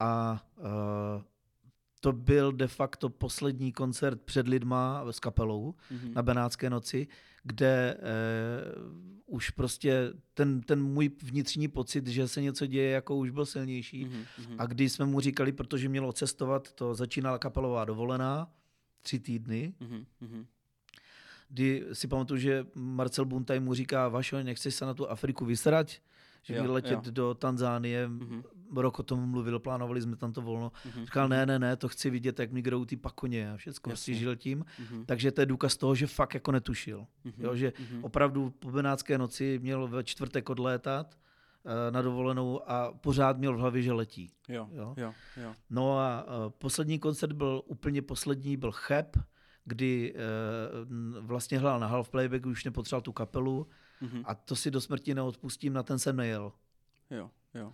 A 0.00 0.42
uh, 0.58 1.22
to 2.02 2.12
byl 2.12 2.52
de 2.52 2.68
facto 2.68 3.08
poslední 3.08 3.72
koncert 3.72 4.22
před 4.22 4.48
lidma 4.48 5.04
s 5.10 5.20
kapelou 5.20 5.74
mm-hmm. 5.92 6.12
na 6.14 6.22
Benátské 6.22 6.70
noci, 6.70 7.06
kde 7.42 7.96
uh, 7.96 9.34
už 9.36 9.50
prostě 9.50 10.12
ten, 10.34 10.60
ten 10.60 10.82
můj 10.82 11.10
vnitřní 11.22 11.68
pocit, 11.68 12.06
že 12.06 12.28
se 12.28 12.42
něco 12.42 12.66
děje, 12.66 12.90
jako 12.90 13.16
už 13.16 13.30
byl 13.30 13.46
silnější. 13.46 14.06
Mm-hmm. 14.06 14.54
A 14.58 14.66
když 14.66 14.92
jsme 14.92 15.06
mu 15.06 15.20
říkali, 15.20 15.52
protože 15.52 15.88
mělo 15.88 16.12
cestovat, 16.12 16.72
to 16.72 16.94
začínala 16.94 17.38
kapelová 17.38 17.84
dovolená, 17.84 18.50
tři 19.02 19.18
týdny, 19.18 19.74
mm-hmm. 19.80 20.46
kdy 21.48 21.86
si 21.92 22.08
pamatuju, 22.08 22.40
že 22.40 22.66
Marcel 22.74 23.24
Buntaj 23.24 23.60
mu 23.60 23.74
říká, 23.74 24.08
Vašo, 24.08 24.42
nechceš 24.42 24.74
se 24.74 24.86
na 24.86 24.94
tu 24.94 25.10
Afriku 25.10 25.44
vysrať? 25.44 26.00
Že 26.42 26.56
jo, 26.56 26.72
letět 26.72 27.06
jo. 27.06 27.12
do 27.12 27.34
Tanzánie, 27.34 28.08
mm-hmm. 28.08 28.42
rok 28.76 28.98
o 28.98 29.02
tom 29.02 29.30
mluvil, 29.30 29.58
plánovali 29.58 30.02
jsme 30.02 30.16
tam 30.16 30.32
to 30.32 30.42
volno. 30.42 30.72
Mm-hmm. 30.86 31.04
Říkal, 31.04 31.28
ne, 31.28 31.46
ne, 31.46 31.58
ne, 31.58 31.76
to 31.76 31.88
chci 31.88 32.10
vidět, 32.10 32.38
jak 32.38 32.52
mi 32.52 32.62
grou 32.62 32.84
ty 32.84 32.96
pakoně 32.96 33.52
a 33.52 33.56
všechno 33.56 33.96
si 33.96 34.14
žil 34.14 34.36
tím. 34.36 34.64
Mm-hmm. 34.64 35.04
Takže 35.04 35.32
to 35.32 35.40
je 35.40 35.46
důkaz 35.46 35.76
toho, 35.76 35.94
že 35.94 36.06
fakt 36.06 36.34
jako 36.34 36.52
netušil. 36.52 37.06
Mm-hmm. 37.24 37.32
Jo, 37.38 37.56
že 37.56 37.68
mm-hmm. 37.68 38.00
opravdu 38.02 38.50
po 38.50 38.70
Benátské 38.70 39.18
noci 39.18 39.58
měl 39.62 39.88
ve 39.88 40.04
čtvrtek 40.04 40.50
odlétat 40.50 41.14
eh, 41.64 41.90
na 41.90 42.02
dovolenou 42.02 42.70
a 42.70 42.92
pořád 42.92 43.38
měl 43.38 43.56
v 43.56 43.60
hlavě, 43.60 43.82
že 43.82 43.92
letí. 43.92 44.30
Jo, 44.48 44.68
jo. 44.72 44.94
Jo, 44.96 45.12
jo. 45.36 45.54
No 45.70 45.98
a 45.98 46.24
uh, 46.24 46.50
poslední 46.50 46.98
koncert 46.98 47.32
byl 47.32 47.62
úplně 47.66 48.02
poslední, 48.02 48.56
byl 48.56 48.72
Cheb, 48.72 49.16
kdy 49.64 50.14
uh, 50.14 51.26
vlastně 51.26 51.58
hrál 51.58 51.80
na 51.80 51.86
half 51.86 52.10
playback, 52.10 52.46
už 52.46 52.64
nepotřeboval 52.64 53.02
tu 53.02 53.12
kapelu 53.12 53.66
Mm-hmm. 54.02 54.22
A 54.24 54.34
to 54.34 54.56
si 54.56 54.70
do 54.70 54.80
smrti 54.80 55.14
neodpustím, 55.14 55.72
na 55.72 55.82
ten 55.82 55.98
jsem 55.98 56.16
nejel. 56.16 56.52
Jo, 57.10 57.30
jo. 57.54 57.72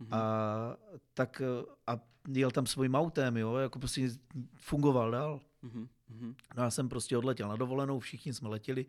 Mm-hmm. 0.00 0.16
A 0.16 0.76
tak 1.14 1.42
a 1.86 2.00
jel 2.28 2.50
tam 2.50 2.66
svým 2.66 2.94
autem, 2.94 3.36
jo, 3.36 3.56
jako 3.56 3.78
prostě 3.78 4.10
fungoval 4.56 5.10
dál. 5.10 5.40
Mm-hmm. 5.64 6.34
No 6.56 6.62
já 6.62 6.70
jsem 6.70 6.88
prostě 6.88 7.16
odletěl 7.16 7.48
na 7.48 7.56
dovolenou, 7.56 7.98
všichni 7.98 8.34
jsme 8.34 8.48
letěli, 8.48 8.86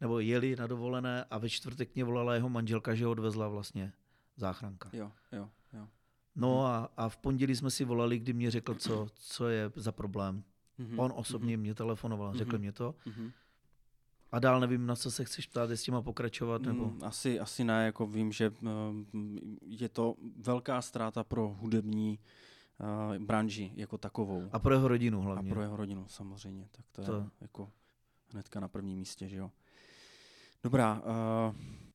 nebo 0.00 0.20
jeli 0.20 0.56
na 0.56 0.66
dovolené 0.66 1.24
a 1.24 1.38
ve 1.38 1.48
čtvrtek 1.48 1.94
mě 1.94 2.04
volala 2.04 2.34
jeho 2.34 2.48
manželka, 2.48 2.94
že 2.94 3.04
ho 3.04 3.10
odvezla 3.10 3.48
vlastně 3.48 3.92
záchranka. 4.36 4.90
Jo, 4.92 5.12
jo, 5.32 5.50
jo. 5.72 5.88
No 6.36 6.48
mm-hmm. 6.48 6.66
a, 6.66 6.88
a 6.96 7.08
v 7.08 7.16
pondělí 7.16 7.56
jsme 7.56 7.70
si 7.70 7.84
volali, 7.84 8.18
kdy 8.18 8.32
mě 8.32 8.50
řekl, 8.50 8.74
co, 8.74 9.08
co 9.14 9.48
je 9.48 9.72
za 9.76 9.92
problém. 9.92 10.44
Mm-hmm. 10.80 11.00
On 11.00 11.12
osobně 11.14 11.56
mm-hmm. 11.56 11.60
mě 11.60 11.74
telefonoval, 11.74 12.34
řekl 12.34 12.50
mm-hmm. 12.50 12.60
mě 12.60 12.72
to. 12.72 12.94
Mm-hmm. 13.06 13.32
A 14.32 14.38
dál 14.38 14.60
nevím, 14.60 14.86
na 14.86 14.96
co 14.96 15.10
se 15.10 15.24
chceš 15.24 15.46
ptát, 15.46 15.70
jestli 15.70 15.92
má 15.92 16.02
pokračovat, 16.02 16.62
nebo... 16.62 16.86
Mm, 16.86 17.04
asi, 17.04 17.40
asi 17.40 17.64
ne, 17.64 17.84
jako 17.84 18.06
vím, 18.06 18.32
že 18.32 18.50
uh, 18.50 18.68
je 19.66 19.88
to 19.88 20.14
velká 20.36 20.82
ztráta 20.82 21.24
pro 21.24 21.48
hudební 21.48 22.18
uh, 22.78 23.18
branži 23.18 23.72
jako 23.74 23.98
takovou. 23.98 24.48
A 24.52 24.58
pro 24.58 24.74
jeho 24.74 24.88
rodinu 24.88 25.20
hlavně. 25.20 25.50
A 25.50 25.54
pro 25.54 25.62
jeho 25.62 25.76
rodinu 25.76 26.04
samozřejmě, 26.08 26.68
tak 26.70 26.84
to, 26.92 27.02
to. 27.02 27.16
je 27.16 27.24
jako 27.40 27.70
hnedka 28.32 28.60
na 28.60 28.68
prvním 28.68 28.98
místě, 28.98 29.28
že 29.28 29.36
jo. 29.36 29.50
Dobrá, 30.62 31.02
uh, 31.04 31.54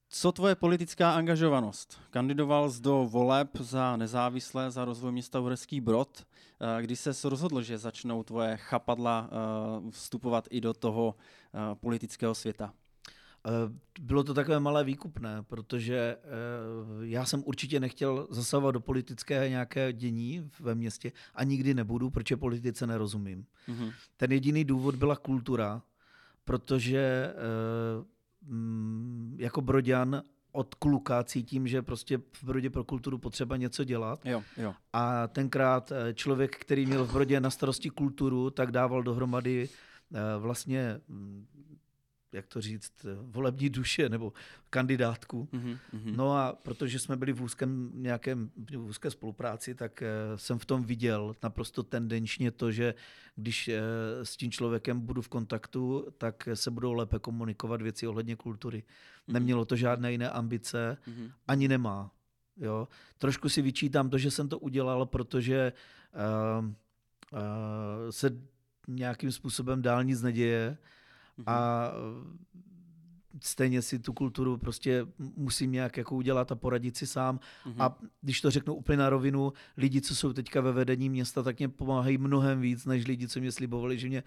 co 0.10 0.32
tvoje 0.32 0.55
politická 0.55 1.12
angažovanost? 1.12 2.01
Kandidoval 2.10 2.72
jsi 2.72 2.82
do 2.82 3.08
voleb 3.12 3.49
za 3.60 3.97
nezávislé 3.97 4.72
za 4.72 4.86
rozvoj 4.86 5.12
města 5.12 5.39
Uherský 5.39 5.82
Brod. 5.82 6.28
Eh, 6.62 6.82
kdy 6.82 6.95
se 6.95 7.30
rozhodl, 7.30 7.62
že 7.62 7.78
začnou 7.78 8.24
tvoje 8.24 8.58
chapadla 8.58 9.30
eh, 9.32 9.91
vstupovat 9.91 10.47
i 10.49 10.62
do 10.62 10.74
toho 10.74 11.16
eh, 11.53 11.76
politického 11.76 12.36
světa? 12.36 12.74
Bylo 13.99 14.24
to 14.24 14.34
takové 14.34 14.60
malé 14.60 14.84
výkupné, 14.84 15.43
protože 15.43 16.18
já 17.01 17.26
jsem 17.26 17.43
určitě 17.45 17.80
nechtěl 17.80 18.28
zasahovat 18.30 18.72
do 18.72 18.80
politické 18.80 19.49
nějaké 19.49 19.93
dění 19.93 20.51
ve 20.60 20.76
městě 20.76 21.12
a 21.36 21.43
nikdy 21.43 21.74
nebudu, 21.74 22.10
protože 22.10 22.38
politice 22.38 22.88
nerozumím. 22.88 23.45
Mm-hmm. 23.68 23.93
Ten 24.18 24.32
jediný 24.32 24.66
důvod 24.66 24.95
byla 24.95 25.16
kultura, 25.16 25.82
protože 26.45 27.34
mm, 28.48 29.36
jako 29.39 29.62
Broďan 29.62 30.22
od 30.52 30.76
kluka 30.76 31.24
cítím, 31.24 31.68
že 31.68 31.82
prostě 31.82 32.18
v 32.18 32.43
Brodě 32.43 32.70
pro 32.70 32.84
kulturu 32.84 33.18
potřeba 33.18 33.58
něco 33.58 33.84
dělat. 33.84 34.26
Jo, 34.26 34.43
jo. 34.58 34.74
A 34.93 35.28
tenkrát 35.28 35.91
eh, 35.91 36.14
člověk, 36.14 36.58
který 36.58 36.86
měl 36.86 37.06
v 37.06 37.14
Brodě 37.14 37.39
na 37.39 37.50
starosti 37.50 37.89
kulturu, 37.89 38.50
tak 38.50 38.72
dával 38.72 39.04
dohromady 39.04 39.70
eh, 40.14 40.39
vlastně 40.39 41.02
mm, 41.08 41.45
jak 42.32 42.47
to 42.47 42.61
říct, 42.61 43.05
volební 43.21 43.69
duše 43.69 44.09
nebo 44.09 44.34
kandidátku. 44.69 45.49
Mm-hmm. 45.53 45.78
No 46.15 46.38
a 46.38 46.53
protože 46.53 46.99
jsme 46.99 47.15
byli 47.15 47.34
v 47.34 47.41
úzkém 47.41 47.91
nějakém 47.93 48.51
v 48.69 48.78
úzké 48.78 49.11
spolupráci, 49.11 49.75
tak 49.75 50.03
uh, 50.03 50.38
jsem 50.38 50.59
v 50.59 50.65
tom 50.65 50.84
viděl 50.84 51.36
naprosto 51.43 51.84
tendenčně 51.84 52.51
to, 52.51 52.71
že 52.71 52.93
když 53.36 53.67
uh, 53.67 53.73
s 54.23 54.38
tím 54.38 54.51
člověkem 54.51 55.01
budu 55.01 55.21
v 55.21 55.30
kontaktu, 55.30 56.07
tak 56.17 56.49
se 56.53 56.71
budou 56.71 56.93
lépe 56.93 57.19
komunikovat 57.19 57.82
věci 57.82 58.07
ohledně 58.07 58.36
kultury. 58.36 58.80
Mm-hmm. 58.84 59.34
Nemělo 59.34 59.65
to 59.65 59.75
žádné 59.75 60.11
jiné 60.11 60.30
ambice, 60.30 60.97
mm-hmm. 61.07 61.32
ani 61.47 61.67
nemá. 61.67 62.11
Jo? 62.57 62.88
Trošku 63.17 63.49
si 63.49 63.61
vyčítám 63.61 64.09
to, 64.09 64.17
že 64.17 64.32
jsem 64.32 64.49
to 64.49 64.59
udělal, 64.59 65.05
protože 65.05 65.73
uh, 66.59 66.65
uh, 66.65 67.39
se 68.09 68.41
nějakým 68.88 69.32
způsobem 69.32 69.82
dál 69.82 70.03
nic 70.03 70.21
neděje 70.21 70.78
a 71.46 71.88
mhm. 72.24 72.38
stejně 73.42 73.82
si 73.82 74.00
tu 74.00 74.14
kulturu 74.14 74.58
prostě 74.58 75.06
musím 75.36 75.72
nějak 75.72 75.98
jako 75.98 76.16
udělat 76.16 76.52
a 76.52 76.56
poradit 76.56 76.98
si 76.98 77.08
sám. 77.08 77.40
Mm-hmm. 77.66 77.76
A 77.80 77.98
když 78.22 78.42
to 78.42 78.52
řeknu 78.52 78.74
úplně 78.74 78.98
na 78.98 79.10
rovinu, 79.10 79.54
lidi, 79.78 80.02
co 80.02 80.16
jsou 80.16 80.34
teďka 80.34 80.62
ve 80.62 80.72
vedení 80.72 81.10
města, 81.10 81.44
tak 81.44 81.60
mě 81.60 81.70
pomáhají 81.70 82.18
mnohem 82.18 82.62
víc, 82.62 82.86
než 82.86 83.08
lidi, 83.08 83.28
co 83.28 83.40
mě 83.40 83.52
slibovali, 83.52 84.00
že 84.00 84.08
mě 84.08 84.24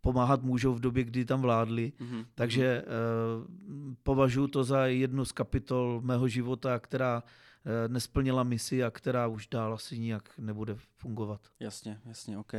pomáhat 0.00 0.42
můžou 0.42 0.74
v 0.74 0.80
době, 0.80 1.04
kdy 1.04 1.24
tam 1.24 1.40
vládli. 1.40 1.92
Mm-hmm. 2.00 2.24
Takže 2.34 2.82
uh, 2.82 3.94
považuji 4.02 4.48
to 4.48 4.64
za 4.64 4.86
jednu 4.86 5.24
z 5.24 5.32
kapitol 5.32 6.00
mého 6.04 6.28
života, 6.28 6.78
která 6.78 7.22
nesplnila 7.88 8.42
misi 8.42 8.84
a 8.84 8.90
která 8.90 9.26
už 9.26 9.46
dál 9.46 9.74
asi 9.74 9.98
nijak 9.98 10.38
nebude 10.38 10.76
fungovat. 10.96 11.40
Jasně, 11.60 12.00
jasně, 12.04 12.38
OK. 12.38 12.52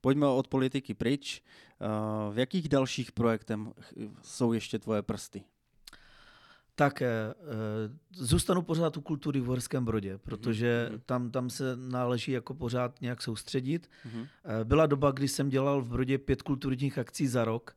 Pojďme 0.00 0.26
od 0.26 0.48
politiky 0.48 0.94
pryč. 0.94 1.42
Uh, 1.80 2.34
v 2.34 2.38
jakých 2.38 2.68
dalších 2.68 3.12
projektech 3.12 3.58
jsou 4.22 4.52
ještě 4.52 4.78
tvoje 4.78 5.02
prsty? 5.02 5.44
tak 6.78 7.02
eh, 7.02 7.34
zůstanu 8.12 8.62
pořád 8.62 8.96
u 8.96 9.00
kultury 9.00 9.40
v 9.40 9.44
Horském 9.44 9.84
Brodě, 9.84 10.18
protože 10.18 10.88
mm-hmm. 10.92 11.00
tam, 11.06 11.30
tam 11.30 11.50
se 11.50 11.76
náleží 11.76 12.32
jako 12.32 12.54
pořád 12.54 13.00
nějak 13.00 13.22
soustředit. 13.22 13.90
Mm-hmm. 14.06 14.26
Byla 14.64 14.86
doba, 14.86 15.10
kdy 15.10 15.28
jsem 15.28 15.48
dělal 15.48 15.82
v 15.82 15.88
Brodě 15.88 16.18
pět 16.18 16.42
kulturních 16.42 16.98
akcí 16.98 17.26
za 17.26 17.44
rok, 17.44 17.76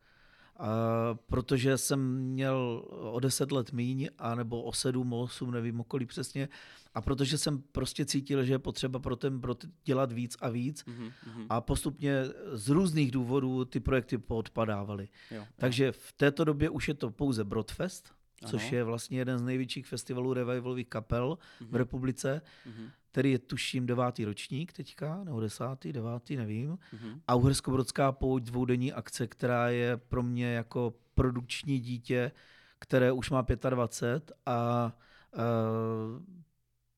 protože 1.26 1.78
jsem 1.78 2.18
měl 2.18 2.86
o 2.90 3.20
deset 3.20 3.52
let 3.52 3.72
míň, 3.72 4.10
anebo 4.18 4.64
o 4.64 4.74
sedm, 4.74 5.14
o 5.14 5.22
osm, 5.22 5.52
nevím 5.52 5.80
o 5.80 5.84
kolik 5.84 6.10
přesně, 6.10 6.50
a 6.94 7.02
protože 7.02 7.38
jsem 7.38 7.64
prostě 7.72 8.06
cítil, 8.06 8.44
že 8.44 8.54
je 8.54 8.60
potřeba 8.60 9.00
pro 9.00 9.16
ten 9.16 9.40
Brod 9.40 9.66
dělat 9.84 10.12
víc 10.12 10.38
a 10.42 10.50
víc 10.50 10.86
mm-hmm. 10.86 11.46
a 11.50 11.62
postupně 11.62 12.24
z 12.52 12.70
různých 12.70 13.12
důvodů 13.12 13.66
ty 13.66 13.80
projekty 13.80 14.18
poodpadávaly. 14.18 15.08
Takže 15.56 15.92
v 15.92 16.14
této 16.14 16.44
době 16.44 16.70
už 16.70 16.88
je 16.88 16.94
to 16.94 17.12
pouze 17.12 17.44
Brodfest, 17.44 18.14
což 18.46 18.64
ano. 18.64 18.78
je 18.78 18.84
vlastně 18.84 19.18
jeden 19.18 19.40
z 19.40 19.42
největších 19.42 19.88
festivalů 19.88 20.34
revivalových 20.34 20.88
kapel 20.88 21.38
mm-hmm. 21.38 21.66
v 21.66 21.70
mhm. 21.70 21.76
republice, 21.76 22.42
mm-hmm. 22.68 22.90
Který 23.12 23.32
je 23.32 23.40
tuším 23.40 23.86
devátý 23.86 24.26
ročník 24.26 24.74
teďka, 24.74 25.24
nebo 25.24 25.40
desátý, 25.40 25.94
devátý, 25.94 26.36
nevím. 26.36 26.72
Mm-hmm. 26.72 27.22
A 27.28 27.36
Uherskobrodská 27.36 28.12
pouť 28.12 28.44
dvoudenní 28.44 28.94
akce, 28.94 29.28
která 29.28 29.70
je 29.70 29.98
pro 29.98 30.24
mě 30.24 30.54
jako 30.54 30.94
produkční 31.14 31.80
dítě, 31.80 32.32
které 32.80 33.12
už 33.12 33.30
má 33.30 33.46
25 33.70 34.32
a 34.46 34.92
uh, 35.34 35.42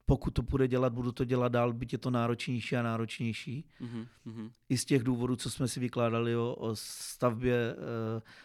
pokud 0.05 0.32
to 0.32 0.41
bude 0.41 0.68
dělat, 0.68 0.93
budu 0.93 1.11
to 1.11 1.26
dělat 1.26 1.51
dál, 1.51 1.74
byť 1.74 1.93
je 1.93 1.99
to 1.99 2.11
náročnější 2.11 2.78
a 2.78 2.82
náročnější. 2.82 3.66
Mm-hmm. 3.82 4.51
I 4.70 4.78
z 4.78 4.86
těch 4.86 5.03
důvodů, 5.03 5.36
co 5.36 5.49
jsme 5.49 5.68
si 5.68 5.80
vykládali 5.80 6.36
o, 6.36 6.55
o 6.55 6.76
stavbě 6.76 7.76
uh, 7.76 7.82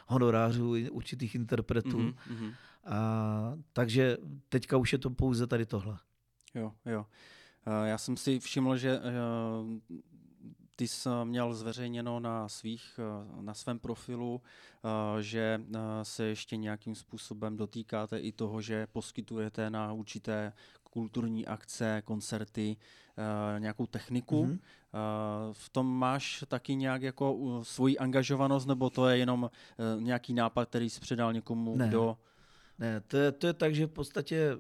honorářů 0.07 0.75
určitých 0.91 1.35
interpretů. 1.35 1.99
Mm-hmm. 1.99 2.55
A, 2.85 3.53
takže 3.73 4.17
teďka 4.49 4.77
už 4.77 4.93
je 4.93 4.99
to 4.99 5.11
pouze 5.11 5.47
tady 5.47 5.67
tohle. 5.67 5.99
Jo, 6.55 6.73
jo. 6.87 7.07
Já 7.85 7.99
jsem 7.99 8.17
si 8.17 8.41
všiml, 8.41 8.77
že 8.77 8.91
eh, 8.91 10.01
ty 10.77 10.89
jsi 10.89 11.09
měl 11.25 11.55
zveřejněno 11.55 12.21
na, 12.21 12.49
svých, 12.49 13.01
eh, 13.03 13.43
na 13.43 13.55
svém 13.55 13.79
profilu, 13.79 14.43
eh, 14.43 15.23
že 15.23 15.61
se 16.03 16.25
ještě 16.25 16.57
nějakým 16.57 16.95
způsobem 16.95 17.57
dotýkáte 17.57 18.19
i 18.19 18.33
toho, 18.33 18.63
že 18.63 18.87
poskytujete 18.87 19.71
na 19.71 19.93
určité 19.93 20.53
kulturní 20.91 21.47
akce, 21.47 22.03
koncerty 22.05 22.77
nějakou 23.59 23.87
techniku. 23.87 24.45
Mm-hmm. 24.45 24.59
V 25.53 25.69
tom 25.69 25.99
máš 25.99 26.45
taky 26.49 26.75
nějak 26.75 27.03
jako 27.03 27.61
svoji 27.63 27.99
angažovanost, 27.99 28.69
nebo 28.69 28.91
to 28.91 29.09
je 29.09 29.19
jenom 29.19 29.51
nějaký 29.99 30.35
nápad, 30.35 30.69
který 30.69 30.91
jsi 30.91 31.01
předal 31.01 31.33
někomu, 31.33 31.77
ne. 31.77 31.89
kdo 31.89 32.19
ne, 32.79 33.01
to 33.01 33.17
je, 33.17 33.33
to 33.33 33.47
je 33.47 33.53
tak, 33.53 33.75
že 33.75 33.87
v 33.87 33.91
podstatě 33.91 34.51
eh, 34.53 34.57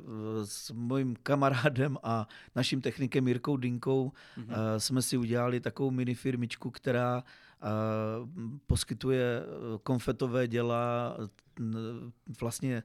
s 0.46 0.70
mojím 0.70 1.16
kamarádem 1.22 1.96
a 2.02 2.28
naším 2.56 2.80
technikem 2.80 3.28
Jirkou 3.28 3.56
Dinkou 3.56 4.12
mm-hmm. 4.38 4.44
uh, 4.44 4.54
jsme 4.78 5.02
si 5.02 5.16
udělali 5.16 5.60
takovou 5.60 5.90
mini 5.90 6.14
firmičku, 6.14 6.70
která 6.70 7.16
uh, 7.16 7.22
poskytuje 8.66 9.42
konfetové 9.82 10.48
děla, 10.48 11.16
vlastně, 12.40 12.82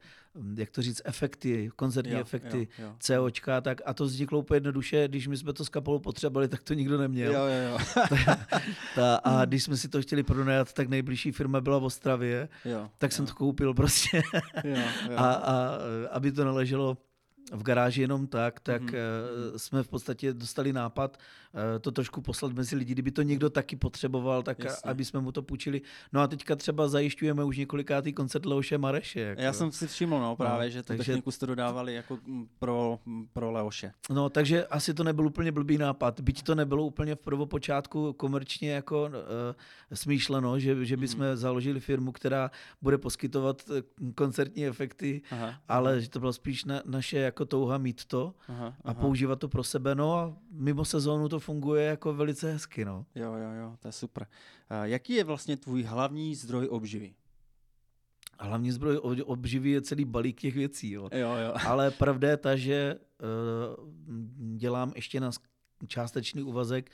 jak 0.55 0.69
to 0.69 0.81
říct, 0.81 1.01
efekty, 1.05 1.71
koncertní 1.75 2.13
jo, 2.13 2.19
efekty, 2.19 2.67
jo, 2.79 2.85
jo. 2.85 2.95
COčka, 2.99 3.61
tak 3.61 3.81
a 3.85 3.93
to 3.93 4.05
vzniklo 4.05 4.39
úplně 4.39 4.55
jednoduše, 4.55 5.07
když 5.07 5.27
my 5.27 5.37
jsme 5.37 5.53
to 5.53 5.65
s 5.65 5.69
kapelou 5.69 5.99
potřebovali, 5.99 6.47
tak 6.47 6.63
to 6.63 6.73
nikdo 6.73 6.97
neměl. 6.97 7.33
Jo, 7.33 7.39
jo, 7.45 7.69
jo. 7.71 8.05
ta, 8.95 9.15
a 9.15 9.45
když 9.45 9.63
jsme 9.63 9.77
si 9.77 9.89
to 9.89 10.01
chtěli 10.01 10.23
pronajat, 10.23 10.73
tak 10.73 10.89
nejbližší 10.89 11.31
firma 11.31 11.61
byla 11.61 11.79
v 11.79 11.83
Ostravě, 11.83 12.49
jo, 12.65 12.89
tak 12.97 13.11
jo. 13.11 13.15
jsem 13.15 13.25
to 13.25 13.33
koupil 13.33 13.73
prostě. 13.73 14.21
jo, 14.63 14.75
jo. 15.09 15.17
A, 15.17 15.33
a 15.33 15.77
aby 16.11 16.31
to 16.31 16.45
naleželo 16.45 16.97
v 17.51 17.63
garáži 17.63 18.01
jenom 18.01 18.27
tak, 18.27 18.59
tak 18.59 18.81
mm-hmm. 18.81 19.57
jsme 19.57 19.83
v 19.83 19.87
podstatě 19.87 20.33
dostali 20.33 20.73
nápad 20.73 21.17
uh, 21.53 21.59
to 21.81 21.91
trošku 21.91 22.21
poslat 22.21 22.53
mezi 22.53 22.75
lidi, 22.75 22.93
kdyby 22.93 23.11
to 23.11 23.21
někdo 23.21 23.49
taky 23.49 23.75
potřeboval, 23.75 24.43
tak 24.43 24.63
Jasně. 24.63 24.91
aby 24.91 25.05
jsme 25.05 25.19
mu 25.19 25.31
to 25.31 25.41
půjčili. 25.41 25.81
No 26.13 26.21
a 26.21 26.27
teďka 26.27 26.55
třeba 26.55 26.87
zajišťujeme 26.87 27.43
už 27.43 27.57
několikátý 27.57 28.13
koncert 28.13 28.45
Leoše 28.45 28.77
Mareše. 28.77 29.19
Jako. 29.19 29.41
Já 29.41 29.53
jsem 29.53 29.71
si 29.71 29.87
všiml, 29.87 30.19
no 30.19 30.35
právě, 30.35 30.67
no, 30.67 30.71
že 30.71 30.83
tu 30.83 30.87
takže... 30.87 31.03
techniku 31.03 31.31
jste 31.31 31.45
dodávali 31.45 31.93
jako 31.93 32.19
pro, 32.59 32.99
pro 33.33 33.51
Leoše. 33.51 33.91
No, 34.09 34.29
takže 34.29 34.65
asi 34.65 34.93
to 34.93 35.03
nebyl 35.03 35.25
úplně 35.25 35.51
blbý 35.51 35.77
nápad, 35.77 36.19
byť 36.19 36.43
to 36.43 36.55
nebylo 36.55 36.85
úplně 36.85 37.15
v 37.15 37.19
prvopočátku 37.19 38.13
komerčně 38.13 38.71
jako 38.71 39.05
uh, 39.05 39.11
smýšleno, 39.93 40.59
že, 40.59 40.85
že 40.85 40.97
bychom 40.97 41.19
mm-hmm. 41.19 41.35
založili 41.35 41.79
firmu, 41.79 42.11
která 42.11 42.51
bude 42.81 42.97
poskytovat 42.97 43.63
koncertní 44.15 44.65
efekty, 44.65 45.21
aha, 45.31 45.53
ale 45.67 46.01
že 46.01 46.09
to 46.09 46.19
bylo 46.19 46.33
spíš 46.33 46.65
na, 46.65 46.81
naše 46.85 47.32
jako 47.33 47.45
touha 47.45 47.77
mít 47.77 48.05
to 48.05 48.33
aha, 48.47 48.65
aha. 48.65 48.77
a 48.83 48.93
používat 48.93 49.39
to 49.39 49.49
pro 49.49 49.63
sebe. 49.63 49.95
No 49.95 50.17
a 50.17 50.33
mimo 50.51 50.85
sezónu 50.85 51.29
to 51.29 51.39
funguje 51.39 51.85
jako 51.85 52.13
velice 52.13 52.51
hezky. 52.51 52.85
No. 52.85 53.05
Jo, 53.15 53.33
jo, 53.33 53.51
jo, 53.59 53.77
to 53.79 53.87
je 53.87 53.91
super. 53.91 54.27
A 54.69 54.85
jaký 54.85 55.13
je 55.13 55.23
vlastně 55.23 55.57
tvůj 55.57 55.83
hlavní 55.83 56.35
zdroj 56.35 56.67
obživy? 56.67 57.13
Hlavní 58.39 58.71
zdroj 58.71 58.99
obživy 59.25 59.69
je 59.69 59.81
celý 59.81 60.05
balík 60.05 60.41
těch 60.41 60.55
věcí. 60.55 60.91
Jo. 60.91 61.09
Jo, 61.11 61.35
jo. 61.35 61.53
Ale 61.67 61.91
pravda 61.91 62.29
je 62.29 62.37
ta, 62.37 62.55
že 62.55 62.95
uh, 62.95 63.89
dělám 64.57 64.91
ještě 64.95 65.19
na 65.19 65.31
částečný 65.87 66.43
úvazek 66.43 66.91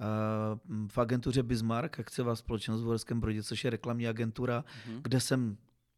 uh, 0.00 0.86
v 0.88 0.98
agentuře 0.98 1.42
Bismarck, 1.42 2.00
akciová 2.00 2.36
společnost 2.36 2.82
v 2.82 2.84
Horském 2.84 3.20
Brodě, 3.20 3.42
což 3.42 3.64
je 3.64 3.70
reklamní 3.70 4.08
agentura, 4.08 4.64
uh-huh. 4.64 5.00
kde 5.02 5.20
jsem 5.20 5.56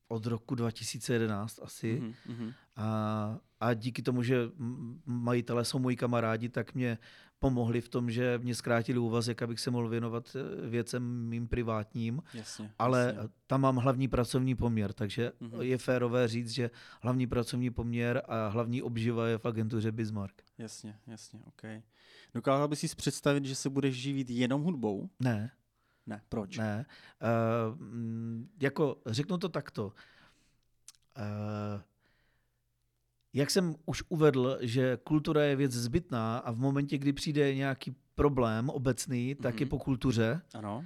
od 0.09 0.27
roku 0.27 0.55
2011 0.55 1.61
asi. 1.63 2.03
Uh-huh. 2.27 2.55
A 2.77 3.39
a 3.63 3.75
díky 3.75 4.03
tomu, 4.03 4.23
že 4.23 4.51
majitelé 5.07 5.65
jsou 5.65 5.79
moji 5.79 5.97
kamarádi, 5.97 6.49
tak 6.49 6.75
mě 6.75 6.99
pomohli 7.39 7.81
v 7.81 7.89
tom, 7.89 8.11
že 8.11 8.39
mě 8.43 8.55
zkrátili 8.55 8.99
úvazek, 8.99 9.43
abych 9.43 9.61
se 9.61 9.71
mohl 9.71 9.89
věnovat 9.89 10.37
eh, 10.37 10.69
věcem 10.69 11.29
mým 11.29 11.49
privátním. 11.49 12.23
Jasně, 12.35 12.71
ale 12.79 13.13
jasně. 13.17 13.31
tam 13.47 13.61
mám 13.61 13.77
hlavní 13.77 14.09
pracovní 14.09 14.55
poměr, 14.55 14.93
takže 14.93 15.33
mm-hmm. 15.41 15.61
je 15.61 15.79
férové 15.79 16.29
říct, 16.29 16.51
že 16.51 16.71
hlavní 17.03 17.27
pracovní 17.27 17.71
poměr 17.71 18.23
a 18.29 18.49
hlavní 18.49 18.83
obživa 18.83 19.29
je 19.29 19.39
v 19.39 19.47
agentuře 19.47 19.93
Bismarck. 19.93 20.43
Jasně, 20.59 20.99
jasně, 21.07 21.41
OK. 21.45 21.63
Dokázal 22.35 22.69
bys 22.69 22.81
si 22.81 22.97
představit, 22.97 23.45
že 23.45 23.55
se 23.55 23.71
budeš 23.71 23.97
živit 23.97 24.31
jenom 24.31 24.63
hudbou? 24.63 25.11
Ne. 25.21 25.51
Ne, 26.07 26.23
proč? 26.29 26.59
Ne. 26.59 26.87
Uh, 27.23 27.79
jako 28.61 28.97
řeknu 29.07 29.39
to 29.39 29.49
takto. 29.49 29.87
Uh, 29.87 31.81
jak 33.35 33.51
jsem 33.51 33.75
už 33.87 34.03
uvedl, 34.09 34.59
že 34.61 34.99
kultura 35.05 35.43
je 35.43 35.57
věc 35.57 35.73
zbytná 35.73 36.39
a 36.39 36.53
v 36.53 36.59
momentě, 36.59 36.99
kdy 36.99 37.13
přijde 37.13 37.55
nějaký 37.55 37.95
problém 38.15 38.71
obecný, 38.71 39.35
tak 39.35 39.55
mm-hmm. 39.55 39.61
je 39.61 39.67
mhm. 39.67 39.71
po 39.71 39.79
kultuře. 39.79 40.41
Ano. 40.55 40.85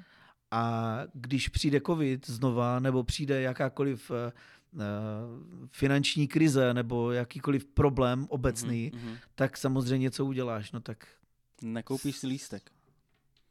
A 0.50 0.98
když 1.14 1.48
přijde 1.48 1.80
covid 1.86 2.26
znova, 2.30 2.80
nebo 2.80 3.04
přijde 3.04 3.40
jakákoliv 3.40 4.10
uh, 4.10 4.16
finanční 5.70 6.28
krize 6.28 6.74
nebo 6.74 7.12
jakýkoliv 7.12 7.64
problém 7.64 8.26
obecný, 8.28 8.92
mm-hmm. 8.94 9.16
tak 9.34 9.56
samozřejmě 9.56 10.10
co 10.10 10.26
uděláš? 10.26 10.72
No 10.72 10.80
tak... 10.80 11.06
Nekoupíš 11.62 12.16
si 12.16 12.26
lístek. 12.26 12.70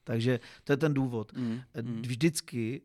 Takže 0.04 0.40
to 0.64 0.74
je 0.74 0.78
ten 0.78 0.94
důvod. 0.94 1.34
Mm, 1.34 1.62
mm. 1.82 2.02
Vždycky 2.02 2.82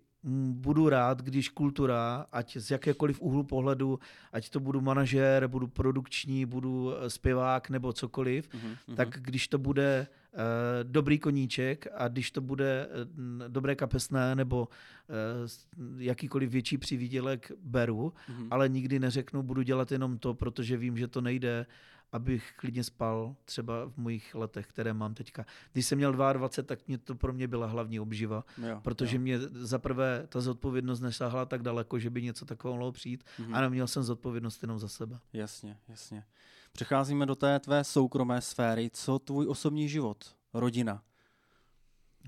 budu 0.52 0.88
rád, 0.88 1.22
když 1.22 1.48
kultura, 1.48 2.26
ať 2.32 2.56
z 2.56 2.70
jakékoliv 2.70 3.20
úhlu 3.20 3.44
pohledu, 3.44 3.98
ať 4.32 4.50
to 4.50 4.60
budu 4.60 4.80
manažer, 4.80 5.46
budu 5.46 5.66
produkční, 5.66 6.46
budu 6.46 6.92
eh, 6.94 7.10
zpěvák 7.10 7.70
nebo 7.70 7.92
cokoliv, 7.92 8.48
mm-hmm. 8.48 8.94
tak 8.94 9.08
když 9.08 9.48
to 9.48 9.58
bude 9.58 10.06
uh, 10.32 10.38
dobrý 10.82 11.18
koníček 11.18 11.86
a 11.94 12.08
když 12.08 12.30
to 12.30 12.40
bude 12.40 12.86
uh, 12.86 13.48
dobré 13.48 13.74
kapesné 13.74 14.34
nebo 14.34 14.68
uh, 14.68 15.96
jakýkoliv 15.98 16.50
větší 16.50 16.78
přivídělek 16.78 17.52
beru, 17.62 18.12
mm-hmm. 18.30 18.48
ale 18.50 18.68
nikdy 18.68 18.98
neřeknu, 18.98 19.42
budu 19.42 19.62
dělat 19.62 19.92
jenom 19.92 20.18
to, 20.18 20.34
protože 20.34 20.76
vím, 20.76 20.96
že 20.96 21.08
to 21.08 21.20
nejde 21.20 21.66
abych 22.12 22.52
klidně 22.56 22.84
spal 22.84 23.36
třeba 23.44 23.86
v 23.86 23.96
mojich 23.96 24.34
letech, 24.34 24.66
které 24.66 24.92
mám 24.92 25.14
teďka. 25.14 25.46
Když 25.72 25.86
jsem 25.86 25.98
měl 25.98 26.12
22, 26.12 26.66
tak 26.66 26.88
mě 26.88 26.98
to 26.98 27.14
pro 27.14 27.32
mě 27.32 27.48
byla 27.48 27.66
hlavní 27.66 28.00
obživa, 28.00 28.44
jo, 28.68 28.80
protože 28.82 29.16
jo. 29.16 29.22
mě 29.22 29.38
zaprvé 29.40 30.26
ta 30.28 30.40
zodpovědnost 30.40 31.00
nesáhla 31.00 31.44
tak 31.46 31.62
daleko, 31.62 31.98
že 31.98 32.10
by 32.10 32.22
něco 32.22 32.44
takového 32.44 32.76
mohlo 32.76 32.92
přijít 32.92 33.24
mm-hmm. 33.38 33.56
a 33.56 33.60
neměl 33.60 33.86
jsem 33.86 34.02
zodpovědnost 34.02 34.62
jenom 34.62 34.78
za 34.78 34.88
sebe. 34.88 35.18
Jasně, 35.32 35.78
jasně. 35.88 36.24
Přecházíme 36.72 37.26
do 37.26 37.34
té 37.34 37.60
tvé 37.60 37.84
soukromé 37.84 38.40
sféry. 38.40 38.90
Co 38.92 39.18
tvůj 39.18 39.48
osobní 39.48 39.88
život, 39.88 40.36
rodina? 40.54 41.02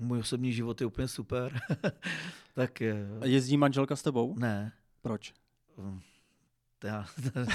Můj 0.01 0.19
osobní 0.19 0.53
život 0.53 0.81
je 0.81 0.87
úplně 0.87 1.07
super. 1.07 1.59
tak 2.53 2.81
je... 2.81 3.07
Jezdí 3.23 3.57
manželka 3.57 3.95
s 3.95 4.03
tebou? 4.03 4.35
Ne. 4.37 4.71
Proč? 5.01 5.33
Hm 5.77 6.01
já, 6.83 7.05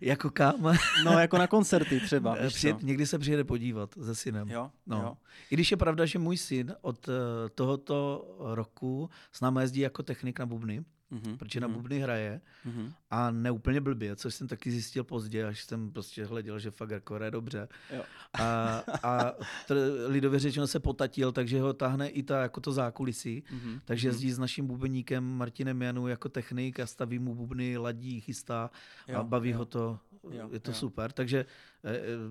jako 0.00 0.30
kam? 0.30 0.62
no, 1.04 1.18
jako 1.18 1.38
na 1.38 1.46
koncerty 1.46 2.00
třeba. 2.00 2.36
Přijet, 2.48 2.82
někdy 2.82 3.06
se 3.06 3.18
přijede 3.18 3.44
podívat 3.44 3.94
se 4.04 4.14
synem. 4.14 4.50
Jo, 4.50 4.70
no. 4.86 4.96
jo. 4.96 5.16
I 5.50 5.54
když 5.54 5.70
je 5.70 5.76
pravda, 5.76 6.06
že 6.06 6.18
můj 6.18 6.36
syn 6.36 6.74
od 6.80 7.08
uh, 7.08 7.14
tohoto 7.54 8.28
roku 8.38 9.10
s 9.32 9.40
námi 9.40 9.60
jezdí 9.60 9.80
jako 9.80 10.02
technik 10.02 10.38
na 10.38 10.46
bubny, 10.46 10.84
mm-hmm. 11.12 11.36
protože 11.36 11.60
na 11.60 11.68
mhm. 11.68 11.76
bubny 11.76 11.98
hraje 11.98 12.40
mm-hmm. 12.66 12.92
a 13.10 13.30
neúplně 13.30 13.80
blbě, 13.80 14.16
což 14.16 14.34
jsem 14.34 14.48
taky 14.48 14.70
zjistil 14.70 15.04
pozdě, 15.04 15.46
až 15.46 15.64
jsem 15.64 15.92
prostě 15.92 16.24
hleděl, 16.24 16.58
že 16.58 16.70
fakt 16.70 16.90
jako 16.90 17.14
hraje 17.14 17.30
dobře. 17.30 17.68
Jo. 17.96 18.02
A, 18.32 18.82
a 19.02 19.32
t- 19.66 19.74
lidově 20.06 20.40
řečeno 20.40 20.66
se 20.66 20.80
potatil, 20.80 21.32
takže 21.32 21.60
ho 21.60 21.72
tahne 21.72 22.08
i 22.08 22.22
ta, 22.22 22.42
jako 22.42 22.60
to 22.60 22.72
zákulisí. 22.72 23.44
Mm-hmm. 23.50 23.80
Takže 23.84 24.08
mhm. 24.08 24.14
jezdí 24.14 24.32
s 24.32 24.38
naším 24.38 24.66
bubeníkem 24.66 25.24
Martinem 25.24 25.82
Janu 25.82 26.08
jako 26.08 26.28
technik 26.28 26.80
a 26.80 26.86
staví 26.86 27.18
mu 27.18 27.34
bubny, 27.34 27.76
ladí, 27.76 28.20
chystá 28.20 28.70
jo, 29.08 29.18
a 29.18 29.22
baví 29.22 29.50
jo. 29.50 29.58
ho 29.58 29.64
to. 29.64 29.98
Jo, 30.30 30.48
je 30.52 30.60
to 30.60 30.70
jo. 30.70 30.74
super, 30.74 31.12
takže 31.12 31.46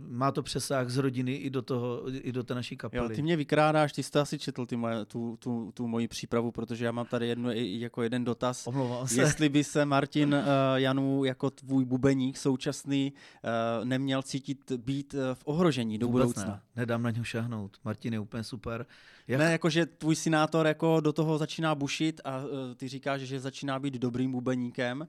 má 0.07 0.31
to 0.31 0.43
přesah 0.43 0.89
z 0.89 0.97
rodiny 0.97 1.33
i 1.35 1.49
do, 1.49 1.61
toho, 1.61 2.01
i 2.13 2.31
do 2.31 2.43
té 2.43 2.55
naší 2.55 2.77
kapely. 2.77 3.03
Jo, 3.03 3.15
ty 3.15 3.21
mě 3.21 3.35
vykrádáš, 3.35 3.93
ty 3.93 4.03
jsi 4.03 4.19
asi 4.19 4.39
četl 4.39 4.65
ty 4.65 4.75
moje, 4.75 5.05
tu, 5.05 5.37
tu, 5.39 5.71
tu 5.73 5.87
moji 5.87 6.07
přípravu, 6.07 6.51
protože 6.51 6.85
já 6.85 6.91
mám 6.91 7.05
tady 7.05 7.27
jednu, 7.27 7.49
jako 7.53 8.03
jeden 8.03 8.23
dotaz. 8.23 8.67
Omlouvám 8.67 9.07
se. 9.07 9.21
Jestli 9.21 9.49
by 9.49 9.63
se 9.63 9.85
Martin 9.85 10.33
uh, 10.33 10.41
Janu 10.75 11.23
jako 11.23 11.49
tvůj 11.49 11.85
bubeník 11.85 12.37
současný 12.37 13.13
uh, 13.13 13.85
neměl 13.85 14.21
cítit 14.21 14.71
být 14.71 15.13
uh, 15.13 15.19
v 15.33 15.41
ohrožení 15.45 15.97
do 15.97 16.07
Vůbec 16.07 16.21
budoucna. 16.21 16.45
Ne. 16.45 16.61
Nedám 16.75 17.03
na 17.03 17.11
něho 17.11 17.23
šáhnout. 17.23 17.77
Martin 17.85 18.13
je 18.13 18.19
úplně 18.19 18.43
super. 18.43 18.85
Jak... 19.27 19.39
Ne, 19.39 19.51
jakože 19.51 19.85
tvůj 19.85 20.15
synátor 20.15 20.67
jako 20.67 20.99
do 20.99 21.13
toho 21.13 21.37
začíná 21.37 21.75
bušit 21.75 22.21
a 22.23 22.37
uh, 22.37 22.49
ty 22.77 22.87
říkáš, 22.87 23.21
že 23.21 23.39
začíná 23.39 23.79
být 23.79 23.93
dobrým 23.93 24.31
bubeníkem, 24.31 25.01
uh, 25.01 25.07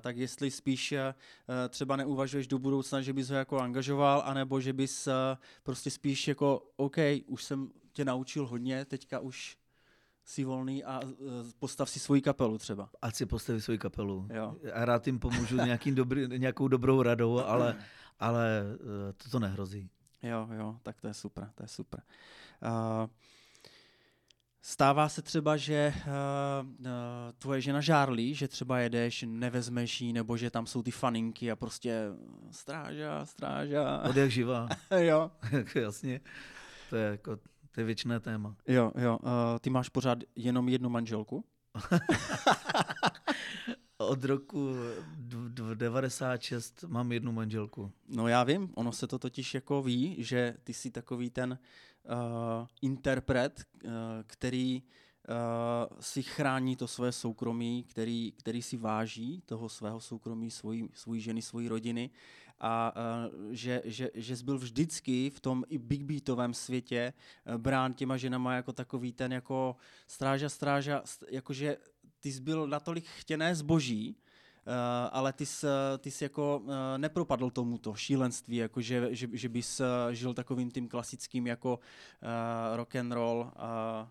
tak 0.00 0.16
jestli 0.16 0.50
spíš 0.50 0.92
uh, 0.92 0.98
třeba 1.68 1.96
neuvažuješ 1.96 2.46
do 2.46 2.58
budoucna, 2.58 3.00
že 3.00 3.12
bys 3.12 3.30
ho 3.30 3.36
jako 3.36 3.58
angažoval 3.58 3.79
angažoval, 3.80 4.22
anebo 4.26 4.60
že 4.60 4.72
bys 4.72 5.06
uh, 5.06 5.12
prostě 5.62 5.90
spíš 5.90 6.28
jako, 6.28 6.62
OK, 6.76 6.96
už 7.26 7.44
jsem 7.44 7.70
tě 7.92 8.04
naučil 8.04 8.46
hodně, 8.46 8.84
teďka 8.84 9.20
už 9.20 9.56
si 10.24 10.44
volný 10.44 10.84
a 10.84 11.00
uh, 11.00 11.08
postav 11.58 11.90
si 11.90 12.00
svoji 12.00 12.20
kapelu 12.20 12.58
třeba. 12.58 12.90
Ať 13.02 13.14
si 13.14 13.26
postaví 13.26 13.60
svoji 13.60 13.78
kapelu. 13.78 14.28
Jo. 14.32 14.56
A 14.72 14.84
rád 14.84 15.06
jim 15.06 15.18
pomůžu 15.18 15.56
nějakým 15.56 15.94
dobrý, 15.94 16.28
nějakou 16.38 16.68
dobrou 16.68 17.02
radou, 17.02 17.38
ale, 17.38 17.76
ale 18.18 18.62
uh, 18.72 19.12
to 19.16 19.30
to 19.30 19.38
nehrozí. 19.38 19.90
Jo, 20.22 20.48
jo, 20.52 20.76
tak 20.82 21.00
to 21.00 21.08
je 21.08 21.14
super, 21.14 21.50
to 21.54 21.62
je 21.62 21.68
super. 21.68 22.02
Uh, 22.62 23.08
Stává 24.62 25.08
se 25.08 25.22
třeba, 25.22 25.56
že 25.56 25.94
uh, 25.96 26.86
tvoje 27.38 27.60
žena 27.60 27.80
žárlí, 27.80 28.34
že 28.34 28.48
třeba 28.48 28.78
jedeš, 28.78 29.24
nevezmeš 29.28 30.00
jí, 30.00 30.12
nebo 30.12 30.36
že 30.36 30.50
tam 30.50 30.66
jsou 30.66 30.82
ty 30.82 30.90
faninky 30.90 31.50
a 31.50 31.56
prostě 31.56 32.04
stráža, 32.50 33.26
stráža. 33.26 34.02
Od 34.08 34.16
jak 34.16 34.30
živá. 34.30 34.68
jo. 34.96 35.30
Jasně. 35.74 36.20
To 36.90 36.96
je 36.96 37.10
jako, 37.10 37.36
to 37.70 37.80
je 37.80 37.84
věčné 37.84 38.20
téma. 38.20 38.56
Jo, 38.68 38.92
jo. 38.98 39.18
Uh, 39.22 39.28
ty 39.60 39.70
máš 39.70 39.88
pořád 39.88 40.18
jenom 40.36 40.68
jednu 40.68 40.90
manželku? 40.90 41.44
Od 43.98 44.24
roku 44.24 44.74
96 45.74 46.84
mám 46.88 47.12
jednu 47.12 47.32
manželku. 47.32 47.92
No 48.08 48.28
já 48.28 48.44
vím, 48.44 48.70
ono 48.74 48.92
se 48.92 49.06
to 49.06 49.18
totiž 49.18 49.54
jako 49.54 49.82
ví, 49.82 50.16
že 50.18 50.54
ty 50.64 50.74
jsi 50.74 50.90
takový 50.90 51.30
ten 51.30 51.50
uh, 51.50 51.58
interpret, 52.82 53.64
uh, 53.84 53.90
který 54.26 54.82
uh, 54.82 55.98
si 56.00 56.22
chrání 56.22 56.76
to 56.76 56.88
své 56.88 57.12
soukromí, 57.12 57.84
který, 57.84 58.32
který 58.32 58.62
si 58.62 58.76
váží 58.76 59.42
toho 59.46 59.68
svého 59.68 60.00
soukromí, 60.00 60.50
svojí, 60.50 60.88
svojí 60.94 61.20
ženy, 61.20 61.42
svojí 61.42 61.68
rodiny. 61.68 62.10
A 62.60 62.94
uh, 62.96 63.52
že, 63.52 63.82
že, 63.84 64.10
že 64.14 64.36
byl 64.44 64.58
vždycky 64.58 65.30
v 65.30 65.40
tom 65.40 65.64
i 65.68 65.78
big 65.78 66.02
beatovém 66.02 66.54
světě 66.54 67.12
uh, 67.46 67.54
brán 67.54 67.94
těma 67.94 68.16
ženama 68.16 68.54
jako 68.54 68.72
takový 68.72 69.12
ten 69.12 69.32
jako 69.32 69.76
stráža, 70.06 70.48
stráža, 70.48 71.02
jakože 71.28 71.76
ty 72.20 72.32
jsi 72.32 72.40
byl 72.40 72.66
natolik 72.66 73.04
chtěné 73.06 73.54
zboží, 73.54 74.16
Uh, 74.16 74.29
ale 75.10 75.32
ty 75.32 75.46
jsi, 75.46 75.66
ty 75.98 76.10
jsi 76.10 76.24
jako 76.24 76.58
uh, 76.58 76.72
nepropadl 76.96 77.50
tomuto 77.50 77.94
šílenství, 77.94 78.56
jako 78.56 78.80
že, 78.80 79.08
že, 79.10 79.28
že 79.32 79.48
bys 79.48 79.80
uh, 79.80 79.86
žil 80.10 80.34
takovým 80.34 80.70
tím 80.70 80.88
klasickým 80.88 81.46
jako 81.46 81.78
uh, 81.78 82.76
rock 82.76 82.96
and 82.96 83.12
roll. 83.12 83.52
Uh, 83.56 84.08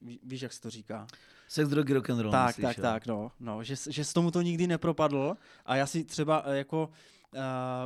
ví, 0.00 0.20
víš, 0.22 0.40
jak 0.40 0.52
se 0.52 0.60
to 0.60 0.70
říká? 0.70 1.06
Sex, 1.48 1.68
drogy, 1.68 1.94
rock 1.94 2.10
and 2.10 2.20
roll. 2.20 2.32
Tak, 2.32 2.46
myslíš, 2.46 2.64
tak, 2.64 2.76
jo? 2.76 2.82
tak, 2.82 3.06
no, 3.06 3.32
no 3.40 3.64
že, 3.64 3.74
že 3.88 4.04
s 4.04 4.12
tomuto 4.12 4.42
nikdy 4.42 4.66
nepropadl 4.66 5.36
a 5.66 5.76
já 5.76 5.86
si 5.86 6.04
třeba 6.04 6.44
jako 6.46 6.86
uh, 6.86 6.94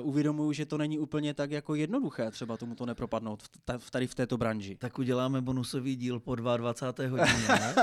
uvědomuju, 0.03 0.53
že 0.53 0.67
to 0.67 0.79
není 0.79 0.99
úplně 0.99 1.35
tak 1.35 1.51
jako 1.51 1.75
jednoduché 1.75 2.31
třeba 2.31 2.57
tomu 2.57 2.75
to 2.75 2.87
nepropadnout 2.87 3.43
v, 3.43 3.49
v, 3.79 3.91
tady 3.91 4.07
v 4.07 4.15
této 4.15 4.37
branži. 4.37 4.77
Tak 4.77 4.99
uděláme 4.99 5.41
bonusový 5.41 5.97
díl 5.97 6.21
po 6.21 6.35
22. 6.35 7.09
hodině, 7.09 7.75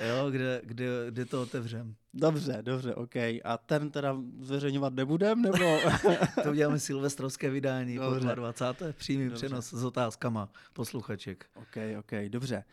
jo, 0.08 0.30
kde, 0.30 0.60
kde, 0.64 0.86
kde 1.10 1.24
to 1.24 1.42
otevřem. 1.42 1.94
Dobře, 2.14 2.58
dobře, 2.62 2.94
OK. 2.94 3.16
A 3.16 3.58
ten 3.66 3.90
teda 3.90 4.16
zveřejňovat 4.40 4.94
nebudem, 4.94 5.42
nebo? 5.42 5.78
to 6.42 6.50
uděláme 6.50 6.78
silvestrovské 6.78 7.50
vydání 7.50 7.96
dobře. 7.96 8.28
po 8.28 8.34
22. 8.34 8.92
přímý 8.92 9.24
dobře. 9.24 9.46
přenos 9.46 9.72
s 9.72 9.84
otázkama 9.84 10.48
posluchaček. 10.72 11.46
OK, 11.54 11.76
OK, 11.98 12.12
dobře. 12.28 12.64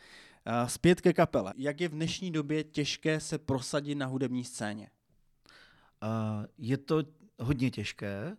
Uh, 0.48 0.68
zpět 0.68 1.02
ke 1.02 1.14
kapele. 1.14 1.53
Jak 1.57 1.82
je 1.82 1.88
v 1.88 1.91
dnešní 1.91 2.32
době 2.32 2.64
těžké 2.64 3.20
se 3.20 3.38
prosadit 3.38 3.95
na 3.95 4.06
hudební 4.06 4.44
scéně? 4.44 4.90
Uh, 6.03 6.45
je 6.57 6.78
to 6.78 7.03
hodně 7.39 7.72
těžké 7.72 8.38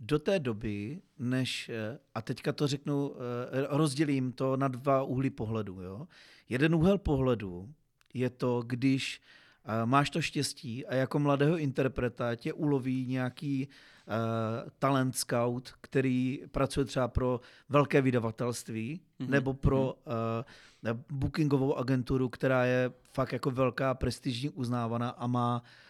do 0.00 0.18
té 0.18 0.38
doby, 0.38 1.00
než, 1.18 1.68
eh, 1.68 1.98
a 2.14 2.22
teďka 2.22 2.52
to 2.52 2.66
řeknu, 2.66 3.14
eh, 3.14 3.66
rozdělím 3.70 4.32
to 4.32 4.56
na 4.56 4.68
dva 4.68 5.02
úhly 5.02 5.30
pohledu. 5.30 5.82
Jo? 5.82 6.08
Jeden 6.48 6.74
úhel 6.74 6.98
pohledu 6.98 7.68
je 8.14 8.30
to, 8.30 8.62
když 8.66 9.20
eh, 9.64 9.86
máš 9.86 10.10
to 10.10 10.22
štěstí 10.22 10.86
a 10.86 10.94
jako 10.94 11.18
mladého 11.18 11.58
interpreta 11.58 12.34
tě 12.34 12.52
uloví 12.52 13.06
nějaký 13.06 13.68
uh, 13.68 14.70
talent 14.78 15.16
scout, 15.16 15.72
který 15.80 16.42
pracuje 16.50 16.84
třeba 16.84 17.08
pro 17.08 17.40
velké 17.68 18.02
vydavatelství 18.02 19.00
mm-hmm. 19.20 19.28
nebo 19.28 19.54
pro 19.54 19.94
uh, 19.94 21.00
bookingovou 21.12 21.74
agenturu, 21.76 22.28
která 22.28 22.64
je 22.64 22.92
fakt 23.12 23.32
jako 23.32 23.50
velká, 23.50 23.94
prestižní, 23.94 24.50
uznávaná 24.50 25.10
a 25.10 25.26
má 25.26 25.62
Eh, 25.62 25.87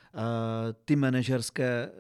ty 0.85 0.97
manažerské 0.97 1.65
eh, 1.65 1.91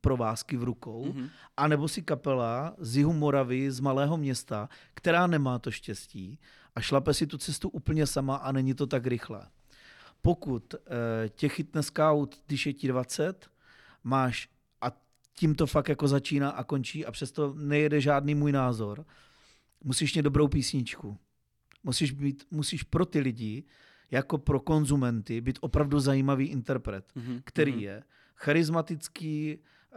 provázky 0.00 0.56
v 0.56 0.62
rukou, 0.62 1.04
mm-hmm. 1.04 1.28
anebo 1.56 1.88
si 1.88 2.02
kapela 2.02 2.74
z 2.78 2.96
jihu 2.96 3.12
Moravy, 3.12 3.70
z 3.70 3.80
malého 3.80 4.16
města, 4.16 4.68
která 4.94 5.26
nemá 5.26 5.58
to 5.58 5.70
štěstí 5.70 6.38
a 6.74 6.80
šlape 6.80 7.14
si 7.14 7.26
tu 7.26 7.38
cestu 7.38 7.68
úplně 7.68 8.06
sama 8.06 8.36
a 8.36 8.52
není 8.52 8.74
to 8.74 8.86
tak 8.86 9.06
rychle. 9.06 9.48
Pokud 10.22 10.74
eh, 10.74 11.28
tě 11.28 11.48
chytne 11.48 11.82
scout, 11.82 12.42
když 12.46 12.66
je 12.66 12.72
ti 12.72 12.88
20, 12.88 13.50
máš 14.04 14.48
a 14.80 14.92
tím 15.34 15.54
to 15.54 15.66
fakt 15.66 15.88
jako 15.88 16.08
začíná 16.08 16.50
a 16.50 16.64
končí 16.64 17.06
a 17.06 17.12
přesto 17.12 17.54
nejede 17.56 18.00
žádný 18.00 18.34
můj 18.34 18.52
názor, 18.52 19.06
musíš 19.84 20.14
mít 20.14 20.22
dobrou 20.22 20.48
písničku. 20.48 21.18
Musíš, 21.82 22.10
být, 22.10 22.46
musíš 22.50 22.82
pro 22.82 23.06
ty 23.06 23.20
lidi 23.20 23.64
jako 24.10 24.38
pro 24.38 24.60
konzumenty 24.60 25.40
být 25.40 25.58
opravdu 25.60 26.00
zajímavý 26.00 26.46
interpret, 26.46 27.04
Mhm, 27.14 27.40
který 27.44 27.72
mhm. 27.72 27.80
je 27.80 28.02
charismatický, 28.36 29.58
eh, 29.92 29.96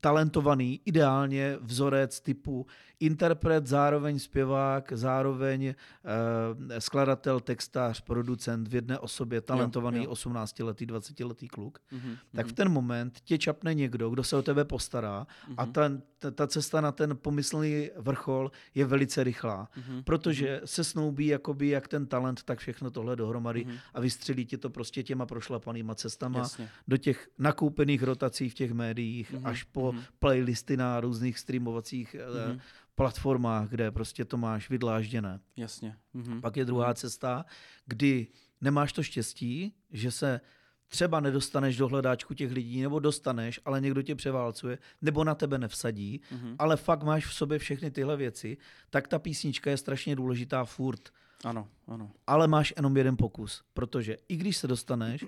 talentovaný, 0.00 0.80
ideálně 0.84 1.58
vzorec 1.60 2.20
typu 2.20 2.66
interpret, 3.00 3.66
zároveň 3.66 4.18
zpěvák, 4.18 4.92
zároveň 4.96 5.66
eh, 5.66 6.80
skladatel, 6.80 7.40
textář, 7.40 8.00
producent 8.00 8.68
v 8.68 8.74
jedné 8.74 8.98
osobě, 8.98 9.40
talentovaný 9.40 10.04
jo. 10.04 10.12
18-letý, 10.12 10.86
20-letý 10.86 11.48
kluk, 11.48 11.78
Mhm, 11.92 12.16
tak 12.34 12.46
v 12.46 12.48
mhm, 12.48 12.54
ten 12.54 12.68
moment 12.68 13.20
tě 13.20 13.38
čapne 13.38 13.74
někdo, 13.74 14.10
kdo 14.10 14.24
se 14.24 14.36
o 14.36 14.42
tebe 14.42 14.64
postará 14.64 15.26
a 15.56 15.64
mhm, 15.64 15.72
ta, 15.72 15.90
ta, 16.18 16.30
ta 16.30 16.46
cesta 16.46 16.80
na 16.80 16.92
ten 16.92 17.16
pomyslný 17.16 17.90
vrchol 17.96 18.50
je 18.74 18.84
velice 18.84 19.24
rychlá, 19.24 19.68
mhm, 19.76 20.02
protože 20.04 20.60
se 20.64 20.84
snoubí 20.84 21.26
jakoby 21.26 21.68
jak 21.68 21.88
ten 21.88 22.06
talent, 22.06 22.42
tak 22.42 22.58
všechno 22.58 22.90
tohle 22.90 23.16
dohromady 23.16 23.64
mhm. 23.64 23.76
a 23.94 24.00
vystřelí 24.00 24.46
ti 24.46 24.58
to 24.58 24.70
prostě 24.70 25.02
těma 25.02 25.26
prošlapanýma 25.26 25.94
cestama 25.94 26.38
Jasně. 26.38 26.68
do 26.88 26.96
těch 26.96 27.28
nakoupených 27.38 28.02
rotací 28.02 28.48
v 28.48 28.54
těch 28.54 28.72
médiích 28.72 29.34
Mhm, 29.34 29.46
až 29.46 29.62
po 29.74 29.92
mhm. 29.92 30.02
playlisty 30.18 30.76
na 30.76 31.00
různých 31.00 31.38
streamovacích 31.38 32.16
Mhm. 32.48 32.60
platformách, 32.94 33.68
kde 33.68 33.90
prostě 33.90 34.24
to 34.24 34.36
máš 34.36 34.70
vydlážděné. 34.70 35.40
Jasně. 35.56 35.96
Mhm. 36.14 36.40
Pak 36.40 36.56
je 36.56 36.64
druhá 36.64 36.94
cesta, 36.94 37.44
kdy 37.86 38.26
nemáš 38.60 38.92
to 38.92 39.02
štěstí, 39.02 39.74
že 39.90 40.10
se 40.10 40.40
třeba 40.88 41.20
nedostaneš 41.20 41.76
do 41.76 41.88
hledáčku 41.88 42.34
těch 42.34 42.52
lidí, 42.52 42.82
nebo 42.82 42.98
dostaneš, 42.98 43.60
ale 43.64 43.80
někdo 43.80 44.02
tě 44.02 44.14
převálcuje, 44.14 44.78
nebo 45.02 45.24
na 45.24 45.34
tebe 45.34 45.58
nevsadí, 45.58 46.20
Mhm. 46.30 46.56
ale 46.58 46.76
fakt 46.76 47.02
máš 47.02 47.26
v 47.26 47.34
sobě 47.34 47.58
všechny 47.58 47.90
tyhle 47.90 48.16
věci, 48.16 48.56
tak 48.90 49.08
ta 49.08 49.18
písnička 49.18 49.70
je 49.70 49.76
strašně 49.76 50.16
důležitá 50.16 50.64
furt. 50.64 51.08
Ano, 51.44 51.68
ano. 51.88 52.10
Ale 52.26 52.48
máš 52.48 52.72
jenom 52.76 52.96
jeden 52.96 53.16
pokus, 53.16 53.62
protože 53.74 54.16
i 54.28 54.36
když 54.36 54.56
se 54.56 54.66
dostaneš 54.68 55.24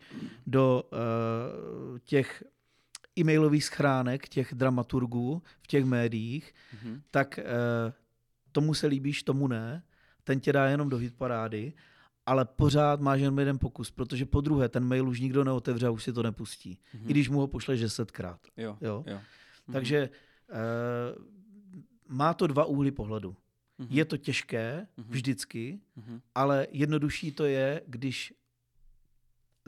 do 0.46 0.82
uh, 0.92 1.98
těch 1.98 2.44
e-mailových 3.18 3.64
schránek 3.64 4.28
těch 4.28 4.54
dramaturgů 4.54 5.42
v 5.62 5.66
těch 5.66 5.84
médiích, 5.84 6.54
Mhm. 6.82 7.02
tak 7.10 7.38
uh, 7.42 7.92
tomu 8.52 8.74
se 8.74 8.86
líbíš, 8.86 9.22
tomu 9.22 9.48
ne, 9.48 9.82
ten 10.24 10.40
tě 10.40 10.52
dá 10.52 10.66
jenom 10.66 10.88
do 10.88 10.96
hitparády, 10.96 11.72
ale 12.26 12.44
pořád 12.44 13.00
máš 13.00 13.20
jenom 13.20 13.38
jeden 13.38 13.58
pokus, 13.58 13.90
protože 13.90 14.26
po 14.26 14.40
druhé 14.40 14.68
ten 14.68 14.84
mail 14.84 15.08
už 15.08 15.20
nikdo 15.20 15.44
neotevře 15.44 15.86
a 15.86 15.90
už 15.90 16.04
si 16.04 16.12
to 16.12 16.22
nepustí. 16.22 16.78
Mhm. 16.94 17.04
I 17.08 17.10
když 17.10 17.28
mu 17.28 17.38
ho 17.38 17.46
pošleš 17.46 17.80
desetkrát. 17.80 18.40
Jo, 18.56 18.78
Jo? 18.80 19.04
jo. 19.06 19.14
Mhm. 19.14 19.72
Takže 19.72 20.10
uh, 20.50 20.56
má 22.08 22.34
to 22.34 22.46
dva 22.46 22.64
úhly 22.64 22.90
pohledu. 22.90 23.36
Mhm. 23.78 23.88
Je 23.90 24.04
to 24.04 24.16
těžké 24.16 24.86
Mhm. 24.96 25.06
vždycky, 25.10 25.80
Mhm. 25.96 26.20
ale 26.34 26.66
jednodušší 26.70 27.32
to 27.32 27.44
je, 27.44 27.82
když 27.86 28.34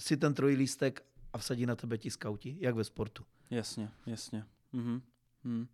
si 0.00 0.16
ten 0.16 0.34
trojlístek 0.34 1.02
a 1.32 1.38
vsadí 1.38 1.66
na 1.66 1.76
tebe 1.76 1.98
ti 1.98 2.10
skauti, 2.10 2.56
jak 2.60 2.74
ve 2.74 2.84
sportu. 2.84 3.24
Jasně, 3.50 3.90
jasně. 4.06 4.44
Mhm. 4.72 5.02
Mhm. 5.44 5.66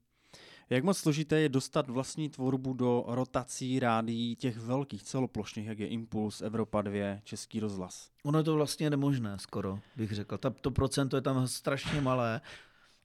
Jak 0.71 0.85
moc 0.85 0.99
složité 0.99 1.41
je 1.41 1.49
dostat 1.49 1.89
vlastní 1.89 2.29
tvorbu 2.29 2.73
do 2.73 3.05
rotací 3.07 3.81
rádií 3.81 4.37
těch 4.37 4.59
velkých 4.59 5.03
celoplošných, 5.03 5.67
jak 5.67 5.79
je 5.79 5.87
Impuls, 5.87 6.43
Evropa 6.43 6.83
2, 6.83 7.21
Český 7.25 7.61
rozhlas? 7.61 8.11
Ono 8.23 8.39
je 8.39 8.45
to 8.45 8.55
vlastně 8.55 8.91
nemožné 8.91 9.39
skoro, 9.39 9.81
bych 9.97 10.13
řekl. 10.13 10.39
Ta, 10.39 10.51
to 10.51 10.71
procento 10.71 11.17
je 11.17 11.23
tam 11.23 11.49
strašně 11.49 12.01
malé, 12.01 12.41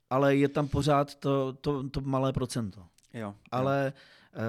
ale 0.10 0.36
je 0.36 0.50
tam 0.50 0.68
pořád 0.68 1.16
to, 1.16 1.54
to, 1.54 1.90
to 1.90 2.02
malé 2.02 2.34
procento. 2.34 2.86
Jo. 3.14 3.36
Ale 3.52 3.94
eh, 4.34 4.40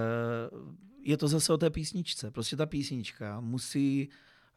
je 1.03 1.17
to 1.17 1.29
zase 1.29 1.53
o 1.53 1.59
té 1.59 1.71
písničce. 1.71 2.31
Prostě 2.31 2.57
ta 2.57 2.67
písnička 2.67 3.41
musí 3.41 4.09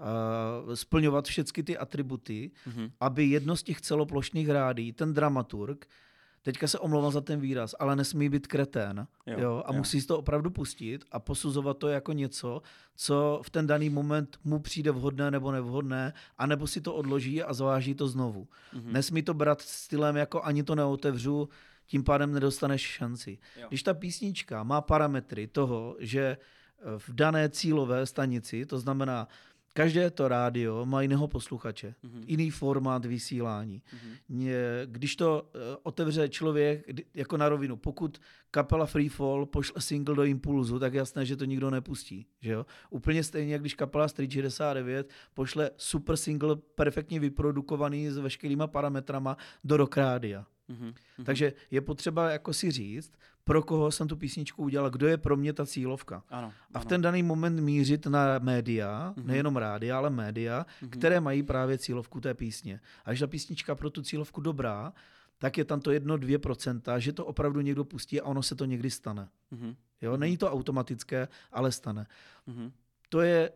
eh, 0.04 0.76
splňovat 0.76 1.26
všechny 1.26 1.64
ty 1.64 1.78
atributy. 1.78 2.52
Mhm. 2.68 2.92
aby 3.00 3.26
jedno 3.26 3.56
z 3.56 3.64
těch 3.64 3.82
celoplošných 3.82 4.50
rádí, 4.50 4.94
ten 4.94 5.14
dramaturg, 5.14 5.88
teďka 6.42 6.68
se 6.68 6.80
omlouvám 6.80 7.12
za 7.12 7.22
ten 7.22 7.40
výraz, 7.40 7.76
ale 7.80 7.96
nesmí 7.96 8.30
být 8.30 8.48
kretén. 8.48 9.08
Jo, 9.26 9.40
Jo, 9.40 9.64
a 9.66 9.72
jo. 9.74 9.78
musí 9.78 10.02
si 10.02 10.08
to 10.08 10.20
opravdu 10.20 10.50
pustit 10.50 11.06
a 11.12 11.20
posuzovat 11.20 11.78
to 11.78 11.88
jako 11.88 12.14
něco, 12.14 12.62
co 12.96 13.42
v 13.44 13.50
ten 13.50 13.68
daný 13.68 13.90
moment 13.90 14.38
mu 14.44 14.60
přijde 14.60 14.92
vhodné 14.92 15.32
nebo 15.32 15.52
nevhodné, 15.52 16.14
anebo 16.38 16.68
si 16.68 16.82
to 16.82 16.96
odloží 16.96 17.44
a 17.44 17.54
zváží 17.54 17.96
to 17.96 18.08
znovu. 18.08 18.48
Mhm. 18.74 18.94
Nesmí 18.94 19.24
to 19.24 19.34
brát 19.34 19.62
stylem 19.62 20.16
jako 20.16 20.42
ani 20.44 20.64
to 20.64 20.76
neotevřu, 20.76 21.50
tím 21.86 22.04
pádem 22.04 22.34
nedostaneš 22.34 22.82
šanci. 22.82 23.38
Jo. 23.62 23.66
Když 23.70 23.84
ta 23.84 23.94
písnička 23.94 24.64
má 24.64 24.82
parametry 24.82 25.48
toho, 25.48 25.96
že 26.00 26.22
eh, 26.22 26.84
v 26.98 27.10
dané 27.14 27.50
cílové 27.50 28.06
stanici, 28.06 28.66
to 28.66 28.80
znamená, 28.80 29.28
každé 29.74 30.12
to 30.12 30.28
rádio 30.28 30.86
má 30.86 31.02
jiného 31.02 31.28
posluchače, 31.28 31.96
Mhm. 32.04 32.24
jiný 32.28 32.50
formát 32.52 33.06
vysílání. 33.06 33.82
Mhm. 33.94 34.14
Mě- 34.30 34.56
Když 34.86 35.16
to 35.16 35.50
eh, 35.56 35.60
otevře 35.84 36.30
člověk 36.30 36.86
jako 37.14 37.38
na 37.38 37.50
rovinu, 37.50 37.76
pokud 37.78 38.18
kapela 38.52 38.86
Freefall 38.86 39.46
pošle 39.46 39.82
single 39.82 40.16
do 40.16 40.24
Impulzu, 40.24 40.80
tak 40.80 40.94
jasné, 40.94 41.26
že 41.26 41.36
to 41.36 41.46
nikdo 41.46 41.70
nepustí. 41.70 42.26
Že 42.42 42.52
jo? 42.52 42.66
Úplně 42.90 43.24
stejně, 43.24 43.54
jak 43.54 43.62
když 43.62 43.74
kapela 43.74 44.08
Street 44.08 44.32
69 44.32 45.10
pošle 45.34 45.72
super 45.78 46.18
single, 46.18 46.56
perfektně 46.76 47.20
vyprodukovaný 47.20 48.10
s 48.10 48.18
veškerýma 48.18 48.68
parametrama 48.68 49.38
do 49.64 49.78
rock 49.78 49.98
rádia. 49.98 50.46
Mhm. 50.74 50.94
Mhm. 51.18 51.26
Takže 51.26 51.54
je 51.72 51.82
potřeba 51.82 52.30
jako 52.30 52.54
si 52.54 52.72
říct, 52.72 53.14
pro 53.44 53.64
koho 53.64 53.92
jsem 53.92 54.08
tu 54.08 54.16
písničku 54.16 54.64
udělal, 54.64 54.90
kdo 54.90 55.08
je 55.08 55.18
pro 55.18 55.38
mě 55.38 55.54
ta 55.54 55.66
cílovka. 55.66 56.24
Ano, 56.30 56.54
A 56.74 56.80
v 56.80 56.82
ano. 56.82 56.90
ten 56.90 57.02
daný 57.02 57.24
moment 57.24 57.60
mířit 57.60 58.06
na 58.06 58.40
média, 58.40 59.14
Mhm. 59.18 59.28
nejenom 59.28 59.58
rádia, 59.58 59.98
ale 59.98 60.10
média, 60.10 60.66
Mhm. 60.82 60.90
které 60.92 61.20
mají 61.20 61.44
právě 61.44 61.78
cílovku 61.78 62.22
té 62.22 62.34
písně. 62.34 62.80
A 63.06 63.10
když 63.10 63.20
ta 63.20 63.28
písnička 63.28 63.76
pro 63.76 63.90
tu 63.90 64.02
cílovku 64.02 64.42
dobrá, 64.42 64.94
tak 65.38 65.58
je 65.58 65.66
tam 65.66 65.82
to 65.82 65.92
jedno, 65.92 66.18
dvě 66.18 66.40
procenta, 66.40 67.00
že 67.00 67.14
to 67.14 67.26
opravdu 67.26 67.62
někdo 67.62 67.84
pustí 67.86 68.22
a 68.22 68.26
ono 68.26 68.44
se 68.44 68.56
to 68.56 68.66
někdy 68.66 68.90
stane. 68.90 69.30
Mhm. 69.52 69.76
Jo? 70.02 70.18
Není 70.18 70.38
to 70.38 70.52
automatické, 70.52 71.28
ale 71.52 71.72
stane. 71.72 72.08
Mhm. 72.48 72.72
To 73.10 73.22
je 73.22 73.52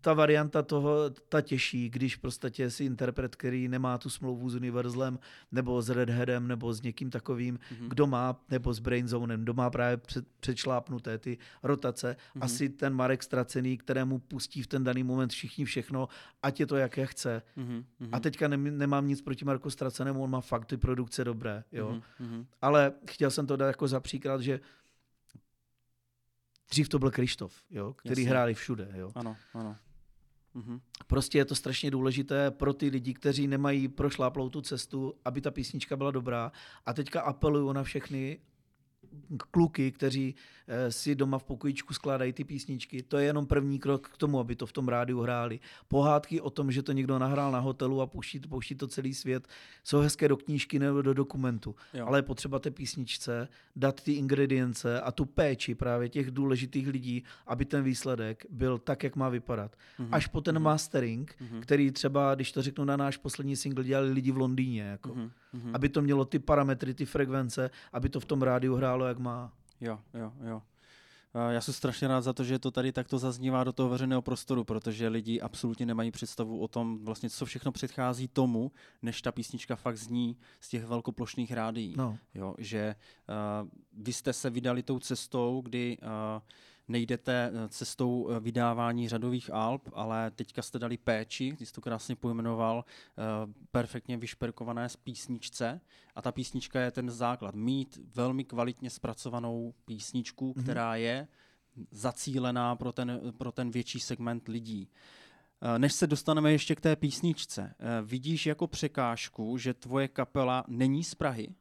ta 0.00 0.14
varianta 0.14 0.62
toho, 0.62 1.10
ta 1.10 1.40
těžší, 1.40 1.90
když 1.90 2.16
prostě 2.16 2.70
si 2.70 2.84
interpret, 2.84 3.36
který 3.36 3.68
nemá 3.68 3.98
tu 3.98 4.10
smlouvu 4.10 4.50
s 4.50 4.54
Universlem, 4.54 5.18
nebo 5.52 5.82
s 5.82 5.88
Redheadem, 5.90 6.48
nebo 6.48 6.72
s 6.74 6.82
někým 6.82 7.10
takovým, 7.10 7.58
Mhm. 7.70 7.88
kdo 7.88 8.06
má, 8.06 8.40
nebo 8.50 8.74
s 8.74 8.78
Brainzonem, 8.78 9.42
kdo 9.42 9.54
má 9.54 9.70
právě 9.70 9.96
před, 9.96 10.24
předšlápnuté 10.40 11.18
ty 11.18 11.38
rotace, 11.62 12.16
Mhm. 12.34 12.42
asi 12.44 12.68
ten 12.68 12.94
Marek 12.94 13.22
Stracený, 13.22 13.78
kterému 13.78 14.18
pustí 14.18 14.62
v 14.62 14.66
ten 14.66 14.84
daný 14.84 15.02
moment 15.02 15.28
všichni 15.32 15.64
všechno, 15.64 16.08
ať 16.42 16.60
je 16.60 16.66
to 16.66 16.76
jaké 16.76 17.06
chce. 17.06 17.42
Mhm. 17.56 17.84
Mhm. 18.00 18.08
A 18.12 18.20
teďka 18.20 18.48
nem, 18.48 18.78
nemám 18.78 19.08
nic 19.08 19.22
proti 19.22 19.44
Marku 19.44 19.70
Stracenému, 19.70 20.22
on 20.22 20.30
má 20.30 20.40
fakt 20.40 20.64
ty 20.64 20.76
produkce 20.76 21.24
dobré, 21.24 21.64
jo. 21.72 21.90
Mhm. 21.90 22.02
Mhm. 22.28 22.46
Ale 22.62 22.92
chtěl 23.10 23.30
jsem 23.30 23.46
to 23.46 23.56
dát 23.56 23.66
jako 23.66 23.88
za 23.88 24.00
příklad, 24.00 24.40
že 24.40 24.60
dřív 26.70 26.88
to 26.88 26.98
byl 26.98 27.10
Krištof, 27.10 27.62
jo, 27.70 27.92
který 27.92 28.22
Jasně. 28.22 28.30
hráli 28.30 28.54
všude, 28.54 28.88
jo. 28.94 29.10
Ano, 29.14 29.36
ano. 29.54 29.76
Mhm. 30.58 30.80
Prostě 31.06 31.38
je 31.38 31.44
to 31.44 31.54
strašně 31.54 31.90
důležité 31.90 32.50
pro 32.50 32.72
ty 32.72 32.88
lidi, 32.88 33.14
kteří 33.14 33.46
nemají 33.46 33.88
prošláplou 33.88 34.48
tu 34.48 34.60
cestu, 34.60 35.14
aby 35.24 35.40
ta 35.40 35.50
písnička 35.50 35.96
byla 35.96 36.10
dobrá. 36.10 36.52
A 36.86 36.92
teďka 36.92 37.20
apeluju 37.20 37.72
na 37.72 37.82
všechny 37.82 38.40
kluky, 39.50 39.92
kteří 39.92 40.34
eh, 40.68 40.92
si 40.92 41.14
doma 41.14 41.38
v 41.38 41.44
pokojíčku 41.44 41.94
skládají 41.94 42.32
ty 42.32 42.44
písničky. 42.44 43.02
To 43.02 43.18
je 43.18 43.24
jenom 43.26 43.46
první 43.46 43.78
krok 43.78 44.08
k 44.08 44.16
tomu, 44.16 44.38
aby 44.38 44.56
to 44.56 44.66
v 44.66 44.72
tom 44.72 44.88
rádiu 44.88 45.20
hráli. 45.20 45.60
Pohádky 45.88 46.40
o 46.40 46.50
tom, 46.50 46.72
že 46.72 46.82
to 46.82 46.92
někdo 46.92 47.18
nahrál 47.18 47.52
na 47.52 47.58
hotelu 47.58 48.00
a 48.00 48.06
pouští, 48.06 48.40
pouští 48.40 48.74
to 48.74 48.86
celý 48.86 49.14
svět, 49.14 49.48
jsou 49.84 49.98
hezké 49.98 50.28
do 50.28 50.36
knížky 50.36 50.78
nebo 50.78 51.02
do 51.02 51.14
dokumentu. 51.14 51.74
Jo. 51.94 52.06
Ale 52.06 52.18
je 52.18 52.22
potřeba 52.22 52.58
té 52.58 52.70
písničce 52.70 53.48
dát 53.76 54.00
ty 54.00 54.12
ingredience 54.12 55.00
a 55.00 55.12
tu 55.12 55.24
péči 55.24 55.74
právě 55.74 56.08
těch 56.08 56.30
důležitých 56.30 56.88
lidí, 56.88 57.24
aby 57.46 57.64
ten 57.64 57.82
výsledek 57.84 58.46
byl 58.50 58.78
tak, 58.78 59.02
jak 59.04 59.16
má 59.16 59.28
vypadat. 59.28 59.76
Mhm. 59.98 60.08
Až 60.14 60.26
po 60.26 60.40
ten 60.40 60.58
mastering, 60.58 61.34
Mhm. 61.40 61.60
který 61.60 61.90
třeba, 61.90 62.34
když 62.34 62.52
to 62.52 62.62
řeknu 62.62 62.84
na 62.84 62.96
náš 62.96 63.16
poslední 63.16 63.56
single, 63.56 63.84
dělali 63.84 64.12
lidi 64.12 64.32
v 64.32 64.38
Londýně. 64.38 64.82
Jako. 64.82 65.14
Mhm. 65.14 65.30
Mhm. 65.52 65.74
Aby 65.74 65.88
to 65.88 66.02
mělo 66.02 66.24
ty 66.24 66.38
parametry, 66.38 66.94
ty 66.94 67.06
frekvence, 67.06 67.70
aby 67.92 68.08
to 68.08 68.20
v 68.20 68.24
tom 68.24 68.42
rádiu 68.42 68.74
hrálo, 68.74 69.06
jak 69.06 69.18
má. 69.18 69.52
Jo, 69.80 69.98
jo, 70.14 70.32
jo. 70.44 70.62
Já 71.50 71.60
jsem 71.60 71.74
strašně 71.74 72.08
rád 72.08 72.20
za 72.20 72.32
to, 72.32 72.44
že 72.44 72.58
to 72.58 72.70
tady 72.70 72.92
takto 72.92 73.18
zaznívá 73.18 73.64
do 73.64 73.72
toho 73.72 73.88
veřejného 73.88 74.22
prostoru, 74.22 74.64
protože 74.64 75.08
lidi 75.08 75.40
absolutně 75.40 75.86
nemají 75.86 76.10
představu 76.10 76.60
o 76.60 76.68
tom, 76.68 77.04
vlastně, 77.04 77.30
co 77.30 77.46
všechno 77.46 77.72
předchází 77.72 78.28
tomu, 78.28 78.72
než 79.02 79.22
ta 79.22 79.32
písnička 79.32 79.76
fakt 79.76 79.96
zní 79.96 80.36
z 80.60 80.68
těch 80.68 80.84
velkoplošných 80.84 81.52
rádií. 81.52 81.94
No. 81.96 82.18
Jo, 82.34 82.54
že 82.58 82.94
uh, 83.62 83.68
vy 83.92 84.12
jste 84.12 84.32
se 84.32 84.50
vydali 84.50 84.82
tou 84.82 84.98
cestou, 84.98 85.60
kdy 85.64 85.98
uh, 86.02 86.08
nejdete 86.88 87.50
eh, 87.54 87.68
cestou 87.68 88.28
eh, 88.30 88.40
vydávání 88.40 89.08
řadových 89.08 89.50
alb, 89.52 89.88
ale 89.92 90.30
teďka 90.30 90.62
jste 90.62 90.78
dali 90.78 90.96
péči, 90.96 91.54
ty 91.58 91.66
jsi 91.66 91.72
to 91.72 91.80
krásně 91.80 92.16
pojmenoval, 92.16 92.84
uh, 93.46 93.52
perfektně 93.70 94.16
vyšperkované 94.16 94.88
z 94.88 94.96
písničce 94.96 95.80
a 96.14 96.22
ta 96.22 96.32
písnička 96.32 96.80
je 96.80 96.90
ten 96.90 97.10
základ. 97.10 97.54
Mít 97.54 97.98
velmi 98.14 98.44
kvalitně 98.44 98.90
zpracovanou 98.90 99.74
písničku, 99.84 100.52
Mhm. 100.56 100.62
která 100.62 100.96
je 100.96 101.28
zacílená 101.90 102.76
pro 102.76 102.92
ten, 102.92 103.20
pro 103.38 103.52
ten 103.52 103.70
větší 103.70 104.00
segment 104.00 104.48
lidí. 104.48 104.88
Eh, 105.62 105.78
než 105.78 105.92
se 105.92 106.06
dostaneme 106.06 106.52
ještě 106.52 106.74
k 106.74 106.80
té 106.80 106.96
písničce, 106.96 107.74
eh, 107.78 108.02
vidíš 108.02 108.46
jako 108.46 108.66
překážku, 108.66 109.58
že 109.58 109.74
tvoje 109.74 110.08
kapela 110.08 110.64
není 110.68 111.04
z 111.04 111.14
Prahy? 111.14 111.54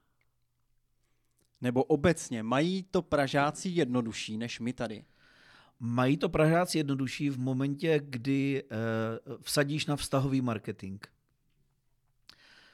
Nebo 1.61 1.83
obecně, 1.83 2.43
mají 2.43 2.83
to 2.83 3.01
Pražáci 3.01 3.69
jednodušší 3.69 4.37
než 4.37 4.59
my 4.59 4.73
tady? 4.73 5.05
Mají 5.79 6.17
to 6.17 6.29
Pražáci 6.29 6.77
jednodušší 6.77 7.29
v 7.29 7.39
momentě, 7.39 8.01
kdy 8.03 8.63
uh, 8.63 9.35
vsadíš 9.41 9.85
na 9.85 9.95
vztahový 9.95 10.41
marketing. 10.41 11.03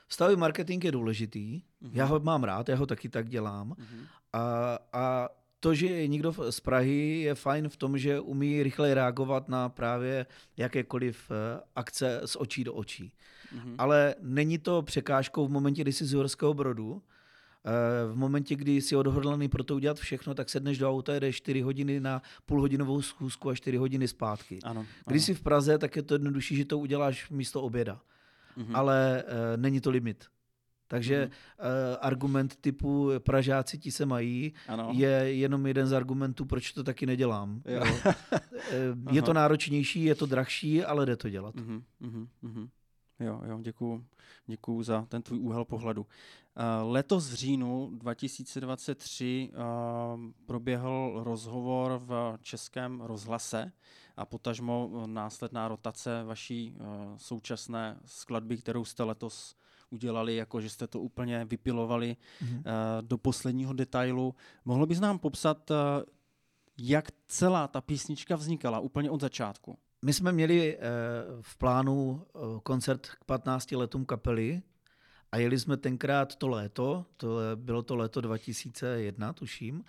Vztahový 0.08 0.36
marketing 0.36 0.84
je 0.84 0.92
důležitý, 0.92 1.62
uh-huh. 1.62 1.90
já 1.94 2.06
ho 2.06 2.20
mám 2.20 2.44
rád, 2.44 2.70
já 2.70 2.76
ho 2.76 2.86
taky 2.86 3.10
tak 3.10 3.30
dělám. 3.30 3.72
Uh-huh. 3.72 4.08
A, 4.34 4.80
a 4.94 5.30
to, 5.64 5.76
že 5.76 5.88
je 5.88 6.08
někdo 6.08 6.34
z 6.50 6.60
Prahy, 6.60 7.20
je 7.20 7.36
fajn 7.36 7.70
v 7.70 7.78
tom, 7.78 7.98
že 7.98 8.20
umí 8.20 8.64
rychle 8.64 8.94
reagovat 8.94 9.50
na 9.50 9.70
právě 9.70 10.26
jakékoliv 10.58 11.32
eh, 11.32 11.62
akce 11.76 12.22
z 12.26 12.36
očí 12.36 12.64
do 12.64 12.74
očí. 12.74 13.14
Mm-hmm. 13.56 13.76
Ale 13.78 14.16
není 14.22 14.58
to 14.58 14.82
překážkou 14.82 15.48
v 15.48 15.52
momentě, 15.52 15.82
kdy 15.82 15.94
jsi 15.94 16.06
z 16.06 16.14
Horského 16.14 16.54
Brodu, 16.54 17.02
eh, 17.06 17.12
v 18.11 18.15
momentě, 18.15 18.56
kdy 18.56 18.81
jsi 18.81 18.95
odhodlaný 18.95 19.48
pro 19.48 19.64
to 19.64 19.76
udělat 19.76 19.99
všechno, 19.99 20.34
tak 20.34 20.49
sedneš 20.49 20.77
do 20.77 20.90
auta, 20.90 21.19
jdeš 21.19 21.35
4 21.35 21.61
hodiny 21.61 21.99
na 21.99 22.22
půlhodinovou 22.45 23.02
schůzku 23.02 23.49
a 23.49 23.56
4 23.56 23.77
hodiny 23.77 24.07
zpátky. 24.07 24.60
Ano, 24.64 24.80
ano. 24.80 24.88
Když 25.07 25.23
jsi 25.23 25.34
v 25.34 25.41
Praze, 25.41 25.77
tak 25.77 25.95
je 25.95 26.02
to 26.02 26.15
jednodušší, 26.15 26.56
že 26.56 26.65
to 26.65 26.80
uděláš 26.80 27.30
místo 27.30 27.61
oběda. 27.61 28.02
Mm-hmm. 28.57 28.72
Ale 28.77 29.23
uh, 29.23 29.61
není 29.61 29.81
to 29.81 29.90
limit. 29.90 30.26
Takže 30.88 31.26
uh, 31.26 31.65
argument 32.02 32.56
typu 32.56 33.11
Pražáci 33.19 33.77
ti 33.77 33.91
se 33.91 34.06
mají 34.06 34.53
ano. 34.68 34.90
je 34.94 35.10
jenom 35.10 35.65
jeden 35.65 35.88
z 35.88 35.94
argumentů, 35.94 36.45
proč 36.45 36.72
to 36.72 36.84
taky 36.84 37.06
nedělám. 37.06 37.61
Jo. 37.65 37.84
Je 39.11 39.22
to 39.22 39.34
náročnější, 39.34 40.03
je 40.03 40.15
to 40.15 40.26
drahší, 40.26 40.84
ale 40.84 41.06
jde 41.06 41.15
to 41.15 41.30
dělat. 41.30 41.56
Mm-hmm, 41.56 41.81
mm-hmm. 42.44 42.68
Jo, 43.24 43.41
jo, 43.45 43.60
děkuju, 43.62 44.06
děkuju 44.45 44.84
za 44.84 45.06
ten 45.10 45.22
tvůj 45.22 45.40
úhel 45.40 45.66
pohledu. 45.66 46.02
Uh, 46.02 46.91
letos 46.91 47.30
v 47.30 47.34
říjnu 47.34 47.90
2023 47.94 49.50
uh, 49.52 50.22
proběhl 50.45 51.22
rozhovor 51.24 52.02
v 52.06 52.38
Českém 52.41 53.02
rozhlase 53.02 53.72
a 54.18 54.26
potažmo 54.26 55.04
následná 55.06 55.68
rotace 55.68 56.24
vaší 56.24 56.76
současné 57.18 58.00
skladby, 58.06 58.58
kterou 58.58 58.86
jste 58.86 59.04
letos 59.04 59.56
udělali, 59.90 60.36
jako 60.36 60.62
že 60.62 60.70
jste 60.70 60.88
to 60.88 61.00
úplně 61.00 61.45
vypilovali 61.45 62.18
mm-hmm. 62.44 62.64
do 63.02 63.18
posledního 63.18 63.74
detailu. 63.74 64.36
Mohlo 64.66 64.86
bys 64.86 65.00
nám 65.00 65.20
popsat, 65.20 65.72
jak 66.78 67.12
celá 67.28 67.68
ta 67.68 67.82
písnička 67.82 68.36
vznikala 68.36 68.80
úplně 68.80 69.12
od 69.12 69.22
začátku? 69.22 69.78
My 70.04 70.14
jsme 70.14 70.32
měli 70.32 70.78
uh, 70.78 70.82
v 71.42 71.58
plánu 71.58 72.26
uh, 72.34 72.60
koncert 72.60 73.08
k 73.08 73.24
15 73.24 73.72
letům 73.72 74.06
kapely 74.06 74.62
a 75.32 75.38
jeli 75.38 75.60
jsme 75.60 75.78
tenkrát 75.78 76.36
to 76.36 76.48
léto, 76.48 77.06
to 77.18 77.38
bylo 77.56 77.84
to 77.84 77.96
léto 77.96 78.22
2001, 78.22 79.34
tuším, 79.34 79.84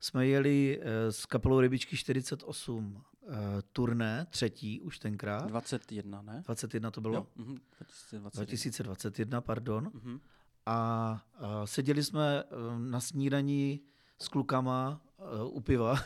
jsme 0.00 0.26
jeli 0.26 0.78
uh, 0.78 0.84
s 1.10 1.26
kapelou 1.26 1.60
Rybičky 1.60 1.96
48 1.96 2.94
uh, 2.94 3.34
turné, 3.72 4.26
třetí 4.30 4.80
už 4.80 4.98
tenkrát. 4.98 5.46
21, 5.46 6.22
ne? 6.22 6.42
21 6.46 6.90
to 6.90 7.00
bylo? 7.00 7.14
Jo, 7.14 7.26
uh-huh, 7.36 7.58
2021. 7.78 8.44
2021, 8.44 9.40
pardon. 9.40 9.86
Uh-huh. 9.86 10.20
A 10.66 11.20
uh, 11.40 11.46
seděli 11.64 12.04
jsme 12.04 12.44
na 12.78 13.00
snídaní 13.00 13.80
s 14.18 14.28
klukama 14.28 15.00
u 15.44 15.60
piva 15.60 15.96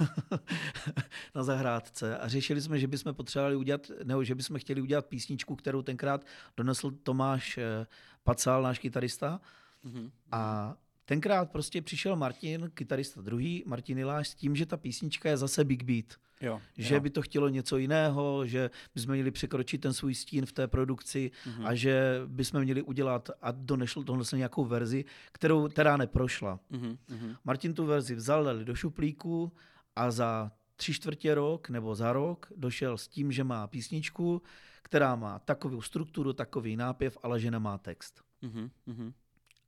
na 1.35 1.43
zahrádce 1.43 2.19
a 2.19 2.29
řešili 2.29 2.61
jsme, 2.61 2.79
že 2.79 2.87
bychom 2.87 3.15
potřebovali 3.15 3.57
udělat, 3.57 3.91
nebo 4.05 4.25
že 4.25 4.35
bychom 4.35 4.59
chtěli 4.59 4.81
udělat 4.81 5.07
písničku, 5.07 5.57
kterou 5.57 5.83
tenkrát 5.83 6.27
donesl 6.57 6.91
Tomáš 6.91 7.57
uh, 7.57 7.87
Pacal, 8.23 8.63
náš 8.63 8.79
kytarista. 8.79 9.41
Uh-huh. 9.85 10.11
A 10.33 10.75
tenkrát 11.11 11.51
prostě 11.51 11.83
přišel 11.83 12.17
Martin, 12.17 12.71
kytarista 12.75 13.21
druhý, 13.21 13.65
Martin 13.67 13.99
Iláš, 13.99 14.29
s 14.29 14.35
tím, 14.35 14.57
že 14.57 14.67
ta 14.67 14.77
písnička 14.77 15.29
je 15.29 15.37
zase 15.37 15.65
Big 15.65 15.83
Beat. 15.83 16.07
Jo, 16.41 16.61
že 16.77 16.95
jo. 16.95 17.01
by 17.01 17.11
to 17.11 17.23
chtělo 17.23 17.49
něco 17.49 17.77
jiného, 17.77 18.47
že 18.47 18.71
bychom 18.95 19.13
měli 19.13 19.31
překročit 19.31 19.81
ten 19.81 19.93
svůj 19.93 20.15
stín 20.15 20.47
v 20.47 20.53
té 20.53 20.69
produkci 20.69 21.31
mm-hmm. 21.31 21.67
a 21.67 21.75
že 21.75 22.21
bychom 22.27 22.61
měli 22.61 22.83
udělat 22.83 23.31
a 23.43 23.51
donešl 23.51 24.03
tohle 24.03 24.25
nějakou 24.35 24.65
verzi, 24.65 25.05
kterou 25.33 25.69
teda 25.69 25.97
neprošla. 25.97 26.61
Mm-hmm. 26.73 27.37
Martin 27.45 27.75
tu 27.75 27.87
verzi 27.87 28.15
vzal, 28.15 28.45
dali 28.45 28.65
do 28.65 28.75
šuplíku 28.75 29.53
a 29.97 30.11
za 30.11 30.53
tři 30.77 30.95
čtvrtě 30.95 31.35
rok 31.35 31.69
nebo 31.71 31.95
za 31.95 32.13
rok 32.13 32.53
došel 32.57 32.99
s 32.99 33.09
tím, 33.09 33.33
že 33.33 33.45
má 33.45 33.67
písničku, 33.67 34.43
která 34.83 35.17
má 35.17 35.39
takovou 35.39 35.83
strukturu, 35.83 36.33
takový 36.33 36.77
nápěv, 36.77 37.19
ale 37.23 37.41
že 37.41 37.51
nemá 37.51 37.79
text. 37.79 38.23
Mm-hmm. 38.43 39.13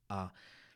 A 0.08 0.32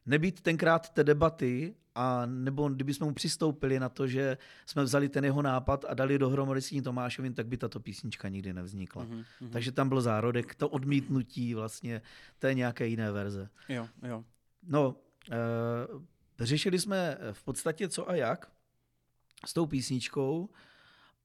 nebýt 0.06 0.40
tenkrát 0.40 0.90
té 0.90 1.04
debaty, 1.04 1.74
a 1.96 2.26
nebo 2.26 2.68
kdybychom 2.68 3.08
mu 3.08 3.14
přistoupili 3.14 3.80
na 3.80 3.88
to, 3.88 4.06
že 4.06 4.38
jsme 4.66 4.82
vzali 4.82 5.08
ten 5.08 5.24
jeho 5.24 5.42
nápad 5.42 5.84
a 5.88 5.94
dali 5.94 6.18
dohromady 6.18 6.62
s 6.62 6.68
tím 6.68 6.82
Tomášovým, 6.82 7.34
tak 7.34 7.46
by 7.46 7.56
tato 7.56 7.80
písnička 7.80 8.28
nikdy 8.28 8.52
nevznikla. 8.52 9.04
Mm-hmm. 9.04 9.50
Takže 9.50 9.72
tam 9.72 9.88
byl 9.88 10.00
zárodek, 10.00 10.54
to 10.54 10.68
odmítnutí 10.68 11.54
vlastně 11.54 12.02
té 12.38 12.54
nějaké 12.54 12.86
jiné 12.86 13.12
verze. 13.12 13.48
Jo, 13.68 13.88
jo. 14.02 14.24
No, 14.68 14.96
e, 15.30 16.44
řešili 16.44 16.78
jsme 16.78 17.18
v 17.32 17.44
podstatě 17.44 17.88
co 17.88 18.10
a 18.10 18.14
jak 18.14 18.50
s 19.46 19.52
tou 19.52 19.66
písničkou 19.66 20.48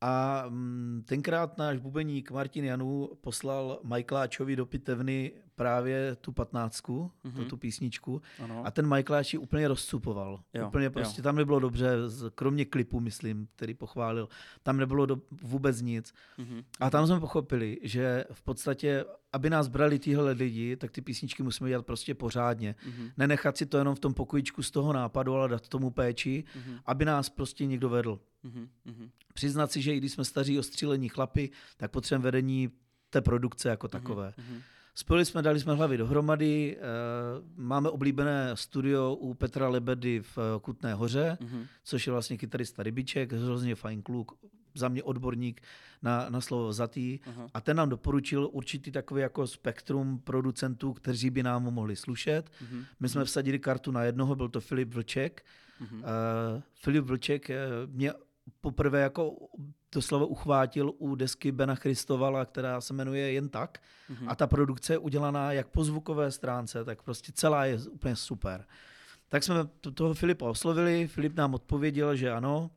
a 0.01 0.43
mm, 0.49 1.03
tenkrát 1.05 1.57
náš 1.57 1.77
bubeník 1.77 2.31
Martin 2.31 2.65
Janu 2.65 3.09
poslal 3.21 3.79
Majkláčovi 3.83 4.55
do 4.55 4.65
pitevny 4.65 5.31
právě 5.61 6.15
tu 6.15 6.31
patnáctku, 6.31 7.11
mm-hmm. 7.25 7.45
tu 7.45 7.57
písničku. 7.57 8.21
Ano. 8.43 8.65
A 8.65 8.71
ten 8.71 8.87
Majkláč 8.87 9.33
ji 9.33 9.39
úplně 9.39 9.67
rozcupoval. 9.67 10.39
Jo, 10.53 10.67
úplně 10.67 10.89
prostě 10.89 11.21
jo. 11.21 11.23
tam 11.23 11.35
nebylo 11.35 11.59
dobře, 11.59 11.95
kromě 12.35 12.65
klipu, 12.65 12.99
myslím, 12.99 13.47
který 13.55 13.73
pochválil. 13.73 14.29
Tam 14.63 14.77
nebylo 14.77 15.05
do, 15.05 15.17
vůbec 15.41 15.81
nic. 15.81 16.13
Mm-hmm. 16.39 16.63
A 16.79 16.89
tam 16.89 17.07
jsme 17.07 17.19
pochopili, 17.19 17.77
že 17.83 18.25
v 18.31 18.41
podstatě, 18.41 19.05
aby 19.33 19.49
nás 19.49 19.67
brali 19.67 19.99
tyhle 19.99 20.31
lidi, 20.31 20.75
tak 20.75 20.91
ty 20.91 21.01
písničky 21.01 21.43
musíme 21.43 21.69
dělat 21.69 21.85
prostě 21.85 22.15
pořádně. 22.15 22.75
Mm-hmm. 22.87 23.11
Nenechat 23.17 23.57
si 23.57 23.65
to 23.65 23.77
jenom 23.77 23.95
v 23.95 23.99
tom 23.99 24.13
pokojičku 24.13 24.63
z 24.63 24.71
toho 24.71 24.93
nápadu, 24.93 25.33
ale 25.35 25.49
dát 25.49 25.69
tomu 25.69 25.91
péči, 25.91 26.43
mm-hmm. 26.43 26.79
aby 26.85 27.05
nás 27.05 27.29
prostě 27.29 27.65
někdo 27.65 27.89
vedl. 27.89 28.19
Mm-hmm. 28.45 29.09
Přiznat 29.33 29.71
si, 29.71 29.81
že 29.81 29.95
i 29.95 29.97
když 29.97 30.11
jsme 30.11 30.25
staří 30.25 30.59
ostřílení 30.59 31.09
chlapy, 31.09 31.49
tak 31.77 31.91
potřebujeme 31.91 32.23
vedení 32.23 32.71
té 33.11 33.21
produkce 33.21 33.69
jako 33.69 33.87
mhm, 33.87 33.91
takové. 33.91 34.33
Mm-hmm. 34.37 34.61
Spojili 34.95 35.25
jsme, 35.25 35.41
dali 35.41 35.59
jsme 35.59 35.73
hlavy 35.73 35.97
dohromady, 35.97 36.77
eh, 36.77 36.81
máme 37.55 37.89
oblíbené 37.89 38.51
studio 38.53 39.15
u 39.15 39.33
Petra 39.33 39.69
Lebedy 39.69 40.21
v 40.21 40.37
eh, 40.37 40.59
Kutné 40.61 40.93
hoře, 40.93 41.37
mm-hmm. 41.41 41.65
což 41.83 42.07
je 42.07 42.11
vlastně 42.11 42.37
kytarista 42.37 42.83
Rybiček, 42.83 43.33
hrozně 43.33 43.75
fajn 43.75 44.01
kluk, 44.01 44.31
za 44.75 44.89
mě 44.89 45.03
odborník 45.03 45.61
na, 46.01 46.29
na 46.29 46.41
slovo 46.41 46.73
zatý. 46.73 47.19
Uh-huh. 47.19 47.49
A 47.53 47.61
ten 47.61 47.77
nám 47.77 47.89
doporučil 47.89 48.49
určitý 48.51 48.91
takový 48.91 49.21
jako 49.21 49.47
spektrum 49.47 50.19
producentů, 50.19 50.93
kteří 50.93 51.29
by 51.29 51.43
nám 51.43 51.63
mohli 51.63 51.95
slušet. 51.95 52.49
Uh-huh. 52.49 52.85
My 52.99 53.09
jsme 53.09 53.25
vsadili 53.25 53.59
kartu 53.59 53.91
na 53.91 54.03
jednoho, 54.03 54.35
byl 54.35 54.49
to 54.49 54.61
Filip 54.61 54.93
Vlček. 54.93 55.45
Uh-huh. 55.81 55.97
Uh, 55.97 56.61
Filip 56.73 57.05
Vlček 57.05 57.51
mě 57.85 58.13
poprvé 58.61 59.01
jako 59.01 59.35
doslova 59.93 60.25
uchvátil 60.25 60.93
u 60.97 61.15
desky 61.15 61.51
Bena 61.51 61.75
Christovala, 61.75 62.45
která 62.45 62.81
se 62.81 62.93
jmenuje 62.93 63.31
Jen 63.31 63.49
tak. 63.49 63.77
Mm-hmm. 64.09 64.25
A 64.27 64.35
ta 64.35 64.47
produkce 64.47 64.93
je 64.93 64.97
udělaná 64.97 65.51
jak 65.51 65.67
po 65.67 65.83
zvukové 65.83 66.31
stránce, 66.31 66.85
tak 66.85 67.01
prostě 67.01 67.31
celá 67.31 67.65
je 67.65 67.79
úplně 67.89 68.15
super. 68.15 68.65
Tak 69.29 69.43
jsme 69.43 69.55
toho 69.93 70.13
Filipa 70.13 70.49
oslovili, 70.49 71.07
Filip 71.07 71.35
nám 71.35 71.53
odpověděl, 71.53 72.15
že 72.15 72.31
ano, 72.31 72.71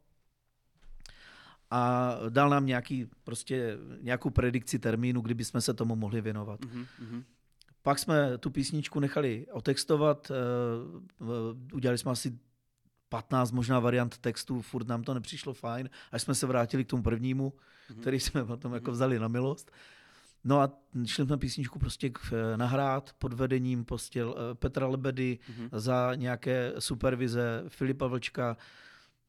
a 1.70 2.12
dal 2.28 2.50
nám 2.50 2.66
nějaký, 2.66 3.06
prostě 3.24 3.78
nějakou 4.00 4.30
predikci 4.30 4.78
termínu, 4.78 5.20
kdyby 5.20 5.44
jsme 5.44 5.60
se 5.60 5.74
tomu 5.74 5.96
mohli 5.96 6.20
věnovat. 6.20 6.60
Mm-hmm. 6.60 7.24
Pak 7.82 7.98
jsme 7.98 8.38
tu 8.38 8.50
písničku 8.50 9.00
nechali 9.00 9.46
otextovat, 9.52 10.30
uh, 11.20 11.28
udělali 11.72 11.98
jsme 11.98 12.10
asi 12.10 12.38
15 13.14 13.52
možná 13.52 13.80
variant 13.80 14.18
textů, 14.18 14.62
furt 14.62 14.88
nám 14.88 15.02
to 15.02 15.14
nepřišlo 15.14 15.54
fajn, 15.54 15.90
až 16.12 16.22
jsme 16.22 16.34
se 16.34 16.46
vrátili 16.46 16.84
k 16.84 16.88
tomu 16.88 17.02
prvnímu, 17.02 17.52
mm-hmm. 17.52 18.00
který 18.00 18.20
jsme 18.20 18.44
potom 18.44 18.74
jako 18.74 18.90
mhm. 18.90 18.92
vzali 18.92 19.18
na 19.18 19.28
milost. 19.28 19.70
No 20.44 20.60
a 20.60 20.70
šli 21.06 21.24
jsme 21.24 21.36
písničku 21.36 21.78
prostě 21.78 22.10
k, 22.10 22.18
eh, 22.32 22.56
nahrát 22.56 23.12
pod 23.18 23.32
vedením 23.32 23.84
prostě 23.84 24.24
Petra 24.54 24.86
Lebedy 24.86 25.38
mm-hmm. 25.38 25.68
za 25.72 26.14
nějaké 26.14 26.72
supervize 26.78 27.64
Filipa 27.68 28.06
Vlčka. 28.06 28.56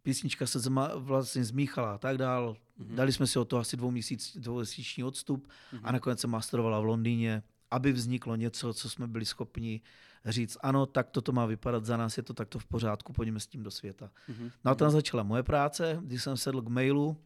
Písnička 0.03 0.45
se 0.47 0.59
zma, 0.59 0.91
vlastně 0.95 1.43
zmíchala 1.43 1.95
a 1.95 1.97
tak 1.97 2.17
dál. 2.17 2.55
Mm-hmm. 2.79 2.95
Dali 2.95 3.13
jsme 3.13 3.27
si 3.27 3.39
o 3.39 3.45
to 3.45 3.57
asi 3.57 3.77
dvou 3.77 3.91
měsíc, 3.91 4.37
dvouměsíční 4.37 5.03
odstup 5.03 5.47
mm-hmm. 5.47 5.79
a 5.83 5.91
nakonec 5.91 6.19
se 6.19 6.27
masterovala 6.27 6.79
v 6.79 6.85
Londýně, 6.85 7.43
aby 7.75 7.91
vzniklo 7.91 8.35
něco, 8.35 8.73
co 8.73 8.89
jsme 8.89 9.07
byli 9.07 9.25
schopni 9.25 9.81
říct, 10.25 10.57
ano, 10.61 10.85
tak 10.85 11.09
toto 11.09 11.31
má 11.31 11.45
vypadat, 11.45 11.85
za 11.85 11.97
nás 11.97 12.17
je 12.17 12.23
to 12.23 12.33
takto 12.33 12.59
v 12.59 12.65
pořádku, 12.65 13.13
pojďme 13.13 13.39
s 13.39 13.47
tím 13.47 13.63
do 13.63 13.71
světa. 13.71 14.11
Mm-hmm. 14.29 14.51
No 14.65 14.71
a 14.71 14.75
tam 14.75 14.91
začala 14.91 15.23
moje 15.23 15.43
práce, 15.43 15.99
když 16.01 16.23
jsem 16.23 16.37
sedl 16.37 16.61
k 16.61 16.67
mailu 16.67 17.17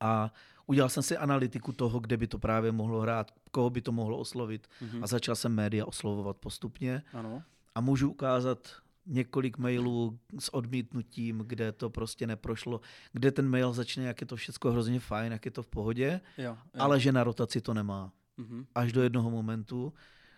a 0.00 0.32
udělal 0.66 0.88
jsem 0.88 1.02
si 1.02 1.16
analytiku 1.16 1.72
toho, 1.72 2.00
kde 2.00 2.16
by 2.16 2.26
to 2.26 2.38
právě 2.38 2.72
mohlo 2.72 3.00
hrát, 3.00 3.30
koho 3.50 3.70
by 3.70 3.82
to 3.82 3.92
mohlo 3.92 4.18
oslovit 4.18 4.68
Mhm. 4.80 5.04
a 5.04 5.06
začal 5.06 5.34
jsem 5.36 5.54
média 5.54 5.86
oslovovat 5.86 6.36
postupně 6.36 7.02
Ano. 7.12 7.42
a 7.74 7.80
můžu 7.80 8.10
ukázat 8.10 8.68
několik 9.06 9.58
mailů 9.58 10.18
s 10.38 10.54
odmítnutím, 10.54 11.38
kde 11.46 11.72
to 11.72 11.90
prostě 11.90 12.26
neprošlo, 12.26 12.80
kde 13.12 13.32
ten 13.32 13.48
mail 13.48 13.72
začne, 13.72 14.04
jak 14.04 14.20
je 14.20 14.26
to 14.26 14.36
všechno 14.36 14.70
hrozně 14.72 15.00
fajn, 15.00 15.32
jak 15.32 15.44
je 15.44 15.50
to 15.50 15.62
v 15.62 15.66
pohodě, 15.66 16.20
Jo, 16.38 16.44
jo. 16.44 16.56
ale 16.74 17.00
že 17.00 17.12
na 17.12 17.24
rotaci 17.24 17.60
to 17.60 17.74
nemá. 17.74 18.12
Mhm. 18.38 18.66
Až 18.74 18.92
do 18.92 19.02
jednoho 19.02 19.30
momentu, 19.30 19.92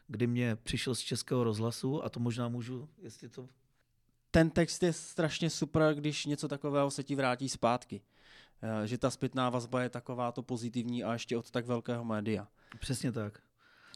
kdy 0.09 0.27
mě 0.27 0.57
přišel 0.57 0.95
z 0.95 1.01
českého 1.01 1.45
rozhlasu, 1.45 2.05
a 2.05 2.09
to 2.09 2.21
možná 2.21 2.49
můžu, 2.49 2.89
jestli 3.03 3.29
to... 3.29 3.49
Ten 4.31 4.51
text 4.51 4.83
je 4.83 4.93
strašně 4.93 5.51
super, 5.51 5.95
když 5.95 6.27
něco 6.27 6.49
takového 6.49 6.91
se 6.91 7.03
ti 7.03 7.15
vrátí 7.15 7.49
zpátky. 7.49 8.03
Eh, 8.63 8.87
Že 8.87 8.99
ta 8.99 9.11
zpětná 9.11 9.51
vazba 9.51 9.83
je 9.83 9.89
taková 9.89 10.33
to 10.33 10.43
pozitivní 10.43 11.05
a 11.05 11.13
ještě 11.13 11.37
od 11.37 11.51
tak 11.51 11.67
velkého 11.67 12.05
média. 12.05 12.49
Přesně 12.81 13.13
tak. 13.13 13.39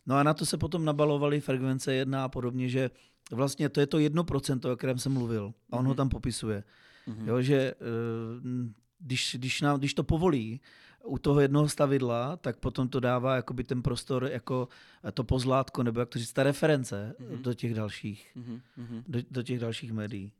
No 0.06 0.14
a 0.16 0.22
na 0.22 0.34
to 0.34 0.46
se 0.46 0.58
potom 0.58 0.84
nabalovaly 0.84 1.40
frekvence 1.40 1.94
1 1.94 2.24
a 2.24 2.28
podobně, 2.28 2.68
že 2.68 2.90
vlastně 3.32 3.68
to 3.68 3.80
je 3.80 3.86
to 3.86 3.98
1%, 3.98 4.72
o 4.72 4.76
kterém 4.76 4.98
jsem 4.98 5.12
mluvil. 5.12 5.54
A 5.70 5.76
on 5.76 5.84
ho 5.86 5.90
Mhm. 5.90 5.96
tam 5.96 6.08
popisuje. 6.08 6.64
Mhm. 7.06 7.28
Jo, 7.28 7.42
že 7.42 7.56
eh, 7.56 7.74
když, 8.98 9.36
když, 9.38 9.60
nám, 9.60 9.78
když 9.78 9.94
to 9.94 10.04
povolí 10.04 10.60
u 11.04 11.18
toho 11.18 11.40
jednoho 11.40 11.68
stavidla, 11.68 12.36
tak 12.36 12.56
potom 12.58 12.88
to 12.88 13.00
dává 13.00 13.36
jakoby 13.36 13.64
ten 13.64 13.82
prostor 13.82 14.28
jako 14.32 14.68
to 15.14 15.24
pozlátko, 15.24 15.82
nebo 15.82 16.00
jak 16.00 16.08
to 16.08 16.18
říct, 16.18 16.32
ta 16.32 16.42
reference 16.42 17.14
Mhm. 17.18 17.42
do 17.42 17.54
těch 17.54 17.74
dalších, 17.74 18.30
Mhm. 18.34 18.60
Mhm. 18.76 19.02
do, 19.08 19.18
do 19.30 19.42
těch 19.42 19.58
dalších 19.60 19.92
médií. 19.92 20.32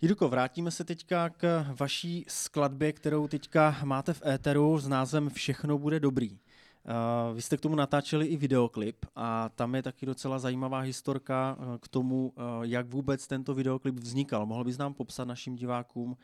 Jirko, 0.00 0.28
vrátíme 0.28 0.70
se 0.70 0.84
teďka 0.84 1.28
k 1.30 1.66
vaší 1.80 2.24
skladbě, 2.28 2.92
kterou 2.92 3.28
teďka 3.28 3.76
máte 3.84 4.12
v 4.14 4.26
éteru 4.26 4.78
s 4.78 4.88
názvem 4.88 5.28
Všechno 5.30 5.78
bude 5.78 6.00
dobrý. 6.00 6.30
Uh, 6.32 7.34
vy 7.36 7.42
jste 7.42 7.56
k 7.56 7.60
tomu 7.60 7.74
natáčeli 7.76 8.26
i 8.26 8.36
videoklip 8.36 9.06
a 9.16 9.48
tam 9.48 9.74
je 9.74 9.82
taky 9.82 10.06
docela 10.06 10.38
zajímavá 10.38 10.80
historka 10.80 11.56
k 11.80 11.88
tomu, 11.88 12.32
uh, 12.36 12.42
jak 12.62 12.86
vůbec 12.86 13.26
tento 13.26 13.54
videoklip 13.54 13.94
vznikal. 13.94 14.46
Mohl 14.46 14.64
bys 14.64 14.78
nám 14.78 14.94
popsat 14.94 15.24
našim 15.28 15.56
divákům 15.56 16.10
uh, 16.10 16.16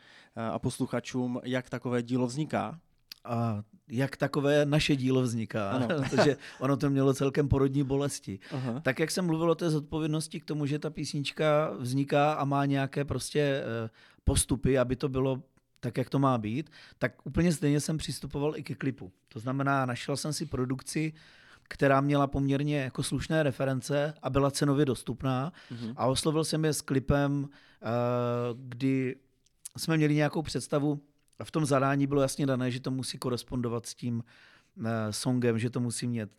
a 0.43 0.59
posluchačům, 0.59 1.41
jak 1.43 1.69
takové 1.69 2.03
dílo 2.03 2.27
vzniká? 2.27 2.79
A 3.23 3.63
jak 3.91 4.17
takové 4.17 4.65
naše 4.65 4.95
dílo 4.95 5.21
vzniká, 5.21 5.69
Ano. 5.71 5.87
protože 6.09 6.37
ono 6.59 6.77
to 6.77 6.89
mělo 6.89 7.13
celkem 7.13 7.47
porodní 7.47 7.83
bolesti. 7.83 8.39
Aha. 8.51 8.79
Tak 8.79 8.99
jak 8.99 9.11
jsem 9.11 9.25
mluvil 9.25 9.51
o 9.51 9.55
té 9.55 9.69
zodpovědnosti 9.69 10.39
k 10.39 10.45
tomu, 10.45 10.65
že 10.65 10.79
ta 10.79 10.89
písnička 10.89 11.71
vzniká 11.79 12.33
a 12.33 12.45
má 12.45 12.65
nějaké 12.65 13.05
prostě 13.05 13.39
eh, 13.85 13.89
postupy, 14.23 14.77
aby 14.79 14.95
to 14.95 15.09
bylo 15.09 15.41
tak, 15.79 15.97
jak 15.97 16.09
to 16.09 16.19
má 16.19 16.37
být, 16.37 16.69
tak 16.97 17.13
úplně 17.23 17.53
stejně 17.53 17.79
jsem 17.79 17.97
přistupoval 17.97 18.57
i 18.57 18.63
ke 18.63 18.75
klipu. 18.75 19.11
To 19.27 19.39
znamená, 19.39 19.85
našel 19.85 20.17
jsem 20.17 20.33
si 20.33 20.45
produkci, 20.45 21.13
která 21.63 22.01
měla 22.01 22.27
poměrně 22.27 22.77
jako 22.79 23.03
slušné 23.03 23.43
reference 23.43 24.13
a 24.21 24.29
byla 24.29 24.51
cenově 24.51 24.85
dostupná 24.85 25.53
Mhm. 25.71 25.93
a 25.97 26.05
oslovil 26.05 26.43
jsem 26.43 26.65
je 26.65 26.73
s 26.73 26.81
klipem, 26.81 27.49
eh, 27.81 27.85
kdy 28.53 29.15
jsme 29.77 29.97
měli 29.97 30.15
nějakou 30.15 30.41
představu, 30.41 31.01
v 31.43 31.51
tom 31.51 31.65
zadání 31.65 32.07
bylo 32.07 32.21
jasně 32.21 32.45
dané, 32.45 32.71
že 32.71 32.79
to 32.79 32.91
musí 32.91 33.17
korespondovat 33.17 33.85
s 33.85 33.95
tím 33.95 34.23
eh, 34.85 35.13
songem, 35.13 35.59
že 35.59 35.69
to 35.69 35.79
musí 35.79 36.07
mít 36.07 36.29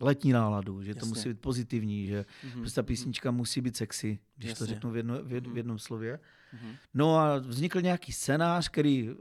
letní 0.00 0.32
náladu, 0.32 0.82
že 0.82 0.94
to 0.94 0.98
Jasně. 0.98 1.08
musí 1.08 1.28
být 1.28 1.40
pozitivní, 1.40 2.06
že 2.06 2.24
Mhm. 2.44 2.60
prostě 2.60 2.74
ta 2.80 2.86
písnička 2.86 3.30
musí 3.30 3.60
být 3.60 3.76
sexy, 3.76 4.18
když 4.36 4.48
to 4.54 4.64
Jasně. 4.64 4.66
řeknu 4.74 4.90
v, 4.90 4.96
jedno, 4.96 5.22
v, 5.24 5.32
jed, 5.32 5.44
Mhm. 5.44 5.54
v 5.54 5.56
jednom 5.56 5.78
slově. 5.78 6.18
Mhm. 6.52 6.72
No 6.94 7.16
a 7.18 7.38
vznikl 7.38 7.80
nějaký 7.80 8.12
scénář, 8.12 8.68
který 8.68 9.10
uh, 9.10 9.16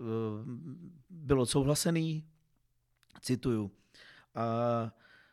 byl 1.09 1.41
odsouhlasený, 1.41 2.25
cituju, 3.21 3.71
a 4.35 4.45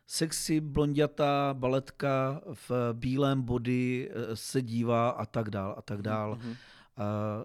sexy 0.07 0.61
blondětá 0.61 1.55
baletka 1.55 2.41
v 2.69 2.71
bílém 2.93 3.43
body 3.43 4.11
eh, 4.13 4.37
se 4.37 4.63
dívá 4.63 5.11
a 5.11 5.27
tak 5.27 5.51
dál 5.51 5.75
a 5.79 5.83
tak 5.83 6.03
dál. 6.03 6.37
Mhm. 6.37 6.51
Uh, 6.51 6.57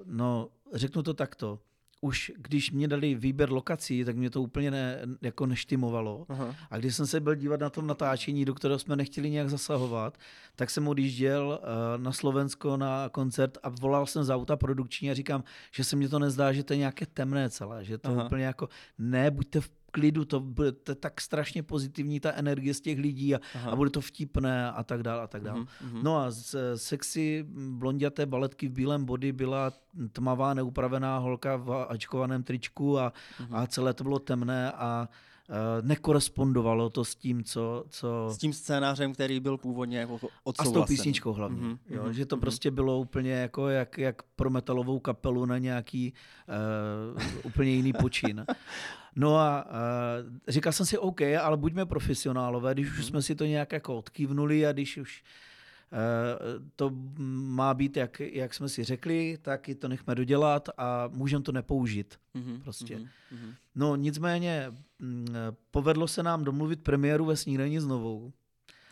no, 0.05 0.49
řeknu 0.73 1.03
to 1.03 1.13
takto. 1.13 1.59
Už 2.03 2.31
když 2.37 2.71
mě 2.71 2.87
dali 2.87 3.15
výběr 3.15 3.51
lokací, 3.51 4.05
tak 4.05 4.15
mě 4.15 4.29
to 4.29 4.41
úplně 4.41 4.71
ne, 4.71 4.99
jako 5.21 5.45
neštimovalo. 5.45 6.25
Aha. 6.29 6.55
A 6.71 6.77
když 6.77 6.95
jsem 6.95 7.07
se 7.07 7.19
byl 7.19 7.35
dívat 7.35 7.59
na 7.59 7.69
tom 7.69 7.87
natáčení, 7.87 8.45
do 8.45 8.53
kterého 8.53 8.79
jsme 8.79 8.95
nechtěli 8.95 9.29
nějak 9.29 9.49
zasahovat, 9.49 10.17
tak 10.55 10.69
jsem 10.69 10.87
odjížděl 10.87 11.59
eh, 11.63 11.97
na 11.97 12.11
Slovensko 12.11 12.77
na 12.77 13.09
koncert 13.09 13.57
a 13.63 13.69
volal 13.69 14.05
jsem 14.05 14.23
z 14.23 14.29
auta 14.29 14.55
produkční 14.55 15.11
a 15.11 15.13
říkám, 15.13 15.43
že 15.71 15.83
se 15.83 15.95
mně 15.95 16.09
to 16.09 16.19
nezdá, 16.19 16.53
že 16.53 16.63
to 16.63 16.73
je 16.73 16.77
nějaké 16.77 17.05
temné 17.05 17.49
celé, 17.49 17.85
že 17.85 17.97
to. 17.97 18.09
Aha. 18.09 18.25
úplně 18.25 18.45
jako, 18.45 18.69
ne, 18.97 19.31
buďte 19.31 19.61
v 19.61 19.69
klidu, 19.93 20.25
to 20.25 20.39
bude 20.39 20.71
to 20.71 20.95
tak 20.95 21.21
strašně 21.21 21.63
pozitivní 21.63 22.19
ta 22.19 22.31
energie 22.31 22.73
z 22.73 22.81
těch 22.81 22.99
lidí 22.99 23.35
a, 23.35 23.39
Aha. 23.55 23.71
a 23.71 23.75
bude 23.75 23.89
to 23.89 24.01
vtipné 24.01 24.71
a 24.71 24.83
tak 24.83 25.03
dále 25.03 25.21
a 25.23 25.27
tak 25.27 25.43
dále. 25.43 25.59
Mhm, 25.59 25.67
mhm. 25.93 26.03
No 26.03 26.17
a 26.17 26.31
z 26.31 26.55
eh, 26.55 26.77
sexy 26.77 27.45
blonděté 27.69 28.25
baletky 28.25 28.67
v 28.67 28.71
bílém 28.71 29.05
body 29.05 29.31
byla 29.31 29.73
tmavá 30.11 30.53
neupravená 30.53 31.17
holka 31.17 31.55
v 31.55 31.85
ačkovaném 31.89 32.43
tričku 32.43 32.99
a, 32.99 33.13
Mhm. 33.39 33.55
a 33.55 33.67
celé 33.67 33.93
to 33.93 34.03
bylo 34.03 34.19
temné 34.19 34.71
a 34.71 35.09
uh, 35.49 35.55
nekorespondovalo 35.87 36.89
to 36.89 37.05
s 37.05 37.15
tím, 37.15 37.43
co... 37.43 37.85
co 37.89 38.27
S 38.31 38.37
tím 38.37 38.53
scénářem, 38.53 39.13
který 39.13 39.39
byl 39.39 39.57
původně 39.57 39.97
jako 39.99 40.19
a 40.59 40.63
s 40.65 40.71
tou 40.71 40.83
písničkou 40.85 41.33
hlavně. 41.33 41.61
Mhm, 41.61 41.71
Mm-hmm, 41.73 41.95
jo, 41.95 42.03
mhm, 42.03 42.13
že 42.13 42.25
to 42.25 42.35
mhm. 42.35 42.41
prostě 42.41 42.71
bylo 42.71 42.99
úplně 42.99 43.31
jako 43.31 43.69
jak, 43.69 43.97
jak 43.97 44.23
pro 44.35 44.49
metalovou 44.49 44.99
kapelu 44.99 45.45
na 45.45 45.57
nějaký 45.57 46.13
uh, 47.15 47.21
úplně 47.43 47.71
jiný 47.71 47.93
počin. 47.93 48.45
No 49.15 49.35
a 49.37 49.65
uh, 49.65 49.71
říkal 50.47 50.73
jsem 50.73 50.85
si, 50.85 50.97
OK, 50.97 51.21
ale 51.21 51.57
buďme 51.57 51.85
profesionálové, 51.85 52.73
když 52.73 52.89
Mhm. 52.89 52.99
už 52.99 53.05
jsme 53.05 53.21
si 53.21 53.35
to 53.35 53.45
nějak 53.45 53.71
jako 53.71 53.97
odkývnuli 53.97 54.65
a 54.67 54.71
když 54.71 54.97
už 54.97 55.23
uh, 55.91 56.65
to 56.75 56.91
má 57.55 57.73
být, 57.73 57.97
jak, 57.97 58.19
jak 58.19 58.53
jsme 58.53 58.69
si 58.69 58.83
řekli, 58.83 59.37
tak 59.41 59.69
i 59.69 59.75
to 59.75 59.87
nechme 59.87 60.15
dodělat 60.15 60.69
a 60.77 61.09
můžeme 61.13 61.43
to 61.43 61.51
nepoužít. 61.51 62.15
Mhm, 62.33 62.61
prostě. 62.61 62.95
mhm, 62.95 63.07
mhm. 63.31 63.53
No 63.75 63.95
nicméně 63.95 64.71
mm, 64.99 65.27
povedlo 65.71 66.07
se 66.07 66.23
nám 66.23 66.43
domluvit 66.43 66.81
premiéru 66.83 67.25
ve 67.25 67.35
snídaní 67.37 67.79
znovu, 67.79 68.33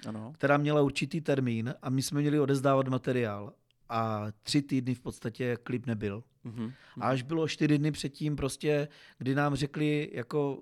Ano. 0.08 0.32
která 0.36 0.58
měla 0.58 0.82
určitý 0.82 1.22
termín 1.22 1.74
a 1.82 1.90
my 1.90 2.02
jsme 2.02 2.22
měli 2.22 2.40
odezdávat 2.40 2.88
materiál. 2.88 3.54
A 3.90 4.28
tři 4.44 4.62
týdny 4.62 4.96
v 4.96 5.00
podstatě 5.00 5.58
klip 5.64 5.86
nebyl. 5.86 6.24
Mhm, 6.44 6.72
A 7.00 7.08
až 7.08 7.22
bylo 7.22 7.48
čtyři 7.48 7.78
dny 7.78 7.92
předtím 7.92 8.36
prostě, 8.36 8.88
kdy 9.18 9.36
nám 9.36 9.56
řekli, 9.56 10.10
jako, 10.14 10.62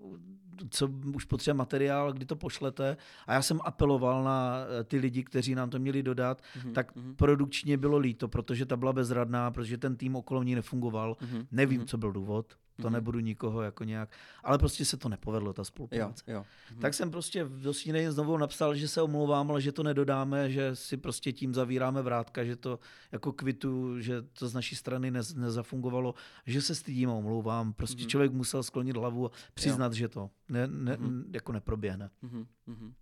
co 0.69 0.88
už 1.15 1.26
potřebuje 1.26 1.57
materiál, 1.57 2.14
kdy 2.14 2.26
to 2.26 2.35
pošlete. 2.35 2.97
A 3.27 3.34
já 3.34 3.41
jsem 3.41 3.60
apeloval 3.64 4.23
na 4.23 4.57
eh, 4.80 4.84
ty 4.84 4.97
lidi, 4.97 5.23
kteří 5.23 5.56
nám 5.56 5.69
to 5.69 5.80
měli 5.80 6.03
dodat, 6.03 6.41
mhm, 6.64 6.73
tak 6.73 6.95
mhm, 6.95 7.15
produkčně 7.15 7.77
bylo 7.77 7.97
líto, 7.97 8.27
protože 8.27 8.65
ta 8.65 8.77
byla 8.77 8.93
bezradná, 8.93 9.51
protože 9.51 9.77
ten 9.77 9.95
tým 9.95 10.15
okolo 10.15 10.43
ní 10.43 10.56
nefungoval. 10.56 11.18
mhm, 11.22 11.47
Nevím, 11.51 11.77
mhm. 11.80 11.88
co 11.88 11.97
byl 11.97 12.11
důvod, 12.11 12.53
to 12.81 12.88
Mhm. 12.88 12.93
nebudu 12.93 13.19
nikoho 13.19 13.61
jako 13.61 13.84
nějak, 13.84 14.10
ale 14.43 14.57
prostě 14.57 14.85
se 14.85 14.97
to 14.97 15.10
nepovedlo, 15.10 15.53
ta 15.53 15.60
Jo, 15.61 15.65
spolupráce. 15.65 16.23
jo. 16.27 16.45
Mhm. 16.72 16.80
Tak 16.81 16.93
jsem 16.93 17.11
prostě 17.11 17.45
do 17.49 17.73
snídaně 17.73 18.11
znovu 18.11 18.38
napsal, 18.38 18.76
že 18.76 18.88
se 18.88 19.01
omlouvám, 19.01 19.51
ale 19.51 19.61
že 19.61 19.72
to 19.72 19.84
nedodáme, 19.84 20.49
že 20.51 20.76
si 20.76 20.97
prostě 20.97 21.31
tím 21.31 21.53
zavíráme 21.53 22.01
vrátka, 22.01 22.43
že 22.43 22.56
to 22.56 22.80
jako 23.11 23.31
kvitu, 23.34 23.99
že 24.01 24.22
to 24.22 24.47
z 24.47 24.53
naší 24.53 24.76
strany 24.76 25.11
nez, 25.11 25.34
nezafungovalo, 25.35 26.14
že 26.45 26.61
se 26.61 26.76
stydím 26.76 27.10
a 27.10 27.14
omlouvám. 27.14 27.73
Prostě 27.73 28.01
Mhm. 28.03 28.10
člověk 28.10 28.31
musel 28.31 28.64
sklonit 28.64 28.97
hlavu 28.97 29.27
a 29.27 29.31
přiznat, 29.53 29.93
že 29.93 30.07
to 30.07 30.30
ne, 30.49 30.68
ne, 30.68 30.97
Mhm. 30.99 31.23
jako 31.34 31.51
neproběhne. 31.51 32.10
Mhm. 32.22 32.93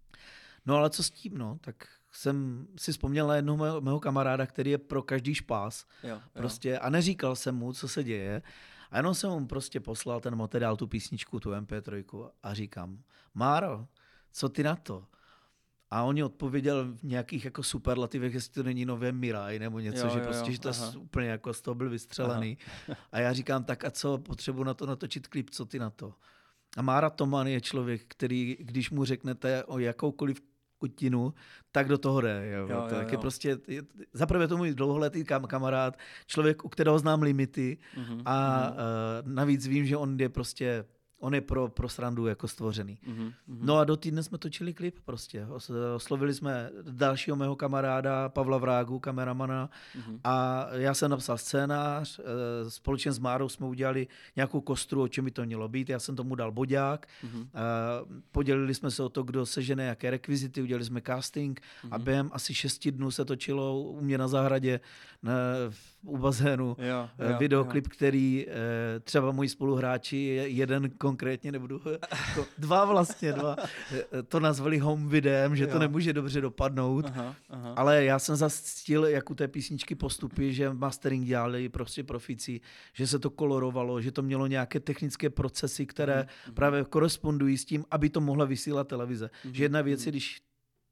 No 0.66 0.76
ale 0.76 0.90
co 0.90 1.04
s 1.04 1.10
tím, 1.12 1.38
no? 1.38 1.58
Tak 1.62 1.76
jsem 2.12 2.68
si 2.78 2.92
vzpomněl 2.92 3.28
na 3.28 3.36
jednoho 3.36 3.58
mého, 3.58 3.82
mého 3.82 4.00
kamaráda, 4.00 4.46
který 4.46 4.72
je 4.72 4.78
pro 4.78 5.02
každý 5.02 5.34
špás. 5.36 5.86
Jo, 6.04 6.10
jo. 6.10 6.20
Prostě 6.34 6.80
a 6.80 6.90
neříkal 6.90 7.36
jsem 7.36 7.56
mu, 7.56 7.74
co 7.74 7.88
se 7.88 8.04
děje. 8.04 8.42
A 8.92 8.98
jenom 8.98 9.14
jsem 9.16 9.30
mu 9.30 9.48
prostě 9.48 9.80
poslal 9.80 10.20
ten 10.20 10.36
materiál, 10.36 10.78
tu 10.78 10.88
písničku, 10.88 11.40
tu 11.40 11.52
MP3 11.52 12.30
a 12.44 12.54
říkám, 12.54 13.04
Máro, 13.34 13.88
co 14.32 14.50
ty 14.50 14.64
na 14.64 14.76
to? 14.76 15.06
A 15.90 16.04
on 16.04 16.16
mi 16.16 16.24
odpověděl 16.24 16.86
v 16.94 17.04
nějakých 17.04 17.46
jako 17.46 17.64
superlativech, 17.64 18.34
jestli 18.34 18.54
to 18.54 18.64
není 18.64 18.86
nové 18.86 19.12
Miraj 19.12 19.60
nebo 19.60 19.80
něco, 19.80 20.06
Jo, 20.06 20.10
že 20.14 20.20
jo, 20.20 20.26
prostě, 20.26 20.50
jo, 20.50 20.54
že 20.54 20.60
to 20.60 20.70
aha. 20.70 20.94
úplně 20.98 21.28
jako 21.28 21.54
z 21.54 21.62
toho 21.62 21.76
byl 21.76 21.90
vystřelený. 21.90 22.58
A 23.12 23.20
já 23.20 23.34
říkám, 23.34 23.64
tak 23.64 23.86
a 23.86 23.92
co, 23.92 24.18
potřebuji 24.18 24.64
na 24.64 24.74
to 24.74 24.86
natočit 24.86 25.28
klip, 25.28 25.50
co 25.50 25.66
ty 25.66 25.80
na 25.80 25.90
to? 25.90 26.14
A 26.78 26.82
Mára 26.82 27.10
Toman 27.10 27.48
je 27.48 27.62
člověk, 27.62 28.02
který, 28.08 28.58
když 28.60 28.92
mu 28.92 29.06
řeknete 29.06 29.64
o 29.64 29.80
jakoukoliv 29.80 30.42
kutinu, 30.78 31.34
tak 31.72 31.88
do 31.88 31.98
toho 31.98 32.22
jde. 32.22 32.50
Jo, 32.52 32.60
Jo, 32.60 32.86
to 32.90 32.96
jo, 32.96 33.02
jo. 33.02 33.08
je 33.12 33.18
prostě, 33.18 33.58
je, 33.68 33.82
zaprvé 34.14 34.48
to 34.48 34.58
můj 34.58 34.74
dlouholetý 34.74 35.24
kam, 35.24 35.46
kamarád, 35.46 35.98
člověk, 36.28 36.66
u 36.66 36.70
kterého 36.70 37.00
znám 37.00 37.22
limity 37.22 37.78
Mhm, 37.98 38.22
a 38.26 38.60
mhm. 38.60 38.74
uh, 38.74 39.34
navíc 39.34 39.68
vím, 39.68 39.86
že 39.86 39.98
on 39.98 40.20
je 40.20 40.30
prostě 40.30 40.86
on 41.20 41.36
je 41.36 41.42
pro, 41.42 41.68
pro 41.70 41.90
srandu 41.90 42.28
jako 42.28 42.48
stvořený. 42.48 42.98
Mhm, 43.08 43.34
mhm. 43.48 43.66
No 43.66 43.78
a 43.78 43.84
do 43.84 43.98
týdne 43.98 44.24
jsme 44.24 44.38
točili 44.38 44.74
klip 44.74 44.96
prostě. 45.06 45.46
Os- 45.50 45.72
Oslovili 45.96 46.34
jsme 46.34 46.70
dalšího 46.92 47.36
mého 47.38 47.56
kamaráda 47.56 48.30
Pavla 48.30 48.58
Vrágu, 48.58 49.00
kameramana 49.00 49.70
Mhm. 49.96 50.20
a 50.24 50.68
já 50.72 50.94
jsem 50.94 51.12
napsal 51.12 51.38
scénář, 51.38 52.20
eh, 52.20 52.70
společně 52.70 53.12
s 53.12 53.20
Márou 53.20 53.50
jsme 53.50 53.66
udělali 53.66 54.08
nějakou 54.36 54.62
kostru, 54.62 55.02
o 55.02 55.08
čem 55.08 55.26
by 55.26 55.32
to 55.32 55.46
mělo 55.46 55.68
být, 55.68 55.90
já 55.90 56.00
jsem 56.00 56.16
tomu 56.16 56.36
dal 56.36 56.52
bodák, 56.52 57.08
Mhm. 57.24 57.48
a 57.54 57.62
podělili 58.32 58.74
jsme 58.74 58.92
se 58.92 59.04
o 59.04 59.10
to, 59.10 59.24
kdo 59.24 59.46
sežene 59.46 59.86
jaké 59.86 60.10
rekvizity, 60.12 60.62
udělali 60.62 60.86
jsme 60.86 61.02
casting 61.02 61.62
Mhm. 61.84 61.94
a 61.94 61.98
během 61.98 62.30
asi 62.34 62.54
šesti 62.54 62.92
dnů 62.92 63.12
se 63.12 63.26
točilo 63.26 63.82
u 63.82 64.02
mě 64.02 64.18
na 64.18 64.28
zahradě 64.28 64.80
na, 65.24 65.34
v- 65.70 65.97
u 66.08 66.18
bazénu 66.18 66.76
Jo, 66.80 67.10
eh, 67.20 67.32
jo, 67.32 67.38
videoklip, 67.40 67.88
který 67.88 68.46
eh, 68.48 68.54
třeba 69.00 69.32
moji 69.32 69.50
spoluhráči, 69.50 70.18
je- 70.18 70.48
jeden 70.48 70.90
konkrétně, 70.90 71.52
nebudu, 71.52 71.82
jako 72.28 72.46
dva 72.58 72.86
vlastně, 72.86 73.34
dva, 73.34 73.56
eh, 73.92 74.24
to 74.24 74.40
nazvali 74.40 74.78
home 74.80 75.10
videem, 75.10 75.56
že 75.56 75.68
to 75.68 75.74
Jo. 75.74 75.80
nemůže 75.80 76.14
dobře 76.14 76.42
dopadnout. 76.42 77.06
Aha, 77.06 77.36
aha. 77.50 77.74
Ale 77.78 78.04
já 78.04 78.20
jsem 78.20 78.36
zastil, 78.36 79.06
jak 79.06 79.30
u 79.30 79.36
té 79.36 79.48
písničky 79.48 79.96
postupy, 79.96 80.54
že 80.54 80.74
mastering 80.74 81.26
dělali 81.26 81.70
prostě 81.70 82.04
profici, 82.04 82.62
že 82.94 83.08
se 83.08 83.20
to 83.20 83.30
kolorovalo, 83.30 84.02
že 84.02 84.12
to 84.12 84.22
mělo 84.22 84.48
nějaké 84.48 84.80
technické 84.80 85.30
procesy, 85.30 85.86
které 85.86 86.28
Mhm. 86.46 86.54
právě 86.56 86.84
korespondují 86.90 87.58
s 87.58 87.66
tím, 87.66 87.86
aby 87.92 88.10
to 88.10 88.22
mohla 88.22 88.46
vysílat 88.46 88.88
televize. 88.88 89.30
Mhm, 89.46 89.54
Že 89.54 89.64
jedna 89.64 89.82
věc 89.82 90.00
mhm. 90.00 90.08
je, 90.08 90.12
když 90.12 90.42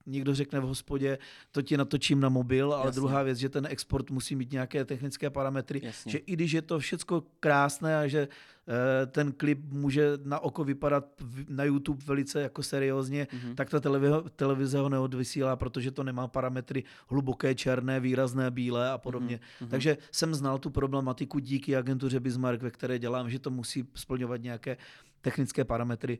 někdo 0.05 0.35
řekne 0.35 0.59
v 0.59 0.63
hospodě, 0.63 1.17
to 1.51 1.61
ti 1.61 1.77
natočím 1.77 2.19
na 2.19 2.29
mobil, 2.29 2.73
ale 2.73 2.85
Jasně. 2.87 2.99
druhá 2.99 3.23
věc, 3.23 3.37
že 3.37 3.49
ten 3.49 3.65
export 3.69 4.11
musí 4.11 4.35
mít 4.35 4.51
nějaké 4.51 4.85
technické 4.85 5.29
parametry, 5.29 5.81
Jasně. 5.83 6.11
že 6.11 6.17
i 6.17 6.33
když 6.33 6.51
je 6.51 6.61
to 6.61 6.79
všecko 6.79 7.23
krásné 7.39 7.97
a 7.97 8.07
že 8.07 8.27
eh, 8.67 9.05
ten 9.05 9.31
klip 9.31 9.59
může 9.69 10.11
na 10.23 10.39
oko 10.39 10.63
vypadat 10.63 11.05
na 11.49 11.63
YouTube 11.63 12.03
velice 12.05 12.41
jako 12.41 12.63
seriózně, 12.63 13.27
Mhm. 13.33 13.55
tak 13.55 13.69
ta 13.69 13.79
televize, 13.79 14.15
televize 14.35 14.77
ho 14.79 14.89
neodvysílá, 14.89 15.55
protože 15.55 15.91
to 15.91 16.03
nemá 16.03 16.27
parametry 16.27 16.83
hluboké, 17.07 17.55
černé, 17.55 17.99
výrazné, 17.99 18.51
bílé 18.51 18.89
a 18.89 18.97
podobně. 18.97 19.39
Mhm. 19.61 19.69
Takže 19.69 19.97
jsem 20.11 20.35
znal 20.35 20.57
tu 20.59 20.69
problematiku 20.69 21.39
díky 21.39 21.75
agentuře 21.75 22.19
Bismarck, 22.19 22.61
ve 22.61 22.71
které 22.71 22.99
dělám, 22.99 23.29
že 23.29 23.39
to 23.39 23.49
musí 23.49 23.85
splňovat 23.95 24.41
nějaké 24.41 24.77
technické 25.21 25.63
parametry. 25.65 26.19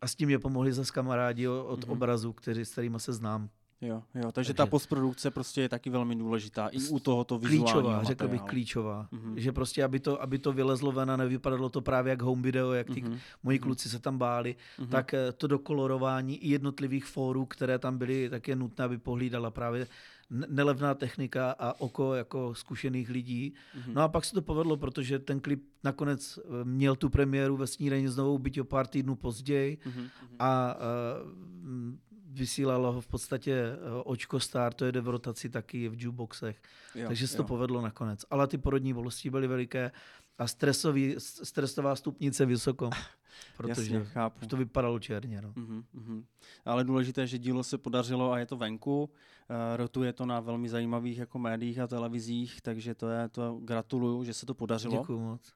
A 0.00 0.06
s 0.08 0.14
tím 0.14 0.28
mě 0.28 0.38
pomohli 0.38 0.72
zase 0.72 0.92
kamarádi 0.92 1.48
od 1.48 1.80
Mhm. 1.84 1.90
obrazu, 1.92 2.32
kteří, 2.32 2.64
s 2.64 2.72
kterými 2.72 3.00
se 3.00 3.12
znám. 3.12 3.48
Jo, 3.80 3.94
jo, 3.94 4.02
takže, 4.14 4.32
Takže- 4.32 4.54
ta 4.54 4.66
postprodukce 4.66 5.30
prostě 5.30 5.60
je 5.60 5.68
taky 5.68 5.90
velmi 5.90 6.14
důležitá 6.16 6.68
i 6.68 6.78
u 6.88 6.98
tohoto 6.98 7.38
vizuálního 7.38 7.72
Klíčová, 7.72 8.02
řekl 8.04 8.24
bych 8.24 8.30
materiálu. 8.30 8.48
klíčová. 8.48 9.08
Mhm. 9.10 9.38
Že 9.40 9.52
prostě, 9.52 9.84
aby 9.84 10.00
to, 10.00 10.22
aby 10.22 10.38
to 10.38 10.52
vylezlo 10.52 10.92
ven 10.92 11.10
a 11.10 11.16
nevypadalo 11.16 11.68
to 11.68 11.80
právě 11.80 12.10
jak 12.10 12.22
home 12.22 12.42
video, 12.42 12.72
jak 12.72 12.90
ty 12.90 13.02
Mhm. 13.02 13.18
moji 13.42 13.58
kluci 13.58 13.88
se 13.88 13.98
tam 13.98 14.18
báli, 14.18 14.56
Mhm. 14.78 14.88
tak 14.88 15.14
eh, 15.14 15.32
to 15.32 15.46
dokolorování 15.46 16.36
i 16.44 16.48
jednotlivých 16.48 17.04
fórů, 17.04 17.46
které 17.46 17.78
tam 17.78 17.98
byly, 17.98 18.30
tak 18.30 18.48
je 18.48 18.56
nutné, 18.56 18.84
aby 18.84 18.98
pohlídala 18.98 19.50
právě 19.50 19.86
nelevná 20.30 20.94
technika 20.94 21.50
a 21.58 21.80
oko 21.80 22.14
jako 22.14 22.54
zkušených 22.54 23.10
lidí. 23.10 23.54
Mhm. 23.76 23.94
No 23.94 24.02
a 24.02 24.08
pak 24.08 24.24
se 24.24 24.34
to 24.34 24.42
povedlo, 24.42 24.76
protože 24.76 25.18
ten 25.18 25.40
klip 25.40 25.64
nakonec 25.84 26.38
eh, 26.38 26.64
měl 26.64 26.96
tu 26.96 27.08
premiéru 27.08 27.56
ve 27.56 27.66
snídaní 27.66 28.08
znovu, 28.08 28.38
byť 28.38 28.60
o 28.60 28.64
pár 28.64 28.86
týdnů 28.86 29.14
později 29.16 29.78
Mhm. 29.86 30.00
Mhm. 30.00 30.10
a 30.38 30.76
mm, 31.24 31.98
vysílalo 32.36 32.92
ho 32.92 33.00
v 33.00 33.06
podstatě 33.06 33.52
eh, 33.52 33.76
Očko 34.04 34.40
Star, 34.40 34.74
to 34.74 34.84
jede 34.84 35.00
v 35.00 35.08
rotaci 35.08 35.48
taky 35.48 35.88
v 35.88 36.02
jukeboxech. 36.02 36.62
Jo, 36.94 37.06
Takže 37.08 37.28
se 37.28 37.36
to 37.36 37.42
jo. 37.42 37.46
povedlo 37.46 37.80
nakonec. 37.82 38.24
Ale 38.30 38.46
ty 38.46 38.58
porodní 38.58 38.92
bolesti 38.94 39.30
byly 39.30 39.46
veliké 39.46 39.90
a 40.38 40.46
stresový, 40.46 41.14
stresová 41.18 41.96
stupnice 41.96 42.46
vysoko, 42.46 42.90
protože 43.56 43.94
Jasně, 43.94 44.04
chápu. 44.04 44.46
to 44.46 44.56
vypadalo 44.56 44.98
černě. 44.98 45.42
No. 45.42 45.52
Mhm, 45.56 45.84
mhm. 45.92 46.24
Ale 46.64 46.84
důležité, 46.84 47.26
že 47.26 47.38
dílo 47.38 47.62
se 47.64 47.78
podařilo 47.78 48.32
a 48.32 48.38
je 48.38 48.46
to 48.46 48.56
venku. 48.56 49.10
Eh, 49.48 49.76
Rotuje 49.76 50.12
to 50.12 50.26
na 50.26 50.40
velmi 50.40 50.68
zajímavých 50.68 51.18
jako 51.18 51.38
médiích 51.38 51.78
a 51.78 51.86
televizích, 51.86 52.60
takže 52.60 52.94
to 52.94 53.08
je 53.08 53.28
to 53.28 53.60
gratuluju, 53.62 54.24
že 54.24 54.34
se 54.34 54.46
to 54.46 54.54
podařilo. 54.54 54.98
Děkuju 54.98 55.20
moc. 55.20 55.52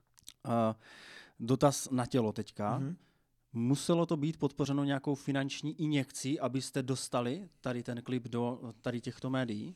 Eh, 0.47 0.75
Dotaz 1.41 1.91
na 1.91 2.07
tělo 2.07 2.33
teďka. 2.33 2.79
Mhm. 2.79 2.97
Muselo 3.53 4.07
to 4.07 4.17
být 4.17 4.37
podpořeno 4.37 4.85
nějakou 4.85 5.15
finanční 5.15 5.81
injekcí, 5.81 6.41
abyste 6.41 6.83
dostali 6.83 7.49
tady 7.61 7.83
ten 7.83 8.03
klip 8.03 8.29
do 8.29 8.73
tady 8.83 9.01
těchto 9.01 9.31
médií? 9.31 9.75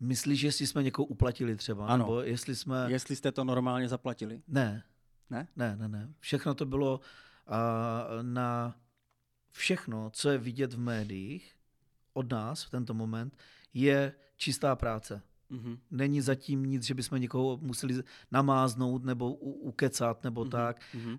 Myslíš, 0.00 0.42
jestli 0.42 0.66
jsme 0.66 0.82
někoho 0.82 1.06
uplatili 1.06 1.56
třeba? 1.56 1.86
Ano. 1.86 2.04
Nebo 2.04 2.20
jestli 2.20 2.56
jsme... 2.56 2.86
Jestli 2.88 3.16
jste 3.16 3.32
to 3.32 3.44
normálně 3.44 3.88
zaplatili? 3.88 4.42
Ne. 4.48 4.82
Ne? 5.30 5.48
Ne, 5.56 5.76
ne, 5.76 5.88
ne. 5.88 6.08
Všechno 6.20 6.54
to 6.54 6.66
bylo 6.66 7.00
na 8.22 8.76
všechno, 9.50 10.10
co 10.10 10.30
je 10.30 10.38
vidět 10.38 10.72
v 10.72 10.78
médiích 10.78 11.54
od 12.12 12.30
nás 12.32 12.64
v 12.64 12.70
tento 12.70 12.94
moment, 12.94 13.36
je 13.74 14.12
čistá 14.36 14.76
práce. 14.76 15.22
Mhm. 15.50 15.78
Není 15.90 16.20
zatím 16.20 16.66
nic, 16.66 16.82
že 16.82 16.94
bychom 16.94 17.20
někoho 17.20 17.56
museli 17.62 18.02
namáznout 18.30 19.04
nebo 19.04 19.32
u, 19.34 19.50
ukecat 19.52 20.24
nebo 20.24 20.40
Mhm. 20.44 20.50
tak. 20.50 20.80
Mhm. 20.94 21.10
Uh, 21.12 21.18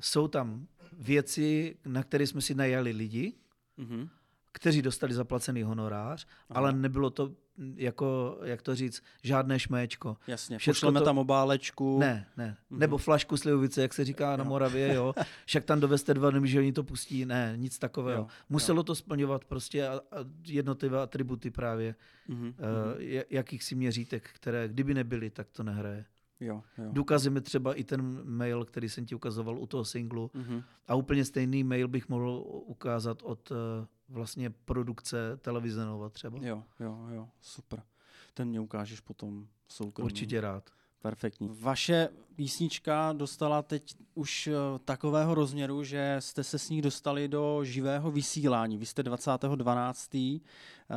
jsou 0.00 0.28
tam 0.28 0.66
věci, 0.92 1.76
na 1.86 2.02
které 2.02 2.26
jsme 2.26 2.40
si 2.40 2.54
najali 2.54 2.90
lidi, 2.92 3.32
Mhm. 3.76 4.08
kteří 4.52 4.82
dostali 4.82 5.14
zaplacený 5.14 5.62
honorář, 5.62 6.26
Aha. 6.50 6.58
ale 6.60 6.72
nebylo 6.72 7.10
to 7.10 7.32
jako, 7.76 8.38
jak 8.42 8.62
to 8.62 8.74
říct, 8.74 9.02
žádné 9.22 9.58
šméčko. 9.58 10.16
Jasně, 10.26 10.58
Všecko 10.58 10.74
pošleme 10.76 10.98
to- 11.00 11.04
tam 11.04 11.18
obálečku. 11.18 11.98
Ne, 11.98 12.26
ne. 12.36 12.56
Mhm. 12.70 12.80
Nebo 12.80 12.98
flašku 12.98 13.36
slivovice, 13.36 13.82
jak 13.82 13.94
se 13.94 14.04
říká 14.04 14.36
na 14.36 14.44
Jo. 14.44 14.48
Moravě, 14.50 14.94
jo. 14.94 15.14
Však 15.46 15.64
tam 15.64 15.80
dovezte 15.80 16.14
dva 16.14 16.30
dny, 16.30 16.48
že 16.48 16.58
oni 16.58 16.72
to 16.72 16.82
pustí. 16.84 17.24
Ne, 17.24 17.52
nic 17.56 17.78
takového. 17.78 18.20
Jo, 18.22 18.26
Muselo 18.48 18.82
to 18.82 18.94
splňovat 18.94 19.44
prostě 19.44 19.88
a, 19.88 19.92
a 20.12 20.16
jednotlivé 20.46 21.00
atributy 21.02 21.50
právě 21.50 21.94
Mhm. 22.28 22.46
uh, 22.46 22.54
jakýchsi 23.30 23.74
měřítek, 23.74 24.30
které 24.32 24.68
kdyby 24.68 24.94
nebyly, 24.94 25.30
tak 25.30 25.46
to 25.52 25.62
nehraje. 25.62 26.04
Jo, 26.40 26.62
jo. 26.78 26.88
Důkazem 26.92 27.34
je 27.34 27.40
třeba 27.40 27.74
i 27.74 27.84
ten 27.84 28.20
mail, 28.24 28.64
který 28.64 28.88
jsem 28.88 29.06
ti 29.06 29.14
ukazoval 29.14 29.58
u 29.58 29.66
toho 29.66 29.84
singlu. 29.84 30.30
Mhm. 30.34 30.62
A 30.88 30.94
úplně 30.94 31.24
stejný 31.24 31.64
mail 31.64 31.88
bych 31.88 32.08
mohl 32.08 32.42
ukázat 32.66 33.22
od 33.22 33.50
uh, 33.50 33.56
vlastně 34.08 34.50
produkce 34.50 35.36
televize 35.36 35.84
Nova 35.84 36.08
třeba. 36.08 36.38
Jo, 36.42 36.64
jo, 36.80 37.06
jo, 37.10 37.28
super. 37.40 37.82
Ten 38.34 38.48
mě 38.48 38.60
ukážeš 38.60 39.00
potom 39.00 39.48
soukromně. 39.68 40.04
Určitě 40.04 40.40
rád. 40.40 40.70
Perfektní. 41.02 41.48
Vaše 41.60 42.08
písnička 42.34 43.12
dostala 43.12 43.62
teď 43.62 43.96
už 44.14 44.46
eh, 44.46 44.52
takového 44.84 45.34
rozměru, 45.34 45.84
že 45.84 46.16
jste 46.18 46.44
se 46.44 46.58
s 46.58 46.70
ní 46.70 46.82
dostali 46.82 47.28
do 47.28 47.64
živého 47.64 48.10
vysílání. 48.10 48.78
Vy 48.78 48.86
jste 48.86 49.02
20.12. 49.02 50.40
eh, 50.90 50.94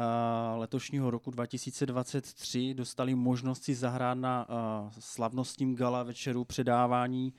letošního 0.58 1.12
roku 1.12 1.32
2023 1.32 2.74
dostali 2.74 3.16
možnost 3.16 3.64
si 3.64 3.76
zahrát 3.76 4.18
na 4.18 4.48
eh, 4.50 4.92
slavnostním 5.00 5.76
gala 5.76 6.04
večeru 6.04 6.46
předávání 6.46 7.34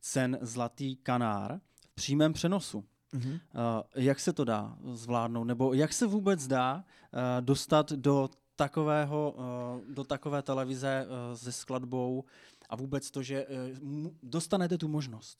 cen 0.00 0.38
Zlatý 0.40 0.96
kanár 0.96 1.60
v 1.80 1.94
přímém 1.94 2.32
přenosu. 2.32 2.84
Mhm. 3.12 3.32
Uh, 3.32 3.38
jak 3.94 4.20
se 4.20 4.32
to 4.32 4.44
dá 4.44 4.76
zvládnout, 4.92 5.44
nebo 5.44 5.74
jak 5.74 5.92
se 5.92 6.06
vůbec 6.06 6.46
dá 6.46 6.74
uh, 6.74 7.20
dostat 7.40 7.92
do 7.92 8.28
takového, 8.56 9.34
uh, 9.36 9.94
do 9.94 10.04
takové 10.04 10.42
televize 10.42 11.06
uh, 11.06 11.36
se 11.36 11.52
skladbou 11.52 12.24
a 12.68 12.76
vůbec 12.76 13.10
to, 13.10 13.22
že 13.22 13.46
uh, 13.46 14.06
dostanete 14.22 14.78
tu 14.78 14.88
možnost. 14.88 15.38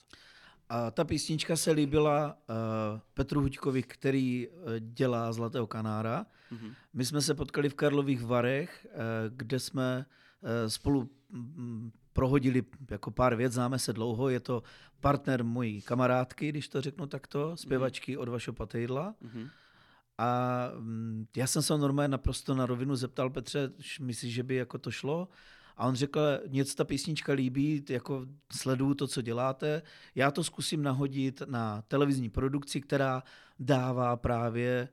A 0.69 0.91
ta 0.91 1.05
písnička 1.05 1.57
se 1.57 1.71
líbila 1.71 2.35
uh, 2.35 3.01
Petru 3.15 3.41
Huďkovi, 3.41 3.83
který 3.83 4.49
uh, 4.49 4.55
dělá 4.79 5.33
Zlatého 5.33 5.67
kanára. 5.67 6.27
Mhm. 6.51 6.75
My 6.95 7.05
jsme 7.05 7.23
se 7.23 7.35
potkali 7.35 7.69
v 7.69 7.75
Karlových 7.75 8.23
Varech, 8.25 8.87
uh, 8.91 9.01
kde 9.37 9.59
jsme 9.59 10.07
uh, 10.41 10.49
spolu 10.69 11.11
mm, 11.31 11.91
prohodili 12.19 12.63
jako 12.91 13.11
pár 13.11 13.37
věc, 13.37 13.53
známe 13.53 13.79
se 13.79 13.93
dlouho, 13.93 14.29
je 14.29 14.41
to 14.41 14.63
partner 15.01 15.45
mojí 15.45 15.83
kamarádky, 15.83 16.49
když 16.49 16.69
to 16.69 16.81
řeknu 16.81 17.07
takto, 17.07 17.57
zpěvačky 17.57 18.17
od 18.17 18.29
Vašo 18.29 18.53
Patejdla. 18.53 19.15
Mhm. 19.21 19.49
A 20.19 20.71
mm, 20.79 21.27
já 21.37 21.47
jsem 21.47 21.63
se 21.63 21.79
normálně 21.79 22.09
naprosto 22.09 22.55
na 22.55 22.67
rovinu 22.67 22.97
zeptal, 22.97 23.31
Petře, 23.31 23.71
myslíš, 24.01 24.35
že 24.35 24.43
by 24.43 24.55
jako 24.55 24.79
to 24.79 24.91
šlo? 24.91 25.29
A 25.77 25.87
on 25.87 25.95
řekl, 25.95 26.21
něco 26.47 26.75
ta 26.75 26.85
písnička 26.85 27.33
líbí, 27.33 27.85
jako 27.89 28.27
sleduju 28.53 28.95
to, 28.95 29.07
co 29.07 29.23
děláte, 29.23 29.83
já 30.15 30.31
to 30.31 30.45
zkusím 30.45 30.83
nahodit 30.83 31.43
na 31.47 31.83
televizní 31.89 32.31
produkci, 32.31 32.81
která 32.81 33.23
dává 33.59 34.17
právě 34.17 34.89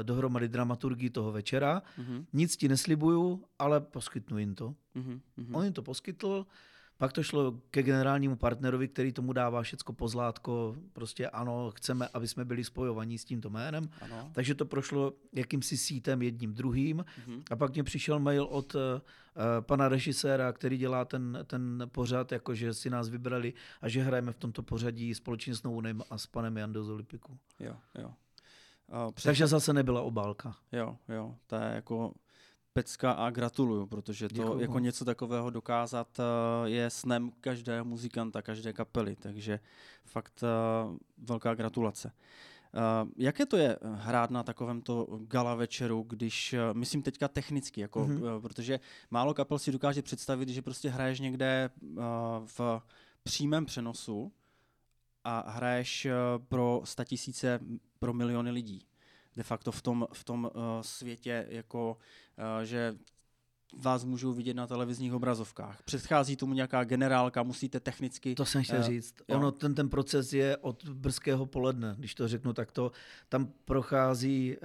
eh, 0.00 0.04
dohromady 0.04 0.48
dramaturgii 0.48 1.10
toho 1.10 1.32
večera. 1.32 1.82
Mhm. 1.98 2.26
Nic 2.32 2.56
ti 2.56 2.68
neslibuju, 2.68 3.44
ale 3.58 3.80
poskytnu 3.80 4.38
jim 4.38 4.54
to. 4.54 4.74
Mhm. 4.94 5.20
Mhm. 5.36 5.54
On 5.54 5.64
jim 5.64 5.72
to 5.72 5.82
poskytl, 5.82 6.46
Pak 7.00 7.12
to 7.12 7.22
šlo 7.22 7.54
ke 7.70 7.82
generálnímu 7.82 8.36
partnerovi, 8.36 8.88
který 8.88 9.12
tomu 9.12 9.32
dává 9.32 9.62
všecko 9.62 9.92
pozlátko. 9.92 10.76
Prostě 10.92 11.28
ano, 11.28 11.70
chceme, 11.70 12.08
aby 12.14 12.28
jsme 12.28 12.44
byli 12.44 12.64
spojovaní 12.64 13.18
s 13.18 13.24
tímto 13.24 13.50
jménem. 13.50 13.90
Ano. 14.00 14.30
Takže 14.32 14.54
to 14.54 14.64
prošlo 14.64 15.12
jakýmsi 15.32 15.76
sítem 15.76 16.22
jedním 16.22 16.54
druhým. 16.54 17.04
Mhm. 17.26 17.42
A 17.50 17.56
pak 17.56 17.74
mě 17.74 17.84
přišel 17.84 18.18
mail 18.18 18.44
od 18.44 18.74
uh, 18.74 18.80
pana 19.60 19.88
režiséra, 19.88 20.52
který 20.52 20.78
dělá 20.78 21.04
ten, 21.04 21.38
ten 21.46 21.82
pořad, 21.92 22.32
jakože 22.32 22.74
si 22.74 22.90
nás 22.90 23.08
vybrali 23.08 23.54
a 23.80 23.88
že 23.88 24.02
hrajeme 24.02 24.32
v 24.32 24.38
tomto 24.38 24.62
pořadí 24.62 25.14
společně 25.14 25.54
s 25.54 25.62
Nounem 25.62 26.02
a 26.10 26.18
s 26.18 26.26
panem 26.26 26.56
Jandou 26.56 26.82
z 26.82 26.90
Olympiku. 26.90 27.38
Jo, 27.60 27.76
jo. 27.98 28.08
Uh, 29.06 29.12
Takže 29.22 29.46
zase 29.46 29.72
nebyla 29.72 30.02
obálka. 30.02 30.56
Jo, 30.72 30.96
jo, 31.08 31.34
to 31.46 31.56
je 31.56 31.70
jako 31.74 32.12
pecka 32.72 33.12
a 33.12 33.30
gratuluju, 33.30 33.86
protože 33.86 34.28
to 34.28 34.34
Děkuju. 34.34 34.60
jako 34.60 34.78
něco 34.78 35.04
takového 35.04 35.50
dokázat 35.50 36.20
eh, 36.20 36.68
je 36.68 36.90
snem 36.90 37.30
každého 37.40 37.84
muzikanta, 37.84 38.42
každé 38.42 38.72
kapely, 38.72 39.16
takže 39.16 39.60
fakt 40.04 40.42
eh, 40.42 40.98
velká 41.18 41.54
gratulace. 41.54 42.12
Uh, 42.74 43.08
jaké 43.16 43.46
to 43.46 43.56
je 43.56 43.76
hrát 43.94 44.30
na 44.30 44.42
takovémto 44.42 45.06
gala 45.20 45.54
večeru, 45.54 46.02
když, 46.08 46.52
uh, 46.52 46.78
myslím 46.78 47.02
teďka 47.02 47.28
technicky, 47.28 47.80
jako, 47.80 48.00
Mhm. 48.00 48.16
mm-hmm. 48.16 48.36
uh, 48.36 48.42
protože 48.42 48.80
málo 49.10 49.34
kapel 49.34 49.58
si 49.58 49.72
dokáže 49.72 50.02
představit, 50.02 50.48
že 50.48 50.62
prostě 50.62 50.90
hraješ 50.90 51.20
někde 51.20 51.70
uh, 51.80 52.02
v 52.44 52.82
přímém 53.22 53.66
přenosu 53.66 54.32
a 55.24 55.50
hraješ 55.50 56.06
uh, 56.06 56.44
pro 56.44 56.80
statisíce, 56.84 57.60
pro 57.98 58.12
miliony 58.12 58.50
lidí 58.50 58.86
de 59.40 59.44
facto 59.44 59.72
v 59.72 59.82
tom, 59.82 60.06
v 60.12 60.24
tom 60.24 60.44
uh, 60.44 60.50
světě, 60.80 61.46
jako 61.48 61.96
uh, 62.36 62.64
že 62.64 62.94
vás 63.78 64.04
můžou 64.04 64.32
vidět 64.32 64.54
na 64.54 64.66
televizních 64.66 65.12
obrazovkách. 65.12 65.82
Předchází 65.82 66.36
tomu 66.36 66.54
nějaká 66.54 66.84
generálka, 66.84 67.42
musíte 67.42 67.80
technicky... 67.80 68.34
To 68.34 68.44
jsem 68.44 68.62
chtěl 68.62 68.80
Eh, 68.80 68.82
říct. 68.82 69.14
jo. 69.28 69.36
Ono, 69.36 69.52
ten, 69.52 69.74
ten 69.74 69.88
proces 69.88 70.32
je 70.32 70.56
od 70.56 70.84
brzkého 70.88 71.46
poledne, 71.46 71.94
když 71.98 72.14
to 72.14 72.28
řeknu 72.28 72.52
takto. 72.52 72.92
Tam 73.28 73.48
prochází, 73.64 74.56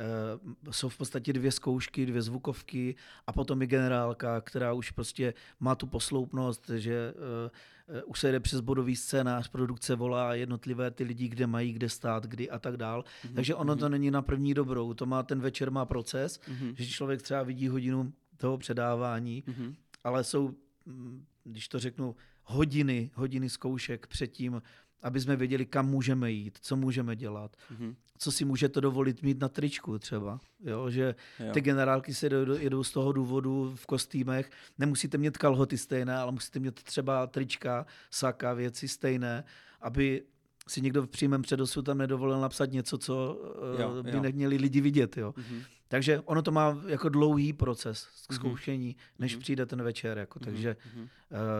uh, 0.65 0.71
jsou 0.71 0.89
v 0.89 0.97
podstatě 0.97 1.33
dvě 1.33 1.51
zkoušky, 1.51 2.05
dvě 2.05 2.21
zvukovky 2.21 2.95
a 3.27 3.31
potom 3.31 3.61
je 3.61 3.67
generálka, 3.67 4.41
která 4.41 4.73
už 4.73 4.91
prostě 4.91 5.33
má 5.59 5.75
tu 5.75 5.87
posloupnost, 5.87 6.69
že 6.75 7.13
uh, 7.13 7.95
uh, 7.95 8.01
už 8.05 8.19
se 8.19 8.31
jde 8.31 8.39
přes 8.39 8.59
bodový 8.61 8.95
scénář, 8.95 9.47
produkce 9.47 9.95
volá 9.95 10.33
jednotlivé 10.33 10.91
ty 10.91 11.03
lidi, 11.03 11.27
kde 11.27 11.47
mají, 11.47 11.73
kde 11.73 11.89
stát, 11.89 12.25
kdy 12.25 12.49
a 12.49 12.59
tak 12.59 12.77
dál. 12.77 13.03
Mhm, 13.25 13.33
Takže 13.35 13.55
ono 13.55 13.73
mhm, 13.73 13.79
to 13.79 13.89
není 13.89 14.11
na 14.11 14.21
první 14.21 14.53
dobrou. 14.53 14.93
To 14.93 15.05
má, 15.05 15.23
ten 15.23 15.39
večer 15.41 15.71
má 15.71 15.85
proces, 15.85 16.39
mhm, 16.47 16.73
že 16.77 16.85
člověk 16.87 17.21
třeba 17.21 17.43
vidí 17.43 17.67
hodinu 17.67 18.13
toho 18.37 18.57
předávání, 18.57 19.43
mhm, 19.47 19.75
ale 20.03 20.23
jsou, 20.23 20.53
mm, 20.85 21.25
když 21.43 21.67
to 21.67 21.79
řeknu, 21.79 22.15
hodiny, 22.43 23.11
hodiny 23.13 23.49
zkoušek 23.49 24.07
předtím, 24.07 24.61
aby 25.01 25.21
jsme 25.21 25.35
věděli, 25.35 25.65
kam 25.65 25.89
můžeme 25.89 26.31
jít, 26.31 26.57
co 26.61 26.75
můžeme 26.75 27.15
dělat, 27.15 27.55
mhm. 27.71 27.95
co 28.17 28.31
si 28.31 28.45
můžete 28.45 28.81
dovolit 28.81 29.21
mít 29.23 29.39
na 29.39 29.49
tričku 29.49 29.99
třeba. 29.99 30.39
Jo, 30.63 30.89
že 30.89 31.15
Jo. 31.39 31.53
ty 31.53 31.61
generálky 31.61 32.13
se 32.13 32.25
jedou, 32.25 32.57
jedou 32.57 32.83
z 32.83 32.91
toho 32.91 33.11
důvodu 33.11 33.73
v 33.75 33.85
kostýmech. 33.85 34.51
Nemusíte 34.77 35.17
mít 35.17 35.37
kalhoty 35.37 35.77
stejné, 35.77 36.17
ale 36.17 36.31
musíte 36.31 36.59
mít 36.59 36.83
třeba 36.83 37.27
trička, 37.27 37.85
saka, 38.11 38.53
věci 38.53 38.87
stejné, 38.87 39.43
aby 39.81 40.23
si 40.67 40.81
někdo 40.81 41.01
v 41.03 41.07
přímém 41.07 41.41
předosu 41.41 41.81
tam 41.81 41.97
nedovolil 41.97 42.41
napsat 42.41 42.71
něco, 42.71 42.97
co 42.97 43.41
eh, 43.77 43.81
Jo, 43.81 44.03
by 44.03 44.11
jo. 44.11 44.21
neměli 44.21 44.57
lidi 44.57 44.81
vidět. 44.81 45.17
Jo. 45.17 45.33
Mhm, 45.37 45.61
Takže 45.87 46.19
ono 46.19 46.41
to 46.41 46.51
má 46.51 46.77
jako 46.87 47.09
dlouhý 47.09 47.53
proces 47.53 48.07
k 48.27 48.31
Mhm. 48.31 48.35
zkoušení, 48.39 48.95
než 49.19 49.33
Mhm. 49.33 49.41
přijde 49.41 49.65
ten 49.65 49.83
večer. 49.83 50.17
Jako. 50.17 50.39
mhm, 50.39 50.45
Takže 50.45 50.75
mhm. 50.95 51.01
uh, 51.03 51.07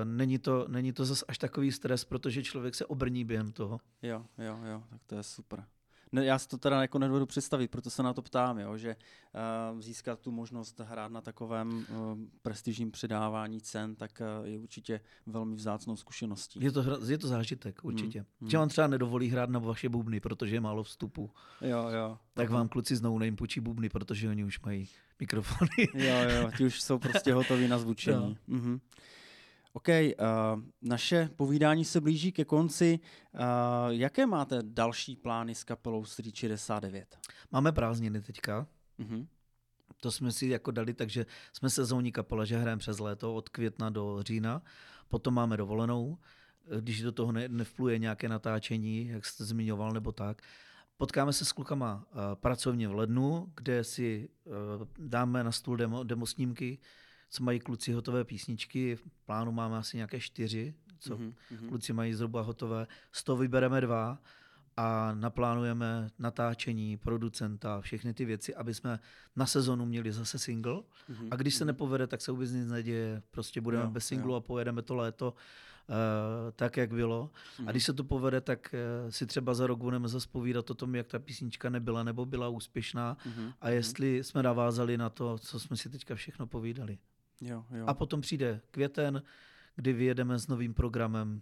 není 0.04 0.40
to, 0.40 0.66
není 0.68 0.94
to 0.94 1.06
zas 1.06 1.24
až 1.28 1.38
takový 1.38 1.72
stres, 1.72 2.06
protože 2.06 2.44
člověk 2.44 2.76
se 2.76 2.86
obrní 2.86 3.26
během 3.26 3.52
toho. 3.52 3.80
Jo, 4.02 4.26
jo, 4.38 4.60
jo, 4.72 4.84
tak 4.90 5.00
to 5.06 5.16
je 5.16 5.24
super. 5.24 5.64
Ne, 6.12 6.26
já 6.26 6.40
si 6.40 6.48
to 6.48 6.58
teda 6.58 6.82
jako 6.82 7.00
nedovedu 7.00 7.26
představit, 7.26 7.72
proto 7.72 7.90
se 7.90 8.04
na 8.04 8.14
to 8.14 8.22
ptám, 8.22 8.60
jo, 8.60 8.78
že 8.78 8.96
uh, 9.74 9.82
získat 9.82 10.20
tu 10.20 10.32
možnost 10.32 10.80
hrát 10.80 11.12
na 11.12 11.22
takovém 11.22 11.78
uh, 11.78 11.86
prestižním 12.42 12.92
předávání 12.92 13.62
cen, 13.62 13.96
tak 13.96 14.22
uh, 14.42 14.48
je 14.48 14.60
určitě 14.60 15.02
velmi 15.26 15.56
vzácnou 15.56 15.96
zkušeností. 15.96 16.60
Je 16.64 16.72
to, 16.72 16.84
hra- 16.84 17.10
je 17.10 17.18
to 17.18 17.28
zážitek, 17.28 17.80
určitě. 17.84 18.26
hmm. 18.42 18.50
Že 18.50 18.58
vám 18.58 18.70
třeba 18.70 18.88
nedovolí 18.88 19.28
hrát 19.30 19.50
na 19.50 19.60
vaše 19.60 19.90
bubny, 19.90 20.20
protože 20.20 20.56
je 20.56 20.62
málo 20.62 20.84
vstupu. 20.84 21.32
Jo, 21.62 21.88
jo. 21.90 22.18
Tak 22.34 22.50
vám 22.50 22.68
kluci 22.68 22.96
z 22.96 23.02
No 23.02 23.20
Name 23.20 23.36
půjčí 23.36 23.60
bubny, 23.60 23.90
protože 23.90 24.30
oni 24.30 24.44
už 24.44 24.60
mají 24.60 24.90
mikrofony. 25.20 25.70
Jo, 25.94 26.16
jo, 26.30 26.52
ti 26.58 26.66
už 26.66 26.82
jsou 26.82 27.00
prostě 27.00 27.34
hotoví 27.40 27.68
na 27.68 27.78
zvučení. 27.78 28.38
Mhm. 28.48 28.80
OK, 29.76 29.88
uh, 29.90 30.62
naše 30.82 31.30
povídání 31.36 31.86
se 31.86 32.02
blíží 32.02 32.32
ke 32.32 32.46
konci. 32.46 33.00
Uh, 33.34 33.40
jaké 33.90 34.26
máte 34.26 34.60
další 34.62 35.16
plány 35.16 35.56
s 35.56 35.64
kapelou 35.64 36.06
Street 36.06 36.36
69? 36.36 37.18
Máme 37.52 37.72
prázdniny 37.72 38.22
teďka. 38.22 38.68
Mhm. 38.98 39.28
To 40.02 40.12
jsme 40.12 40.32
si 40.32 40.48
jako 40.48 40.72
dali, 40.72 40.94
takže 40.94 41.26
jsme 41.54 41.70
sezónní 41.70 42.12
kapela, 42.12 42.46
že 42.46 42.58
hrajeme 42.58 42.80
přes 42.80 43.00
léto 43.00 43.36
od 43.36 43.50
května 43.50 43.90
do 43.90 44.24
října. 44.24 44.62
Potom 45.08 45.34
máme 45.34 45.58
dovolenou, 45.58 46.18
když 46.80 47.02
do 47.02 47.12
toho 47.12 47.32
ne, 47.32 47.48
nevpluje 47.48 48.00
nějaké 48.00 48.30
natáčení, 48.30 49.08
jak 49.08 49.26
jste 49.26 49.46
zmiňoval, 49.46 49.92
nebo 49.92 50.12
tak. 50.12 50.42
Potkáme 50.98 51.34
se 51.34 51.46
s 51.46 51.52
klukama 51.52 51.96
uh, 51.96 52.20
pracovně 52.36 52.88
v 52.88 52.96
lednu, 52.96 53.54
kde 53.56 53.84
si 53.84 54.30
uh, 54.44 54.54
dáme 54.98 55.44
na 55.44 55.52
stůl 55.52 55.78
demo, 55.78 56.04
demo 56.04 56.26
snímky, 56.26 56.80
co 57.30 57.44
mají 57.44 57.60
kluci 57.60 57.92
hotové 57.94 58.24
písničky. 58.24 58.96
V 58.96 59.04
plánu 59.26 59.52
máme 59.52 59.78
asi 59.78 59.98
nějaké 59.98 60.20
čtyři, 60.20 60.74
co 61.00 61.18
Mhm, 61.18 61.34
mhm. 61.52 61.70
kluci 61.70 61.94
mají 61.94 62.14
zhruba 62.14 62.42
hotové. 62.42 62.88
Z 63.12 63.24
toho 63.24 63.38
vybereme 63.38 63.82
dva 63.82 64.20
a 64.78 65.14
naplánujeme 65.14 66.08
natáčení, 66.20 66.98
producenta, 66.98 67.82
všechny 67.82 68.14
ty 68.14 68.26
věci, 68.26 68.56
aby 68.56 68.74
jsme 68.74 69.00
na 69.36 69.46
sezonu 69.46 69.86
měli 69.86 70.12
zase 70.12 70.40
single. 70.40 70.82
Mhm, 71.10 71.28
A 71.32 71.36
když 71.36 71.56
se 71.56 71.64
mhm. 71.64 71.68
nepovede, 71.68 72.08
tak 72.08 72.22
se 72.22 72.32
vůbec 72.32 72.52
nic 72.52 72.68
neděje. 72.68 73.22
Prostě 73.32 73.62
budeme 73.62 73.84
Jo, 73.84 73.90
bez 73.90 74.06
singlu 74.08 74.32
jo. 74.32 74.36
a 74.38 74.42
pojedeme 74.42 74.82
to 74.82 74.96
léto 74.96 75.32
uh, 75.90 75.96
tak, 76.56 76.78
jak 76.78 76.94
bylo. 76.94 77.32
Mhm. 77.60 77.68
A 77.68 77.72
když 77.72 77.84
se 77.84 77.94
to 77.94 78.04
povede, 78.04 78.42
tak 78.42 78.76
uh, 79.06 79.10
si 79.12 79.26
třeba 79.26 79.54
za 79.54 79.68
rok 79.68 79.80
budeme 79.80 80.08
zase 80.08 80.28
povídat 80.32 80.70
o 80.70 80.74
tom, 80.74 80.96
jak 80.96 81.08
ta 81.08 81.20
písnička 81.20 81.70
nebyla 81.70 82.04
nebo 82.04 82.26
byla 82.26 82.48
úspěšná 82.50 83.18
Mhm, 83.26 83.54
a 83.62 83.70
jestli 83.70 84.24
jsme 84.24 84.44
navázali 84.44 84.98
na 84.98 85.10
to, 85.10 85.38
co 85.38 85.60
jsme 85.60 85.78
si 85.78 85.90
teďka 85.90 86.16
všechno 86.16 86.48
povídali. 86.48 86.98
Jo, 87.42 87.66
jo. 87.72 87.86
A 87.88 87.94
potom 87.94 88.22
přijde 88.22 88.62
květen, 88.72 89.24
kdy 89.76 89.94
vyjedeme 89.94 90.40
s 90.40 90.48
novým 90.48 90.74
programem 90.74 91.42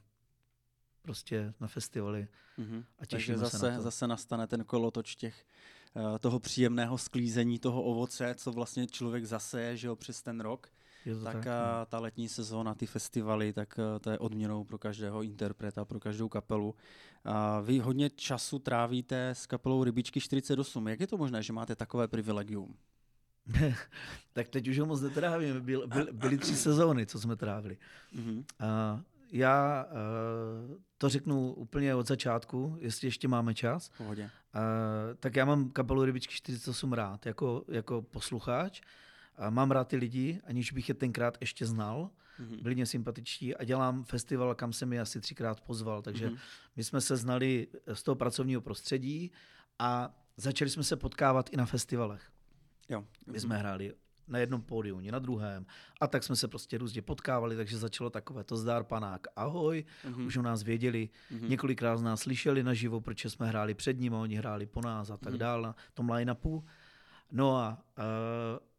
prostě 1.02 1.53
na 1.60 1.68
festivaly 1.68 2.28
Mhm. 2.57 2.78
a 2.80 2.84
Takže 3.06 3.18
těšíme 3.18 3.38
zase, 3.38 3.57
se 3.60 3.72
na 3.72 3.78
to. 3.78 3.84
zase 3.84 4.07
nastane 4.07 4.48
ten 4.48 4.64
kolotoč 4.64 5.15
těch, 5.15 5.45
eh, 6.15 6.20
toho 6.20 6.40
příjemného 6.40 6.98
sklízení 6.98 7.60
toho 7.60 7.84
ovoce, 7.84 8.36
co 8.38 8.52
vlastně 8.52 8.88
člověk 8.88 9.26
zaseje 9.26 9.78
že 9.78 9.88
jo, 9.88 9.95
přes 9.95 10.22
ten 10.22 10.40
rok. 10.40 10.68
Je 11.06 11.15
to 11.15 11.24
Tak, 11.24 11.34
tak, 11.34 11.44
tak 11.44 11.80
no. 11.80 11.86
ta 11.86 11.99
letní 11.99 12.30
sezóna, 12.30 12.76
ty 12.76 12.86
festivaly, 12.86 13.53
tak 13.53 13.80
eh, 13.80 13.99
to 13.99 14.10
je 14.11 14.20
odměnou 14.20 14.64
pro 14.64 14.78
každého 14.78 15.24
interpreta, 15.24 15.86
pro 15.86 15.99
každou 15.99 16.30
kapelu. 16.30 16.76
A 17.26 17.60
vy 17.60 17.80
hodně 17.80 18.10
času 18.10 18.60
trávíte 18.60 19.30
s 19.30 19.45
kapelou 19.45 19.84
Rybičky 19.84 20.20
48. 20.22 20.88
Jak 20.88 20.99
je 20.99 21.07
to 21.07 21.18
možné, 21.18 21.44
že 21.44 21.53
máte 21.53 21.76
takové 21.76 22.07
privilegium? 22.07 22.76
tak 24.34 24.48
teď 24.49 24.68
už 24.68 24.80
ho 24.80 24.86
moc 24.86 25.02
netrávíme. 25.02 25.60
Byl, 25.60 25.88
byl, 25.88 26.07
byly 26.14 26.38
tři 26.38 26.56
sezóny, 26.56 27.06
co 27.06 27.20
jsme 27.20 27.36
trávili. 27.36 27.78
Mhm. 28.14 28.44
A 28.60 29.02
já 29.32 29.86
uh, 30.70 30.76
to 30.98 31.10
řeknu 31.10 31.53
úplně 31.53 31.95
od 31.95 32.07
začátku, 32.07 32.78
jestli 32.80 33.07
ještě 33.07 33.28
máme 33.28 33.53
čas. 33.53 33.90
V 33.94 33.98
pohodě. 33.98 34.24
Uh, 34.24 34.30
tak 35.20 35.36
já 35.36 35.45
mám 35.45 35.70
kapelu 35.70 36.06
Rybičky 36.06 36.34
48 36.36 36.94
rád 36.94 37.26
jako, 37.26 37.65
jako 37.68 38.02
posluchač. 38.02 38.82
A 39.38 39.49
mám 39.49 39.72
rád 39.72 39.88
ty 39.88 39.95
lidi, 39.98 40.41
aniž 40.48 40.72
bych 40.72 40.90
je 40.90 40.95
tenkrát 40.95 41.38
ještě 41.41 41.65
znal. 41.65 42.10
Mhm. 42.40 42.57
Byli 42.64 42.76
mě 42.76 42.86
sympatičtí 42.86 43.56
a 43.56 43.64
dělám 43.64 44.03
festival, 44.03 44.56
kam 44.56 44.74
jsem 44.74 44.94
je 44.94 45.02
asi 45.02 45.22
třikrát 45.22 45.61
pozval. 45.61 46.02
Takže 46.02 46.28
Mhm. 46.28 46.38
my 46.76 46.84
jsme 46.84 47.02
se 47.02 47.18
znali 47.18 47.68
z 47.94 48.03
toho 48.03 48.15
pracovního 48.15 48.61
prostředí 48.61 49.32
a 49.80 50.15
začali 50.38 50.70
jsme 50.70 50.84
se 50.84 50.95
potkávat 50.95 51.49
i 51.53 51.57
na 51.57 51.65
festivalech. 51.65 52.32
Jo. 52.94 53.03
My 53.32 53.40
jsme 53.40 53.57
hráli 53.57 53.94
na 54.28 54.40
jednom 54.40 54.61
pódiu, 54.61 54.99
na 55.11 55.20
druhém. 55.20 55.65
A 56.02 56.07
tak 56.07 56.24
jsme 56.24 56.36
se 56.36 56.48
prostě 56.48 56.78
různě 56.78 57.02
potkávali, 57.02 57.56
takže 57.56 57.78
začalo 57.78 58.10
takové 58.10 58.44
to 58.44 58.57
zdár 58.57 58.84
panák 58.84 59.28
ahoj, 59.36 59.86
Mhm. 60.10 60.26
už 60.28 60.38
o 60.38 60.41
nás 60.41 60.64
věděli, 60.64 61.10
Mhm. 61.32 61.49
několikrát 61.49 61.98
z 61.98 62.02
nás 62.03 62.22
slyšeli 62.22 62.64
naživo, 62.64 63.02
protože 63.02 63.30
jsme 63.30 63.48
hráli 63.48 63.74
před 63.74 63.99
ním 63.99 64.14
a 64.15 64.20
oni 64.20 64.36
hráli 64.36 64.65
po 64.65 64.82
nás 64.82 65.10
a 65.10 65.18
tak 65.18 65.34
Mhm. 65.34 65.40
dále 65.40 65.61
na 65.68 65.76
tom 65.94 66.10
line-upu. 66.10 66.65
No 67.32 67.57
a 67.57 67.78
uh, 67.98 68.03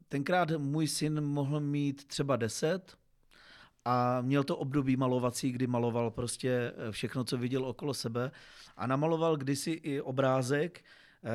tenkrát 0.09 0.51
můj 0.59 0.89
syn 0.89 1.21
mohl 1.21 1.61
mít 1.61 2.05
třeba 2.05 2.37
10 2.37 2.97
a 3.85 4.21
měl 4.21 4.45
to 4.45 4.57
období 4.57 4.97
malovací, 4.97 5.53
kdy 5.53 5.67
maloval 5.67 6.11
prostě 6.11 6.73
eh, 6.77 6.93
všechno, 6.93 7.25
co 7.25 7.39
viděl 7.39 7.65
okolo 7.65 7.95
sebe 7.95 8.31
a 8.77 8.87
namaloval 8.87 9.37
kdysi 9.37 9.71
i 9.71 10.01
obrázek, 10.01 10.85
eh, 11.25 11.31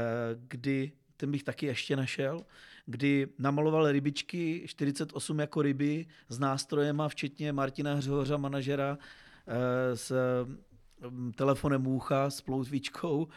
kdy 0.47 0.91
ten 1.19 1.31
bych 1.31 1.43
taky 1.43 1.65
ještě 1.65 1.95
našel, 1.95 2.45
kdy 2.85 3.27
namaloval 3.39 3.91
rybičky 3.91 4.63
48 4.67 5.39
jako 5.39 5.61
ryby 5.61 6.05
s 6.29 6.39
nástrojema, 6.39 7.09
včetně 7.09 7.53
Martina 7.53 7.93
Hřihořa, 7.93 8.37
manažera, 8.37 8.97
eh, 9.47 9.97
s 9.97 10.13
mm, 11.09 11.31
telefonem 11.33 11.81
Můcha, 11.81 12.29
s 12.29 12.41
ploutvičkou. 12.41 13.27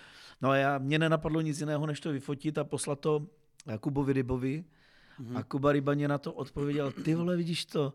No 0.43 0.51
a 0.51 0.57
já, 0.57 0.79
mě 0.79 0.99
nenapadlo 0.99 1.41
nic 1.41 1.61
jiného, 1.61 1.87
než 1.87 2.01
to 2.01 2.13
vyfotit 2.13 2.59
a 2.59 2.65
poslat 2.65 3.01
to 3.01 3.27
Kubovi 3.81 4.13
Rybovi. 4.13 4.65
Mm-hmm. 5.21 5.37
A 5.39 5.43
Kuba 5.43 5.73
Rybaně 5.73 6.09
na 6.09 6.19
to 6.19 6.33
odpověděl, 6.33 6.93
ty 6.93 7.15
vole, 7.15 7.37
vidíš 7.37 7.65
to, 7.65 7.93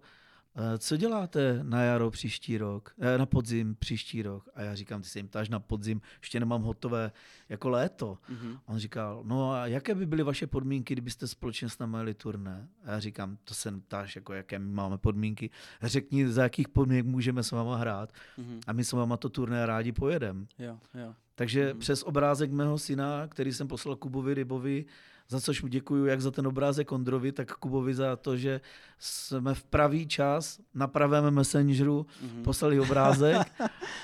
co 0.78 0.98
děláte 0.98 1.60
na 1.64 1.84
jaro 1.84 2.12
příští 2.12 2.58
rok, 2.58 2.94
eh, 3.00 3.18
na 3.18 3.26
podzim 3.26 3.76
příští 3.76 4.22
rok? 4.22 4.50
A 4.56 4.62
já 4.62 4.76
říkám, 4.76 5.02
ty 5.02 5.08
se 5.08 5.20
jim 5.20 5.28
ptáš 5.28 5.50
na 5.50 5.60
podzim, 5.60 6.02
ještě 6.22 6.40
nemám 6.40 6.62
hotové 6.62 7.12
jako 7.50 7.70
léto. 7.70 8.18
Mm-hmm. 8.30 8.60
On 8.66 8.78
říkal, 8.78 9.22
no 9.26 9.52
a 9.52 9.68
jaké 9.68 9.96
by 9.96 10.06
byly 10.06 10.24
vaše 10.24 10.48
podmínky, 10.48 10.94
kdybyste 10.94 11.28
společně 11.28 11.70
s 11.70 11.80
námi 11.80 11.98
jeli 11.98 12.14
turné? 12.14 12.68
A 12.84 12.92
já 12.92 13.00
říkám, 13.00 13.38
to 13.44 13.54
se 13.54 13.72
ptáš, 13.72 14.16
jako 14.16 14.34
jaké 14.34 14.60
my 14.60 14.72
máme 14.72 14.98
podmínky. 14.98 15.50
Řekni, 15.82 16.28
za 16.28 16.44
jakých 16.44 16.70
podmínek 16.70 17.06
můžeme 17.06 17.44
s 17.44 17.52
váma 17.52 17.78
hrát 17.78 18.14
mm-hmm. 18.38 18.60
a 18.68 18.74
my 18.74 18.84
s 18.84 18.92
váma 18.92 19.18
to 19.18 19.30
turné 19.30 19.66
rádi 19.66 19.92
pojedem. 19.92 20.48
Jo, 20.60 20.80
jo. 20.94 21.14
Takže 21.36 21.74
mm-hmm. 21.74 21.78
přes 21.78 22.04
obrázek 22.04 22.52
mého 22.52 22.78
syna, 22.78 23.28
který 23.28 23.54
jsem 23.54 23.68
poslal 23.68 23.96
Kubovi 23.96 24.34
Rybovi, 24.34 24.86
za 25.30 25.42
což 25.42 25.62
mu 25.62 25.68
děkuju 25.68 26.06
jak 26.06 26.22
za 26.22 26.32
ten 26.32 26.48
obrázek 26.48 26.92
Ondrovi, 26.92 27.32
tak 27.32 27.54
Kubovi 27.54 27.94
za 27.94 28.16
to, 28.16 28.38
že 28.38 28.62
jsme 29.00 29.54
v 29.54 29.64
pravý 29.64 30.08
čas 30.08 30.60
na 30.74 30.88
pravém 30.88 31.32
messengeru 31.32 32.06
mm-hmm. 32.06 32.44
poslali 32.44 32.80
obrázek. 32.80 33.38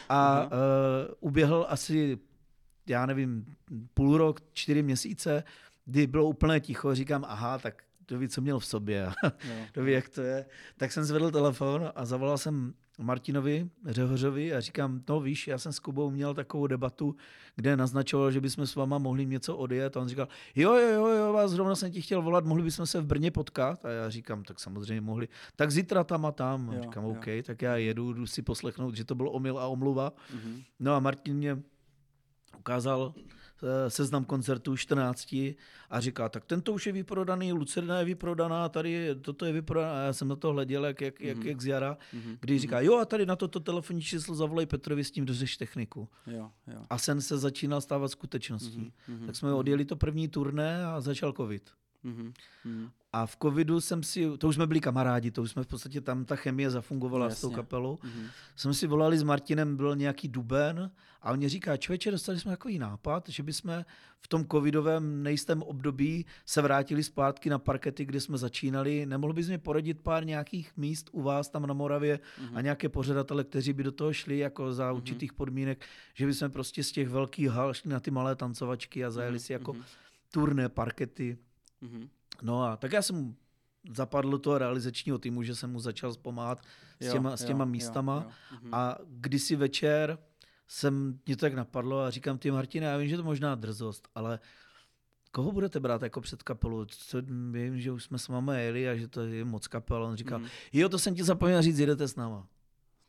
A 0.09 0.43
uh, 0.43 0.49
uběhl 1.19 1.65
asi, 1.69 2.19
já 2.87 3.05
nevím, 3.05 3.45
půl 3.93 4.17
rok, 4.17 4.41
čtyři 4.53 4.83
měsíce, 4.83 5.43
kdy 5.85 6.07
bylo 6.07 6.25
úplné 6.25 6.59
ticho, 6.59 6.95
říkám, 6.95 7.25
aha, 7.27 7.57
tak 7.57 7.83
to 8.05 8.17
ví, 8.17 8.27
co 8.27 8.41
měl 8.41 8.59
v 8.59 8.65
sobě? 8.65 9.07
A 9.23 9.31
to 9.71 9.83
ví, 9.83 9.91
jak 9.91 10.09
to 10.09 10.21
je. 10.21 10.45
Tak 10.77 10.91
jsem 10.91 11.03
zvedl 11.03 11.31
telefon 11.31 11.91
a 11.95 12.05
zavolal 12.05 12.37
jsem 12.37 12.73
Martinovi 12.99 13.70
Řehořovi 13.86 14.53
a 14.53 14.61
říkám, 14.61 15.02
no 15.10 15.20
víš, 15.20 15.48
já 15.48 15.57
jsem 15.57 15.74
s 15.74 15.80
Kubou 15.80 16.11
měl 16.11 16.34
takovou 16.34 16.68
debatu, 16.68 17.15
kde 17.56 17.78
naznačoval, 17.78 18.32
že 18.32 18.41
bychom 18.41 18.68
s 18.68 18.76
váma 18.76 18.98
mohli 18.98 19.26
něco 19.26 19.57
odjet 19.57 19.98
a 19.98 20.02
on 20.02 20.07
říkal, 20.07 20.28
jo, 20.56 20.74
jo, 20.74 20.90
jo, 20.90 21.07
jo, 21.07 21.34
vás 21.34 21.52
zrovna 21.52 21.76
jsem 21.76 21.91
ti 21.91 22.02
chtěl 22.02 22.22
volat, 22.22 22.45
mohli 22.45 22.64
bychom 22.64 22.86
se 22.86 23.02
v 23.02 23.06
Brně 23.06 23.32
potkat 23.32 23.86
a 23.86 23.90
já 23.90 24.10
říkám, 24.10 24.44
tak 24.44 24.60
samozřejmě 24.60 25.02
mohli, 25.02 25.28
tak 25.56 25.72
zítra 25.72 26.03
tam 26.03 26.26
a 26.26 26.32
tam. 26.32 26.70
A 26.70 26.82
říkám, 26.82 27.03
jo. 27.03 27.10
OK, 27.10 27.26
tak 27.44 27.61
já 27.61 27.76
jedu, 27.76 28.14
jdu 28.14 28.28
si 28.28 28.41
poslechnout, 28.41 28.95
že 28.95 29.06
to 29.06 29.15
byl 29.15 29.30
omyl 29.30 29.60
a 29.60 29.68
omluva. 29.68 30.14
Mm-hmm. 30.36 30.64
No 30.80 30.94
a 30.94 30.99
Martin 30.99 31.38
mě 31.38 31.60
ukázal 32.57 33.14
seznam 33.88 34.26
koncertů 34.26 34.77
14 34.77 35.35
a 35.90 35.99
říká, 35.99 36.30
tak 36.30 36.45
tento 36.45 36.73
už 36.73 36.88
je 36.88 36.94
vyprodaný, 36.94 37.53
Lucerna 37.53 37.99
je 37.99 38.06
vyprodaná, 38.06 38.69
tady 38.69 39.15
toto 39.22 39.45
je 39.45 39.53
vyprodané. 39.53 40.02
A 40.02 40.06
já 40.06 40.14
jsem 40.14 40.27
na 40.27 40.35
to 40.35 40.52
hleděl, 40.52 40.85
jak, 40.85 41.02
jak, 41.02 41.19
mm-hmm. 41.19 41.27
jak, 41.27 41.38
mhm. 41.38 41.48
jak 41.48 41.61
z 41.61 41.65
jara, 41.65 41.98
mm-hmm. 42.14 42.38
když 42.40 42.61
říká, 42.61 42.81
jo 42.81 42.98
a 42.98 43.06
tady 43.06 43.26
na 43.26 43.35
toto 43.35 43.60
telefonní 43.60 44.02
číslo 44.02 44.35
zavolej 44.35 44.65
Petrovi 44.65 45.03
s 45.03 45.11
tím 45.11 45.26
dořeš 45.26 45.57
techniku. 45.57 46.10
Jo, 46.27 46.52
jo. 46.68 46.85
A 46.90 46.98
sen 46.98 47.22
se 47.22 47.38
začínal 47.38 47.81
stávat 47.81 48.07
skutečností. 48.07 48.94
Mm-hmm. 49.10 49.26
Tak 49.26 49.35
jsme 49.35 49.53
odjeli 49.53 49.85
to 49.85 49.95
první 49.95 50.27
turné 50.27 50.85
a 50.85 51.02
začal 51.02 51.34
covid. 51.34 51.72
Mm-hmm. 52.06 52.34
A 53.14 53.26
v 53.26 53.38
covidu 53.41 53.81
jsem 53.81 54.03
si, 54.03 54.38
to 54.38 54.48
už 54.48 54.56
jsme 54.56 54.68
byli 54.68 54.80
kamarádi, 54.80 55.31
to 55.31 55.41
už 55.41 55.52
jsme 55.52 55.64
v 55.64 55.68
podstatě 55.68 56.02
tam 56.02 56.26
ta 56.26 56.35
chemie 56.35 56.69
zafungovala 56.69 57.26
Jasně. 57.26 57.38
s 57.38 57.41
tou 57.41 57.49
kapelou. 57.49 57.95
Mm-hmm. 57.95 58.27
Jsme 58.56 58.73
si 58.73 58.88
volali 58.88 59.18
s 59.18 59.23
Martinem, 59.23 59.77
byl 59.77 59.95
nějaký 59.95 60.27
duben 60.27 60.91
a 61.22 61.31
on 61.31 61.38
mě 61.38 61.49
říká, 61.49 61.77
člověče, 61.77 62.11
dostali 62.11 62.40
jsme 62.40 62.52
takový 62.52 62.80
nápad, 62.80 63.30
že 63.30 63.44
bychom 63.44 63.85
v 64.19 64.27
tom 64.27 64.45
covidovém 64.45 65.23
nejistém 65.23 65.64
období 65.64 66.26
se 66.45 66.61
vrátili 66.61 67.03
zpátky 67.03 67.49
na 67.49 67.60
parkety, 67.60 68.06
kde 68.06 68.19
jsme 68.22 68.38
začínali. 68.38 69.06
Nemohl 69.06 69.34
bys 69.34 69.49
mi 69.49 69.57
poradit 69.57 69.99
pár 69.99 70.26
nějakých 70.26 70.72
míst 70.77 71.10
u 71.11 71.22
vás 71.22 71.49
tam 71.49 71.68
na 71.68 71.73
Moravě 71.73 72.18
mm-hmm. 72.18 72.57
a 72.57 72.61
nějaké 72.61 72.90
pořadatele, 72.90 73.44
kteří 73.44 73.73
by 73.73 73.84
do 73.84 73.91
toho 73.91 74.14
šli 74.14 74.38
jako 74.38 74.73
za 74.73 74.91
mm-hmm. 74.91 74.95
určitých 74.95 75.34
podmínek, 75.34 75.85
že 76.14 76.26
bychom 76.26 76.52
prostě 76.52 76.84
z 76.84 76.91
těch 76.91 77.10
velkých 77.10 77.48
hal 77.48 77.73
šli 77.73 77.90
na 77.90 77.99
ty 77.99 78.11
malé 78.11 78.35
tancovačky 78.35 79.06
a 79.06 79.11
zajeli 79.11 79.38
mm-hmm. 79.38 79.41
si 79.41 79.53
jako 79.53 79.73
mm-hmm. 79.73 79.84
turné 80.31 80.69
parkety. 80.69 81.38
Mm-hmm. 81.84 82.07
No 82.41 82.64
a 82.64 82.77
tak 82.77 82.91
já 82.91 83.01
jsem 83.01 83.35
zapadl 83.95 84.30
do 84.30 84.38
toho 84.39 84.57
realizačního 84.57 85.18
týmu, 85.18 85.43
že 85.43 85.55
jsem 85.55 85.72
mu 85.72 85.80
začal 85.80 86.14
pomáhat 86.14 86.61
s 86.99 87.11
těma, 87.11 87.30
jo, 87.30 87.38
s 87.38 87.45
těma 87.45 87.65
jo, 87.65 87.72
místama 87.72 88.15
jo, 88.15 88.31
jo. 88.51 88.57
Mhm. 88.61 88.73
a 88.73 88.97
kdysi 89.07 89.55
večer 89.55 90.18
jsem, 90.68 91.19
mě 91.26 91.35
to 91.35 91.41
tak 91.41 91.53
napadlo 91.53 91.99
a 91.99 92.10
říkám 92.10 92.38
ty 92.38 92.51
Martine, 92.51 92.85
já 92.85 92.97
vím, 92.97 93.10
že 93.10 93.18
to 93.18 93.23
možná 93.23 93.55
drzost, 93.55 94.07
ale 94.15 94.39
koho 95.31 95.51
budete 95.51 95.80
brát 95.80 96.01
jako 96.01 96.22
před 96.22 96.43
kapelu? 96.43 96.85
Co, 96.85 97.22
vím, 97.51 97.80
že 97.80 97.91
už 97.91 98.03
jsme 98.03 98.19
s 98.19 98.27
vámi 98.27 98.64
jeli 98.64 98.89
a 98.89 98.95
že 98.95 99.07
to 99.07 99.22
je 99.22 99.45
moc 99.45 99.68
kapel. 99.68 100.03
On 100.03 100.15
říkal, 100.15 100.39
mm. 100.39 100.47
jo, 100.73 100.89
to 100.89 100.99
jsem 100.99 101.15
ti 101.15 101.23
zapomněl 101.23 101.61
říct, 101.61 101.80
jedete 101.80 102.07
s 102.07 102.15
náma. 102.15 102.47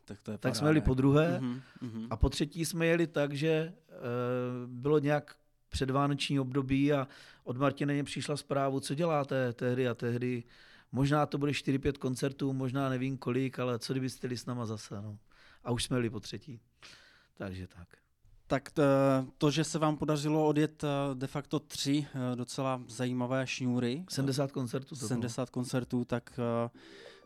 Tak, 0.05 0.21
to 0.21 0.31
je 0.31 0.37
tak 0.37 0.55
jsme 0.55 0.69
jeli 0.69 0.81
po 0.81 0.93
druhé 0.93 1.39
mm-hmm, 1.39 2.07
a 2.09 2.17
po 2.17 2.29
třetí 2.29 2.65
jsme 2.65 2.85
jeli 2.85 3.07
tak, 3.07 3.33
že 3.33 3.73
uh, 3.89 4.71
bylo 4.71 4.99
nějak 4.99 5.35
předvánoční 5.69 6.39
období 6.39 6.93
a 6.93 7.07
od 7.43 7.57
Martiny 7.57 8.03
přišla 8.03 8.37
zprávu, 8.37 8.79
co 8.79 8.95
děláte 8.95 9.53
tehdy 9.53 9.87
a 9.87 9.93
tehdy. 9.93 10.43
Možná 10.91 11.25
to 11.25 11.37
bude 11.37 11.51
4-5 11.51 11.93
koncertů, 11.93 12.53
možná 12.53 12.89
nevím 12.89 13.17
kolik, 13.17 13.59
ale 13.59 13.79
co 13.79 13.93
kdybyste 13.93 14.25
jeli 14.25 14.37
s 14.37 14.45
náma 14.45 14.65
zase. 14.65 15.01
No. 15.01 15.17
A 15.63 15.71
už 15.71 15.83
jsme 15.83 15.97
jeli 15.97 16.09
po 16.09 16.19
třetí. 16.19 16.59
Takže 17.37 17.67
tak. 17.67 17.87
Tak 18.47 18.69
to, 19.37 19.51
že 19.51 19.63
se 19.63 19.79
vám 19.79 19.97
podařilo 19.97 20.47
odjet 20.47 20.83
eh, 20.83 20.87
de 21.15 21.27
facto 21.27 21.59
tři 21.59 22.07
eh, 22.07 22.35
docela 22.35 22.81
zajímavé 22.87 23.47
šňůry. 23.47 24.05
70 24.09 24.51
koncertů. 24.51 24.95
70 24.95 25.49
koncertů, 25.49 26.05
tak 26.05 26.39
eh, 26.39 26.69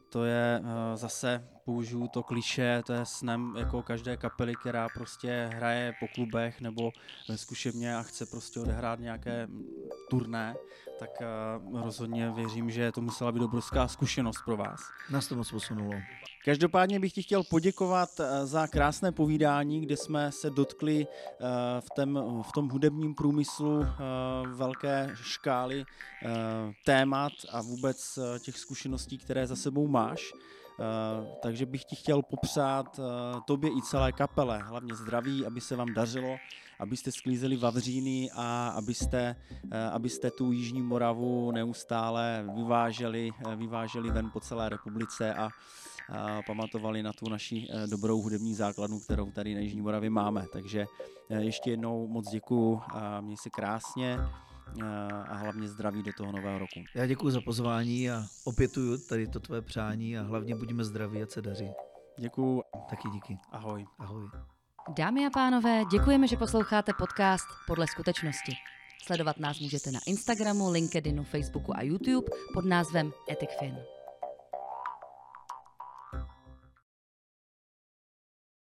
to 0.10 0.24
je 0.24 0.62
zase, 0.96 1.48
použiju 1.70 2.08
to 2.08 2.24
kliše, 2.24 2.82
to 2.86 2.94
je 2.94 3.06
snem 3.06 3.56
jako 3.58 3.82
každé 3.82 4.18
kapely, 4.18 4.56
která 4.56 4.88
prostě 4.94 5.50
hraje 5.54 5.94
po 6.00 6.08
klubech 6.08 6.62
nebo 6.62 6.92
ve 7.30 7.38
zkušebně 7.38 7.96
a 7.96 8.04
chce 8.04 8.26
prostě 8.26 8.60
odehrát 8.60 9.00
nějaké 9.00 9.48
turné, 10.10 10.56
tak 11.00 11.10
rozhodně 11.74 12.32
věřím, 12.32 12.70
že 12.70 12.92
to 12.92 13.02
musela 13.02 13.32
být 13.32 13.44
obrovská 13.44 13.88
zkušenost 13.88 14.38
pro 14.46 14.58
vás. 14.58 14.80
Nás 15.12 15.28
to 15.28 15.36
moc 15.36 15.52
posunulo. 15.52 15.92
Každopádně 16.46 17.00
bych 17.00 17.14
ti 17.14 17.22
chtěl 17.22 17.44
poděkovat 17.44 18.10
eh, 18.20 18.46
za 18.46 18.68
krásné 18.68 19.12
povídání, 19.12 19.82
kde 19.82 19.98
jsme 19.98 20.32
se 20.32 20.50
dotkli 20.50 21.08
eh, 21.08 21.46
v, 21.82 21.90
tém, 21.96 22.20
v 22.42 22.52
tom 22.52 22.70
hudebním 22.70 23.16
průmyslu 23.16 23.84
eh, 23.84 23.88
velké 24.54 25.10
škály 25.22 25.86
témat 26.86 27.32
a 27.52 27.62
vůbec 27.62 28.20
těch 28.40 28.58
zkušeností, 28.58 29.18
které 29.18 29.48
za 29.48 29.56
sebou 29.56 29.88
máš. 29.88 30.34
Takže 31.42 31.66
bych 31.66 31.86
ti 31.86 31.96
chtěl 31.96 32.22
popřát 32.22 33.00
tobě 33.48 33.70
i 33.70 33.82
celé 33.82 34.12
kapele, 34.12 34.58
hlavně 34.58 34.96
zdraví, 34.96 35.46
aby 35.46 35.62
se 35.62 35.76
vám 35.76 35.94
dařilo, 35.94 36.38
abyste 36.80 37.12
sklízeli 37.12 37.58
vavříny 37.58 38.30
a 38.36 38.70
abyste, 38.70 39.36
abyste 39.92 40.32
tu 40.32 40.52
Jižní 40.52 40.82
Moravu 40.82 41.52
neustále 41.52 42.46
vyváželi, 42.56 43.32
vyváželi 43.56 44.12
ven 44.12 44.30
po 44.34 44.40
celé 44.40 44.70
republice 44.70 45.34
a 45.34 45.50
pamatovali 46.48 47.04
na 47.04 47.14
tu 47.14 47.30
naši 47.30 47.68
eh, 47.70 47.88
dobrou 47.88 48.22
hudební 48.22 48.54
základnu, 48.54 49.00
kterou 49.00 49.32
tady 49.32 49.56
na 49.56 49.60
Jižní 49.60 49.82
Moravě 49.82 50.10
máme. 50.10 50.46
Takže 50.54 50.86
eh, 51.30 51.42
ještě 51.42 51.72
jednou 51.72 52.08
moc 52.08 52.30
děkuju 52.30 52.82
a 52.90 53.22
měj 53.22 53.38
se 53.38 53.50
krásně 53.50 54.20
eh, 54.20 54.49
a 55.30 55.36
hlavně 55.36 55.68
zdraví 55.68 56.04
do 56.04 56.12
toho 56.18 56.32
nového 56.32 56.60
roku. 56.60 56.80
Já 56.96 57.06
děkuji 57.06 57.30
za 57.30 57.42
pozvání 57.42 58.12
a 58.12 58.24
opětuju 58.46 58.98
tady 58.98 59.28
to 59.28 59.40
tvé 59.40 59.62
přání 59.62 60.18
a 60.18 60.24
hlavně 60.24 60.56
buďme 60.56 60.84
zdraví 60.84 61.24
a 61.24 61.28
se 61.28 61.42
daří. 61.42 61.72
Děkuju. 62.20 62.64
Taky 62.90 63.10
díky. 63.10 63.38
Ahoj. 63.52 63.86
Ahoj. 64.00 64.30
Dámy 64.98 65.26
a 65.26 65.30
pánové, 65.30 65.86
děkujeme, 65.92 66.28
že 66.28 66.38
posloucháte 66.38 66.92
podcast 66.98 67.46
Podle 67.68 67.88
skutečnosti. 67.88 68.52
Sledovat 69.04 69.40
nás 69.40 69.60
můžete 69.60 69.92
na 69.92 70.00
Instagramu, 70.06 70.72
LinkedInu, 70.72 71.24
Facebooku 71.24 71.78
a 71.78 71.82
YouTube 71.82 72.28
pod 72.54 72.66
názvem 72.66 73.12
EthicFin. 73.32 73.76